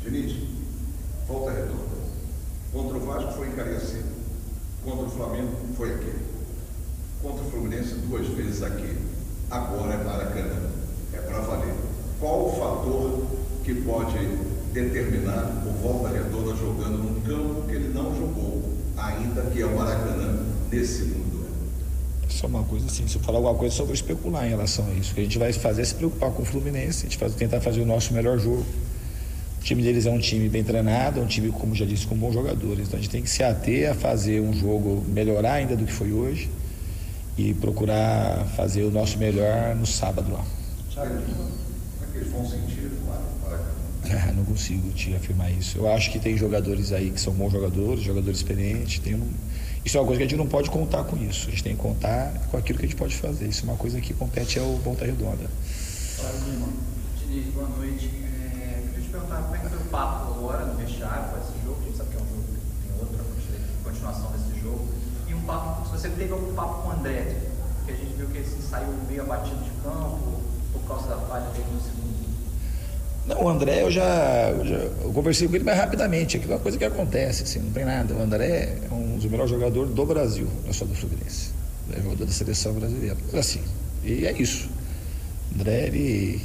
Diniz, 0.02 0.34
volta 1.28 1.52
redonda. 1.52 2.00
Contra 2.72 2.96
o 2.96 3.06
Vasco 3.06 3.32
foi 3.34 3.48
em 3.48 3.52
Cariacica. 3.52 4.04
Contra 4.84 5.06
o 5.06 5.10
Flamengo 5.10 5.52
foi 5.76 5.94
aqui. 5.94 6.12
Contra 7.22 7.44
o 7.44 7.50
Fluminense 7.52 7.94
duas 8.08 8.26
vezes 8.26 8.64
aqui. 8.64 8.96
Agora 9.48 9.94
é 9.94 10.04
Maracanã 10.04 10.79
para 11.18 11.40
valer. 11.40 11.74
Qual 12.18 12.46
o 12.46 12.52
fator 12.52 13.26
que 13.64 13.74
pode 13.74 14.18
determinar 14.72 15.64
o 15.66 15.70
Volta 15.82 16.08
Redonda 16.08 16.54
jogando 16.56 16.98
num 16.98 17.20
campo 17.22 17.66
que 17.68 17.74
ele 17.74 17.92
não 17.92 18.14
jogou, 18.16 18.62
ainda 18.96 19.42
que 19.42 19.60
é 19.60 19.66
o 19.66 19.76
Maracanã, 19.76 20.46
nesse 20.70 21.04
mundo? 21.04 21.46
Só 22.28 22.46
uma 22.46 22.62
coisa 22.62 22.86
assim, 22.86 23.06
se 23.08 23.16
eu 23.16 23.22
falar 23.22 23.38
alguma 23.38 23.54
coisa, 23.54 23.74
só 23.74 23.84
vou 23.84 23.94
especular 23.94 24.46
em 24.46 24.50
relação 24.50 24.86
a 24.86 24.94
isso. 24.94 25.12
O 25.12 25.14
que 25.14 25.20
a 25.20 25.24
gente 25.24 25.38
vai 25.38 25.52
fazer 25.52 25.82
é 25.82 25.84
se 25.84 25.94
preocupar 25.94 26.30
com 26.30 26.42
o 26.42 26.44
Fluminense, 26.44 27.06
a 27.06 27.08
gente 27.08 27.18
vai 27.18 27.28
tentar 27.30 27.60
fazer 27.60 27.80
o 27.80 27.86
nosso 27.86 28.14
melhor 28.14 28.38
jogo. 28.38 28.64
O 29.60 29.62
time 29.62 29.82
deles 29.82 30.06
é 30.06 30.10
um 30.10 30.18
time 30.18 30.48
bem 30.48 30.64
treinado, 30.64 31.20
é 31.20 31.22
um 31.22 31.26
time, 31.26 31.50
como 31.50 31.74
já 31.74 31.84
disse, 31.84 32.06
com 32.06 32.16
bons 32.16 32.32
jogadores. 32.32 32.86
Então 32.86 32.98
a 32.98 33.02
gente 33.02 33.10
tem 33.10 33.22
que 33.22 33.28
se 33.28 33.42
ater 33.42 33.90
a 33.90 33.94
fazer 33.94 34.40
um 34.40 34.54
jogo 34.54 35.04
melhorar 35.08 35.54
ainda 35.54 35.76
do 35.76 35.84
que 35.84 35.92
foi 35.92 36.12
hoje 36.12 36.48
e 37.36 37.52
procurar 37.54 38.46
fazer 38.56 38.84
o 38.84 38.90
nosso 38.90 39.18
melhor 39.18 39.74
no 39.74 39.86
sábado 39.86 40.32
lá. 40.32 40.44
Como 40.94 42.04
é 42.04 42.12
que 42.12 42.18
eles 42.18 42.32
vão 42.32 42.48
sentir 42.48 42.90
Ah, 44.12 44.32
não 44.32 44.44
consigo 44.44 44.90
te 44.92 45.14
afirmar 45.14 45.50
isso. 45.52 45.78
Eu 45.78 45.88
acho 45.92 46.10
que 46.10 46.18
tem 46.18 46.36
jogadores 46.36 46.92
aí 46.92 47.10
que 47.10 47.20
são 47.20 47.32
bons 47.32 47.52
jogadores, 47.52 48.02
jogadores 48.02 48.38
experientes. 48.38 48.98
Tem 48.98 49.14
um... 49.14 49.32
Isso 49.84 49.96
é 49.96 50.00
uma 50.00 50.06
coisa 50.06 50.18
que 50.18 50.24
a 50.24 50.28
gente 50.28 50.38
não 50.38 50.48
pode 50.48 50.68
contar 50.70 51.04
com 51.04 51.16
isso. 51.16 51.48
A 51.48 51.50
gente 51.50 51.62
tem 51.62 51.76
que 51.76 51.82
contar 51.82 52.32
com 52.50 52.56
aquilo 52.56 52.78
que 52.78 52.86
a 52.86 52.88
gente 52.88 52.98
pode 52.98 53.14
fazer. 53.16 53.46
Isso 53.46 53.62
é 53.62 53.68
uma 53.68 53.76
coisa 53.76 54.00
que 54.00 54.12
compete 54.14 54.58
ao 54.58 54.76
Volta 54.78 55.04
Redonda. 55.04 55.48
Diniz, 57.18 57.54
boa 57.54 57.68
noite. 57.68 58.10
É, 58.60 58.82
queria 58.88 59.04
te 59.04 59.10
perguntar 59.10 59.42
como 59.42 59.54
é 59.54 59.58
que 59.58 59.68
foi 59.68 59.78
o 59.78 59.84
papo 59.90 60.34
agora 60.34 60.66
no 60.66 60.76
vestiário 60.76 61.30
com 61.30 61.38
esse 61.38 61.64
jogo. 61.64 61.78
A 61.80 61.84
gente 61.84 61.96
sabe 61.96 62.10
que 62.10 62.16
é 62.16 62.20
um 62.20 62.28
jogo 62.28 62.42
que 62.42 62.88
tem 62.88 63.00
outra 63.00 63.24
continuação 63.84 64.32
desse 64.32 64.60
jogo. 64.60 64.88
E 65.28 65.34
um 65.34 65.40
papo, 65.42 65.86
se 65.86 65.92
você 65.92 66.08
teve 66.08 66.32
algum 66.32 66.52
papo 66.54 66.82
com 66.82 66.88
o 66.88 66.92
André, 66.92 67.36
que 67.86 67.92
a 67.92 67.96
gente 67.96 68.12
viu 68.16 68.26
que 68.26 68.38
ele 68.38 68.48
saiu 68.68 68.92
meio 69.08 69.22
abatido 69.22 69.62
de 69.62 69.70
campo, 69.82 70.39
por 70.72 70.80
causa 70.88 71.08
da 71.08 71.16
falha 71.16 71.46
dele 71.50 71.66
no 71.72 71.80
segundo. 71.80 72.10
Não, 73.26 73.44
o 73.44 73.48
André, 73.48 73.82
eu 73.82 73.90
já, 73.90 74.50
eu 74.50 74.66
já 74.66 74.76
eu 74.76 75.12
conversei 75.12 75.46
com 75.46 75.54
ele 75.54 75.64
mais 75.64 75.78
rapidamente. 75.78 76.36
Aquilo 76.36 76.52
é 76.52 76.56
uma 76.56 76.62
coisa 76.62 76.78
que 76.78 76.84
acontece, 76.84 77.42
assim, 77.44 77.60
não 77.60 77.70
tem 77.70 77.84
nada. 77.84 78.14
O 78.14 78.22
André 78.22 78.76
é 78.90 78.94
um 78.94 79.16
dos 79.16 79.24
melhores 79.26 79.50
jogadores 79.50 79.94
do 79.94 80.06
Brasil, 80.06 80.48
não 80.62 80.70
é 80.70 80.72
só 80.72 80.84
do 80.84 80.94
Fluminense. 80.94 81.50
É 81.92 82.00
jogador 82.00 82.24
da 82.24 82.32
seleção 82.32 82.72
brasileira. 82.72 83.16
Assim, 83.34 83.60
e 84.04 84.26
é 84.26 84.32
isso. 84.32 84.68
O 85.52 85.60
André, 85.60 85.86
ele 85.86 86.40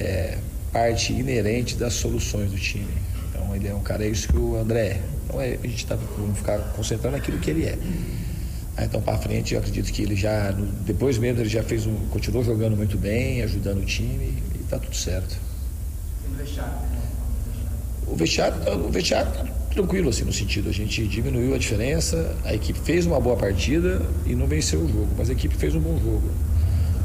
é 0.00 0.38
parte 0.72 1.12
inerente 1.12 1.76
das 1.76 1.94
soluções 1.94 2.50
do 2.50 2.58
time. 2.58 2.88
Então, 3.30 3.54
ele 3.54 3.68
é 3.68 3.74
um 3.74 3.80
cara, 3.80 4.04
é 4.04 4.08
isso 4.08 4.28
que 4.28 4.36
o 4.36 4.56
André 4.56 4.86
é. 4.86 5.02
Então, 5.24 5.40
é, 5.40 5.58
a 5.62 5.66
gente 5.66 5.84
está 5.84 5.96
vamos 5.96 6.38
ficar 6.38 6.58
concentrando 6.74 7.16
naquilo 7.16 7.38
que 7.38 7.50
ele 7.50 7.64
é. 7.64 7.78
Então, 8.78 9.00
para 9.00 9.16
frente, 9.18 9.54
eu 9.54 9.60
acredito 9.60 9.92
que 9.92 10.02
ele 10.02 10.16
já, 10.16 10.50
depois 10.84 11.16
mesmo, 11.16 11.40
ele 11.40 11.48
já 11.48 11.62
fez 11.62 11.86
um, 11.86 11.94
continuou 12.10 12.44
jogando 12.44 12.76
muito 12.76 12.98
bem, 12.98 13.42
ajudando 13.42 13.78
o 13.78 13.84
time 13.84 14.34
e 14.54 14.62
está 14.62 14.78
tudo 14.78 14.96
certo. 14.96 15.36
E 16.24 16.28
no 16.28 16.36
vestiário, 16.36 16.72
né? 16.72 17.02
O 18.06 18.16
vestiário, 18.16 18.86
o 18.86 18.90
vestiário 18.90 19.32
tá 19.32 19.44
tranquilo, 19.72 20.08
assim, 20.08 20.24
no 20.24 20.32
sentido, 20.32 20.68
a 20.68 20.72
gente 20.72 21.06
diminuiu 21.06 21.54
a 21.54 21.58
diferença, 21.58 22.36
a 22.44 22.52
equipe 22.52 22.78
fez 22.80 23.06
uma 23.06 23.20
boa 23.20 23.36
partida 23.36 24.02
e 24.26 24.34
não 24.34 24.46
venceu 24.46 24.80
o 24.80 24.88
jogo, 24.88 25.08
mas 25.16 25.30
a 25.30 25.32
equipe 25.32 25.54
fez 25.54 25.74
um 25.74 25.80
bom 25.80 25.98
jogo. 25.98 26.30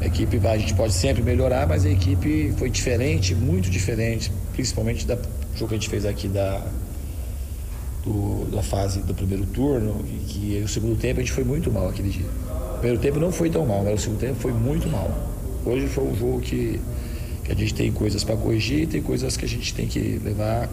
A 0.00 0.06
equipe, 0.06 0.40
a 0.46 0.56
gente 0.56 0.74
pode 0.74 0.92
sempre 0.92 1.22
melhorar, 1.22 1.66
mas 1.66 1.84
a 1.84 1.90
equipe 1.90 2.52
foi 2.56 2.70
diferente, 2.70 3.34
muito 3.34 3.70
diferente, 3.70 4.32
principalmente 4.52 5.06
do 5.06 5.18
jogo 5.54 5.68
que 5.68 5.74
a 5.74 5.78
gente 5.78 5.88
fez 5.88 6.04
aqui 6.04 6.26
da, 6.26 6.64
do, 8.04 8.50
da 8.50 8.62
fase 8.62 9.00
do 9.00 9.14
primeiro 9.14 9.44
turno, 9.46 10.04
e 10.06 10.24
que 10.24 10.62
o 10.64 10.68
segundo 10.68 10.98
tempo 10.98 11.20
a 11.20 11.22
gente 11.22 11.32
foi 11.32 11.44
muito 11.44 11.70
mal 11.70 11.88
aquele 11.88 12.08
dia. 12.08 12.26
O 12.74 12.78
primeiro 12.78 13.00
tempo 13.00 13.18
não 13.18 13.30
foi 13.30 13.50
tão 13.50 13.66
mal, 13.66 13.82
mas 13.84 14.00
o 14.00 14.02
segundo 14.02 14.20
tempo 14.20 14.40
foi 14.40 14.52
muito 14.52 14.88
mal. 14.88 15.10
Hoje 15.64 15.86
foi 15.86 16.04
um 16.04 16.16
jogo 16.16 16.40
que, 16.40 16.80
que 17.44 17.52
a 17.52 17.54
gente 17.54 17.74
tem 17.74 17.92
coisas 17.92 18.24
para 18.24 18.36
corrigir, 18.36 18.88
tem 18.88 19.02
coisas 19.02 19.36
que 19.36 19.44
a 19.44 19.48
gente 19.48 19.74
tem 19.74 19.86
que 19.86 20.20
levar 20.24 20.68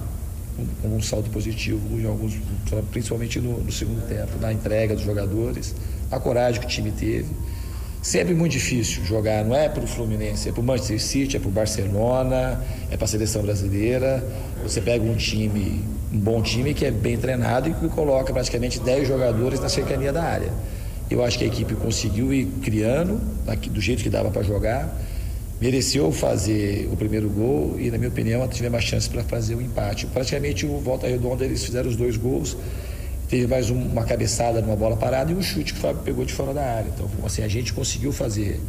com 0.82 0.96
um 0.96 1.02
saldo 1.02 1.30
positivo, 1.30 2.00
em 2.00 2.06
alguns, 2.06 2.34
principalmente 2.92 3.40
no, 3.40 3.60
no 3.60 3.72
segundo 3.72 4.08
tempo, 4.08 4.40
na 4.40 4.52
entrega 4.52 4.96
dos 4.96 5.04
jogadores, 5.04 5.76
a 6.10 6.20
coragem 6.20 6.60
que 6.60 6.66
o 6.66 6.70
time 6.70 6.92
teve. 6.92 7.28
Sempre 8.08 8.34
muito 8.34 8.54
difícil 8.54 9.04
jogar, 9.04 9.44
não 9.44 9.54
é 9.54 9.68
para 9.68 9.84
o 9.84 9.86
Fluminense, 9.86 10.48
é 10.48 10.52
para 10.54 10.62
o 10.62 10.64
Manchester 10.64 10.98
City, 10.98 11.36
é 11.36 11.40
para 11.42 11.50
o 11.50 11.52
Barcelona, 11.52 12.64
é 12.90 12.96
para 12.96 13.04
a 13.04 13.08
seleção 13.08 13.42
brasileira. 13.42 14.26
Você 14.64 14.80
pega 14.80 15.04
um 15.04 15.18
time, 15.18 15.84
um 16.14 16.18
bom 16.18 16.42
time 16.42 16.74
que 16.74 16.86
é 16.86 16.90
bem 16.90 17.18
treinado 17.18 17.68
e 17.68 17.74
que 17.74 17.90
coloca 17.90 18.32
praticamente 18.32 18.80
10 18.80 19.10
jogadores 19.10 19.60
na 19.60 19.68
cercania 19.68 20.14
da 20.14 20.24
área. 20.24 20.54
Eu 21.12 21.22
acho 21.22 21.38
que 21.38 21.44
a 21.44 21.48
equipe 21.48 21.76
conseguiu 21.76 22.34
ir 22.34 22.46
criando, 22.62 23.20
do 23.72 23.82
jeito 23.82 24.02
que 24.02 24.10
dava 24.10 24.32
para 24.32 24.42
jogar, 24.42 24.98
mereceu 25.60 26.10
fazer 26.10 26.88
o 26.90 26.96
primeiro 26.96 27.28
gol 27.28 27.76
e, 27.78 27.92
na 27.92 27.98
minha 27.98 28.10
opinião, 28.10 28.48
tivemos 28.48 28.72
mais 28.72 28.86
chance 28.86 29.10
para 29.10 29.22
fazer 29.26 29.56
o 29.56 29.62
empate. 29.62 30.06
Praticamente 30.06 30.66
o 30.66 30.80
Volta 30.80 31.08
Redonda 31.08 31.44
eles 31.44 31.62
fizeram 31.62 31.90
os 31.90 31.98
dois 31.98 32.16
gols 32.16 32.56
teve 33.28 33.48
mais 33.48 33.70
um, 33.70 33.80
uma 33.80 34.06
cabeçada 34.06 34.62
numa 34.62 34.76
bola 34.76 34.96
parada 34.96 35.32
e 35.32 35.36
um 35.36 35.42
chute 35.42 35.74
que 35.74 35.80
o 35.80 35.82
Fábio 35.82 36.02
pegou 36.04 36.26
de 36.26 36.34
fora 36.34 36.54
da 36.54 36.64
área. 36.64 36.90
Então, 36.90 37.10
assim, 37.26 37.44
a 37.44 37.48
gente 37.48 37.74
conseguiu 37.74 38.12
fazer 38.12 38.62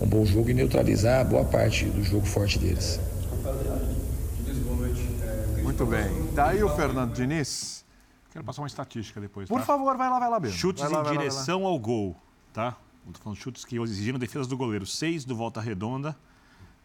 um 0.00 0.06
bom 0.06 0.24
jogo 0.24 0.50
e 0.50 0.54
neutralizar 0.54 1.24
boa 1.26 1.44
parte 1.44 1.86
do 1.86 2.02
jogo 2.02 2.26
forte 2.26 2.58
deles. 2.58 3.00
Muito 5.62 5.84
bem. 5.86 6.26
Tá 6.34 6.48
aí 6.48 6.62
o 6.62 6.68
Fernando 6.68 7.12
Diniz. 7.12 7.84
Quero 8.32 8.44
passar 8.44 8.62
uma 8.62 8.68
estatística 8.68 9.20
depois. 9.20 9.48
Por 9.48 9.60
tá? 9.60 9.66
favor, 9.66 9.96
vai 9.96 10.08
lá, 10.08 10.18
vai 10.18 10.30
lá, 10.30 10.38
Bento. 10.40 10.54
Chutes 10.54 10.82
lá, 10.82 10.88
em 10.88 10.92
vai 10.92 11.02
lá, 11.02 11.10
direção 11.10 11.64
ao 11.64 11.78
gol, 11.78 12.14
tá? 12.52 12.76
Estou 13.06 13.22
falando 13.22 13.38
chutes 13.38 13.64
que 13.64 13.78
exigiram 13.78 14.18
defesa 14.18 14.48
do 14.48 14.56
goleiro. 14.56 14.84
Seis 14.84 15.24
do 15.24 15.34
Volta 15.34 15.60
Redonda, 15.60 16.16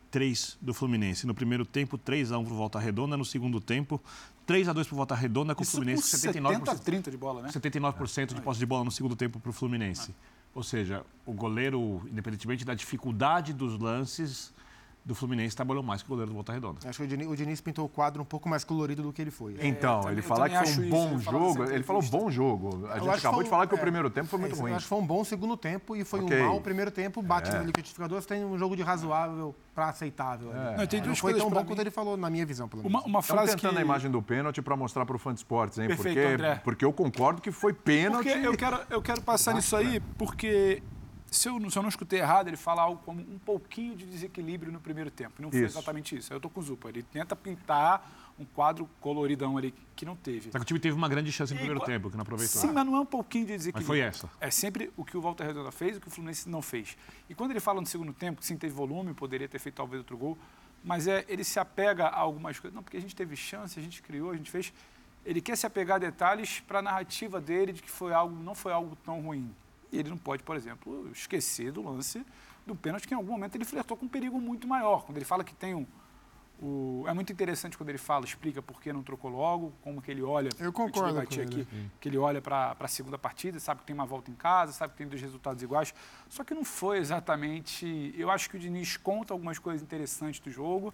três 0.09 0.57
do 0.61 0.73
Fluminense. 0.73 1.25
No 1.25 1.33
primeiro 1.33 1.65
tempo, 1.65 1.97
3 1.97 2.31
a 2.31 2.37
1 2.37 2.45
pro 2.45 2.55
Volta 2.55 2.79
Redonda. 2.79 3.17
No 3.17 3.25
segundo 3.25 3.59
tempo, 3.59 3.99
3 4.45 4.69
a 4.69 4.73
2 4.73 4.87
pro 4.87 4.95
Volta 4.95 5.15
Redonda 5.15 5.55
com 5.55 5.63
Isso 5.63 5.71
o 5.71 5.75
Fluminense 5.75 6.03
com 6.03 6.17
79 6.17 6.55
70 6.55 6.71
a 6.71 6.75
30 6.75 7.11
de 7.11 7.17
bola, 7.17 7.41
né? 7.41 7.49
79% 7.49 8.33
de 8.33 8.41
posse 8.41 8.59
de 8.59 8.65
bola 8.65 8.83
no 8.83 8.91
segundo 8.91 9.15
tempo 9.15 9.39
para 9.39 9.49
o 9.49 9.53
Fluminense. 9.53 10.13
Ou 10.53 10.63
seja, 10.63 11.05
o 11.25 11.31
goleiro, 11.31 12.01
independentemente 12.11 12.65
da 12.65 12.73
dificuldade 12.73 13.53
dos 13.53 13.79
lances 13.79 14.53
do 15.03 15.15
Fluminense, 15.15 15.55
trabalhou 15.55 15.81
mais 15.81 16.01
que 16.03 16.07
o 16.07 16.09
goleiro 16.09 16.29
do 16.29 16.35
Volta 16.35 16.53
Redonda. 16.53 16.79
Acho 16.87 16.99
que 16.99 17.05
o 17.05 17.07
Diniz, 17.07 17.27
o 17.27 17.35
Diniz 17.35 17.59
pintou 17.59 17.85
o 17.85 17.89
quadro 17.89 18.21
um 18.21 18.25
pouco 18.25 18.47
mais 18.47 18.63
colorido 18.63 19.01
do 19.01 19.11
que 19.11 19.21
ele 19.21 19.31
foi. 19.31 19.55
Então, 19.59 20.09
ele 20.11 20.21
falar 20.21 20.47
que 20.49 20.55
foi 20.57 20.85
um 20.85 20.89
bom 20.89 21.15
isso, 21.15 21.31
jogo, 21.31 21.63
ele 21.63 21.83
falou 21.83 22.03
bom 22.03 22.29
jogo. 22.29 22.85
A 22.87 22.97
Eu 22.97 23.03
gente 23.03 23.11
que 23.13 23.17
acabou 23.19 23.35
foi 23.37 23.43
de 23.45 23.49
falar 23.49 23.67
que 23.67 23.73
o 23.73 23.77
é, 23.77 23.81
primeiro 23.81 24.09
tempo 24.11 24.27
foi 24.27 24.39
muito 24.39 24.55
é, 24.55 24.59
ruim. 24.59 24.71
Eu 24.71 24.75
acho 24.77 24.85
que 24.85 24.89
foi 24.89 24.99
um 24.99 25.05
bom 25.05 25.23
segundo 25.23 25.57
tempo 25.57 25.95
e 25.95 26.03
foi 26.03 26.21
Ok. 26.21 26.39
um 26.39 26.47
mau 26.47 26.61
primeiro 26.61 26.91
tempo. 26.91 27.21
Bate 27.21 27.51
no 27.51 27.63
liquidificador, 27.63 28.21
você 28.21 28.27
tem 28.27 28.45
um 28.45 28.57
jogo 28.59 28.75
de 28.75 28.83
razoável 28.83 29.55
para 29.73 29.89
aceitável. 29.89 30.51
ali. 30.51 30.77
Não, 30.77 30.85
tem 30.87 30.99
Não 30.99 31.07
duas 31.07 31.19
foi 31.19 31.31
coisas 31.31 31.41
tão 31.41 31.49
bom 31.51 31.61
mim. 31.61 31.65
quanto 31.65 31.79
ele 31.79 31.91
falou, 31.91 32.15
na 32.15 32.29
minha 32.29 32.45
visão, 32.45 32.67
pelo 32.67 32.83
menos. 32.83 32.93
Uma, 32.93 33.05
uma 33.07 33.19
Estamos 33.21 33.41
frase 33.41 33.55
que... 33.55 33.61
tentando 33.61 33.79
a 33.79 33.81
imagem 33.81 34.11
do 34.11 34.21
pênalti 34.21 34.61
para 34.61 34.75
mostrar 34.75 35.05
para 35.05 35.15
o 35.15 35.19
fã 35.19 35.33
de 35.33 35.39
esportes, 35.39 35.79
hein? 35.79 35.87
Perfeito, 35.87 36.15
porque, 36.15 36.33
André. 36.33 36.61
porque 36.63 36.85
eu 36.85 36.93
concordo 36.93 37.41
que 37.41 37.51
foi 37.51 37.73
pênalti. 37.73 38.29
Porque 38.29 38.47
eu 38.47 38.55
quero, 38.55 38.79
eu 38.89 39.01
quero 39.01 39.21
passar 39.21 39.53
nisso 39.55 39.75
aí, 39.75 39.99
porque 40.17 40.83
se 41.31 41.47
eu, 41.47 41.57
não- 41.59 41.69
se 41.69 41.77
eu 41.77 41.81
não 41.81 41.89
escutei 41.89 42.19
errado, 42.19 42.49
ele 42.49 42.57
fala 42.57 42.81
algo 42.81 43.01
como 43.05 43.21
um 43.21 43.39
pouquinho 43.39 43.95
de 43.95 44.05
desequilíbrio 44.05 44.71
no 44.71 44.81
primeiro 44.81 45.09
tempo. 45.09 45.41
Não 45.41 45.49
foi 45.49 45.61
Isso. 45.63 45.77
exatamente 45.77 46.15
isso. 46.17 46.33
Eu 46.33 46.41
tô 46.41 46.49
com 46.49 46.59
o 46.59 46.63
Zupa. 46.63 46.89
Ele 46.89 47.01
tenta 47.01 47.35
pintar 47.37 48.33
um 48.37 48.43
quadro 48.43 48.89
coloridão 48.99 49.57
ali 49.57 49.73
que 49.95 50.03
não 50.05 50.15
teve. 50.15 50.51
Só 50.51 50.57
que 50.57 50.63
o 50.63 50.65
time 50.65 50.79
teve 50.79 50.95
uma 50.95 51.07
grande 51.07 51.31
chance 51.31 51.53
no 51.53 51.57
primeiro 51.59 51.77
Igual- 51.79 51.87
tempo, 51.87 52.09
que 52.09 52.17
não 52.17 52.23
aproveitou. 52.23 52.61
Sim, 52.61 52.71
mas 52.73 52.85
não 52.85 52.95
é 52.97 52.99
um 52.99 53.05
pouquinho 53.05 53.45
de 53.45 53.55
desequilíbrio. 53.55 53.87
Mas 54.01 54.19
foi 54.19 54.27
essa. 54.27 54.29
É 54.41 54.51
sempre 54.51 54.91
o 54.97 55.05
que 55.05 55.15
o 55.15 55.21
Walter 55.21 55.45
Redonda 55.45 55.71
fez 55.71 55.95
e 55.95 55.97
o 55.99 56.01
que 56.01 56.07
o 56.07 56.11
Fluminense 56.11 56.49
não 56.49 56.61
fez. 56.61 56.97
E 57.29 57.33
quando 57.35 57.51
ele 57.51 57.59
fala 57.61 57.79
no 57.79 57.87
segundo 57.87 58.11
tempo, 58.11 58.41
que 58.41 58.45
sim, 58.45 58.57
teve 58.57 58.73
volume, 58.73 59.13
poderia 59.13 59.47
ter 59.47 59.59
feito 59.59 59.75
talvez 59.75 59.99
outro 59.99 60.17
gol, 60.17 60.37
mas 60.83 61.07
é, 61.07 61.23
ele 61.29 61.43
se 61.45 61.59
apega 61.59 62.07
a 62.07 62.19
algumas 62.19 62.59
coisas. 62.59 62.75
Não, 62.75 62.83
porque 62.83 62.97
a 62.97 63.01
gente 63.01 63.15
teve 63.15 63.35
chance, 63.37 63.79
a 63.79 63.83
gente 63.83 64.01
criou, 64.01 64.31
a 64.31 64.35
gente 64.35 64.49
fez. 64.51 64.73
Ele 65.23 65.39
quer 65.39 65.55
se 65.55 65.65
apegar 65.67 65.95
a 65.95 65.99
detalhes 65.99 66.59
para 66.61 66.79
a 66.79 66.81
narrativa 66.81 67.39
dele 67.39 67.71
de 67.73 67.81
que 67.81 67.89
foi 67.91 68.11
algo, 68.11 68.35
não 68.35 68.55
foi 68.55 68.73
algo 68.73 68.97
tão 68.97 69.21
ruim. 69.21 69.53
E 69.91 69.97
ele 69.99 70.09
não 70.09 70.17
pode, 70.17 70.43
por 70.43 70.55
exemplo, 70.55 71.09
esquecer 71.11 71.71
do 71.71 71.81
lance 71.83 72.25
do 72.65 72.75
pênalti, 72.75 73.07
que 73.07 73.13
em 73.13 73.17
algum 73.17 73.31
momento 73.31 73.55
ele 73.55 73.65
flertou 73.65 73.97
com 73.97 74.05
um 74.05 74.09
perigo 74.09 74.39
muito 74.39 74.67
maior. 74.67 75.03
Quando 75.03 75.17
ele 75.17 75.25
fala 75.25 75.43
que 75.43 75.53
tem 75.53 75.73
um. 75.75 75.85
o- 76.61 77.03
é 77.07 77.13
muito 77.13 77.33
interessante 77.33 77.75
quando 77.75 77.89
ele 77.89 77.97
fala, 77.97 78.23
explica 78.23 78.61
por 78.61 78.79
que 78.79 78.93
não 78.93 79.01
trocou 79.01 79.31
logo, 79.31 79.73
como 79.81 79.99
que 80.01 80.11
ele 80.11 80.21
olha. 80.21 80.49
Eu 80.59 80.71
concordo 80.71 81.13
debatia 81.15 81.43
com 81.45 81.51
ele. 81.53 81.61
aqui, 81.63 81.89
que 81.99 82.07
ele 82.07 82.17
olha 82.19 82.39
para 82.39 82.75
a 82.79 82.87
segunda 82.87 83.17
partida, 83.17 83.59
sabe 83.59 83.79
que 83.81 83.87
tem 83.87 83.93
uma 83.95 84.05
volta 84.05 84.29
em 84.29 84.35
casa, 84.35 84.71
sabe 84.71 84.91
que 84.93 84.97
tem 84.99 85.07
dois 85.07 85.19
resultados 85.21 85.63
iguais. 85.63 85.91
Só 86.29 86.43
que 86.43 86.53
não 86.53 86.63
foi 86.63 86.99
exatamente. 86.99 88.13
Eu 88.15 88.29
acho 88.29 88.47
que 88.49 88.57
o 88.57 88.59
Diniz 88.59 88.95
conta 88.95 89.33
algumas 89.33 89.57
coisas 89.57 89.81
interessantes 89.81 90.39
do 90.39 90.51
jogo, 90.51 90.93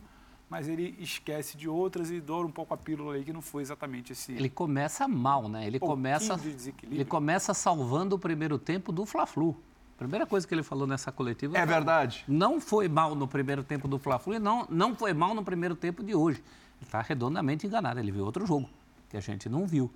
mas 0.49 0.67
ele 0.67 0.95
esquece 0.99 1.57
de 1.57 1.67
outras 1.67 2.09
e 2.09 2.21
doura 2.21 2.47
um 2.47 2.51
pouco 2.51 2.73
a 2.73 2.77
pílula 2.77 3.15
aí 3.15 3.23
que 3.23 3.33
não 3.33 3.41
foi 3.41 3.61
exatamente 3.61 4.13
esse. 4.13 4.31
Ele 4.31 4.49
começa 4.49 5.07
mal, 5.07 5.49
né? 5.49 5.67
Ele 5.67 5.79
começa, 5.79 6.37
de 6.37 6.73
ele 6.89 7.05
começa 7.05 7.53
salvando 7.53 8.15
o 8.15 8.19
primeiro 8.19 8.57
tempo 8.57 8.91
do 8.91 9.05
Fla-Flu. 9.05 9.55
Primeira 9.97 10.25
coisa 10.25 10.47
que 10.47 10.53
ele 10.53 10.63
falou 10.63 10.87
nessa 10.87 11.11
coletiva. 11.11 11.57
É 11.57 11.65
verdade. 11.65 12.23
Não 12.27 12.61
foi 12.61 12.87
mal 12.87 13.15
no 13.15 13.27
primeiro 13.27 13.63
tempo 13.63 13.87
do 13.87 13.97
Fla-Flu 13.97 14.35
e 14.35 14.39
não, 14.39 14.65
não 14.69 14.95
foi 14.95 15.11
mal 15.11 15.33
no 15.33 15.43
primeiro 15.43 15.75
tempo 15.75 16.03
de 16.03 16.13
hoje. 16.13 16.37
Ele 16.77 16.85
está 16.85 17.01
redondamente 17.01 17.65
enganado. 17.65 17.99
Ele 17.99 18.11
viu 18.11 18.23
outro 18.23 18.45
jogo 18.45 18.69
que 19.09 19.17
a 19.17 19.19
gente 19.19 19.49
não 19.49 19.65
viu. 19.65 19.91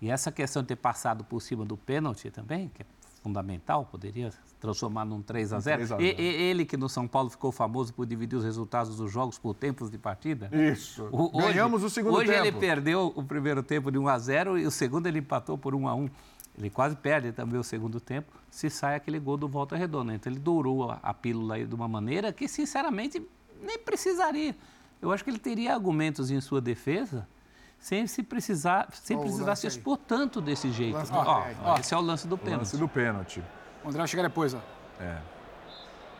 E 0.00 0.10
essa 0.10 0.32
questão 0.32 0.62
de 0.62 0.68
ter 0.68 0.76
passado 0.76 1.24
por 1.24 1.40
cima 1.40 1.64
do 1.64 1.76
pênalti 1.76 2.30
também, 2.30 2.70
que 2.74 2.82
é 2.82 2.86
fundamental, 3.22 3.86
poderia 3.90 4.30
transformar 4.60 5.04
num 5.04 5.22
3 5.22 5.52
a 5.52 5.60
0. 5.60 5.76
3 5.78 5.92
a 5.92 5.96
E, 6.02 6.06
0. 6.10 6.20
e- 6.20 6.24
ele 6.24 6.64
que 6.64 6.76
no 6.76 6.88
São 6.88 7.06
Paulo 7.06 7.30
ficou 7.30 7.52
famoso 7.52 7.94
por 7.94 8.04
dividir 8.04 8.36
os 8.36 8.44
resultados 8.44 8.96
dos 8.96 9.10
jogos 9.10 9.38
por 9.38 9.54
tempos 9.54 9.90
de 9.90 9.96
partida. 9.98 10.50
Isso. 10.52 11.08
O- 11.12 11.30
Ganhamos 11.38 11.82
o 11.84 11.88
segundo 11.90 12.16
hoje 12.16 12.30
tempo. 12.32 12.46
ele 12.46 12.52
perdeu 12.58 13.12
o 13.14 13.22
primeiro 13.22 13.62
tempo 13.62 13.90
de 13.90 13.98
1 13.98 14.08
a 14.08 14.18
0 14.18 14.58
e 14.58 14.66
o 14.66 14.70
segundo 14.70 15.06
ele 15.06 15.20
empatou 15.20 15.56
por 15.56 15.74
1 15.74 15.86
a 15.88 15.94
1. 15.94 16.08
Ele 16.58 16.68
quase 16.68 16.96
perde 16.96 17.32
também 17.32 17.58
o 17.58 17.64
segundo 17.64 17.98
tempo 17.98 18.30
se 18.50 18.68
sai 18.68 18.94
aquele 18.96 19.18
gol 19.18 19.36
do 19.38 19.48
Volta 19.48 19.74
Redonda. 19.76 20.12
Então 20.14 20.30
ele 20.30 20.38
dourou 20.40 20.90
a, 20.90 20.98
a 21.02 21.14
pílula 21.14 21.54
aí 21.54 21.64
de 21.64 21.74
uma 21.74 21.88
maneira 21.88 22.30
que, 22.32 22.46
sinceramente, 22.46 23.24
nem 23.62 23.78
precisaria. 23.78 24.54
Eu 25.00 25.10
acho 25.10 25.24
que 25.24 25.30
ele 25.30 25.38
teria 25.38 25.72
argumentos 25.72 26.30
em 26.30 26.40
sua 26.40 26.60
defesa 26.60 27.26
sem 27.82 28.06
se 28.06 28.22
precisar, 28.22 28.86
sem 28.92 29.16
o 29.16 29.20
precisar 29.20 29.56
se 29.56 29.66
aí. 29.66 29.68
expor 29.72 29.96
tanto 29.98 30.40
desse 30.40 30.70
jeito. 30.70 30.94
Lance 30.96 31.10
do 31.10 31.18
Ó, 31.18 31.44
ó, 31.64 31.76
esse 31.78 31.92
é 31.92 31.96
o 31.96 32.00
lance 32.00 32.28
do 32.28 32.38
pênalti. 32.38 32.58
Lance 32.60 32.76
do 32.76 32.88
pênalti. 32.88 33.42
O 33.84 33.88
André 33.88 33.98
vai 33.98 34.06
chegar 34.08 34.22
depois, 34.22 34.54
ó. 34.54 34.58
É. 35.00 35.18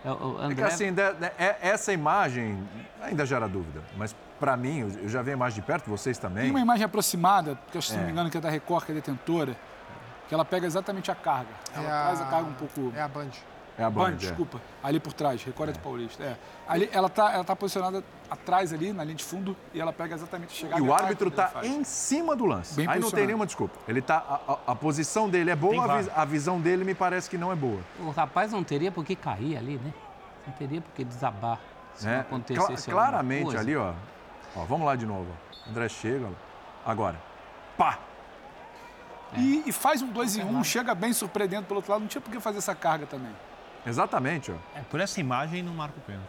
É, 0.05 0.11
o 0.11 0.35
É 0.43 0.47
que 0.49 0.53
André, 0.55 0.65
assim, 0.67 0.93
de- 0.93 1.13
de- 1.15 1.33
é- 1.39 1.57
essa 1.63 1.93
imagem 1.93 2.69
ainda 3.01 3.25
gera 3.25 3.47
dúvida. 3.49 3.81
Mas 3.97 4.17
para 4.41 4.57
mim, 4.57 4.81
eu- 4.81 5.09
já 5.09 5.23
vi 5.23 5.31
a 5.31 5.35
imagem 5.35 5.61
de 5.61 5.65
perto, 5.67 5.89
vocês 5.89 6.19
também. 6.19 6.43
Tem 6.43 6.51
uma 6.51 6.61
imagem 6.61 6.85
aproximada, 6.85 7.57
que 7.71 7.79
eu, 7.79 7.83
se 7.83 7.95
não 7.95 8.03
É. 8.03 8.07
me 8.07 8.11
engano 8.11 8.29
que 8.29 8.37
é 8.37 8.41
da 8.41 8.51
Record, 8.51 8.85
que 8.85 8.91
é 8.91 8.95
detentora, 8.97 9.57
que 10.29 10.35
ela 10.35 10.45
pega 10.45 10.67
exatamente 10.67 11.13
a 11.13 11.15
carga. 11.15 11.51
Ela 11.73 11.85
É 11.85 11.89
traz 11.89 12.21
a 12.21 12.25
carga 12.25 12.49
um 12.51 12.55
pouco. 12.55 12.93
É 12.97 13.01
a 13.03 13.07
Band. 13.07 13.29
É 13.79 13.85
a 13.85 13.91
Band, 13.91 14.03
Band, 14.05 14.13
é. 14.13 14.17
desculpa. 14.17 14.61
Ali 14.83 15.01
por 15.01 15.13
trás, 15.13 15.43
Record 15.43 15.71
é 15.71 15.73
do 15.73 15.79
Paulista. 15.79 16.23
É. 16.23 16.37
Ali, 16.69 16.91
ela 16.93 17.07
está 17.07 17.33
ela 17.33 17.45
tá 17.45 17.57
posicionada 17.57 18.05
atrás 18.31 18.73
ali, 18.73 18.93
na 18.93 19.03
linha 19.03 19.17
de 19.17 19.25
fundo, 19.25 19.57
e 19.73 19.81
ela 19.81 19.93
pega 19.93 20.15
exatamente 20.15 20.51
a 20.51 20.55
chegada 20.55 20.83
E 20.83 20.87
o 20.87 20.93
árbitro 20.93 21.29
está 21.29 21.53
em 21.63 21.83
cima 21.85 22.37
do 22.37 22.45
lance. 22.45 22.75
Bem 22.75 22.87
Aí 22.89 23.01
não 23.01 23.11
tem 23.11 23.27
nenhuma 23.27 23.47
desculpa. 23.47 23.79
Ele 23.89 24.03
tá, 24.03 24.17
a, 24.17 24.53
a- 24.53 24.59
a 24.69 24.75
posição 24.75 25.29
dele 25.29 25.51
é 25.51 25.57
boa, 25.57 25.87
a, 25.87 26.23
a 26.23 26.25
visão 26.25 26.61
dele 26.61 26.85
me 26.85 26.95
parece 26.95 27.31
que 27.31 27.39
não 27.39 27.51
é 27.51 27.55
boa. 27.57 27.81
o 28.01 28.11
rapaz 28.11 28.53
não 28.53 28.63
teria 28.63 28.93
por 28.93 29.05
que 29.05 29.17
cair 29.17 29.57
ali, 29.57 29.79
né? 29.83 29.93
Não 30.47 30.53
teria 30.55 30.81
por 30.81 30.93
que 30.93 31.05
desabar. 31.05 31.59
Se 31.95 32.07
né? 32.07 32.15
não 32.15 32.21
acontecesse 32.21 32.91
Cla- 32.91 32.95
claramente 32.95 33.57
ali, 33.57 33.77
ó. 33.77 33.93
ó. 34.57 34.65
Vamos 34.65 34.87
lá 34.87 34.97
de 34.97 35.07
novo. 35.07 35.29
André 35.69 35.89
chega, 35.89 36.27
ó. 36.27 36.91
agora. 36.91 37.21
Pá! 37.79 37.99
E, 39.35 39.63
e 39.67 39.73
faz 39.73 40.03
um 40.03 40.09
2 40.09 40.37
em 40.37 40.45
1, 40.45 40.59
um, 40.59 40.65
chega 40.65 40.95
bem 40.95 41.13
surpreendendo 41.13 41.67
pelo 41.67 41.79
outro 41.79 41.93
lado. 41.93 42.03
Não 42.03 42.09
tinha 42.09 42.21
por 42.21 42.31
que 42.31 42.39
fazer 42.39 42.59
essa 42.59 42.75
carga 42.75 43.07
também. 43.07 43.33
Exatamente, 43.87 44.53
ó. 44.53 44.57
É, 44.79 44.83
por 44.83 45.01
essa 45.01 45.21
imagem 45.21 45.63
não 45.63 45.75
marca 45.75 45.99
o 45.99 46.03
pênalti. 46.03 46.29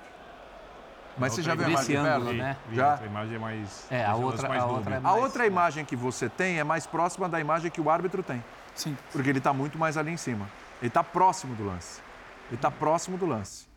Mas 1.17 1.33
você 1.33 1.43
já 1.43 1.53
viu 1.53 1.65
a 1.65 1.69
Desse 1.69 1.95
ângulo, 1.95 2.25
perto? 2.31 2.37
né? 2.39 2.57
Já? 2.71 2.95
A 2.99 3.05
imagem 3.05 3.35
é 3.35 3.39
mais. 3.39 3.87
É, 3.91 4.03
a 4.03 4.15
outra- 4.15 4.49
mais 4.49 4.63
a 4.63 4.65
outra 4.65 4.95
é 4.95 4.97
A 4.97 5.01
mais- 5.01 5.23
outra 5.23 5.45
imagem 5.45 5.85
que 5.85 5.95
você 5.95 6.27
tem 6.27 6.57
é 6.59 6.63
mais 6.63 6.87
próxima 6.87 7.29
da 7.29 7.39
imagem 7.39 7.69
que 7.69 7.79
o 7.79 7.87
árbitro 7.89 8.23
tem. 8.23 8.43
Sim. 8.73 8.97
Porque 9.11 9.29
ele 9.29 9.37
está 9.37 9.53
muito 9.53 9.77
mais 9.77 9.95
ali 9.95 10.09
em 10.11 10.17
cima. 10.17 10.49
Ele 10.81 10.87
está 10.87 11.03
próximo 11.03 11.55
do 11.55 11.63
lance. 11.65 12.01
Ele 12.47 12.55
está 12.55 12.71
próximo 12.71 13.15
do 13.15 13.27
lance. 13.27 13.67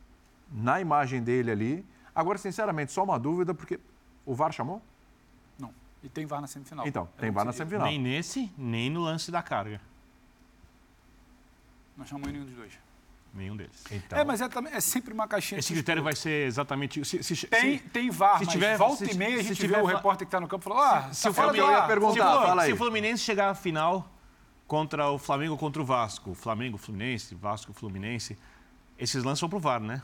Na 0.51 0.81
imagem 0.81 1.23
dele 1.23 1.51
ali. 1.51 1.87
Agora, 2.15 2.39
sinceramente, 2.39 2.91
só 2.93 3.05
uma 3.05 3.19
dúvida, 3.19 3.53
porque 3.53 3.79
o 4.25 4.35
VAR 4.35 4.51
chamou? 4.53 4.81
Não. 5.59 5.71
E 6.03 6.09
tem 6.09 6.25
VAR 6.25 6.41
na 6.41 6.47
semifinal. 6.47 6.87
Então, 6.87 7.07
É 7.19 7.21
tem 7.21 7.31
VAR 7.31 7.45
na 7.45 7.53
semifinal. 7.53 7.87
Nem 7.87 7.99
nesse, 8.01 8.51
nem 8.57 8.89
no 8.89 9.03
lance 9.03 9.31
da 9.31 9.43
carga. 9.43 9.79
Não 11.99 12.07
chamou 12.07 12.31
nenhum 12.31 12.47
dos 12.47 12.55
dois. 12.55 12.73
Nenhum 13.35 13.55
deles. 13.57 13.85
Então, 13.91 14.19
É, 14.19 14.25
mas 14.25 14.41
é, 14.41 14.49
é 14.73 14.81
sempre 14.81 15.13
uma 15.13 15.29
caixinha 15.29 15.59
Esse 15.59 15.73
critério 15.75 16.03
vai 16.03 16.17
ser 16.17 16.47
exatamente. 16.47 17.05
Se, 17.05 17.23
se, 17.23 17.47
Tem, 17.49 17.79
se- 17.79 17.85
tem 17.85 18.11
VAR, 18.11 18.39
se 18.39 18.45
mas 18.47 18.53
tiver- 18.55 18.77
volta 18.79 19.05
se- 19.05 19.11
e 19.11 19.15
meia 19.15 19.35
a 19.35 19.39
se 19.39 19.49
gente 19.49 19.59
tiver 19.59 19.77
vê 19.77 19.83
o 19.83 19.85
repórter 19.87 20.27
que 20.27 20.29
está 20.29 20.41
no 20.41 20.49
campo 20.49 20.63
e 20.63 20.69
falou, 20.69 20.83
ah, 20.83 21.13
se 21.13 21.29
o 21.29 21.35
eu 21.59 21.71
ia 21.71 21.79
ar. 21.79 21.87
perguntar, 21.87 22.15
se, 22.15 22.21
o 22.21 22.25
fala 22.25 22.63
o 22.73 22.77
Fluminense 22.77 23.23
chegar 23.23 23.51
à 23.51 23.55
final 23.55 24.11
contra 24.67 25.11
o 25.11 25.19
Flamengo 25.19 25.53
ou 25.53 25.59
contra 25.59 25.83
o 25.83 25.85
Vasco, 25.85 26.35
Flamengo, 26.35 26.79
Fluminense, 26.79 27.35
Vasco, 27.35 27.73
Fluminense, 27.75 28.39
esses 28.99 29.23
lances 29.23 29.41
vão 29.41 29.51
pro 29.51 29.59
VAR, 29.61 29.81
né? 29.81 30.01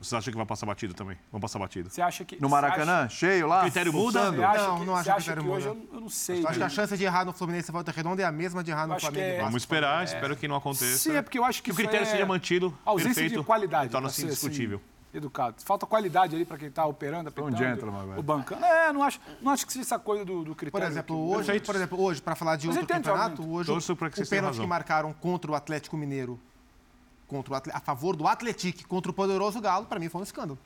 Vocês 0.00 0.12
acham 0.14 0.30
que 0.32 0.36
vai 0.36 0.46
passar 0.46 0.64
batido 0.66 0.94
também? 0.94 1.16
Vão 1.30 1.40
passar 1.40 1.58
batido. 1.58 1.90
Você 1.90 2.00
acha 2.00 2.24
que... 2.24 2.36
no 2.40 2.48
você 2.48 2.52
Maracanã, 2.54 3.00
acha- 3.04 3.16
cheio 3.16 3.46
lá? 3.48 3.62
Critério 3.62 3.92
muda? 3.92 4.30
Você 4.30 4.42
acha 4.44 4.66
Não, 4.68 4.78
que, 4.78 4.84
não 4.86 4.92
você 4.94 4.98
acho 5.00 5.04
que 5.04 5.10
acha 5.10 5.30
quero 5.32 5.42
que 5.42 5.48
hoje 5.50 5.68
mudar. 5.68 5.80
eu, 5.80 5.94
eu 5.94 6.00
não 6.00 6.08
sei. 6.08 6.42
Eu 6.42 6.48
acho 6.48 6.58
que 6.58 6.64
a 6.64 6.68
chance 6.68 6.96
de 6.96 7.04
errar 7.04 7.24
no 7.24 7.32
Fluminense 7.32 7.70
e 7.70 7.72
Volta 7.72 7.90
Redonda 7.90 8.22
é 8.22 8.24
a 8.24 8.32
mesma 8.32 8.62
de 8.62 8.70
errar 8.70 8.86
no 8.86 8.98
Flamengo 9.00 9.22
é-. 9.26 9.38
Vamos 9.42 9.62
esperar, 9.62 10.04
espero 10.04 10.36
que 10.36 10.46
não 10.46 10.56
aconteça. 10.56 10.98
Sim, 10.98 11.16
é 11.16 11.22
porque 11.22 11.38
eu 11.38 11.44
acho 11.44 11.62
que 11.62 11.70
que 11.70 11.72
o 11.72 11.74
critério 11.74 12.06
é 12.06 12.10
seja 12.10 12.24
mantido, 12.24 12.72
ausência 12.84 13.14
perfeito, 13.14 13.40
de 13.40 13.46
qualidade. 13.46 13.90
torna-se 13.90 14.20
assim, 14.20 14.26
indiscutível. 14.28 14.80
educado. 15.12 15.56
Falta 15.64 15.84
qualidade 15.86 16.34
ali 16.36 16.44
para 16.44 16.56
quem 16.58 16.68
está 16.68 16.86
operando, 16.86 17.24
um 17.24 17.28
apitando, 17.28 17.56
gentleman 17.58 18.00
agora. 18.02 18.20
o 18.20 18.22
bancando. 18.22 18.64
É, 18.64 18.92
não 18.92 19.02
acho, 19.02 19.20
não 19.42 19.50
acho 19.52 19.66
que 19.66 19.72
seja 19.72 19.84
essa 19.84 19.98
coisa 19.98 20.24
do, 20.24 20.40
do 20.44 20.50
Por 20.50 20.56
critério. 20.56 20.86
exemplo, 20.86 21.16
que- 21.16 21.22
hoje, 21.22 21.36
Perfeito. 21.46 21.66
por 21.66 21.74
exemplo, 21.74 22.00
hoje, 22.00 22.22
para 22.22 22.34
falar 22.36 22.56
de 22.56 22.68
Mas 22.68 22.76
outro 22.76 22.94
campeonato, 22.94 23.42
hoje 23.42 23.70
o 23.70 23.74
vocês 23.74 24.28
tenham 24.28 24.42
pênalti 24.44 24.60
que 24.60 24.66
marcaram 24.66 25.12
contra 25.12 25.50
o 25.50 25.54
Atlético 25.54 25.96
Mineiro, 25.96 26.38
contra 27.28 27.54
o 27.54 27.56
a 27.72 27.80
favor 27.80 28.16
do 28.16 28.26
Atlético 28.26 28.88
contra 28.88 29.10
o 29.10 29.14
poderoso 29.14 29.60
Galo, 29.60 29.86
para 29.86 30.00
mim 30.00 30.08
foi 30.08 30.20
um 30.22 30.24
escândalo. 30.24 30.58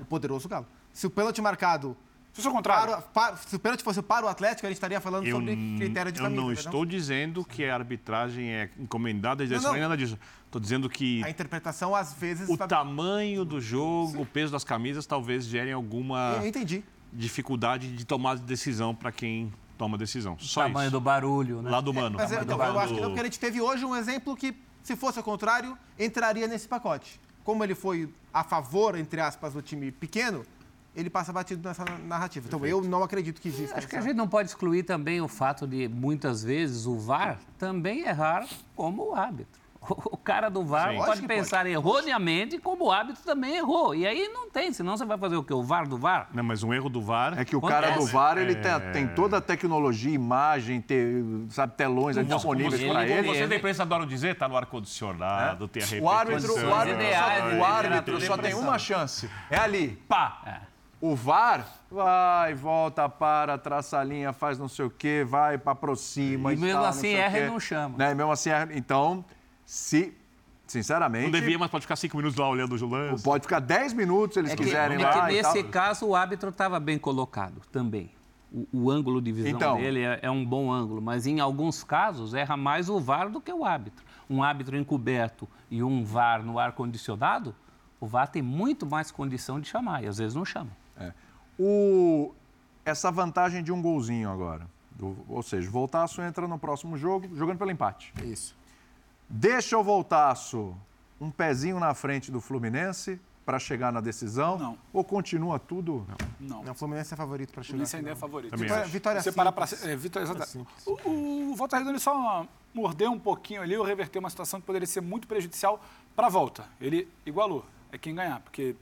O 0.00 0.04
poderoso 0.04 0.48
Galo. 0.48 0.66
Se 0.92 1.06
o 1.06 1.10
pênalti 1.10 1.40
marcado 1.40 1.96
Se 2.32 2.40
eu 2.40 2.42
sou 2.44 2.52
contrário. 2.52 2.92
para, 2.92 3.00
para- 3.02 3.36
se 3.36 3.56
o 3.56 3.58
pênalti 3.58 3.82
fosse 3.82 4.02
para 4.02 4.26
o 4.26 4.28
Atlético, 4.28 4.66
a 4.66 4.68
gente 4.70 4.76
estaria 4.76 5.00
falando 5.00 5.26
Eu, 5.26 5.36
sobre 5.36 5.56
critério 5.78 6.12
de 6.12 6.20
eu 6.20 6.28
não 6.28 6.52
estou 6.52 6.84
dizendo 6.84 7.44
que 7.44 7.64
a 7.64 7.74
arbitragem 7.74 8.50
é 8.52 8.70
encomendada 8.78 9.46
de 9.46 9.54
não. 9.60 9.72
nem 9.72 9.80
nada 9.82 9.96
disso. 9.96 10.18
Estou 10.46 10.60
dizendo 10.60 10.88
que 10.90 11.22
A 11.24 11.30
interpretação, 11.30 11.94
às 11.94 12.12
vezes. 12.12 12.48
o 12.48 12.56
vai- 12.56 12.66
tamanho 12.68 13.44
do 13.44 13.60
jogo, 13.60 14.20
o 14.22 14.26
peso 14.26 14.52
das 14.52 14.64
camisas, 14.64 15.06
talvez 15.06 15.44
gerem 15.44 15.72
alguma 15.72 16.34
Eu 16.40 16.46
entendi. 16.46 16.82
dificuldade 17.12 17.94
de 17.96 18.04
tomar 18.04 18.36
decisão 18.36 18.94
para 18.94 19.12
quem 19.12 19.52
toma 19.78 19.96
decisão. 19.96 20.36
Só 20.38 20.62
tamanho 20.62 20.86
isso. 20.88 20.92
do 20.92 21.00
barulho, 21.00 21.62
né? 21.62 21.70
Lado 21.70 21.90
humano. 21.90 22.16
Mas 22.18 22.30
eu, 22.32 22.38
Tamanho 22.38 22.44
então, 22.44 22.58
do 22.58 22.62
eu 22.76 22.80
acho 22.80 22.94
que 22.94 23.00
não, 23.00 23.08
porque 23.08 23.20
a 23.20 23.24
gente 23.24 23.38
teve 23.40 23.60
hoje 23.60 23.84
um 23.84 23.94
exemplo 23.96 24.36
que, 24.36 24.54
se 24.82 24.96
fosse 24.96 25.20
o 25.20 25.22
contrário, 25.22 25.76
entraria 25.98 26.46
nesse 26.46 26.66
pacote. 26.68 27.20
Como 27.44 27.64
ele 27.64 27.74
foi 27.74 28.12
a 28.32 28.44
favor, 28.44 28.96
entre 28.96 29.20
aspas, 29.20 29.54
do 29.54 29.62
time 29.62 29.90
pequeno, 29.90 30.44
ele 30.94 31.08
passa 31.08 31.32
batido 31.32 31.66
nessa 31.66 31.84
narrativa. 31.84 32.46
Então, 32.48 32.64
eu 32.66 32.82
não 32.82 33.02
acredito 33.02 33.40
que 33.40 33.48
exista. 33.48 33.78
Acho 33.78 33.88
que 33.88 33.96
a 33.96 34.00
gente 34.00 34.16
não 34.16 34.28
pode 34.28 34.48
excluir 34.48 34.82
também 34.82 35.20
o 35.20 35.28
fato 35.28 35.66
de, 35.66 35.88
muitas 35.88 36.42
vezes, 36.42 36.86
o 36.86 36.98
VAR 36.98 37.38
também 37.58 38.00
errar 38.00 38.46
como 38.74 39.10
o 39.10 39.14
árbitro. 39.14 39.59
O 39.82 40.16
cara 40.16 40.50
do 40.50 40.62
VAR 40.62 40.90
Sim. 40.92 40.98
pode 40.98 41.22
pensar 41.22 41.66
erroneamente 41.66 42.58
como 42.58 42.84
o 42.86 42.92
árbitro 42.92 43.22
também 43.24 43.56
errou. 43.56 43.94
E 43.94 44.06
aí 44.06 44.28
não 44.28 44.50
tem, 44.50 44.72
senão 44.74 44.94
você 44.96 45.06
vai 45.06 45.16
fazer 45.16 45.36
o 45.36 45.42
quê? 45.42 45.54
O 45.54 45.62
VAR 45.62 45.88
do 45.88 45.96
VAR? 45.96 46.28
Não, 46.34 46.44
mas 46.44 46.62
um 46.62 46.72
erro 46.74 46.90
do 46.90 47.00
VAR. 47.00 47.38
É 47.38 47.44
que 47.46 47.56
o 47.56 47.58
Acontece. 47.60 47.80
cara 47.82 47.96
do 47.98 48.06
VAR, 48.06 48.36
ele 48.38 48.52
É. 48.52 48.56
tem, 48.78 48.92
tem 48.92 49.06
toda 49.14 49.38
a 49.38 49.40
tecnologia, 49.40 50.12
imagem, 50.14 50.80
te- 50.82 51.24
sabe, 51.48 51.72
telões 51.76 52.18
ali 52.18 52.26
disponíveis 52.28 52.82
para 52.82 53.06
ele-. 53.08 53.26
Vocês 53.26 53.48
da 53.48 53.56
imprensa 53.56 53.82
adoram 53.82 54.06
dizer, 54.06 54.36
tá 54.36 54.46
no 54.46 54.56
ar-condicionado, 54.56 55.66
tem 55.66 55.82
a 55.82 56.02
O 56.02 56.08
árbitro, 56.10 56.52
o 56.54 56.74
árbitro, 56.74 57.02
ideais, 57.02 57.38
só, 57.42 57.48
né? 57.48 57.58
o 57.58 57.64
árbitro 57.64 57.80
Temperatura 58.14 58.20
só 58.26 58.34
e 58.36 58.38
tem 58.38 58.54
uma 58.54 58.78
chance. 58.78 59.30
É 59.50 59.56
ali, 59.56 59.88
pá. 60.06 60.42
É. 60.46 60.56
O 61.00 61.16
VAR 61.16 61.64
vai, 61.90 62.52
volta, 62.54 63.08
para, 63.08 63.56
traça 63.56 63.98
a 63.98 64.04
linha, 64.04 64.32
faz 64.34 64.58
não 64.58 64.68
sei 64.68 64.84
o 64.84 64.90
quê, 64.90 65.24
vai, 65.26 65.58
aproxima. 65.64 66.52
E 66.52 66.56
mesmo 66.56 66.78
tal, 66.80 66.84
assim 66.90 67.14
erra 67.14 67.38
e 67.38 67.46
não 67.46 67.58
chama. 67.58 67.96
Né? 67.96 68.10
E 68.10 68.14
mesmo 68.14 68.30
assim 68.30 68.50
erra. 68.50 68.68
Então, 68.74 69.24
se, 69.72 70.12
sinceramente, 70.66 71.26
Não 71.30 71.30
devia, 71.38 71.56
mas 71.56 71.70
pode 71.70 71.82
ficar 71.82 71.94
cinco 71.94 72.16
minutos 72.16 72.36
lá 72.36 72.48
olhando 72.48 72.74
o 72.74 72.88
lance. 72.88 73.22
pode 73.22 73.44
ficar 73.44 73.60
10 73.60 73.92
minutos 73.92 74.34
se 74.34 74.40
eles 74.40 74.50
É 74.50 74.56
que, 74.56 74.64
quiserem 74.64 75.00
é 75.00 75.04
lá 75.04 75.12
que 75.28 75.32
e 75.32 75.36
nesse 75.36 75.62
tal. 75.62 75.70
caso 75.70 76.06
o 76.08 76.16
árbitro 76.16 76.48
estava 76.50 76.80
bem 76.80 76.98
colocado 76.98 77.60
também. 77.70 78.10
O, 78.52 78.66
o 78.72 78.90
ângulo 78.90 79.22
de 79.22 79.30
visão 79.30 79.50
Então. 79.52 79.76
dele 79.76 80.00
é, 80.02 80.18
é 80.22 80.30
um 80.30 80.44
bom 80.44 80.72
ângulo, 80.72 81.00
mas 81.00 81.24
em 81.24 81.38
alguns 81.38 81.84
casos 81.84 82.34
erra 82.34 82.56
mais 82.56 82.88
o 82.88 82.98
VAR 82.98 83.30
do 83.30 83.40
que 83.40 83.52
o 83.52 83.64
árbitro. 83.64 84.04
Um 84.28 84.42
árbitro 84.42 84.76
encoberto 84.76 85.46
e 85.70 85.84
um 85.84 86.02
VAR 86.04 86.42
no 86.42 86.58
ar-condicionado, 86.58 87.54
o 88.00 88.06
VAR 88.08 88.26
tem 88.28 88.42
muito 88.42 88.84
mais 88.84 89.12
condição 89.12 89.60
de 89.60 89.68
chamar, 89.68 90.02
e 90.02 90.08
às 90.08 90.18
vezes 90.18 90.34
não 90.34 90.44
chama. 90.44 90.70
O, 91.58 92.32
essa 92.84 93.10
vantagem 93.12 93.62
de 93.62 93.70
um 93.70 93.80
golzinho 93.80 94.28
agora. 94.30 94.66
Do- 94.92 95.16
ou 95.28 95.42
seja, 95.42 95.68
o 95.68 95.70
Voltaço 95.70 96.20
entra 96.22 96.48
no 96.48 96.58
próximo 96.58 96.96
jogo 96.96 97.28
jogando 97.36 97.58
pelo 97.58 97.70
empate. 97.70 98.12
Isso. 98.24 98.56
Deixa 99.30 99.78
o 99.78 99.82
Voltaço 99.84 100.76
um 101.20 101.30
pezinho 101.30 101.78
na 101.78 101.94
frente 101.94 102.30
do 102.32 102.40
Fluminense 102.40 103.20
para 103.46 103.58
chegar 103.58 103.92
na 103.92 104.00
decisão? 104.00 104.58
Não. 104.58 104.78
Ou 104.92 105.04
continua 105.04 105.58
tudo? 105.58 106.06
Não. 106.40 106.62
Não, 106.64 106.72
o 106.72 106.74
Fluminense 106.74 107.14
é 107.14 107.16
favorito 107.16 107.52
para 107.52 107.60
O 107.60 107.64
chegar. 107.64 107.72
Fluminense 107.72 107.96
à 107.96 107.98
ainda 107.98 108.10
é 108.10 108.16
favorito. 108.16 108.50
Também 108.50 108.64
Vitória, 108.64 108.82
acho. 108.84 108.92
vitória 108.92 109.22
Você 109.22 109.32
parar 109.32 109.52
pra... 109.52 109.66
simples. 109.66 109.88
É, 109.88 109.96
Vitória, 109.96 110.46
simples. 110.46 110.86
o, 110.86 111.50
o 111.52 111.54
Volta 111.54 111.76
Redonda 111.76 111.92
ele 111.92 112.00
só 112.00 112.46
mordeu 112.74 113.10
um 113.12 113.18
pouquinho 113.18 113.62
ali 113.62 113.76
ou 113.76 113.84
reverteu 113.84 114.20
uma 114.20 114.30
situação 114.30 114.60
que 114.60 114.66
poderia 114.66 114.86
ser 114.86 115.00
muito 115.00 115.26
prejudicial 115.28 115.80
para 116.16 116.26
a 116.26 116.30
volta. 116.30 116.64
Ele 116.80 117.08
igualou. 117.24 117.64
É 117.92 117.98
quem 117.98 118.14
ganhar, 118.14 118.40
porque 118.40 118.74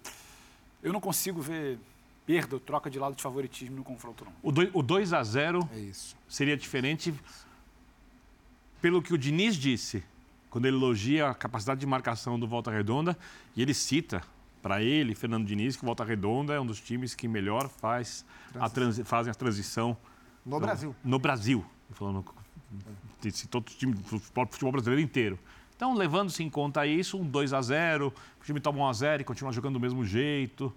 eu 0.82 0.92
não 0.92 1.00
consigo 1.00 1.40
ver 1.40 1.78
perda 2.26 2.56
ou 2.56 2.60
troca 2.60 2.90
de 2.90 2.98
lado 2.98 3.14
de 3.14 3.22
favoritismo 3.22 3.76
no 3.76 3.82
confronto, 3.84 4.24
não. 4.24 4.32
O 4.42 4.52
doi- 4.52 4.70
O 4.74 4.82
2 4.82 5.12
a 5.14 5.22
0 5.22 5.66
É 5.72 5.90
seria 6.28 6.56
diferente 6.56 7.14
pelo 8.82 9.00
que 9.02 9.14
o 9.14 9.18
Diniz 9.18 9.56
disse, 9.56 10.04
quando 10.50 10.66
ele 10.66 10.76
elogia 10.76 11.28
a 11.28 11.34
capacidade 11.34 11.80
de 11.80 11.86
marcação 11.86 12.38
do 12.38 12.46
Volta 12.46 12.70
Redonda, 12.70 13.16
e 13.54 13.62
ele 13.62 13.74
cita 13.74 14.22
para 14.62 14.82
ele, 14.82 15.14
Fernando 15.14 15.46
Diniz, 15.46 15.76
que 15.76 15.82
o 15.82 15.86
Volta 15.86 16.04
Redonda 16.04 16.52
é 16.54 16.60
um 16.60 16.66
dos 16.66 16.80
times 16.80 17.14
que 17.14 17.28
melhor 17.28 17.68
faz 17.68 18.24
a 18.58 18.68
transi- 18.68 19.04
fazem 19.04 19.30
a 19.30 19.34
transição 19.34 19.96
No 20.44 20.58
Brasil. 20.58 20.94
no 21.04 21.18
Brasil. 21.18 21.64
Falando 21.92 22.24
de 23.20 23.48
todo 23.48 23.66
o 23.66 23.70
time, 23.70 23.94
futebol, 23.96 24.46
futebol 24.50 24.72
brasileiro 24.72 25.00
inteiro. 25.02 25.38
Então, 25.76 25.94
levando-se 25.94 26.42
em 26.42 26.50
conta 26.50 26.84
isso, 26.86 27.16
um 27.18 27.24
2 27.24 27.52
a 27.52 27.62
0 27.62 28.12
o 28.40 28.44
time 28.44 28.58
toma 28.60 28.80
1 28.80 28.86
a 28.88 28.92
0 28.92 29.22
e 29.22 29.24
continua 29.24 29.52
jogando 29.52 29.74
do 29.74 29.80
mesmo 29.80 30.04
jeito. 30.04 30.72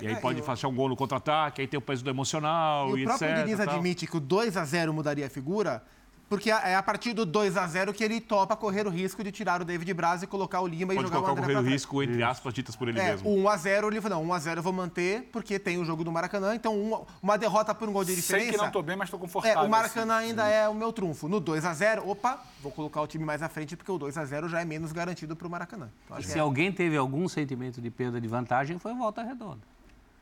e 0.00 0.06
aí 0.08 0.14
é, 0.14 0.16
pode 0.16 0.38
e 0.38 0.42
o- 0.42 0.44
fazer 0.44 0.66
um 0.66 0.74
gol 0.74 0.88
no 0.88 0.96
contra-ataque, 0.96 1.60
aí 1.60 1.66
tem 1.68 1.78
o 1.78 1.80
peso 1.80 2.02
do 2.02 2.10
emocional 2.10 2.96
E 2.96 3.02
e, 3.02 3.04
o 3.04 3.08
próprio 3.08 3.28
etc. 3.28 3.44
Diniz 3.44 3.58
tal. 3.64 3.74
admite 3.74 4.06
que 4.06 4.16
o 4.16 4.20
2 4.20 4.56
a 4.56 4.64
0 4.64 4.92
mudaria 4.92 5.26
a 5.26 5.30
figura, 5.30 5.84
porque 6.28 6.50
é 6.50 6.74
a 6.74 6.82
partir 6.82 7.12
do 7.12 7.24
2 7.24 7.56
a 7.56 7.66
0 7.66 7.92
que 7.94 8.02
ele 8.02 8.20
topa 8.20 8.56
correr 8.56 8.86
o 8.86 8.90
risco 8.90 9.22
de 9.22 9.30
tirar 9.30 9.62
o 9.62 9.64
David 9.64 9.92
Braz 9.94 10.22
e 10.22 10.26
colocar 10.26 10.60
o 10.60 10.66
Lima 10.66 10.92
e 10.92 10.96
Pode 10.96 11.08
jogar 11.08 11.20
o 11.20 11.22
colocar 11.22 11.40
o 11.40 11.44
André 11.44 11.54
correr 11.54 11.66
o 11.68 11.70
risco, 11.72 12.02
entre 12.02 12.22
aspas, 12.22 12.52
ditas 12.52 12.74
por 12.74 12.88
ele 12.88 12.98
É, 12.98 13.12
mesmo. 13.12 13.28
o 13.28 13.38
1 13.42 13.48
a 13.48 13.56
0 13.56 13.86
ele 13.88 14.00
falou, 14.00 14.18
não, 14.18 14.30
1 14.30 14.32
a 14.32 14.38
0 14.40 14.58
eu 14.58 14.62
vou 14.62 14.72
manter, 14.72 15.28
porque 15.32 15.58
tem 15.58 15.78
o 15.78 15.84
jogo 15.84 16.02
do 16.02 16.10
Maracanã, 16.10 16.54
então 16.54 16.76
uma, 16.80 17.02
uma 17.22 17.38
derrota 17.38 17.74
por 17.74 17.88
um 17.88 17.92
gol 17.92 18.04
de 18.04 18.12
Sei 18.12 18.20
diferença... 18.22 18.50
que 18.52 18.56
não 18.58 18.66
estou 18.66 18.82
bem, 18.82 18.96
mas 18.96 19.06
estou 19.06 19.18
É, 19.18 19.20
confortável. 19.22 19.62
o 19.62 19.68
Maracanã 19.70 20.16
assim. 20.18 20.28
ainda 20.30 20.48
é 20.48 20.68
o 20.68 20.74
meu 20.74 20.92
trunfo. 20.92 21.28
No 21.28 21.38
2 21.38 21.64
a 21.64 21.72
0 21.72 22.08
opa, 22.08 22.42
vou 22.62 22.72
colocar 22.72 23.00
o 23.02 23.06
time 23.06 23.24
mais 23.24 23.42
à 23.42 23.48
frente, 23.48 23.76
porque 23.76 23.90
o 23.92 23.98
2 23.98 24.18
a 24.18 24.24
0 24.24 24.48
já 24.48 24.60
é 24.60 24.64
menos 24.64 24.90
garantido 24.92 25.36
para 25.36 25.46
o 25.46 25.50
Maracanã. 25.50 25.88
Então, 26.06 26.20
Se 26.22 26.36
é 26.38 26.40
alguém 26.40 26.72
teve 26.72 26.96
algum 26.96 27.28
sentimento 27.28 27.80
de 27.80 27.90
perda 27.90 28.20
de 28.20 28.26
vantagem, 28.26 28.78
foi 28.78 28.92
Volta 28.94 29.22
Redonda. 29.22 29.60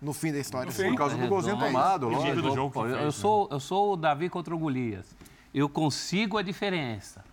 no 0.03 0.13
fim 0.13 0.31
da 0.33 0.39
história. 0.39 0.71
fim. 0.71 0.91
Por 0.91 0.97
causa 0.99 1.17
do 1.17 1.27
golzinho 1.29 1.59
tomado, 1.59 2.09
lógico. 2.09 2.25
nível 2.27 2.43
do 2.43 2.55
jogo 2.55 2.69
que 2.69 2.75
Pô, 2.75 2.81
eu, 2.85 2.89
fez, 2.91 2.99
eu 3.01 3.05
né? 3.07 3.11
sou, 3.11 3.49
eu 3.51 3.59
sou 3.61 3.93
o 3.95 3.97
Davi 3.97 4.29
contra 4.29 4.55
o 4.55 4.59
Golias. 4.59 5.07
Eu 5.55 5.69
consigo 5.69 6.37
a 6.37 6.43
diferença. 6.43 7.25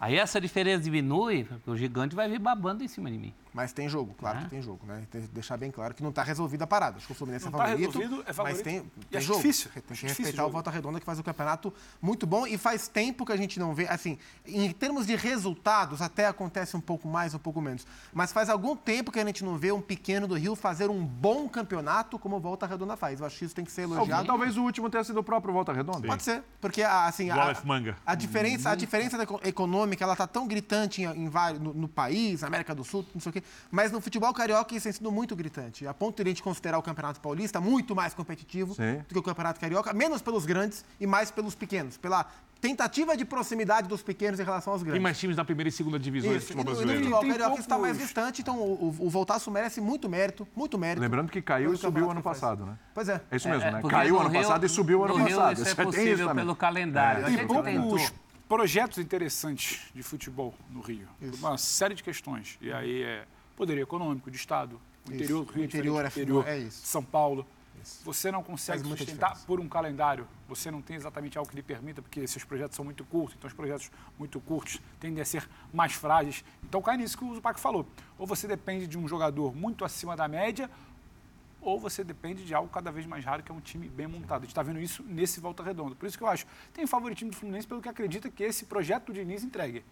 Aí 0.00 0.16
essa 0.16 0.40
diferença 0.40 0.82
diminui, 0.82 1.46
o 1.66 1.76
gigante 1.76 2.16
vai 2.16 2.28
vir 2.28 2.38
babando 2.38 2.82
em 2.82 2.88
cima 2.88 3.10
de 3.10 3.18
mim. 3.18 3.34
Mas 3.56 3.72
tem 3.72 3.88
jogo, 3.88 4.14
claro 4.18 4.40
que 4.40 4.50
tem 4.50 4.60
jogo, 4.60 4.84
né? 4.84 5.06
Tem 5.10 5.22
que 5.22 5.28
deixar 5.28 5.56
bem 5.56 5.70
claro 5.70 5.94
que 5.94 6.02
não 6.02 6.10
está 6.10 6.22
resolvida 6.22 6.64
a 6.64 6.66
parada. 6.66 6.98
Acho 6.98 7.06
que 7.06 7.12
o 7.12 7.14
Fluminense 7.14 7.46
Não 7.46 7.54
é 7.54 7.56
tá 7.56 7.68
favorito, 7.70 7.98
resolvido, 7.98 8.20
é 8.20 8.24
mas 8.26 8.36
favorito. 8.36 8.62
tem, 8.64 8.76
E 8.76 9.04
tem 9.06 9.16
acho 9.18 9.26
jogo. 9.28 9.40
difícil, 9.40 9.70
Tem 9.72 9.82
acho 9.88 10.00
que 10.00 10.04
o 10.04 10.08
respeitar 10.08 10.44
o. 10.46 10.50
Volta 10.50 10.70
Redonda 10.70 11.00
que 11.00 11.06
faz 11.06 11.18
o 11.18 11.22
campeonato 11.22 11.72
muito 12.00 12.26
bom 12.26 12.46
e 12.46 12.58
faz 12.58 12.86
tempo 12.86 13.24
que 13.24 13.32
a 13.32 13.36
gente 13.36 13.58
não 13.58 13.74
vê, 13.74 13.88
assim, 13.88 14.18
em 14.44 14.70
termos 14.72 15.06
de 15.06 15.16
resultados 15.16 16.02
até 16.02 16.26
acontece 16.26 16.76
um 16.76 16.82
pouco 16.82 17.08
mais, 17.08 17.32
um 17.32 17.38
pouco 17.38 17.62
menos, 17.62 17.86
mas 18.12 18.30
faz 18.30 18.50
algum 18.50 18.76
tempo 18.76 19.10
que 19.10 19.18
a 19.18 19.24
gente 19.24 19.42
não 19.42 19.56
vê 19.56 19.72
um 19.72 19.80
pequeno 19.80 20.28
do 20.28 20.34
Rio 20.34 20.54
fazer 20.54 20.90
um 20.90 21.02
bom 21.02 21.48
campeonato 21.48 22.18
como 22.18 22.36
o 22.36 22.40
Volta 22.40 22.66
Redonda 22.66 22.94
faz. 22.94 23.20
Eu 23.20 23.26
acho 23.26 23.38
que 23.38 23.44
isso 23.46 23.54
tem 23.54 23.64
que 23.64 23.72
ser 23.72 23.82
elogiado. 23.82 24.26
Talvez 24.26 24.58
o 24.58 24.62
último 24.64 24.90
tenha 24.90 25.02
sido 25.02 25.18
o 25.20 25.24
próprio 25.24 25.54
Volta 25.54 25.72
Redonda. 25.72 26.06
Pode 26.06 26.22
ser, 26.22 26.42
porque 26.60 26.82
assim, 26.82 27.28
Do 27.28 27.40
a, 27.40 27.54
a 28.04 28.14
diferença, 28.14 28.70
a 28.70 28.74
diferença 28.74 29.16
econômica, 29.44 30.04
ela 30.04 30.14
tá 30.14 30.26
tão 30.26 30.46
gritante 30.46 31.00
em, 31.00 31.06
em 31.06 31.28
vários, 31.30 31.58
no, 31.58 31.72
no 31.72 31.88
país, 31.88 32.42
na 32.42 32.48
América 32.48 32.74
do 32.74 32.84
Sul, 32.84 33.06
não 33.14 33.20
sei 33.20 33.30
o 33.30 33.32
quê, 33.32 33.42
mas 33.70 33.90
no 33.92 34.00
futebol 34.00 34.32
carioca 34.32 34.74
isso 34.74 34.84
tem 34.84 34.92
sido 34.92 35.10
muito 35.12 35.34
gritante, 35.36 35.86
a 35.86 35.94
ponto 35.94 36.16
de 36.22 36.28
a 36.28 36.30
gente 36.30 36.42
considerar 36.42 36.78
o 36.78 36.82
Campeonato 36.82 37.20
Paulista 37.20 37.60
muito 37.60 37.94
mais 37.94 38.14
competitivo 38.14 38.74
Sim. 38.74 38.98
do 39.08 39.14
que 39.14 39.18
o 39.18 39.22
Campeonato 39.22 39.60
Carioca, 39.60 39.92
menos 39.92 40.20
pelos 40.22 40.46
grandes 40.46 40.84
e 41.00 41.06
mais 41.06 41.30
pelos 41.30 41.54
pequenos, 41.54 41.96
pela 41.96 42.26
tentativa 42.60 43.14
de 43.16 43.24
proximidade 43.24 43.86
dos 43.86 44.02
pequenos 44.02 44.40
em 44.40 44.42
relação 44.42 44.72
aos 44.72 44.80
Tem 44.82 44.86
grandes. 44.86 45.02
mais 45.02 45.18
times 45.18 45.36
da 45.36 45.44
primeira 45.44 45.68
e 45.68 45.72
segunda 45.72 45.98
divisão 45.98 46.30
do 46.30 46.36
Isso, 46.38 46.46
e 46.52 46.54
futebol 46.56 46.64
no, 46.64 46.70
e 46.70 46.72
no 46.72 46.76
brasileiro. 46.86 47.00
futebol 47.02 47.20
Tem 47.20 47.30
carioca 47.30 47.52
isso 47.52 47.60
está 47.62 47.78
mais 47.78 47.98
distante, 47.98 48.40
então 48.40 48.58
o, 48.58 48.84
o, 48.98 49.06
o 49.06 49.10
Voltaço 49.10 49.50
merece 49.50 49.80
muito 49.80 50.08
mérito, 50.08 50.48
muito 50.56 50.78
mérito. 50.78 51.00
Lembrando 51.02 51.30
que 51.30 51.42
caiu 51.42 51.74
e 51.74 51.76
subiu 51.76 52.10
ano 52.10 52.22
passado, 52.22 52.64
né? 52.64 52.78
Pois 52.94 53.08
é. 53.10 53.20
É 53.30 53.36
isso 53.36 53.48
mesmo, 53.48 53.70
né? 53.70 53.80
porque 53.80 53.94
Caiu 53.94 54.14
no 54.14 54.20
ano 54.20 54.30
Rio- 54.30 54.40
passado 54.42 54.64
e 54.64 54.68
subiu 54.70 55.04
ano 55.04 55.18
no 55.18 55.24
Rio 55.24 55.36
passado. 55.36 55.52
Isso 55.60 55.68
é 55.70 55.74
Tem 55.74 55.84
possível 55.84 56.34
pelo 56.34 56.56
calendário. 56.56 57.22
A 57.24 57.28
Tem 57.28 57.36
gente 57.36 57.46
poucos 57.46 58.12
projetos 58.48 58.98
interessantes 58.98 59.80
de 59.94 60.02
futebol 60.02 60.54
no 60.70 60.80
Rio. 60.80 61.08
Uma 61.38 61.58
série 61.58 61.94
de 61.94 62.02
questões. 62.02 62.56
E 62.60 62.72
aí 62.72 63.02
é 63.02 63.24
poder 63.56 63.78
econômico 63.78 64.30
de 64.30 64.36
Estado, 64.36 64.76
o 64.76 65.08
Isso. 65.08 65.14
interior 65.14 65.44
do 65.44 65.52
Rio, 65.52 65.64
interior 65.64 66.04
é- 66.04 66.08
interior 66.08 66.46
é 66.48 66.58
isso. 66.58 66.86
São 66.86 67.02
Paulo. 67.02 67.46
Você 68.04 68.32
não 68.32 68.42
consegue 68.42 68.82
Faz 68.82 68.98
sustentar 68.98 69.38
por 69.46 69.60
um 69.60 69.68
calendário. 69.68 70.26
Você 70.48 70.72
não 70.72 70.82
tem 70.82 70.96
exatamente 70.96 71.38
algo 71.38 71.48
que 71.48 71.54
lhe 71.54 71.62
permita, 71.62 72.02
porque 72.02 72.18
esses 72.18 72.42
projetos 72.42 72.74
são 72.74 72.84
muito 72.84 73.04
curtos. 73.04 73.36
Então, 73.38 73.46
os 73.46 73.54
projetos 73.54 73.92
muito 74.18 74.40
curtos 74.40 74.80
tendem 74.98 75.22
a 75.22 75.24
ser 75.24 75.48
mais 75.72 75.92
frágeis. 75.92 76.44
Então, 76.64 76.82
cai 76.82 76.96
nisso 76.96 77.16
que 77.16 77.24
o 77.24 77.32
Zupac 77.32 77.60
falou. 77.60 77.86
Ou 78.18 78.26
você 78.26 78.48
depende 78.48 78.88
de 78.88 78.98
um 78.98 79.06
jogador 79.06 79.54
muito 79.54 79.84
acima 79.84 80.16
da 80.16 80.26
média, 80.26 80.68
ou 81.60 81.78
você 81.78 82.02
depende 82.02 82.44
de 82.44 82.52
algo 82.52 82.68
cada 82.68 82.90
vez 82.90 83.06
mais 83.06 83.24
raro, 83.24 83.44
que 83.44 83.52
é 83.52 83.54
um 83.54 83.60
time 83.60 83.88
bem 83.88 84.08
montado. 84.08 84.38
A 84.38 84.40
gente 84.42 84.50
está 84.50 84.64
vendo 84.64 84.80
isso 84.80 85.04
nesse 85.04 85.38
Volta 85.38 85.62
Redonda. 85.62 85.94
Por 85.94 86.06
isso 86.06 86.18
que 86.18 86.24
eu 86.24 86.28
acho, 86.28 86.44
tem 86.74 86.88
favoritismo 86.88 87.30
do 87.30 87.36
Fluminense 87.36 87.68
pelo 87.68 87.80
que 87.80 87.88
acredita 87.88 88.28
que 88.28 88.42
esse 88.42 88.64
projeto 88.64 89.06
do 89.06 89.12
Diniz 89.12 89.44
entregue. 89.44 89.84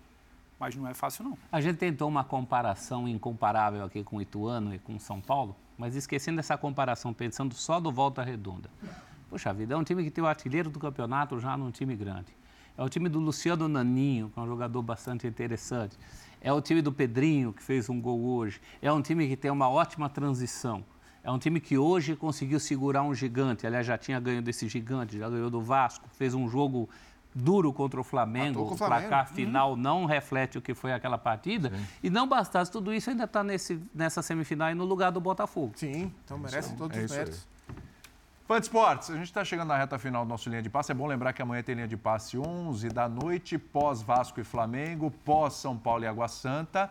Mas 0.59 0.77
não 0.77 0.89
é 0.89 0.95
fácil, 0.95 1.25
não. 1.25 1.39
A 1.51 1.61
gente 1.61 1.77
tentou 1.77 2.09
uma 2.09 2.25
comparação 2.25 3.09
incomparável 3.09 3.85
aqui 3.85 4.03
com 4.03 4.17
o 4.17 4.23
Ituano 4.23 4.75
e 4.75 4.79
com 4.79 4.97
o 4.97 5.01
São 5.01 5.21
Paulo, 5.21 5.57
mas 5.77 5.95
esquecendo 5.95 6.41
essa 6.41 6.57
comparação, 6.57 7.13
pensando 7.13 7.55
só 7.55 7.81
do 7.81 7.91
Volta 7.91 8.23
Redonda. 8.23 8.71
Poxa 9.29 9.53
vida, 9.53 9.75
é 9.75 9.77
um 9.77 9.83
time 9.83 10.05
que 10.05 10.11
tem 10.11 10.23
o 10.23 10.27
artilheiro 10.27 10.71
do 10.71 10.79
campeonato 10.79 11.41
já 11.41 11.57
num 11.57 11.71
time 11.71 11.97
grande. 11.97 12.33
É 12.77 12.83
o 12.83 12.89
time 12.89 13.09
do 13.09 13.21
Luciano 13.21 13.69
Naninho, 13.69 14.31
que 14.31 14.39
é 14.39 14.43
um 14.43 14.47
jogador 14.47 14.83
bastante 14.83 15.27
interessante. 15.27 15.97
É 16.41 16.53
o 16.53 16.61
time 16.61 16.83
do 16.83 16.93
Pedrinho, 16.93 17.53
que 17.53 17.63
fez 17.63 17.89
um 17.89 18.01
gol 18.01 18.21
hoje. 18.21 18.61
É 18.83 18.93
um 18.93 19.01
time 19.01 19.29
que 19.29 19.37
tem 19.37 19.51
uma 19.51 19.69
ótima 19.69 20.09
transição. 20.09 20.85
É 21.23 21.31
um 21.31 21.39
time 21.39 21.59
que 21.61 21.79
hoje 21.79 22.15
conseguiu 22.17 22.61
segurar 22.61 23.03
um 23.03 23.15
gigante. 23.15 23.67
Aliás, 23.67 23.87
já 23.87 23.97
tinha 23.97 24.21
ganho 24.21 24.43
desse 24.43 24.69
gigante, 24.69 25.19
já 25.19 25.31
ganhou 25.31 25.49
do 25.49 25.61
Vasco. 25.61 26.09
Fez 26.11 26.35
um 26.35 26.49
jogo 26.49 26.89
duro 27.35 27.73
contra 27.73 28.01
o 28.01 28.05
Flamengo. 28.05 28.61
O 28.61 28.73
o 28.73 28.77
Flamengo. 28.77 29.09
placar 29.09 29.29
final 29.29 29.77
não 29.77 30.05
reflete 30.05 30.57
o 30.57 30.63
que 30.63 30.75
foi 30.75 30.93
aquela 30.93 31.19
partida. 31.19 31.73
E 32.03 32.09
não 32.09 32.29
bastasse 32.29 32.71
tudo 32.71 32.93
isso, 32.93 33.11
ainda 33.11 33.25
está 33.25 33.43
nessa 33.43 34.23
semifinal 34.23 34.71
e 34.71 34.75
no 34.75 34.85
lugar 34.85 35.11
do 35.11 35.21
Botafogo. 35.21 35.73
Sim, 35.77 36.13
então 36.25 36.39
merece 36.39 36.75
todos 36.77 36.97
é 36.97 37.05
os 37.05 37.11
méritos. 37.11 37.55
Fã 38.47 38.61
de 38.61 38.67
Esportes, 38.67 39.09
a 39.09 39.15
gente 39.15 39.25
está 39.25 39.43
chegando 39.43 39.69
na 39.69 39.77
reta 39.79 39.99
final 39.99 40.23
do 40.23 40.29
nosso 40.29 40.51
linha 40.51 40.61
de 40.61 40.69
passe. 40.69 40.93
É 40.93 40.95
bom 40.95 41.07
lembrar 41.07 41.33
que 41.33 41.41
amanhã 41.41 41.63
tem 41.63 41.75
linha 41.75 41.89
de 41.89 41.97
passe 41.97 42.37
11 42.37 42.91
da 42.91 43.09
noite, 43.09 43.57
pós 43.57 44.03
Vasco 44.03 44.39
e 44.39 44.45
Flamengo, 44.45 45.11
pós 45.11 45.55
São 45.55 45.79
Paulo 45.79 46.05
e 46.05 46.07
Água 46.07 46.29
Santa. 46.29 46.91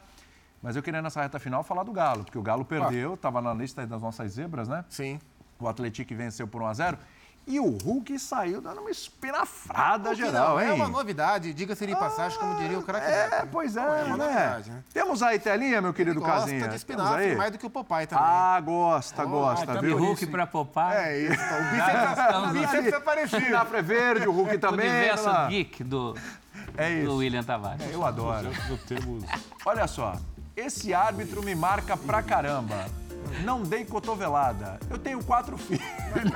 Mas 0.64 0.76
eu 0.76 0.82
queria 0.82 1.00
nessa 1.00 1.22
reta 1.22 1.38
final 1.38 1.64
falar 1.64 1.84
do 1.84 1.92
Galo, 1.92 2.24
porque 2.24 2.40
o 2.40 2.42
Galo 2.42 2.66
perdeu, 2.66 3.14
estava 3.14 3.40
na 3.40 3.54
lista 3.54 3.86
das 3.86 4.02
nossas 4.02 4.32
zebras, 4.32 4.68
né? 4.68 4.84
Sim. 4.90 5.20
O 5.60 5.68
Atlético 5.68 6.16
venceu 6.16 6.48
por 6.48 6.62
1 6.64 6.66
a 6.66 6.74
0 6.74 6.98
e 7.46 7.60
o 7.60 7.70
Hulk 7.78 8.18
saiu 8.20 8.62
dando 8.62 8.80
uma 8.82 8.90
espinafrada 8.90 10.12
O 10.12 10.16
geral, 10.16 10.56
não, 10.56 10.62
hein? 10.62 10.70
É 10.70 10.74
uma 10.74 10.88
novidade, 10.88 11.54
diga-se 11.54 11.86
de 11.86 11.94
passagem, 11.96 12.38
como 12.40 12.56
diria 12.56 12.80
o 12.80 12.84
craque. 12.84 13.06
É, 13.06 13.10
Neto, 13.30 13.32
né? 13.44 13.50
pois 13.52 13.76
é, 13.76 13.80
É 13.82 14.04
uma 14.04 14.18
né? 14.18 14.26
novidade, 14.26 14.72
né? 14.72 14.84
Temos 14.94 15.22
aí 15.24 15.40
telinha, 15.40 15.82
meu 15.82 15.94
querido 15.94 16.20
Ele 16.20 16.26
gosta 16.26 16.42
Casinha? 16.42 16.68
de 16.70 16.76
espinafre 16.76 17.36
mais 17.36 17.52
do 17.52 17.58
que 17.58 17.66
o 17.66 17.70
Popeye 17.70 18.08
também. 18.08 18.24
Ah, 18.26 18.60
gosta, 18.62 19.26
gosta, 19.26 19.64
então 19.66 19.82
De 19.82 19.88
viu? 19.88 19.98
Hulk 19.98 20.26
para 20.28 20.48
Popeye. 20.48 20.94
é 20.96 21.20
isso. 21.20 21.34
então, 21.34 21.58
O 21.60 21.72
bife 21.72 22.20
estamos 22.22 22.50
o 22.50 22.54
bife 22.54 22.78
aqui. 22.78 22.88
é 22.96 23.00
parecido. 23.00 23.38
Espinafre 23.42 23.78
é 23.78 23.82
verde, 23.82 24.28
o 24.28 24.32
Hulk 24.32 24.56
O 24.56 24.60
também. 24.60 24.90
universo 24.90 25.26
lá. 25.30 25.48
geek 25.48 25.84
do, 25.84 26.16
É 26.78 26.90
do 26.96 27.02
isso. 27.04 27.16
William 27.18 27.44
Tavares. 27.44 27.82
Eu 27.92 28.06
adoro. 28.06 28.50
Temos 28.88 29.24
Olha 29.66 29.88
só, 29.88 30.14
esse 30.56 30.94
árbitro 30.94 31.44
me 31.44 31.56
marca 31.56 31.98
pra 31.98 32.22
caramba. 32.24 32.86
Não 33.44 33.64
dei 33.64 33.84
cotovelada. 33.86 34.80
Eu 34.90 34.98
tenho 34.98 35.24
quatro 35.24 35.58
filhos. 35.58 35.84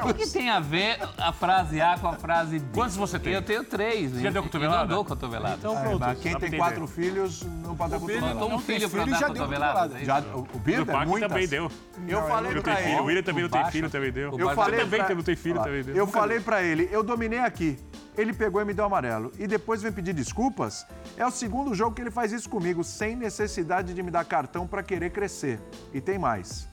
O 0.09 0.13
que 0.13 0.27
tem 0.27 0.49
a 0.49 0.59
ver 0.59 0.97
a 1.17 1.31
frase 1.31 1.79
A 1.79 1.97
com 1.97 2.07
a 2.07 2.13
frase 2.13 2.59
B? 2.59 2.65
Quantos 2.73 2.95
você 2.95 3.19
tem? 3.19 3.33
Eu 3.33 3.41
tenho 3.41 3.63
três. 3.63 4.11
Já 4.19 4.29
deu 4.29 4.43
cotovelada? 4.43 4.85
Não 4.87 4.95
dou 4.95 5.05
cotovelada. 5.05 5.55
Então 5.57 5.77
É, 5.77 5.81
pronto. 5.81 5.99
quem 5.99 6.31
pra 6.31 6.39
tem 6.39 6.47
entender. 6.47 6.57
quatro 6.57 6.87
filhos 6.87 7.43
não 7.43 7.75
pode 7.75 7.91
dar 7.91 7.97
Eu 7.97 8.01
cotovelada. 8.01 8.39
dou 8.39 8.51
um 8.53 8.59
filho 8.59 8.89
para 8.89 8.99
filho, 9.03 9.11
dar 9.13 9.19
já 9.19 9.27
deu 9.27 9.35
cotovelada. 9.35 10.05
Já, 10.05 10.19
o 10.21 10.47
o 10.53 10.59
Birra 10.59 10.79
O 10.79 10.83
é 10.83 10.85
Pac 10.85 11.07
muitas. 11.07 11.29
também 11.29 11.47
deu. 11.47 11.71
Eu 12.07 12.21
falei 12.27 12.53
Não 12.53 12.61
pra 12.61 12.75
tem 12.75 12.83
filho. 12.83 12.95
O 12.95 12.99
ele. 12.99 13.07
William 13.07 13.23
também 13.23 13.43
não 13.43 13.49
tem 13.49 13.65
filho, 13.71 13.89
também 13.89 14.11
deu. 14.11 14.31
o 14.33 14.39
Eu 14.39 14.49
falei 14.55 14.79
também 14.79 15.03
pra... 15.03 15.15
não 15.15 15.23
tem 15.23 15.35
filho, 15.35 15.61
também 15.61 15.83
deu. 15.83 15.95
Eu 15.95 16.07
falei 16.07 16.39
pra 16.39 16.63
ele, 16.63 16.87
eu 16.91 17.03
dominei 17.03 17.39
aqui. 17.39 17.77
Ele 18.17 18.33
pegou 18.33 18.59
e 18.61 18.65
me 18.65 18.73
deu 18.73 18.83
amarelo. 18.85 19.31
E 19.37 19.45
depois 19.45 19.81
vem 19.83 19.91
pedir 19.91 20.11
desculpas. 20.13 20.87
É 21.15 21.25
o 21.25 21.29
segundo 21.29 21.75
jogo 21.75 21.95
que 21.95 22.01
ele 22.01 22.09
faz 22.09 22.31
isso 22.31 22.49
comigo, 22.49 22.83
sem 22.83 23.15
necessidade 23.15 23.93
de 23.93 24.01
me 24.01 24.09
dar 24.09 24.25
cartão 24.25 24.65
pra 24.65 24.81
querer 24.81 25.11
crescer. 25.11 25.59
E 25.93 26.01
tem 26.01 26.17
mais. 26.17 26.67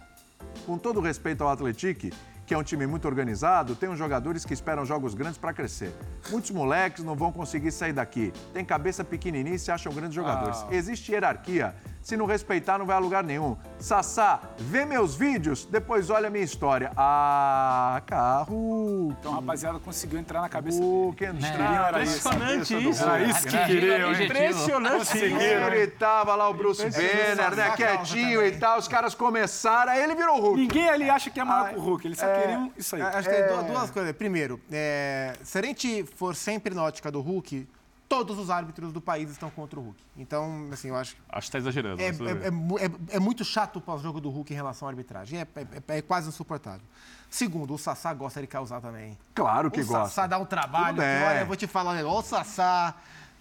Com 0.67 0.79
todo 0.79 0.99
respeito 1.01 1.45
ao 1.45 1.51
Atlético, 1.51 2.09
que 2.47 2.55
é 2.55 2.59
um 2.59 2.63
time 2.63 2.87
muito 2.87 3.07
organizado, 3.07 3.75
tem 3.75 3.89
uns 3.89 3.99
jogadores 3.99 4.45
que 4.45 4.55
esperam 4.55 4.85
jogos 4.85 5.15
grandes 5.15 5.37
pra 5.37 5.53
crescer. 5.53 5.93
Muitos 6.31 6.51
moleques 6.51 7.05
não 7.05 7.15
vão 7.15 7.31
conseguir 7.31 7.71
sair 7.71 7.93
daqui. 7.93 8.33
Tem 8.53 8.65
cabeça 8.65 9.05
pequenininha 9.05 9.57
e 9.57 9.59
se 9.59 9.71
acham 9.71 9.93
grandes 9.93 10.15
jogadores. 10.15 10.65
Existe 10.71 11.13
hierarquia. 11.13 11.75
Se 12.05 12.19
não 12.19 12.27
respeitar, 12.27 12.77
não 12.77 12.85
vai 12.85 12.97
a 12.97 12.99
lugar 12.99 13.25
nenhum. 13.25 13.57
Sassá, 13.79 14.39
vê 14.59 14.85
meus 14.85 15.15
vídeos, 15.17 15.65
depois 15.65 16.11
olha 16.11 16.27
a 16.29 16.31
minha 16.31 16.45
história. 16.45 16.93
Ah, 16.99 18.03
carro. 18.05 19.17
Então, 19.19 19.33
a 19.33 19.37
rapaziada 19.37 19.79
conseguiu 19.79 20.19
entrar 20.19 20.43
na 20.43 20.49
cabeça 20.51 20.83
O 20.83 21.15
dele. 21.17 21.33
que 21.41 21.47
Queriam 21.51 21.87
era 21.87 22.03
isso. 22.03 22.29
Impressionante 22.29 22.89
isso. 22.91 23.05
Era 23.05 23.23
isso 23.23 23.47
que 23.49 23.65
queriam, 23.65 24.13
hein? 24.13 24.25
Impressionante. 24.27 25.17
Ele 25.17 25.87
tava 25.93 26.35
lá, 26.37 26.47
o 26.51 26.53
Bruce 26.53 26.83
Banner, 26.91 27.57
né? 27.57 27.71
Quietinho 27.75 28.45
e 28.47 28.53
tal. 28.59 28.79
Os 28.79 28.87
caras 28.87 29.15
começaram, 29.15 29.91
aí 29.91 30.03
ele 30.03 30.15
virou 30.15 30.39
Hulk. 30.43 30.61
Ninguém 30.61 30.91
ali 30.91 31.09
acha 31.09 31.31
que 31.31 31.41
é 31.41 31.45
maior 31.45 31.71
que 31.71 31.77
o 31.79 31.81
Hulk. 31.81 32.07
Eles 32.07 32.19
só 32.19 32.27
queriam 32.27 32.71
isso 32.77 32.97
aí. 32.97 33.01
Acho 33.03 33.31
que 33.31 33.35
tem 33.35 33.47
du- 33.57 33.65
duas 33.73 33.91
coisas. 33.91 34.13
Primeiro, 34.13 34.61
é, 34.71 35.33
se 35.43 35.59
a 35.59 35.63
gente 35.63 36.05
for 36.17 36.37
sempre 36.37 36.75
na 36.75 36.83
ótica 36.83 37.11
do 37.11 37.23
Hulk, 37.23 37.67
todos 38.09 38.39
os 38.39 38.51
árbitros 38.51 38.93
do 38.93 39.01
país 39.01 39.31
estão 39.31 39.51
contra 39.51 39.79
o 39.79 39.83
Hulk. 39.83 40.03
Então, 40.17 40.69
assim, 40.73 40.89
eu 40.89 40.97
acho 40.97 41.15
que 41.17 41.23
Acho 41.29 41.47
que 41.49 41.53
tá 41.53 41.59
exagerando. 41.59 42.01
é, 42.01 42.07
é- 42.07 42.09
é 42.09 42.85
é- 42.87 43.17
é 43.17 43.19
muito 43.21 43.45
chato 43.45 43.77
o 43.77 43.81
pós-jogo 43.81 44.21
do 44.21 44.31
Hulk 44.31 44.53
em 44.53 44.57
relação 44.57 44.87
à 44.87 44.91
arbitragem. 44.91 45.41
É, 45.41 45.47
é- 45.89 45.99
é 45.99 46.03
quase 46.03 46.29
insuportável. 46.29 46.87
Segundo, 47.31 47.75
o 47.75 47.79
Sassá 47.79 48.13
gosta 48.15 48.41
de 48.41 48.47
causar 48.47 48.81
também. 48.81 49.19
Claro 49.35 49.71
que 49.71 49.81
o 49.81 49.87
gosta. 49.87 50.05
Sassá 50.09 50.27
dá 50.27 50.39
um 50.39 50.45
trabalho. 50.47 50.97
Que, 50.97 51.03
olha, 51.03 51.41
eu 51.41 51.47
vou 51.47 51.57
te 51.57 51.67
falar 51.67 51.95
negócio. 51.95 52.21
O 52.21 52.23
Sassá. 52.39 52.95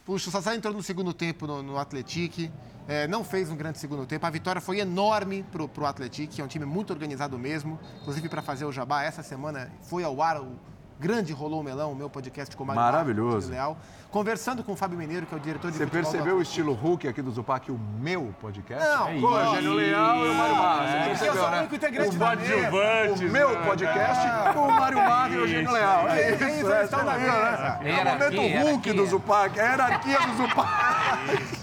Puxa, 0.06 0.30
o 0.30 0.32
Sassá 0.32 0.56
entrou 0.56 0.74
no 0.74 0.82
segundo 0.84 1.14
tempo 1.14 1.46
no, 1.48 1.62
no 1.64 1.78
Atlético. 1.78 2.52
é, 2.88 3.08
não 3.08 3.24
fez 3.24 3.50
um 3.50 3.56
grande 3.56 3.78
segundo 3.78 4.06
tempo. 4.06 4.26
A 4.26 4.30
vitória 4.30 4.60
foi 4.60 4.80
enorme 4.80 5.44
pro, 5.52 5.70
pro 5.70 5.86
Atlético, 5.86 6.34
que 6.34 6.42
é 6.42 6.44
um 6.44 6.48
time 6.48 6.66
muito 6.66 6.92
organizado 6.92 7.38
mesmo. 7.40 7.80
Inclusive, 8.02 8.28
para 8.28 8.42
fazer 8.42 8.66
o 8.66 8.72
jabá, 8.74 9.04
essa 9.04 9.24
semana 9.24 9.72
foi 9.84 10.04
ao 10.04 10.22
ar 10.22 10.42
o 10.42 10.58
grande 11.00 11.34
Rolou 11.34 11.60
o 11.62 11.64
Melão, 11.64 11.92
o 11.92 11.96
meu 11.96 12.10
podcast 12.10 12.56
com 12.56 12.64
o 12.64 12.68
Mário 12.68 12.82
Maravilhoso. 12.82 13.52
Leal. 13.52 13.78
Conversando 14.12 14.64
com 14.64 14.74
o 14.74 14.76
Fábio 14.76 14.96
Mineiro, 14.98 15.26
que 15.26 15.34
é 15.34 15.38
o 15.38 15.40
diretor 15.40 15.72
de 15.72 15.78
Você 15.78 15.88
percebeu 15.88 16.38
o 16.38 16.42
estilo 16.42 16.74
Hulk 16.74 17.08
aqui 17.08 17.20
do 17.22 17.32
Zupac, 17.32 17.72
o 17.72 17.80
meu 18.00 18.34
podcast? 18.40 18.88
Não, 18.88 19.08
é 19.10 19.20
Pô, 19.20 19.56
Gênio 19.56 19.74
Leal 19.74 20.26
e 20.26 20.30
o 20.30 20.34
Mário 20.36 20.56
Marques. 20.56 21.20
Você 21.20 21.30
Eu 21.30 21.34
sou 21.34 21.48
o 21.48 21.50
né? 21.50 21.60
único 21.60 21.76
integrante 21.76 22.16
o 22.16 22.20
da 22.20 22.26
Coadjuvantes, 22.28 23.22
O 23.22 23.24
meu 23.34 23.50
né? 23.50 23.66
podcast 23.66 24.54
com 24.54 24.60
o 24.68 24.72
Mário 24.72 24.98
Marques 25.00 25.36
e 25.36 25.40
o 25.42 25.48
Gênio 25.48 25.72
Leal. 25.72 26.08
É 26.10 26.32
isso, 26.32 26.44
eles 26.44 26.70
é, 26.70 26.84
estão 26.84 27.04
na 27.04 27.14
mesa. 27.18 27.32
né? 27.32 27.80
É 27.82 27.84
o 27.84 27.88
Hierarquia, 27.88 28.30
momento 28.30 28.36
Hulk 28.42 28.60
hierarquia. 28.60 28.94
do 28.94 29.06
Zupac, 29.08 29.60
é 29.60 29.62
a 29.64 29.66
hierarquia 29.72 30.20
do 30.20 30.38
Zupac. 30.38 30.70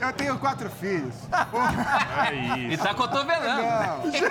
Eu 0.00 0.12
tenho 0.12 0.38
quatro 0.38 0.68
filhos. 0.70 1.14
É 2.28 2.34
E 2.34 2.74
isso. 2.74 2.82
tá 2.82 2.94
cotovelando. 2.94 3.62
né? 4.10 4.30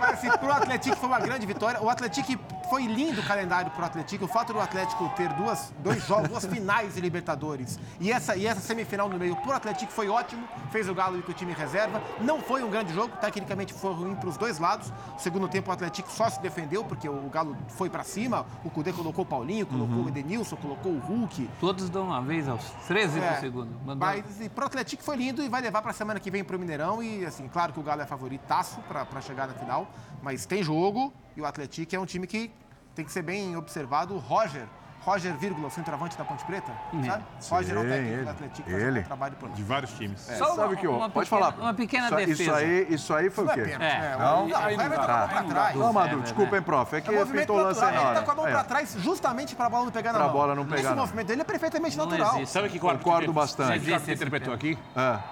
Mas 0.00 0.10
assim, 0.14 0.30
pro 0.38 0.52
Atlético 0.52 0.96
foi 0.96 1.08
uma 1.08 1.20
grande 1.20 1.46
vitória. 1.46 1.80
O 1.80 1.88
Atlético 1.88 2.36
foi 2.70 2.86
lindo 2.86 3.20
o 3.20 3.24
calendário 3.24 3.70
pro 3.72 3.84
Atlético. 3.84 4.24
O 4.24 4.28
fato 4.28 4.52
do 4.52 4.60
Atlético 4.60 5.12
ter 5.16 5.28
duas, 5.30 5.72
dois 5.80 6.06
jogos, 6.06 6.28
duas 6.28 6.46
finais 6.46 6.94
de 6.94 7.00
Libertadores 7.00 7.78
e 7.98 8.12
essa, 8.12 8.36
e 8.36 8.46
essa 8.46 8.60
semifinal 8.60 9.08
no 9.08 9.18
meio 9.18 9.34
pro 9.36 9.52
Atlético 9.52 9.90
foi 9.90 10.08
ótimo. 10.08 10.48
Fez 10.70 10.88
o 10.88 10.94
Galo 10.94 11.20
com 11.22 11.32
o 11.32 11.34
time 11.34 11.52
reserva. 11.52 12.00
Não 12.20 12.40
foi 12.40 12.62
um 12.62 12.70
grande 12.70 12.94
jogo, 12.94 13.16
tecnicamente 13.16 13.74
foi 13.74 13.92
ruim 13.92 14.14
pros 14.14 14.36
dois 14.36 14.60
lados. 14.60 14.92
No 15.12 15.18
segundo 15.18 15.48
tempo 15.48 15.68
o 15.68 15.72
Atlético 15.72 16.10
só 16.12 16.30
se 16.30 16.40
defendeu 16.40 16.84
porque 16.84 17.08
o 17.08 17.28
Galo 17.28 17.56
foi 17.70 17.90
para 17.90 18.04
cima. 18.04 18.46
O 18.64 18.70
Cudê 18.70 18.92
colocou 18.92 19.24
o 19.24 19.26
Paulinho, 19.26 19.66
colocou 19.66 19.96
uhum. 19.96 20.04
o 20.04 20.08
Edenilson, 20.08 20.54
colocou 20.56 20.92
o 20.92 20.98
Hulk. 21.00 21.50
Todos 21.58 21.90
dão 21.90 22.06
uma 22.06 22.22
vez 22.22 22.48
aos 22.48 22.64
13 22.86 23.18
é, 23.18 23.32
do 23.32 23.40
segundo. 23.40 23.80
Mandou. 23.84 24.08
Mas 24.08 24.48
pro 24.54 24.66
Atlético 24.66 25.02
foi 25.02 25.16
lindo 25.16 25.42
e 25.42 25.48
vai 25.48 25.60
levar 25.60 25.82
para 25.82 25.92
semana 25.92 26.20
que 26.20 26.30
vem 26.30 26.44
pro 26.44 26.56
Mineirão 26.56 27.02
e 27.02 27.26
assim, 27.26 27.48
claro 27.48 27.72
que 27.72 27.80
o 27.80 27.82
Galo 27.82 28.02
é 28.02 28.06
favoritaço 28.06 28.80
para 28.82 29.20
chegar 29.20 29.48
na 29.48 29.54
final, 29.54 29.90
mas 30.22 30.46
tem 30.46 30.62
jogo 30.62 31.12
e 31.36 31.40
o 31.40 31.46
Atlético 31.46 31.96
é 31.96 31.98
um 31.98 32.06
time 32.06 32.26
que 32.26 32.52
tem 32.94 33.04
que 33.04 33.12
ser 33.12 33.22
bem 33.22 33.56
observado. 33.56 34.14
O 34.14 34.18
Roger, 34.18 34.66
Roger, 35.02 35.34
vírgula, 35.34 35.68
o 35.68 35.70
centroavante 35.70 36.16
da 36.16 36.24
Ponte 36.24 36.44
Preta, 36.44 36.70
uhum. 36.92 37.02
sabe? 37.04 37.24
Sim, 37.38 37.54
Roger 37.54 37.74
é 37.74 37.78
o 37.78 37.82
técnico 37.82 38.12
ele, 38.12 38.22
do 38.22 38.30
Atlético, 38.30 38.70
ele. 38.70 39.00
Um 39.00 39.02
trabalho 39.02 39.36
por 39.36 39.48
lá. 39.48 39.54
De 39.54 39.62
vários 39.62 39.92
times. 39.94 40.28
É, 40.28 40.36
Só 40.36 40.54
sabe 40.54 40.74
uma, 40.74 40.76
que 40.76 40.86
eu, 40.86 40.92
pode 40.92 41.10
pequena, 41.10 41.26
falar. 41.26 41.54
Uma 41.58 41.74
pequena 41.74 42.06
isso, 42.06 42.16
defesa. 42.16 42.42
Isso 42.42 42.52
aí, 42.52 42.94
isso 42.94 43.14
aí 43.14 43.30
foi 43.30 43.44
isso 43.44 43.52
o 43.52 43.56
quê? 43.56 43.60
É, 43.60 43.84
é, 43.84 44.16
não, 44.18 44.46
não, 44.46 44.56
aí 44.58 44.76
não, 44.76 44.90
tá. 44.90 45.28
pra 45.28 45.42
trás. 45.44 45.76
Não, 45.76 45.92
Madu, 45.92 46.18
é, 46.18 46.20
desculpa, 46.20 46.56
hein, 46.56 46.62
prof. 46.62 46.96
É 46.96 47.00
que 47.00 47.14
é 47.14 47.24
pintou 47.24 47.56
o 47.56 47.62
lance 47.62 47.82
aí 47.82 47.94
na 47.94 48.00
hora. 48.00 48.10
Ele 48.10 48.18
tá 48.18 48.24
com 48.24 48.30
a 48.30 48.34
mão 48.34 48.44
pra 48.44 48.64
trás 48.64 48.96
justamente 48.98 49.56
pra 49.56 49.70
bola 49.70 49.84
não 49.86 49.92
pegar 49.92 50.12
na 50.12 50.18
mão. 50.18 50.28
Pra 50.28 50.38
bola 50.38 50.54
não 50.54 50.66
pegar 50.66 50.90
Esse 50.90 50.94
movimento 50.94 51.26
dele 51.28 51.40
é 51.40 51.44
perfeitamente 51.44 51.96
natural. 51.96 52.46
Sabe 52.46 52.68
o 52.68 52.70
que 52.70 52.78
concordo 52.78 53.32
bastante. 53.32 53.80
Que 53.80 54.12
interpretou 54.12 54.52
aqui? 54.52 54.78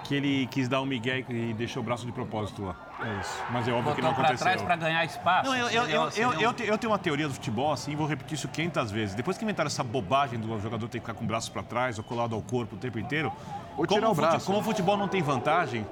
Que 0.03 0.15
ele 0.15 0.47
quis 0.47 0.67
dar 0.67 0.81
um 0.81 0.85
migué 0.85 1.23
e 1.29 1.53
deixou 1.53 1.83
o 1.83 1.85
braço 1.85 2.07
de 2.07 2.11
propósito 2.11 2.65
lá. 2.65 2.88
É 3.01 3.19
isso. 3.21 3.43
Mas 3.49 3.67
é 3.67 3.71
óbvio 3.71 3.83
Botou 3.83 3.95
que 3.95 4.01
não 4.01 4.11
aconteceu. 4.11 4.37
pra 4.37 4.45
trás 4.45 4.61
pra 4.61 4.75
ganhar 4.75 5.05
espaço. 5.05 5.49
Não, 5.49 5.55
eu, 5.55 5.69
eu, 5.69 5.83
eu, 5.85 6.09
eu, 6.15 6.33
eu, 6.33 6.55
eu 6.59 6.77
tenho 6.77 6.91
uma 6.91 6.99
teoria 6.99 7.27
do 7.27 7.33
futebol, 7.33 7.71
assim, 7.71 7.95
vou 7.95 8.05
repetir 8.05 8.35
isso 8.35 8.47
500 8.47 8.91
vezes. 8.91 9.15
Depois 9.15 9.37
que 9.37 9.43
inventaram 9.43 9.67
essa 9.67 9.83
bobagem 9.83 10.37
do 10.39 10.59
jogador 10.59 10.87
ter 10.89 10.99
que 10.99 11.05
ficar 11.05 11.13
com 11.17 11.23
o 11.23 11.27
braço 11.27 11.51
pra 11.51 11.63
trás 11.63 11.97
ou 11.97 12.03
colado 12.03 12.35
ao 12.35 12.41
corpo 12.41 12.75
o 12.75 12.79
tempo 12.79 12.99
inteiro, 12.99 13.31
ou 13.79 13.87
tirar 13.87 14.01
como, 14.01 14.11
o 14.11 14.15
braço. 14.15 14.45
como 14.45 14.59
o 14.59 14.63
futebol 14.63 14.97
não 14.97 15.07
tem 15.07 15.21
vantagem, 15.21 15.85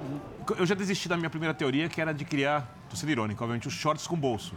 eu 0.57 0.65
já 0.65 0.75
desisti 0.75 1.07
da 1.07 1.15
minha 1.15 1.29
primeira 1.29 1.53
teoria, 1.53 1.87
que 1.87 2.01
era 2.01 2.13
de 2.13 2.25
criar, 2.25 2.67
tô 2.89 2.95
sendo 2.95 3.09
irônico, 3.09 3.41
obviamente, 3.43 3.67
os 3.67 3.73
shorts 3.73 4.05
com 4.05 4.15
bolso. 4.15 4.53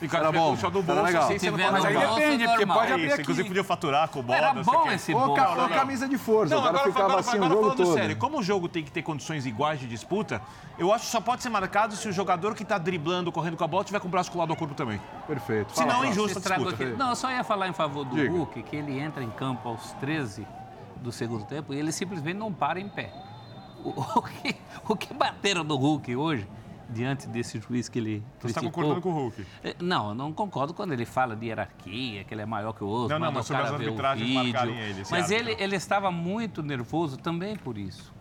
E 0.00 0.08
cara, 0.08 0.28
era 0.28 0.32
bom, 0.32 0.52
o 0.52 0.56
short 0.56 0.72
do 0.72 0.82
bolso, 0.82 1.02
legal. 1.02 1.24
Assim, 1.24 1.38
você 1.38 1.50
não 1.50 1.58
mas 1.58 1.84
aí 1.84 1.94
depende, 1.94 2.46
porque 2.46 2.66
pode 2.66 2.92
abrir 2.92 3.12
aqui. 3.12 3.22
Inclusive 3.22 3.48
podia 3.48 3.64
faturar 3.64 4.08
com 4.08 4.22
bola. 4.22 4.38
Era 4.38 4.54
bom 4.62 4.90
esse 4.90 5.12
bolso. 5.12 5.42
Ou, 5.42 5.62
ou 5.62 5.68
camisa 5.68 6.08
de 6.08 6.16
força, 6.16 6.54
não, 6.54 6.62
o 6.62 6.64
cara 6.64 6.78
agora, 6.78 6.92
ficava 6.92 7.06
agora, 7.06 7.20
assim 7.20 7.36
agora, 7.36 7.52
o 7.52 7.54
jogo 7.54 7.62
falando 7.62 7.76
todo. 7.76 7.94
sério, 7.94 8.16
como 8.16 8.38
o 8.38 8.42
jogo 8.42 8.68
tem 8.68 8.82
que 8.82 8.90
ter 8.90 9.02
condições 9.02 9.46
iguais 9.46 9.78
de 9.78 9.86
disputa, 9.86 10.40
eu 10.78 10.92
acho 10.92 11.04
que 11.04 11.10
só 11.10 11.20
pode 11.20 11.42
ser 11.42 11.50
marcado 11.50 11.94
se 11.96 12.08
o 12.08 12.12
jogador 12.12 12.54
que 12.54 12.64
tá 12.64 12.78
driblando, 12.78 13.30
correndo 13.30 13.56
com 13.56 13.64
a 13.64 13.68
bola, 13.68 13.84
tiver 13.84 14.00
com 14.00 14.08
o 14.08 14.10
braço 14.10 14.30
colado 14.30 14.50
ao 14.50 14.56
corpo 14.56 14.74
também. 14.74 15.00
Perfeito. 15.26 15.74
Se 15.74 15.84
não, 15.84 16.02
é 16.02 16.08
injusto 16.08 16.38
a 16.38 16.56
disputa. 16.56 16.84
Não, 16.96 17.10
eu 17.10 17.16
só 17.16 17.30
ia 17.30 17.44
falar 17.44 17.68
em 17.68 17.74
favor 17.74 18.04
do 18.04 18.14
Diga. 18.14 18.30
Hulk, 18.30 18.62
que 18.62 18.76
ele 18.76 18.98
entra 18.98 19.22
em 19.22 19.30
campo 19.30 19.68
aos 19.68 19.92
13 19.94 20.46
do 21.02 21.10
segundo 21.12 21.44
tempo 21.44 21.72
e 21.72 21.78
ele 21.78 21.92
simplesmente 21.92 22.36
não 22.36 22.52
para 22.52 22.80
em 22.80 22.88
pé. 22.88 23.12
O, 23.84 23.90
o, 24.18 24.22
que, 24.22 24.56
o 24.88 24.96
que 24.96 25.14
bateram 25.14 25.64
no 25.64 25.76
Hulk 25.76 26.14
hoje, 26.14 26.46
diante 26.88 27.26
desse 27.28 27.58
juiz 27.58 27.88
que 27.88 27.98
ele. 27.98 28.22
Você 28.40 28.48
está 28.48 28.60
concordando 28.60 29.00
com 29.00 29.10
o 29.10 29.12
Hulk? 29.12 29.46
É, 29.64 29.74
não, 29.80 30.10
eu 30.10 30.14
não 30.14 30.32
concordo 30.32 30.74
quando 30.74 30.92
ele 30.92 31.04
fala 31.04 31.34
de 31.34 31.46
hierarquia, 31.46 32.24
que 32.24 32.34
ele 32.34 32.42
é 32.42 32.46
maior 32.46 32.72
que 32.72 32.84
o 32.84 32.86
outro. 32.86 33.18
Não, 33.18 33.26
não, 33.26 33.32
mas 33.32 33.46
sobre 33.46 33.62
as 33.62 33.72
arbitragens 33.72 34.30
marcarem 34.30 34.78
ele. 34.78 35.02
Mas 35.10 35.30
ele, 35.30 35.56
ele 35.58 35.76
estava 35.76 36.10
muito 36.10 36.62
nervoso 36.62 37.16
também 37.16 37.56
por 37.56 37.78
isso. 37.78 38.12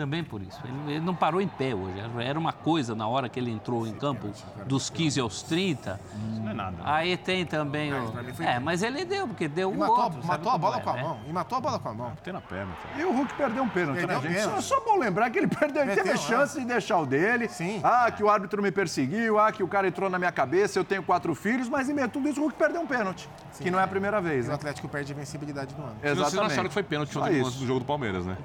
Também 0.00 0.24
por 0.24 0.40
isso. 0.40 0.58
Ele, 0.64 0.94
ele, 0.94 1.04
não 1.04 1.14
parou 1.14 1.42
em 1.42 1.46
pé 1.46 1.74
hoje. 1.74 1.92
Era 2.24 2.38
uma 2.38 2.54
coisa 2.54 2.94
na 2.94 3.06
hora 3.06 3.28
que 3.28 3.38
ele 3.38 3.50
entrou 3.50 3.86
em 3.86 3.92
campo, 3.92 4.32
dos 4.64 4.88
15 4.88 5.20
aos 5.20 5.42
30. 5.42 6.00
Isso 6.32 6.40
não 6.40 6.50
é 6.50 6.54
nada. 6.54 6.70
Né? 6.78 6.82
Aí 6.86 7.16
tem 7.18 7.44
também 7.44 7.92
o. 7.92 8.14
É, 8.42 8.58
mas 8.58 8.82
ele 8.82 9.04
deu, 9.04 9.28
porque 9.28 9.46
deu 9.46 9.70
o 9.70 9.76
matou, 9.76 10.04
outro. 10.04 10.26
Matou 10.26 10.52
a 10.52 10.56
bola 10.56 10.78
é, 10.78 10.80
com 10.80 10.88
a 10.88 10.92
né? 10.94 11.02
mão. 11.02 11.20
E 11.28 11.32
matou 11.34 11.58
a 11.58 11.60
bola 11.60 11.78
com 11.78 11.88
a 11.90 11.92
mão. 11.92 12.12
Tem 12.24 12.32
na 12.32 12.40
perna. 12.40 12.72
E 12.96 13.04
o 13.04 13.12
Hulk 13.12 13.34
perdeu 13.34 13.62
um 13.62 13.68
pênalti, 13.68 14.00
né, 14.00 14.06
perdeu 14.06 14.30
né, 14.30 14.40
gente? 14.40 14.62
Só, 14.62 14.76
só 14.76 14.84
bom 14.86 14.96
lembrar 14.96 15.28
que 15.28 15.36
ele 15.36 15.48
perdeu. 15.48 15.82
Ele 15.82 15.94
teve 15.94 16.16
chance 16.16 16.58
de 16.58 16.64
deixar 16.64 16.98
o 16.98 17.04
dele. 17.04 17.46
Sim. 17.50 17.82
Ah, 17.84 18.10
que 18.10 18.24
o 18.24 18.30
árbitro 18.30 18.62
me 18.62 18.72
perseguiu. 18.72 19.38
Ah, 19.38 19.52
que 19.52 19.62
o 19.62 19.68
cara 19.68 19.86
entrou 19.86 20.08
na 20.08 20.18
minha 20.18 20.32
cabeça. 20.32 20.78
Eu 20.78 20.84
tenho 20.84 21.02
quatro 21.02 21.34
filhos. 21.34 21.68
Mas 21.68 21.90
em 21.90 21.92
meio 21.92 22.06
a 22.06 22.10
tudo 22.10 22.26
isso, 22.26 22.40
o 22.40 22.44
Hulk 22.44 22.56
perdeu 22.56 22.80
um 22.80 22.86
pênalti. 22.86 23.28
Sim. 23.52 23.64
Que 23.64 23.70
não 23.70 23.78
é 23.78 23.82
a 23.82 23.88
primeira 23.88 24.18
vez. 24.18 24.46
E 24.46 24.48
né? 24.48 24.54
o 24.54 24.56
Atlético 24.56 24.88
perde 24.88 25.12
a 25.12 25.16
vencibilidade 25.16 25.74
no 25.76 25.84
ano. 25.84 25.96
Exatamente. 25.96 26.24
Vocês 26.24 26.32
não 26.32 26.46
acharam 26.46 26.68
que 26.68 26.72
foi 26.74 26.84
pênalti 26.84 27.14
no 27.14 27.66
jogo 27.66 27.80
do 27.80 27.84
Palmeiras, 27.84 28.24
né? 28.24 28.38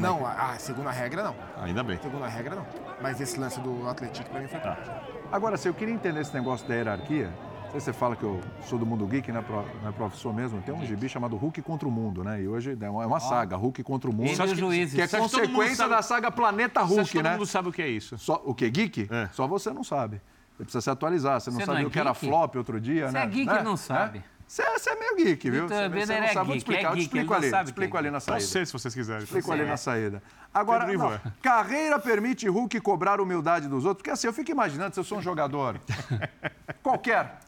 Não, 0.00 0.26
a, 0.26 0.56
segunda 0.58 0.90
regra 0.90 1.22
não. 1.22 1.34
Ainda 1.62 1.82
bem. 1.82 1.98
Segunda 2.02 2.26
regra 2.26 2.56
não. 2.56 2.66
Mas 3.00 3.20
esse 3.20 3.38
lance 3.38 3.60
do 3.60 3.88
Atlético 3.88 4.30
para 4.30 4.40
mim 4.40 4.48
foi 4.48 4.60
tá. 4.60 4.76
Agora, 5.30 5.56
se 5.56 5.68
eu 5.68 5.74
queria 5.74 5.94
entender 5.94 6.20
esse 6.20 6.34
negócio 6.34 6.66
da 6.66 6.74
hierarquia, 6.74 7.32
você 7.72 7.92
fala 7.92 8.14
que 8.14 8.22
eu 8.22 8.40
sou 8.66 8.78
do 8.78 8.86
mundo 8.86 9.04
geek, 9.06 9.32
né, 9.32 9.44
não 9.82 9.88
é 9.88 9.92
professor 9.92 10.32
mesmo, 10.32 10.62
tem 10.62 10.72
um 10.72 10.84
gibi 10.86 11.08
chamado 11.08 11.36
Hulk 11.36 11.60
contra 11.62 11.88
o 11.88 11.90
Mundo, 11.90 12.22
né? 12.22 12.40
E 12.40 12.46
hoje 12.46 12.78
é 12.80 12.88
uma 12.88 13.18
saga, 13.18 13.56
Hulk 13.56 13.82
contra 13.82 14.08
o 14.08 14.14
Mundo. 14.14 14.28
Ele 14.28 14.36
que, 14.36 14.54
juízes. 14.54 14.94
que 14.94 15.16
é 15.16 15.18
consequência 15.20 15.88
da 15.88 16.00
saga 16.00 16.30
Planeta 16.30 16.82
Hulk, 16.82 17.12
todo 17.12 17.22
né? 17.22 17.30
Todo 17.30 17.38
mundo 17.38 17.46
sabe 17.46 17.68
o 17.68 17.72
que 17.72 17.82
é 17.82 17.88
isso. 17.88 18.16
Só, 18.16 18.40
o 18.44 18.54
que? 18.54 18.70
Geek? 18.70 19.08
É. 19.10 19.28
Só 19.32 19.46
você 19.46 19.72
não 19.72 19.82
sabe. 19.82 20.20
Você 20.56 20.62
precisa 20.62 20.82
se 20.82 20.90
atualizar. 20.90 21.40
Você 21.40 21.50
não 21.50 21.58
você 21.58 21.66
sabia 21.66 21.80
não 21.80 21.86
é 21.86 21.88
o 21.88 21.90
que 21.90 21.98
era 21.98 22.14
flop 22.14 22.54
outro 22.54 22.80
dia, 22.80 23.08
você 23.08 23.12
né? 23.12 23.20
Você 23.20 23.26
é 23.26 23.30
geek 23.30 23.52
né? 23.52 23.60
e 23.60 23.64
não 23.64 23.76
sabe. 23.76 24.18
É? 24.18 24.22
Você 24.54 24.90
é 24.90 24.94
meio 24.94 25.16
geek, 25.16 25.50
viu? 25.50 25.66
Você, 25.66 25.88
você 25.88 26.20
não 26.20 26.28
sabe, 26.28 26.46
vou 26.46 26.56
explicar, 26.56 26.92
é 26.92 26.94
geek, 26.94 27.02
explico 27.02 27.34
ali, 27.34 27.50
explico 27.64 27.96
ali 27.96 28.10
na 28.10 28.20
saída. 28.20 28.40
Não 28.40 28.48
sei 28.48 28.64
se 28.64 28.72
vocês 28.72 28.94
quiserem. 28.94 29.24
Explico 29.24 29.50
ali 29.50 29.64
na 29.64 29.76
saída. 29.76 30.22
Agora, 30.52 30.86
não, 30.86 31.20
carreira 31.42 31.98
permite 31.98 32.48
Hulk 32.48 32.80
cobrar 32.80 33.20
humildade 33.20 33.66
dos 33.66 33.84
outros, 33.84 34.02
porque 34.02 34.10
assim, 34.10 34.28
eu 34.28 34.32
fico 34.32 34.52
imaginando 34.52 34.94
se 34.94 35.00
eu 35.00 35.04
sou 35.04 35.18
um 35.18 35.22
jogador 35.22 35.80
qualquer, 36.84 37.40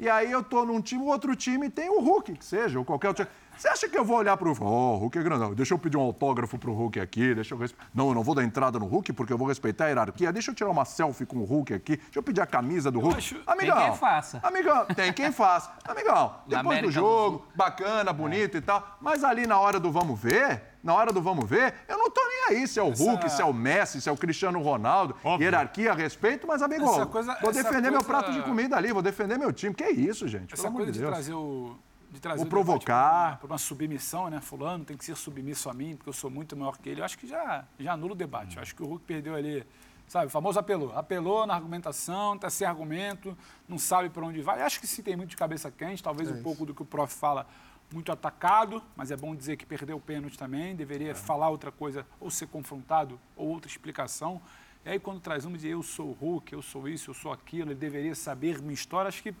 e 0.00 0.08
aí 0.08 0.30
eu 0.30 0.42
tô 0.42 0.64
num 0.64 0.80
time, 0.80 1.02
o 1.02 1.06
outro 1.06 1.36
time 1.36 1.70
tem 1.70 1.88
o 1.88 2.00
Hulk, 2.00 2.34
que 2.34 2.44
seja, 2.44 2.78
ou 2.78 2.84
qualquer 2.84 3.08
outro 3.08 3.24
time. 3.24 3.36
Você 3.58 3.66
acha 3.66 3.88
que 3.88 3.98
eu 3.98 4.04
vou 4.04 4.18
olhar 4.18 4.36
pro 4.36 4.52
Hulk? 4.52 4.62
Oh, 4.62 4.94
o 4.94 4.96
Hulk 4.98 5.18
é 5.18 5.22
grandão. 5.22 5.52
Deixa 5.52 5.74
eu 5.74 5.78
pedir 5.78 5.96
um 5.96 6.00
autógrafo 6.00 6.56
pro 6.56 6.72
Hulk 6.72 7.00
aqui. 7.00 7.34
Deixa 7.34 7.56
eu... 7.56 7.60
Não, 7.92 8.08
eu 8.08 8.14
não 8.14 8.22
vou 8.22 8.32
dar 8.32 8.44
entrada 8.44 8.78
no 8.78 8.86
Hulk 8.86 9.12
porque 9.12 9.32
eu 9.32 9.38
vou 9.38 9.48
respeitar 9.48 9.86
a 9.86 9.88
hierarquia. 9.88 10.32
Deixa 10.32 10.52
eu 10.52 10.54
tirar 10.54 10.70
uma 10.70 10.84
selfie 10.84 11.26
com 11.26 11.38
o 11.38 11.44
Hulk 11.44 11.74
aqui. 11.74 11.96
Deixa 11.96 12.20
eu 12.20 12.22
pedir 12.22 12.40
a 12.40 12.46
camisa 12.46 12.88
do 12.88 13.00
Hulk. 13.00 13.18
Acho... 13.18 13.40
Amigão. 13.44 13.76
Tem 13.76 13.86
quem 13.88 13.96
faça. 13.96 14.40
Amigão, 14.44 14.86
tem 14.86 15.12
quem 15.12 15.32
faça. 15.32 15.72
Amigão, 15.84 16.34
depois 16.46 16.82
do 16.82 16.90
jogo, 16.92 17.44
bacana, 17.56 18.12
bonito 18.12 18.54
é. 18.54 18.58
e 18.58 18.60
tal. 18.60 18.96
Mas 19.00 19.24
ali 19.24 19.44
na 19.44 19.58
hora 19.58 19.80
do 19.80 19.90
vamos 19.90 20.20
ver, 20.20 20.62
na 20.80 20.94
hora 20.94 21.12
do 21.12 21.20
vamos 21.20 21.50
ver, 21.50 21.74
eu 21.88 21.98
não 21.98 22.10
tô 22.10 22.20
nem 22.28 22.58
aí 22.58 22.68
se 22.68 22.78
é 22.78 22.82
o 22.82 22.90
Hulk, 22.90 23.26
essa... 23.26 23.36
se 23.36 23.42
é 23.42 23.44
o 23.44 23.52
Messi, 23.52 24.00
se 24.00 24.08
é 24.08 24.12
o 24.12 24.16
Cristiano 24.16 24.62
Ronaldo. 24.62 25.16
Óbvio. 25.24 25.44
Hierarquia, 25.44 25.92
respeito, 25.94 26.46
mas, 26.46 26.62
amigo, 26.62 26.84
coisa, 27.08 27.36
vou 27.40 27.52
defender 27.52 27.72
coisa... 27.72 27.90
meu 27.90 28.04
prato 28.04 28.30
de 28.30 28.40
comida 28.42 28.76
ali, 28.76 28.92
vou 28.92 29.02
defender 29.02 29.36
meu 29.36 29.52
time. 29.52 29.74
Que 29.74 29.82
é 29.82 29.90
isso, 29.90 30.28
gente? 30.28 30.54
Essa 30.54 30.70
coisa 30.70 30.92
de, 30.92 30.98
de 31.00 31.04
trazer 31.04 31.34
o 31.34 31.76
de 32.10 32.20
trazer 32.20 32.42
Ou 32.42 32.48
provocar. 32.48 33.38
Para 33.38 33.46
uma 33.46 33.58
submissão, 33.58 34.30
né? 34.30 34.40
Fulano 34.40 34.84
tem 34.84 34.96
que 34.96 35.04
ser 35.04 35.16
submisso 35.16 35.68
a 35.68 35.74
mim, 35.74 35.96
porque 35.96 36.08
eu 36.08 36.14
sou 36.14 36.30
muito 36.30 36.56
maior 36.56 36.78
que 36.78 36.88
ele. 36.88 37.00
Eu 37.00 37.04
acho 37.04 37.18
que 37.18 37.26
já, 37.26 37.64
já 37.78 37.92
anula 37.92 38.12
o 38.12 38.16
debate. 38.16 38.56
Eu 38.56 38.62
acho 38.62 38.74
que 38.74 38.82
o 38.82 38.86
Hulk 38.86 39.04
perdeu 39.04 39.34
ali, 39.34 39.64
sabe, 40.06 40.26
o 40.26 40.30
famoso 40.30 40.58
apelou. 40.58 40.96
Apelou 40.96 41.46
na 41.46 41.54
argumentação, 41.54 42.34
está 42.34 42.48
sem 42.48 42.66
argumento, 42.66 43.36
não 43.68 43.78
sabe 43.78 44.08
para 44.08 44.24
onde 44.24 44.40
vai. 44.40 44.60
Eu 44.60 44.66
acho 44.66 44.80
que 44.80 44.86
sim, 44.86 45.02
tem 45.02 45.16
muito 45.16 45.30
de 45.30 45.36
cabeça 45.36 45.70
quente, 45.70 46.02
talvez 46.02 46.30
é 46.30 46.32
um 46.32 46.42
pouco 46.42 46.64
do 46.64 46.74
que 46.74 46.82
o 46.82 46.84
prof 46.84 47.12
fala, 47.14 47.46
muito 47.92 48.12
atacado, 48.12 48.82
mas 48.94 49.10
é 49.10 49.16
bom 49.16 49.34
dizer 49.34 49.56
que 49.56 49.64
perdeu 49.64 49.96
o 49.96 50.00
pênalti 50.00 50.38
também, 50.38 50.76
deveria 50.76 51.12
é. 51.12 51.14
falar 51.14 51.48
outra 51.48 51.72
coisa, 51.72 52.06
ou 52.20 52.30
ser 52.30 52.46
confrontado, 52.46 53.18
ou 53.36 53.48
outra 53.48 53.70
explicação. 53.70 54.40
E 54.84 54.90
aí, 54.90 54.98
quando 54.98 55.20
traz 55.20 55.44
um 55.44 55.52
de 55.52 55.68
eu 55.68 55.82
sou 55.82 56.10
o 56.10 56.12
Hulk, 56.12 56.52
eu 56.52 56.62
sou 56.62 56.88
isso, 56.88 57.10
eu 57.10 57.14
sou 57.14 57.32
aquilo, 57.32 57.70
ele 57.70 57.78
deveria 57.78 58.14
saber 58.14 58.60
minha 58.60 58.74
história, 58.74 59.08
acho 59.08 59.22
que 59.22 59.34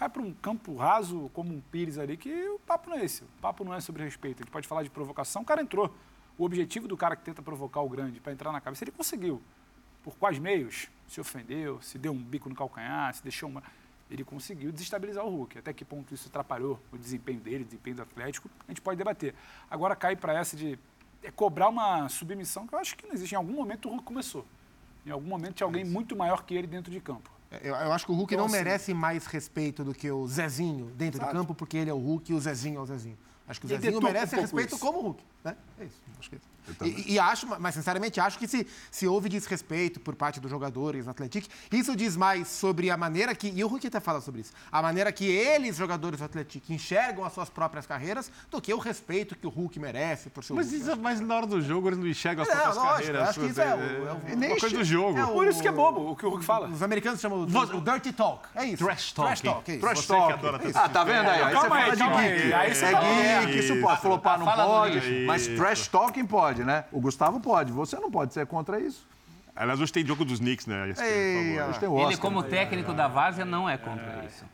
cai 0.00 0.08
para 0.08 0.22
um 0.22 0.32
campo 0.32 0.74
raso 0.76 1.30
como 1.34 1.54
um 1.54 1.60
Pires 1.60 1.98
ali, 1.98 2.16
que 2.16 2.32
o 2.48 2.58
papo 2.60 2.88
não 2.88 2.96
é 2.96 3.04
esse. 3.04 3.22
O 3.22 3.28
papo 3.42 3.62
não 3.62 3.74
é 3.74 3.80
sobre 3.82 4.02
respeito. 4.02 4.38
A 4.38 4.44
gente 4.44 4.50
pode 4.50 4.66
falar 4.66 4.82
de 4.82 4.88
provocação. 4.88 5.42
O 5.42 5.44
cara 5.44 5.60
entrou. 5.60 5.94
O 6.38 6.44
objetivo 6.44 6.88
do 6.88 6.96
cara 6.96 7.14
que 7.14 7.22
tenta 7.22 7.42
provocar 7.42 7.82
o 7.82 7.88
grande 7.88 8.18
para 8.18 8.32
entrar 8.32 8.50
na 8.50 8.62
cabeça, 8.62 8.82
ele 8.82 8.92
conseguiu. 8.92 9.42
Por 10.02 10.16
quais 10.16 10.38
meios? 10.38 10.88
Se 11.06 11.20
ofendeu, 11.20 11.82
se 11.82 11.98
deu 11.98 12.12
um 12.12 12.16
bico 12.16 12.48
no 12.48 12.54
calcanhar, 12.54 13.12
se 13.12 13.22
deixou 13.22 13.50
uma. 13.50 13.62
Ele 14.10 14.24
conseguiu 14.24 14.72
desestabilizar 14.72 15.22
o 15.22 15.28
Hulk. 15.28 15.58
Até 15.58 15.70
que 15.74 15.84
ponto 15.84 16.14
isso 16.14 16.28
atrapalhou 16.28 16.80
o 16.90 16.96
desempenho 16.96 17.40
dele, 17.40 17.64
o 17.64 17.66
desempenho 17.66 17.96
do 17.96 18.02
Atlético, 18.02 18.48
a 18.66 18.70
gente 18.70 18.80
pode 18.80 18.96
debater. 18.96 19.34
Agora 19.70 19.94
cai 19.94 20.16
para 20.16 20.32
essa 20.32 20.56
de 20.56 20.78
é 21.22 21.30
cobrar 21.30 21.68
uma 21.68 22.08
submissão 22.08 22.66
que 22.66 22.74
eu 22.74 22.78
acho 22.78 22.96
que 22.96 23.06
não 23.06 23.12
existe. 23.12 23.34
Em 23.34 23.36
algum 23.36 23.52
momento 23.52 23.86
o 23.86 23.90
Hulk 23.90 24.04
começou. 24.04 24.46
Em 25.04 25.10
algum 25.10 25.28
momento 25.28 25.56
tinha 25.56 25.66
alguém 25.66 25.84
muito 25.84 26.16
maior 26.16 26.42
que 26.42 26.54
ele 26.54 26.66
dentro 26.66 26.90
de 26.90 27.00
campo. 27.00 27.30
Eu, 27.62 27.74
eu, 27.74 27.92
acho 27.92 28.06
que 28.06 28.12
o 28.12 28.14
Hulk 28.14 28.34
então, 28.34 28.46
não 28.46 28.54
assim, 28.54 28.64
merece 28.64 28.94
mais 28.94 29.26
respeito 29.26 29.82
do 29.82 29.92
que 29.92 30.08
o 30.10 30.26
Zezinho 30.28 30.86
dentro 30.96 31.18
sabe? 31.18 31.32
do 31.32 31.36
campo, 31.36 31.54
porque 31.54 31.76
ele 31.76 31.90
é 31.90 31.94
o 31.94 31.98
Hulk 31.98 32.30
e 32.30 32.34
o 32.34 32.40
Zezinho 32.40 32.78
é 32.78 32.82
o 32.82 32.86
Zezinho. 32.86 33.18
Acho 33.48 33.60
que 33.60 33.66
o 33.66 33.68
Zezinho 33.68 34.00
merece 34.00 34.36
um 34.36 34.40
respeito 34.40 34.74
isso. 34.74 34.78
como 34.78 35.00
Hulk. 35.00 35.24
Né? 35.44 35.56
É 35.78 35.84
isso. 35.84 36.00
Acho 36.18 36.28
que 36.30 36.36
é 36.36 36.38
isso. 36.38 36.50
E, 36.84 37.14
e 37.14 37.18
acho, 37.18 37.46
mas 37.58 37.74
sinceramente 37.74 38.20
acho 38.20 38.38
que 38.38 38.46
se, 38.46 38.64
se 38.92 39.04
houve 39.08 39.28
desrespeito 39.28 39.98
por 39.98 40.14
parte 40.14 40.38
dos 40.38 40.48
jogadores 40.50 41.06
do 41.06 41.10
Atlético, 41.10 41.48
isso 41.72 41.96
diz 41.96 42.16
mais 42.16 42.46
sobre 42.46 42.90
a 42.90 42.96
maneira 42.96 43.34
que, 43.34 43.48
e 43.48 43.64
o 43.64 43.66
Hulk 43.66 43.86
até 43.88 43.98
fala 43.98 44.20
sobre 44.20 44.42
isso, 44.42 44.52
a 44.70 44.80
maneira 44.80 45.10
que 45.10 45.24
eles, 45.24 45.76
jogadores 45.76 46.20
do 46.20 46.24
Atlético, 46.26 46.72
enxergam 46.72 47.24
as 47.24 47.32
suas 47.32 47.48
próprias 47.48 47.86
carreiras, 47.86 48.30
do 48.50 48.60
que 48.60 48.72
o 48.72 48.78
respeito 48.78 49.34
que 49.34 49.46
o 49.46 49.50
Hulk 49.50 49.80
merece 49.80 50.28
por 50.30 50.44
seu 50.44 50.54
Mas, 50.54 50.70
Hulk. 50.70 50.80
isso, 50.90 50.96
mas 51.00 51.18
na 51.18 51.34
hora 51.34 51.46
do 51.46 51.60
jogo 51.60 51.88
eles 51.88 51.98
não 51.98 52.06
enxergam 52.06 52.42
as 52.42 52.48
Não, 52.48 52.54
próprias 52.54 52.76
lógico, 52.76 52.96
carreiras. 52.98 53.28
acho 53.30 53.40
que 53.40 53.46
isso 53.46 53.60
é 53.60 53.64
o- 53.64 53.68
é 53.68 53.72
o- 53.72 54.08
é 54.44 54.46
uma 54.52 54.58
coisa 54.60 54.76
do 54.76 54.84
jogo. 54.84 55.18
é 55.18 55.24
o- 55.24 55.28
Por 55.32 55.48
isso 55.48 55.62
que 55.62 55.68
é 55.68 55.72
bobo 55.72 56.10
o 56.10 56.14
que 56.14 56.26
o 56.26 56.28
Hulk 56.28 56.44
fala. 56.44 56.68
Os 56.68 56.82
americanos 56.82 57.20
chamam 57.20 57.40
o, 57.42 57.80
dirty 57.80 58.12
talk. 58.12 58.46
É 58.54 58.66
isso. 58.66 58.84
Trash 58.84 59.12
talk. 59.12 59.26
Trash 59.28 59.40
talk, 59.40 59.70
é 59.70 59.74
isso. 59.74 59.80
Trash 59.80 59.98
Você 60.00 60.06
talk. 60.06 60.26
que 60.26 60.32
adora 60.34 60.62
é 60.64 60.68
isso. 60.68 60.78
Ah, 60.78 60.88
tá 60.88 61.02
vendo 61.04 61.28
aí? 61.30 61.42
Aí 61.42 61.52
Calma 61.54 61.68
você 61.68 61.74
aí, 61.74 61.82
fala 61.82 61.96
de 61.96 62.02
geek. 62.02 62.42
aí. 62.42 62.52
Aí 62.52 62.74
você 62.74 62.84
é 62.84 62.90
geek, 63.46 63.58
isso 63.58 63.72
Isso. 63.72 63.82
pode. 63.82 64.00
Flopar 64.02 64.38
não 64.38 64.46
pode. 64.46 65.26
Mas 65.30 65.46
trash 65.48 65.88
talking 65.88 66.26
pode, 66.26 66.64
né? 66.64 66.84
O 66.92 67.00
Gustavo 67.00 67.40
pode. 67.40 67.72
Você 67.72 67.96
não 67.96 68.10
pode 68.10 68.32
ser 68.34 68.46
contra 68.46 68.78
isso. 68.80 69.06
Aliás, 69.54 69.80
hoje 69.80 69.92
tem 69.92 70.06
jogo 70.06 70.24
dos 70.24 70.38
Knicks, 70.38 70.66
né? 70.66 70.88
Ei, 70.88 70.94
por 70.94 70.96
favor. 71.58 71.70
Hoje 71.70 71.80
tem 71.80 71.88
o 71.88 71.96
Ele, 71.96 72.04
Oscar. 72.06 72.20
como 72.20 72.42
técnico 72.42 72.92
da 72.92 73.08
Várzea, 73.08 73.44
não 73.44 73.68
é 73.68 73.76
contra 73.76 74.24
isso. 74.24 74.44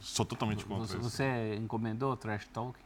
Sou 0.00 0.24
totalmente 0.24 0.64
contra 0.64 0.86
Você, 0.86 0.96
isso. 0.98 1.10
você 1.10 1.54
encomendou 1.56 2.12
o 2.12 2.16
trash 2.16 2.46
talk 2.52 2.78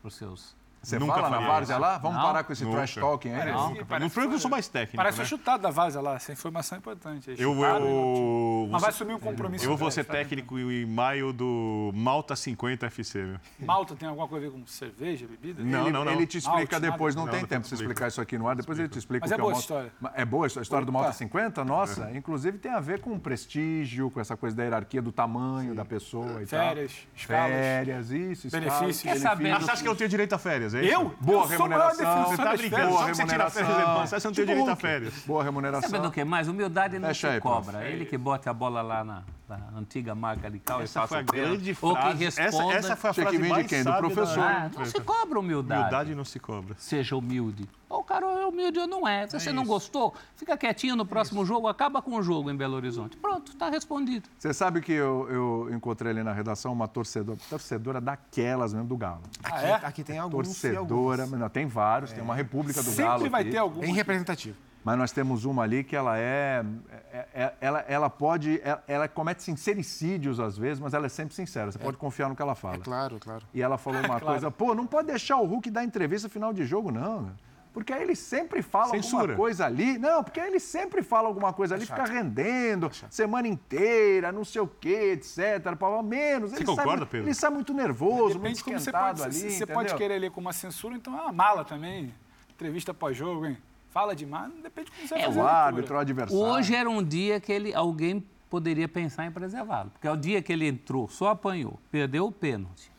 para 0.00 0.08
os 0.08 0.14
seus. 0.14 0.54
Você 0.82 0.98
Nunca 0.98 1.12
fala 1.14 1.28
na 1.28 1.46
várzea 1.46 1.74
isso. 1.74 1.80
lá? 1.82 1.98
Vamos 1.98 2.16
Não. 2.16 2.24
parar 2.24 2.42
com 2.44 2.52
esse 2.54 2.64
Nunca. 2.64 2.76
trash 2.78 2.94
talking 2.94 3.32
aí? 3.32 3.52
Não. 3.52 3.74
Não 4.00 4.08
foi 4.08 4.24
eu 4.24 4.30
que 4.30 4.38
sou 4.38 4.50
mais 4.50 4.66
técnico, 4.66 4.96
Parece 4.96 5.18
né? 5.18 5.24
chutado 5.26 5.62
da 5.62 5.70
vaza 5.70 6.00
lá, 6.00 6.14
essa 6.16 6.32
informação 6.32 6.76
é 6.76 6.78
importante. 6.78 7.30
Aí 7.30 7.36
Eu, 7.38 7.54
chutaram, 7.54 7.86
eu, 7.86 8.68
Mas 8.70 8.80
vai 8.80 8.90
assumir 8.90 9.12
um 9.14 9.18
compromisso. 9.18 9.64
eu 9.66 9.76
vou 9.76 9.90
ser 9.90 10.04
tá? 10.04 10.14
técnico 10.14 10.58
em 10.58 10.86
maio 10.86 11.34
do 11.34 11.90
Malta 11.94 12.34
50 12.34 12.86
FC, 12.86 13.18
meu. 13.22 13.36
Malta 13.60 13.94
tem 13.94 14.08
alguma 14.08 14.26
coisa 14.26 14.46
a 14.46 14.50
ver 14.50 14.56
com 14.58 14.66
cerveja, 14.66 15.26
bebida? 15.26 15.62
Não, 15.62 15.82
ele, 15.82 15.90
não, 15.92 16.04
não. 16.04 16.12
ele 16.12 16.26
te 16.26 16.38
explica 16.38 16.78
Malte, 16.78 16.90
depois, 16.92 17.14
nada. 17.14 17.26
não, 17.26 17.32
Não, 17.32 17.38
tem 17.40 17.46
tempo 17.46 17.60
pra 17.60 17.68
você 17.68 17.74
explica. 17.74 17.92
explicar 17.92 18.08
isso 18.08 18.20
aqui 18.22 18.38
no 18.38 18.48
ar, 18.48 18.56
depois 18.56 18.78
ele 18.78 18.88
te 18.88 18.98
explica 18.98 19.24
Mas 19.24 19.30
o 19.30 19.34
é 19.34 19.36
que 19.36 19.40
boa 19.42 19.52
o 19.52 19.54
a 19.54 19.58
Malta- 19.58 19.62
história. 19.90 19.92
É 20.14 20.24
boa 20.24 20.46
a 20.46 20.62
história 20.62 20.86
do 20.86 20.92
Malta 20.92 21.08
Opa. 21.10 21.18
50? 21.18 21.62
Nossa, 21.62 22.10
inclusive 22.14 22.56
tem 22.56 22.72
a 22.72 22.80
ver 22.80 23.00
com 23.00 23.18
prestígio, 23.18 24.10
com 24.10 24.18
essa 24.20 24.34
coisa 24.36 24.56
da 24.56 24.62
hierarquia, 24.62 25.02
do 25.02 25.12
tamanho 25.12 25.74
da 25.74 25.84
pessoa 25.84 26.42
e 26.42 26.46
tal. 26.46 26.60
Férias, 26.68 26.92
escalas. 27.14 27.50
Férias, 27.50 28.10
isso, 28.10 28.46
escalas, 28.46 28.68
Benefícios. 28.80 29.02
Quer 29.12 29.18
saber? 29.18 29.54
Você 29.60 29.70
acha 29.70 29.82
que 29.82 29.88
eu 29.88 29.96
tenho 29.96 30.08
direito 30.08 30.32
a 30.34 30.38
férias, 30.38 30.69
é? 30.74 30.84
Eu? 30.84 31.14
Boa 31.20 31.44
eu 31.44 31.56
sou 31.56 31.66
a 31.66 31.68
maior 31.68 31.90
remuneração. 31.90 32.24
Você 32.26 32.42
tá 32.42 32.56
brincando? 32.56 32.88
Boa 32.88 33.00
Só 33.00 33.06
que 33.06 33.14
você 33.14 33.24
tira 33.24 33.48
remuneração. 33.48 33.64
férias, 33.64 34.10
você 34.10 34.28
não 34.28 34.32
Tipo 34.32 34.46
direito 34.46 34.70
a 34.70 34.76
férias. 34.76 35.14
Boa 35.26 35.44
remuneração. 35.44 35.90
Sabe 35.90 36.02
do 36.02 36.10
que 36.10 36.24
mais? 36.24 36.48
Humildade 36.48 36.98
não 36.98 37.08
Fecha 37.08 37.34
se 37.34 37.40
cobra. 37.40 37.88
Ele 37.88 38.04
que 38.04 38.16
bote 38.18 38.48
a 38.48 38.52
bola 38.52 38.82
lá 38.82 39.04
na, 39.04 39.22
na 39.58 39.78
antiga 39.78 40.14
marca 40.14 40.50
de 40.50 40.58
cal 40.58 40.80
Essa 40.80 41.00
e 41.00 41.02
faça 41.02 41.08
foi 41.08 41.18
a 41.18 41.22
grande 41.22 41.76
Ou 41.80 41.94
que 41.94 42.00
frase. 42.02 42.24
Essa, 42.26 42.42
responda. 42.42 42.74
essa 42.74 42.96
foi 42.96 43.10
a 43.10 43.12
Tinha 43.14 43.26
que 43.26 43.30
frase 43.32 43.42
vir 43.42 43.48
de 43.48 43.52
mais 43.54 43.66
quem? 43.66 43.78
Do 43.84 43.90
da- 43.90 43.98
professor. 43.98 44.38
Ah, 44.42 44.70
não 44.76 44.84
se 44.84 45.00
cobra 45.00 45.38
humildade. 45.40 45.80
Humildade 45.80 46.14
não 46.14 46.24
se 46.24 46.38
cobra. 46.40 46.74
Seja 46.78 47.16
humilde. 47.16 47.68
O 47.88 48.04
cara 48.04 48.24
é 48.26 48.46
humilde 48.46 48.78
ou 48.78 48.86
não 48.86 49.06
é. 49.06 49.26
Se 49.26 49.38
você 49.38 49.52
não 49.52 49.64
gostou, 49.64 50.14
fica 50.36 50.56
quietinho 50.56 50.94
no 50.94 51.04
próximo 51.04 51.44
jogo, 51.44 51.66
acaba 51.66 52.00
com 52.00 52.14
o 52.16 52.22
jogo 52.22 52.50
em 52.50 52.56
Belo 52.56 52.76
Horizonte. 52.76 53.16
Pronto, 53.16 53.50
está 53.52 53.68
respondido. 53.68 54.28
Você 54.38 54.54
sabe 54.54 54.80
que 54.80 54.92
eu, 54.92 55.26
eu 55.28 55.74
encontrei 55.74 56.12
ali 56.12 56.22
na 56.22 56.32
redação 56.32 56.72
uma 56.72 56.86
torcedora, 56.86 57.38
torcedora 57.48 58.00
daquelas 58.00 58.72
mesmo 58.72 58.86
do 58.88 58.96
Galo. 58.96 59.22
Ah, 59.42 59.62
é? 59.62 59.74
Aqui 59.74 60.04
tem 60.04 60.18
alguns 60.18 60.46
e 60.46 60.50
Torcedora, 60.70 61.22
alguns. 61.24 61.38
não, 61.40 61.48
tem 61.48 61.66
vários, 61.66 62.12
tem 62.12 62.22
uma 62.22 62.34
República 62.34 62.80
do 62.82 62.90
Sempre 62.90 63.04
Galo. 63.04 63.30
vai 63.30 63.42
aqui. 63.42 63.50
ter 63.50 63.58
algum. 63.58 63.80
Bem 63.80 63.92
representativo. 63.92 64.56
Mas 64.82 64.96
nós 64.96 65.12
temos 65.12 65.44
uma 65.44 65.62
ali 65.62 65.84
que 65.84 65.94
ela 65.94 66.18
é. 66.18 66.64
é- 67.12 67.26
é- 67.34 67.54
ela, 67.60 67.80
ela 67.86 68.10
pode. 68.10 68.60
Ela, 68.64 68.82
ela 68.88 69.08
comete 69.08 69.42
sincericídios 69.42 70.40
às 70.40 70.56
vezes, 70.56 70.80
mas 70.80 70.94
ela 70.94 71.06
é 71.06 71.08
sempre 71.08 71.34
sincera. 71.34 71.70
Você 71.70 71.78
pode 71.78 71.96
confiar 71.98 72.28
no 72.28 72.36
que 72.36 72.40
ela 72.42 72.54
fala. 72.54 72.78
Claro, 72.78 73.18
claro. 73.20 73.44
E 73.52 73.60
ela 73.60 73.76
falou 73.76 74.00
uma 74.04 74.18
coisa: 74.20 74.50
pô, 74.50 74.74
não 74.74 74.86
pode 74.86 75.08
deixar 75.08 75.36
o 75.36 75.44
Hulk 75.44 75.70
dar 75.70 75.84
entrevista 75.84 76.28
final 76.28 76.52
de 76.52 76.64
jogo, 76.64 76.90
não. 76.90 77.30
Porque 77.72 77.92
aí 77.92 78.02
ele 78.02 78.16
sempre 78.16 78.62
fala 78.62 78.88
Censura. 78.90 79.22
alguma 79.22 79.36
coisa 79.36 79.64
ali. 79.66 79.96
Não, 79.96 80.24
porque 80.24 80.40
aí 80.40 80.48
ele 80.48 80.58
sempre 80.58 81.02
fala 81.02 81.28
alguma 81.28 81.52
coisa 81.52 81.76
ali, 81.76 81.86
fica 81.86 82.04
rendendo, 82.04 82.90
semana 83.08 83.46
inteira, 83.46 84.32
não 84.32 84.44
sei 84.44 84.60
o 84.60 84.66
quê, 84.66 85.12
etc. 85.12 85.76
Pau, 85.78 86.02
menos. 86.02 86.52
Ele 86.52 86.64
concorda, 86.64 87.02
sai, 87.02 87.06
Pedro? 87.06 87.26
Ele 87.28 87.34
sai 87.34 87.50
muito 87.50 87.72
nervoso, 87.72 88.38
muito 88.38 88.38
Depende 88.38 88.56
de 88.58 88.64
como 88.64 88.76
você 88.78 88.90
esquentado 88.90 89.18
pode. 89.22 89.36
ali. 89.44 89.50
você 89.52 89.66
pode 89.66 89.78
entendeu? 89.82 89.96
querer 89.98 90.18
ler 90.18 90.30
como 90.32 90.46
uma 90.48 90.52
censura, 90.52 90.96
então 90.96 91.16
é 91.16 91.22
uma 91.22 91.32
mala 91.32 91.64
também. 91.64 92.12
Entrevista 92.50 92.92
pós-jogo, 92.92 93.46
hein? 93.46 93.56
Fala 93.90 94.14
demais, 94.14 94.52
depende 94.62 94.86
de 94.90 94.92
como 94.96 95.08
você 95.08 95.14
vai 95.14 95.24
fazer 95.24 95.40
O 95.40 95.46
árbitro, 95.46 95.96
o 95.96 95.98
adversário. 95.98 96.44
Hoje 96.44 96.74
era 96.74 96.88
um 96.88 97.02
dia 97.02 97.40
que 97.40 97.52
ele, 97.52 97.74
alguém 97.74 98.24
poderia 98.48 98.88
pensar 98.88 99.26
em 99.26 99.30
preservá-lo. 99.32 99.90
Porque 99.90 100.06
é 100.06 100.10
o 100.12 100.16
dia 100.16 100.40
que 100.42 100.52
ele 100.52 100.66
entrou, 100.68 101.08
só 101.08 101.28
apanhou, 101.30 101.78
perdeu 101.90 102.26
o 102.26 102.32
pênalti. 102.32 102.90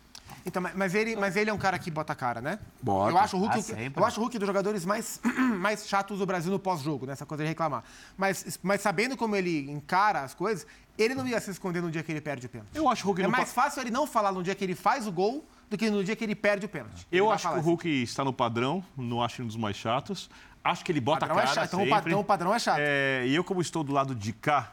Então, 0.46 0.62
mas- 0.62 0.74
mas 0.76 0.96
ele, 0.96 1.16
mas 1.16 1.36
ele 1.36 1.50
é 1.50 1.54
um 1.54 1.58
cara 1.58 1.78
que 1.78 1.92
bota 1.92 2.14
a 2.14 2.16
cara, 2.16 2.42
né? 2.42 2.58
Bota. 2.82 3.12
Eu 3.12 3.18
acho 3.18 3.38
o 3.38 3.40
Hulk, 3.40 3.58
Ah, 3.60 3.62
sempre. 3.62 4.02
eu 4.02 4.06
acho 4.06 4.20
o 4.20 4.24
Hulk 4.24 4.40
dos 4.40 4.48
jogadores 4.48 4.86
mais, 4.86 5.22
mais 5.60 5.88
chatos 5.88 6.18
do 6.20 6.26
Brasil 6.26 6.52
no 6.52 6.58
pós-jogo, 6.58 7.06
nessa 7.06 7.26
coisa 7.26 7.44
de 7.44 7.50
reclamar. 7.50 7.84
Mas, 8.18 8.60
mas 8.64 8.82
sabendo 8.82 9.16
como 9.16 9.36
ele 9.36 9.70
encara 9.70 10.22
as 10.22 10.34
coisas, 10.34 10.66
ele 10.98 11.14
não 11.14 11.28
ia 11.28 11.40
se 11.40 11.52
esconder 11.52 11.82
no 11.82 11.92
dia 11.92 12.02
que 12.02 12.12
ele 12.12 12.22
perde 12.22 12.48
o 12.48 12.50
pênalti. 12.50 12.72
Eu 12.74 12.90
acho 12.90 13.04
o 13.04 13.08
Hulk 13.08 13.22
É 13.22 13.28
mais 13.28 13.54
fácil 13.54 13.82
ele 13.82 13.92
não 13.92 14.08
falar 14.08 14.32
no 14.32 14.42
dia 14.42 14.56
que 14.56 14.64
ele 14.64 14.74
faz 14.76 15.06
o 15.06 15.12
gol 15.12 15.46
do 15.70 15.78
que 15.78 15.90
no 15.92 16.04
dia 16.04 16.16
que 16.16 16.24
ele 16.24 16.36
perde 16.36 16.66
o 16.66 16.70
pênalti. 16.70 17.06
Eu 17.12 17.30
acho 17.30 17.48
que 17.48 17.58
o 17.60 17.62
Hulk 17.62 17.88
está 18.04 18.24
no 18.26 18.34
padrão, 18.34 18.84
não 18.98 19.22
acho 19.22 19.44
um 19.44 19.48
dos 19.48 19.56
mais 19.56 19.76
chatos. 19.78 20.30
Acho 20.64 20.86
que 20.86 20.92
ele 20.92 21.02
bota 21.02 21.22
Padrão 21.22 21.38
a 21.38 21.40
é 21.40 21.44
cara 21.44 21.56
chato, 21.56 21.68
então 21.68 21.80
o 21.80 21.84
sempre. 21.84 21.96
padrão- 21.96 22.20
o 22.20 22.24
padrão 22.24 22.54
é 22.56 22.60
chato. 22.60 22.78
É, 22.80 23.24
e 23.26 23.34
eu, 23.36 23.44
como 23.44 23.62
estou 23.62 23.84
do 23.84 23.92
lado 23.92 24.14
de 24.14 24.32
cá, 24.34 24.72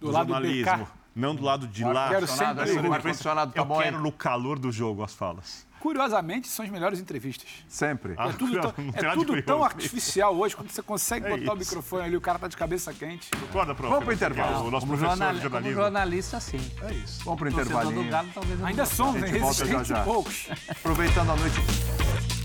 Do 0.00 0.10
lado 0.10 0.26
do 0.26 0.32
jornalismo, 0.32 0.76
BK. 0.84 0.86
não 1.14 1.34
do 1.34 1.44
lado 1.44 1.66
de 1.68 1.84
lá, 1.84 2.08
Quero 2.08 2.26
sempre- 2.26 2.88
O 2.88 2.92
ar-condicionado 2.92 3.52
tá 3.52 3.60
eu 3.60 3.64
bom, 3.64 3.78
quero 3.78 3.96
hein? 3.96 4.02
no 4.02 4.10
calor 4.12 4.58
do 4.58 4.72
jogo 4.72 5.02
as 5.04 5.14
falas. 5.14 5.64
Curiosamente, 5.78 6.48
são 6.48 6.64
as 6.64 6.70
melhores 6.70 6.98
entrevistas. 6.98 7.48
Sempre. 7.68 8.14
Ah, 8.18 8.30
É 8.30 8.32
tudo, 8.32 8.54
não, 8.54 8.60
tão, 8.72 8.84
não 8.84 9.10
é 9.10 9.14
tudo 9.14 9.42
tão 9.42 9.62
artificial 9.62 10.34
hoje, 10.36 10.56
quando 10.56 10.70
você 10.70 10.82
consegue 10.82 11.26
É 11.26 11.28
botar 11.30 11.52
o 11.52 11.56
isso. 11.56 11.58
microfone 11.70 12.02
ali, 12.06 12.16
o 12.16 12.20
cara 12.20 12.38
tá 12.40 12.48
de 12.48 12.56
cabeça 12.56 12.92
quente. 12.92 13.30
Concorda, 13.30 13.74
prof? 13.76 13.88
Vamos 13.90 14.04
pro 14.04 14.12
intervalo. 14.12 14.66
O 14.66 14.70
nosso 14.72 14.86
professor 14.86 15.10
jornal- 15.10 15.28
de 15.34 15.38
como 15.38 15.50
jornalismo. 15.50 15.80
jornalista, 15.82 16.40
sim. 16.40 16.72
É 16.82 16.92
isso. 16.94 17.22
Vamos 17.24 17.38
pro 17.38 17.48
eu 17.48 18.66
Ainda 18.66 18.82
não 18.82 18.90
somos, 18.90 19.20
já 19.20 19.26
Resistentes 19.28 19.98
poucos. 20.04 20.48
Aproveitando 20.68 21.30
a 21.30 21.36
noite. 21.36 22.35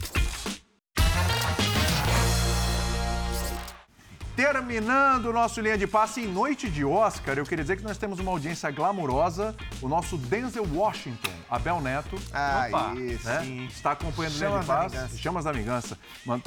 Terminando 4.35 5.25
o 5.25 5.33
nosso 5.33 5.59
linha 5.59 5.77
de 5.77 5.85
passe 5.85 6.21
em 6.21 6.27
noite 6.27 6.69
de 6.69 6.85
Oscar, 6.85 7.37
eu 7.37 7.43
queria 7.43 7.63
dizer 7.65 7.75
que 7.75 7.83
nós 7.83 7.97
temos 7.97 8.17
uma 8.17 8.31
audiência 8.31 8.71
glamurosa. 8.71 9.53
O 9.81 9.89
nosso 9.89 10.17
Denzel 10.17 10.65
Washington, 10.73 11.31
Abel 11.51 11.81
Neto, 11.81 12.17
Ah, 12.33 12.65
Opa. 12.69 12.93
isso. 12.95 13.27
né? 13.27 13.67
Está 13.69 13.91
acompanhando 13.91 14.31
o 14.31 14.35
de 14.35 14.39
Chamas 14.39 14.65
da 14.65 14.73
passe. 14.75 14.95
Vingança. 14.95 15.17
Chamas 15.17 15.43
da 15.43 15.51
Vingança. 15.51 15.97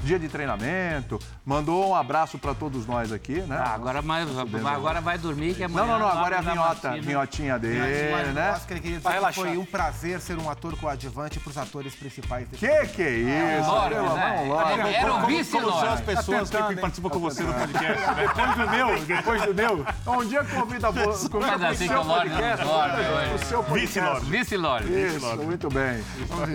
Dia 0.02 0.18
de 0.18 0.28
treinamento. 0.28 1.18
Mandou 1.44 1.90
um 1.90 1.94
abraço 1.94 2.38
para 2.38 2.54
todos 2.54 2.86
nós 2.86 3.12
aqui, 3.12 3.34
né? 3.42 3.56
Ah, 3.62 3.74
agora, 3.74 4.00
mais, 4.00 4.26
agora 4.66 5.00
vai 5.02 5.18
dormir, 5.18 5.54
que 5.54 5.66
Não, 5.68 5.82
amanhã... 5.84 5.86
não, 5.86 5.98
não. 5.98 6.06
nove 6.06 6.18
Agora 6.18 6.36
é 6.36 6.38
a 6.38 6.40
vinhota, 6.40 6.90
vinhotinha 7.00 7.58
dele, 7.58 8.32
né? 8.32 8.52
Oscar, 8.52 8.78
dizer 8.80 9.32
foi 9.34 9.56
um 9.58 9.64
prazer 9.66 10.20
ser 10.20 10.38
um 10.38 10.48
ator 10.48 10.74
coadjuvante 10.76 11.38
para 11.38 11.50
os 11.50 11.58
atores 11.58 11.94
principais 11.94 12.48
desse 12.48 12.66
Que 12.66 12.86
que 12.86 13.02
é 13.02 13.58
isso? 13.60 13.68
Lorde, 13.70 13.94
Pelo 13.94 14.14
né? 14.14 14.22
amor, 14.24 14.46
Lorde. 14.48 14.80
Era 14.94 15.06
o 15.12 15.14
Como 15.16 15.26
vice, 15.26 15.50
são 15.50 15.60
as 15.60 15.66
Lorde. 15.66 16.02
pessoas 16.02 16.50
tentando, 16.50 16.68
que 16.74 16.80
participam 16.80 17.08
com 17.10 17.18
você 17.18 17.42
no 17.42 17.52
podcast, 17.52 18.06
né? 18.06 18.14
Depois 18.26 18.54
do 18.56 18.70
meu, 18.70 19.04
depois 19.04 19.42
do 19.42 19.54
meu. 19.54 19.86
Um 20.06 20.24
dia 20.24 20.44
convida 20.44 20.90
vo- 20.90 21.28
convida 21.28 21.74
seu 21.74 22.00
o 22.00 22.04
Lorde 22.04 22.30
podcast. 22.30 22.64
não 22.64 23.28
pro 23.28 23.46
seu 23.46 23.62
podcast. 23.64 23.86
Vice-Lorde. 24.00 24.26
Vice-Lorde. 24.30 24.93
Isso, 24.94 25.36
muito 25.42 25.68
bem. 25.68 26.04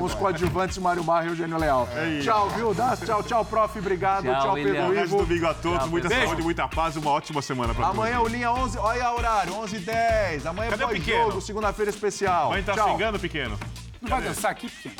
Os 0.01 0.13
coadjuvantes 0.13 0.77
Mário 0.77 1.03
Marra 1.03 1.25
e 1.25 1.27
Eugênio 1.29 1.57
Leal. 1.57 1.87
Tchau, 2.23 2.49
viu? 2.49 2.73
Dá, 2.73 2.95
tchau, 2.95 3.23
tchau, 3.23 3.45
prof. 3.45 3.77
Obrigado. 3.79 4.23
Tchau, 4.25 4.41
Tchau. 4.41 4.53
Pedro 4.55 4.95
Ivo. 4.95 5.17
domingo 5.25 5.47
a 5.47 5.53
todos, 5.53 5.87
muita 5.87 6.07
Beijo. 6.07 6.25
saúde, 6.27 6.41
muita 6.41 6.67
paz 6.67 6.95
uma 6.95 7.11
ótima 7.11 7.41
semana 7.41 7.73
pra 7.73 7.85
todos. 7.85 7.99
Amanhã 7.99 8.19
o 8.21 8.27
Linha 8.27 8.51
11, 8.51 8.77
olha 8.77 9.11
o 9.11 9.17
horário, 9.17 9.53
11 9.55 9.75
h 9.77 9.85
10 9.91 10.45
Amanhã 10.45 10.69
Cadê 10.69 10.83
o 10.83 10.87
pós 10.87 10.97
pequeno? 10.99 11.23
jogo, 11.25 11.41
segunda-feira 11.41 11.89
especial. 11.91 12.49
Vai 12.49 12.59
entrar 12.59 12.75
Tchau. 12.75 12.91
xingando, 12.91 13.19
pequeno? 13.19 13.57
Não 14.01 14.09
vai 14.09 14.21
dançar 14.21 14.51
aqui, 14.51 14.69
pequeno? 14.69 14.95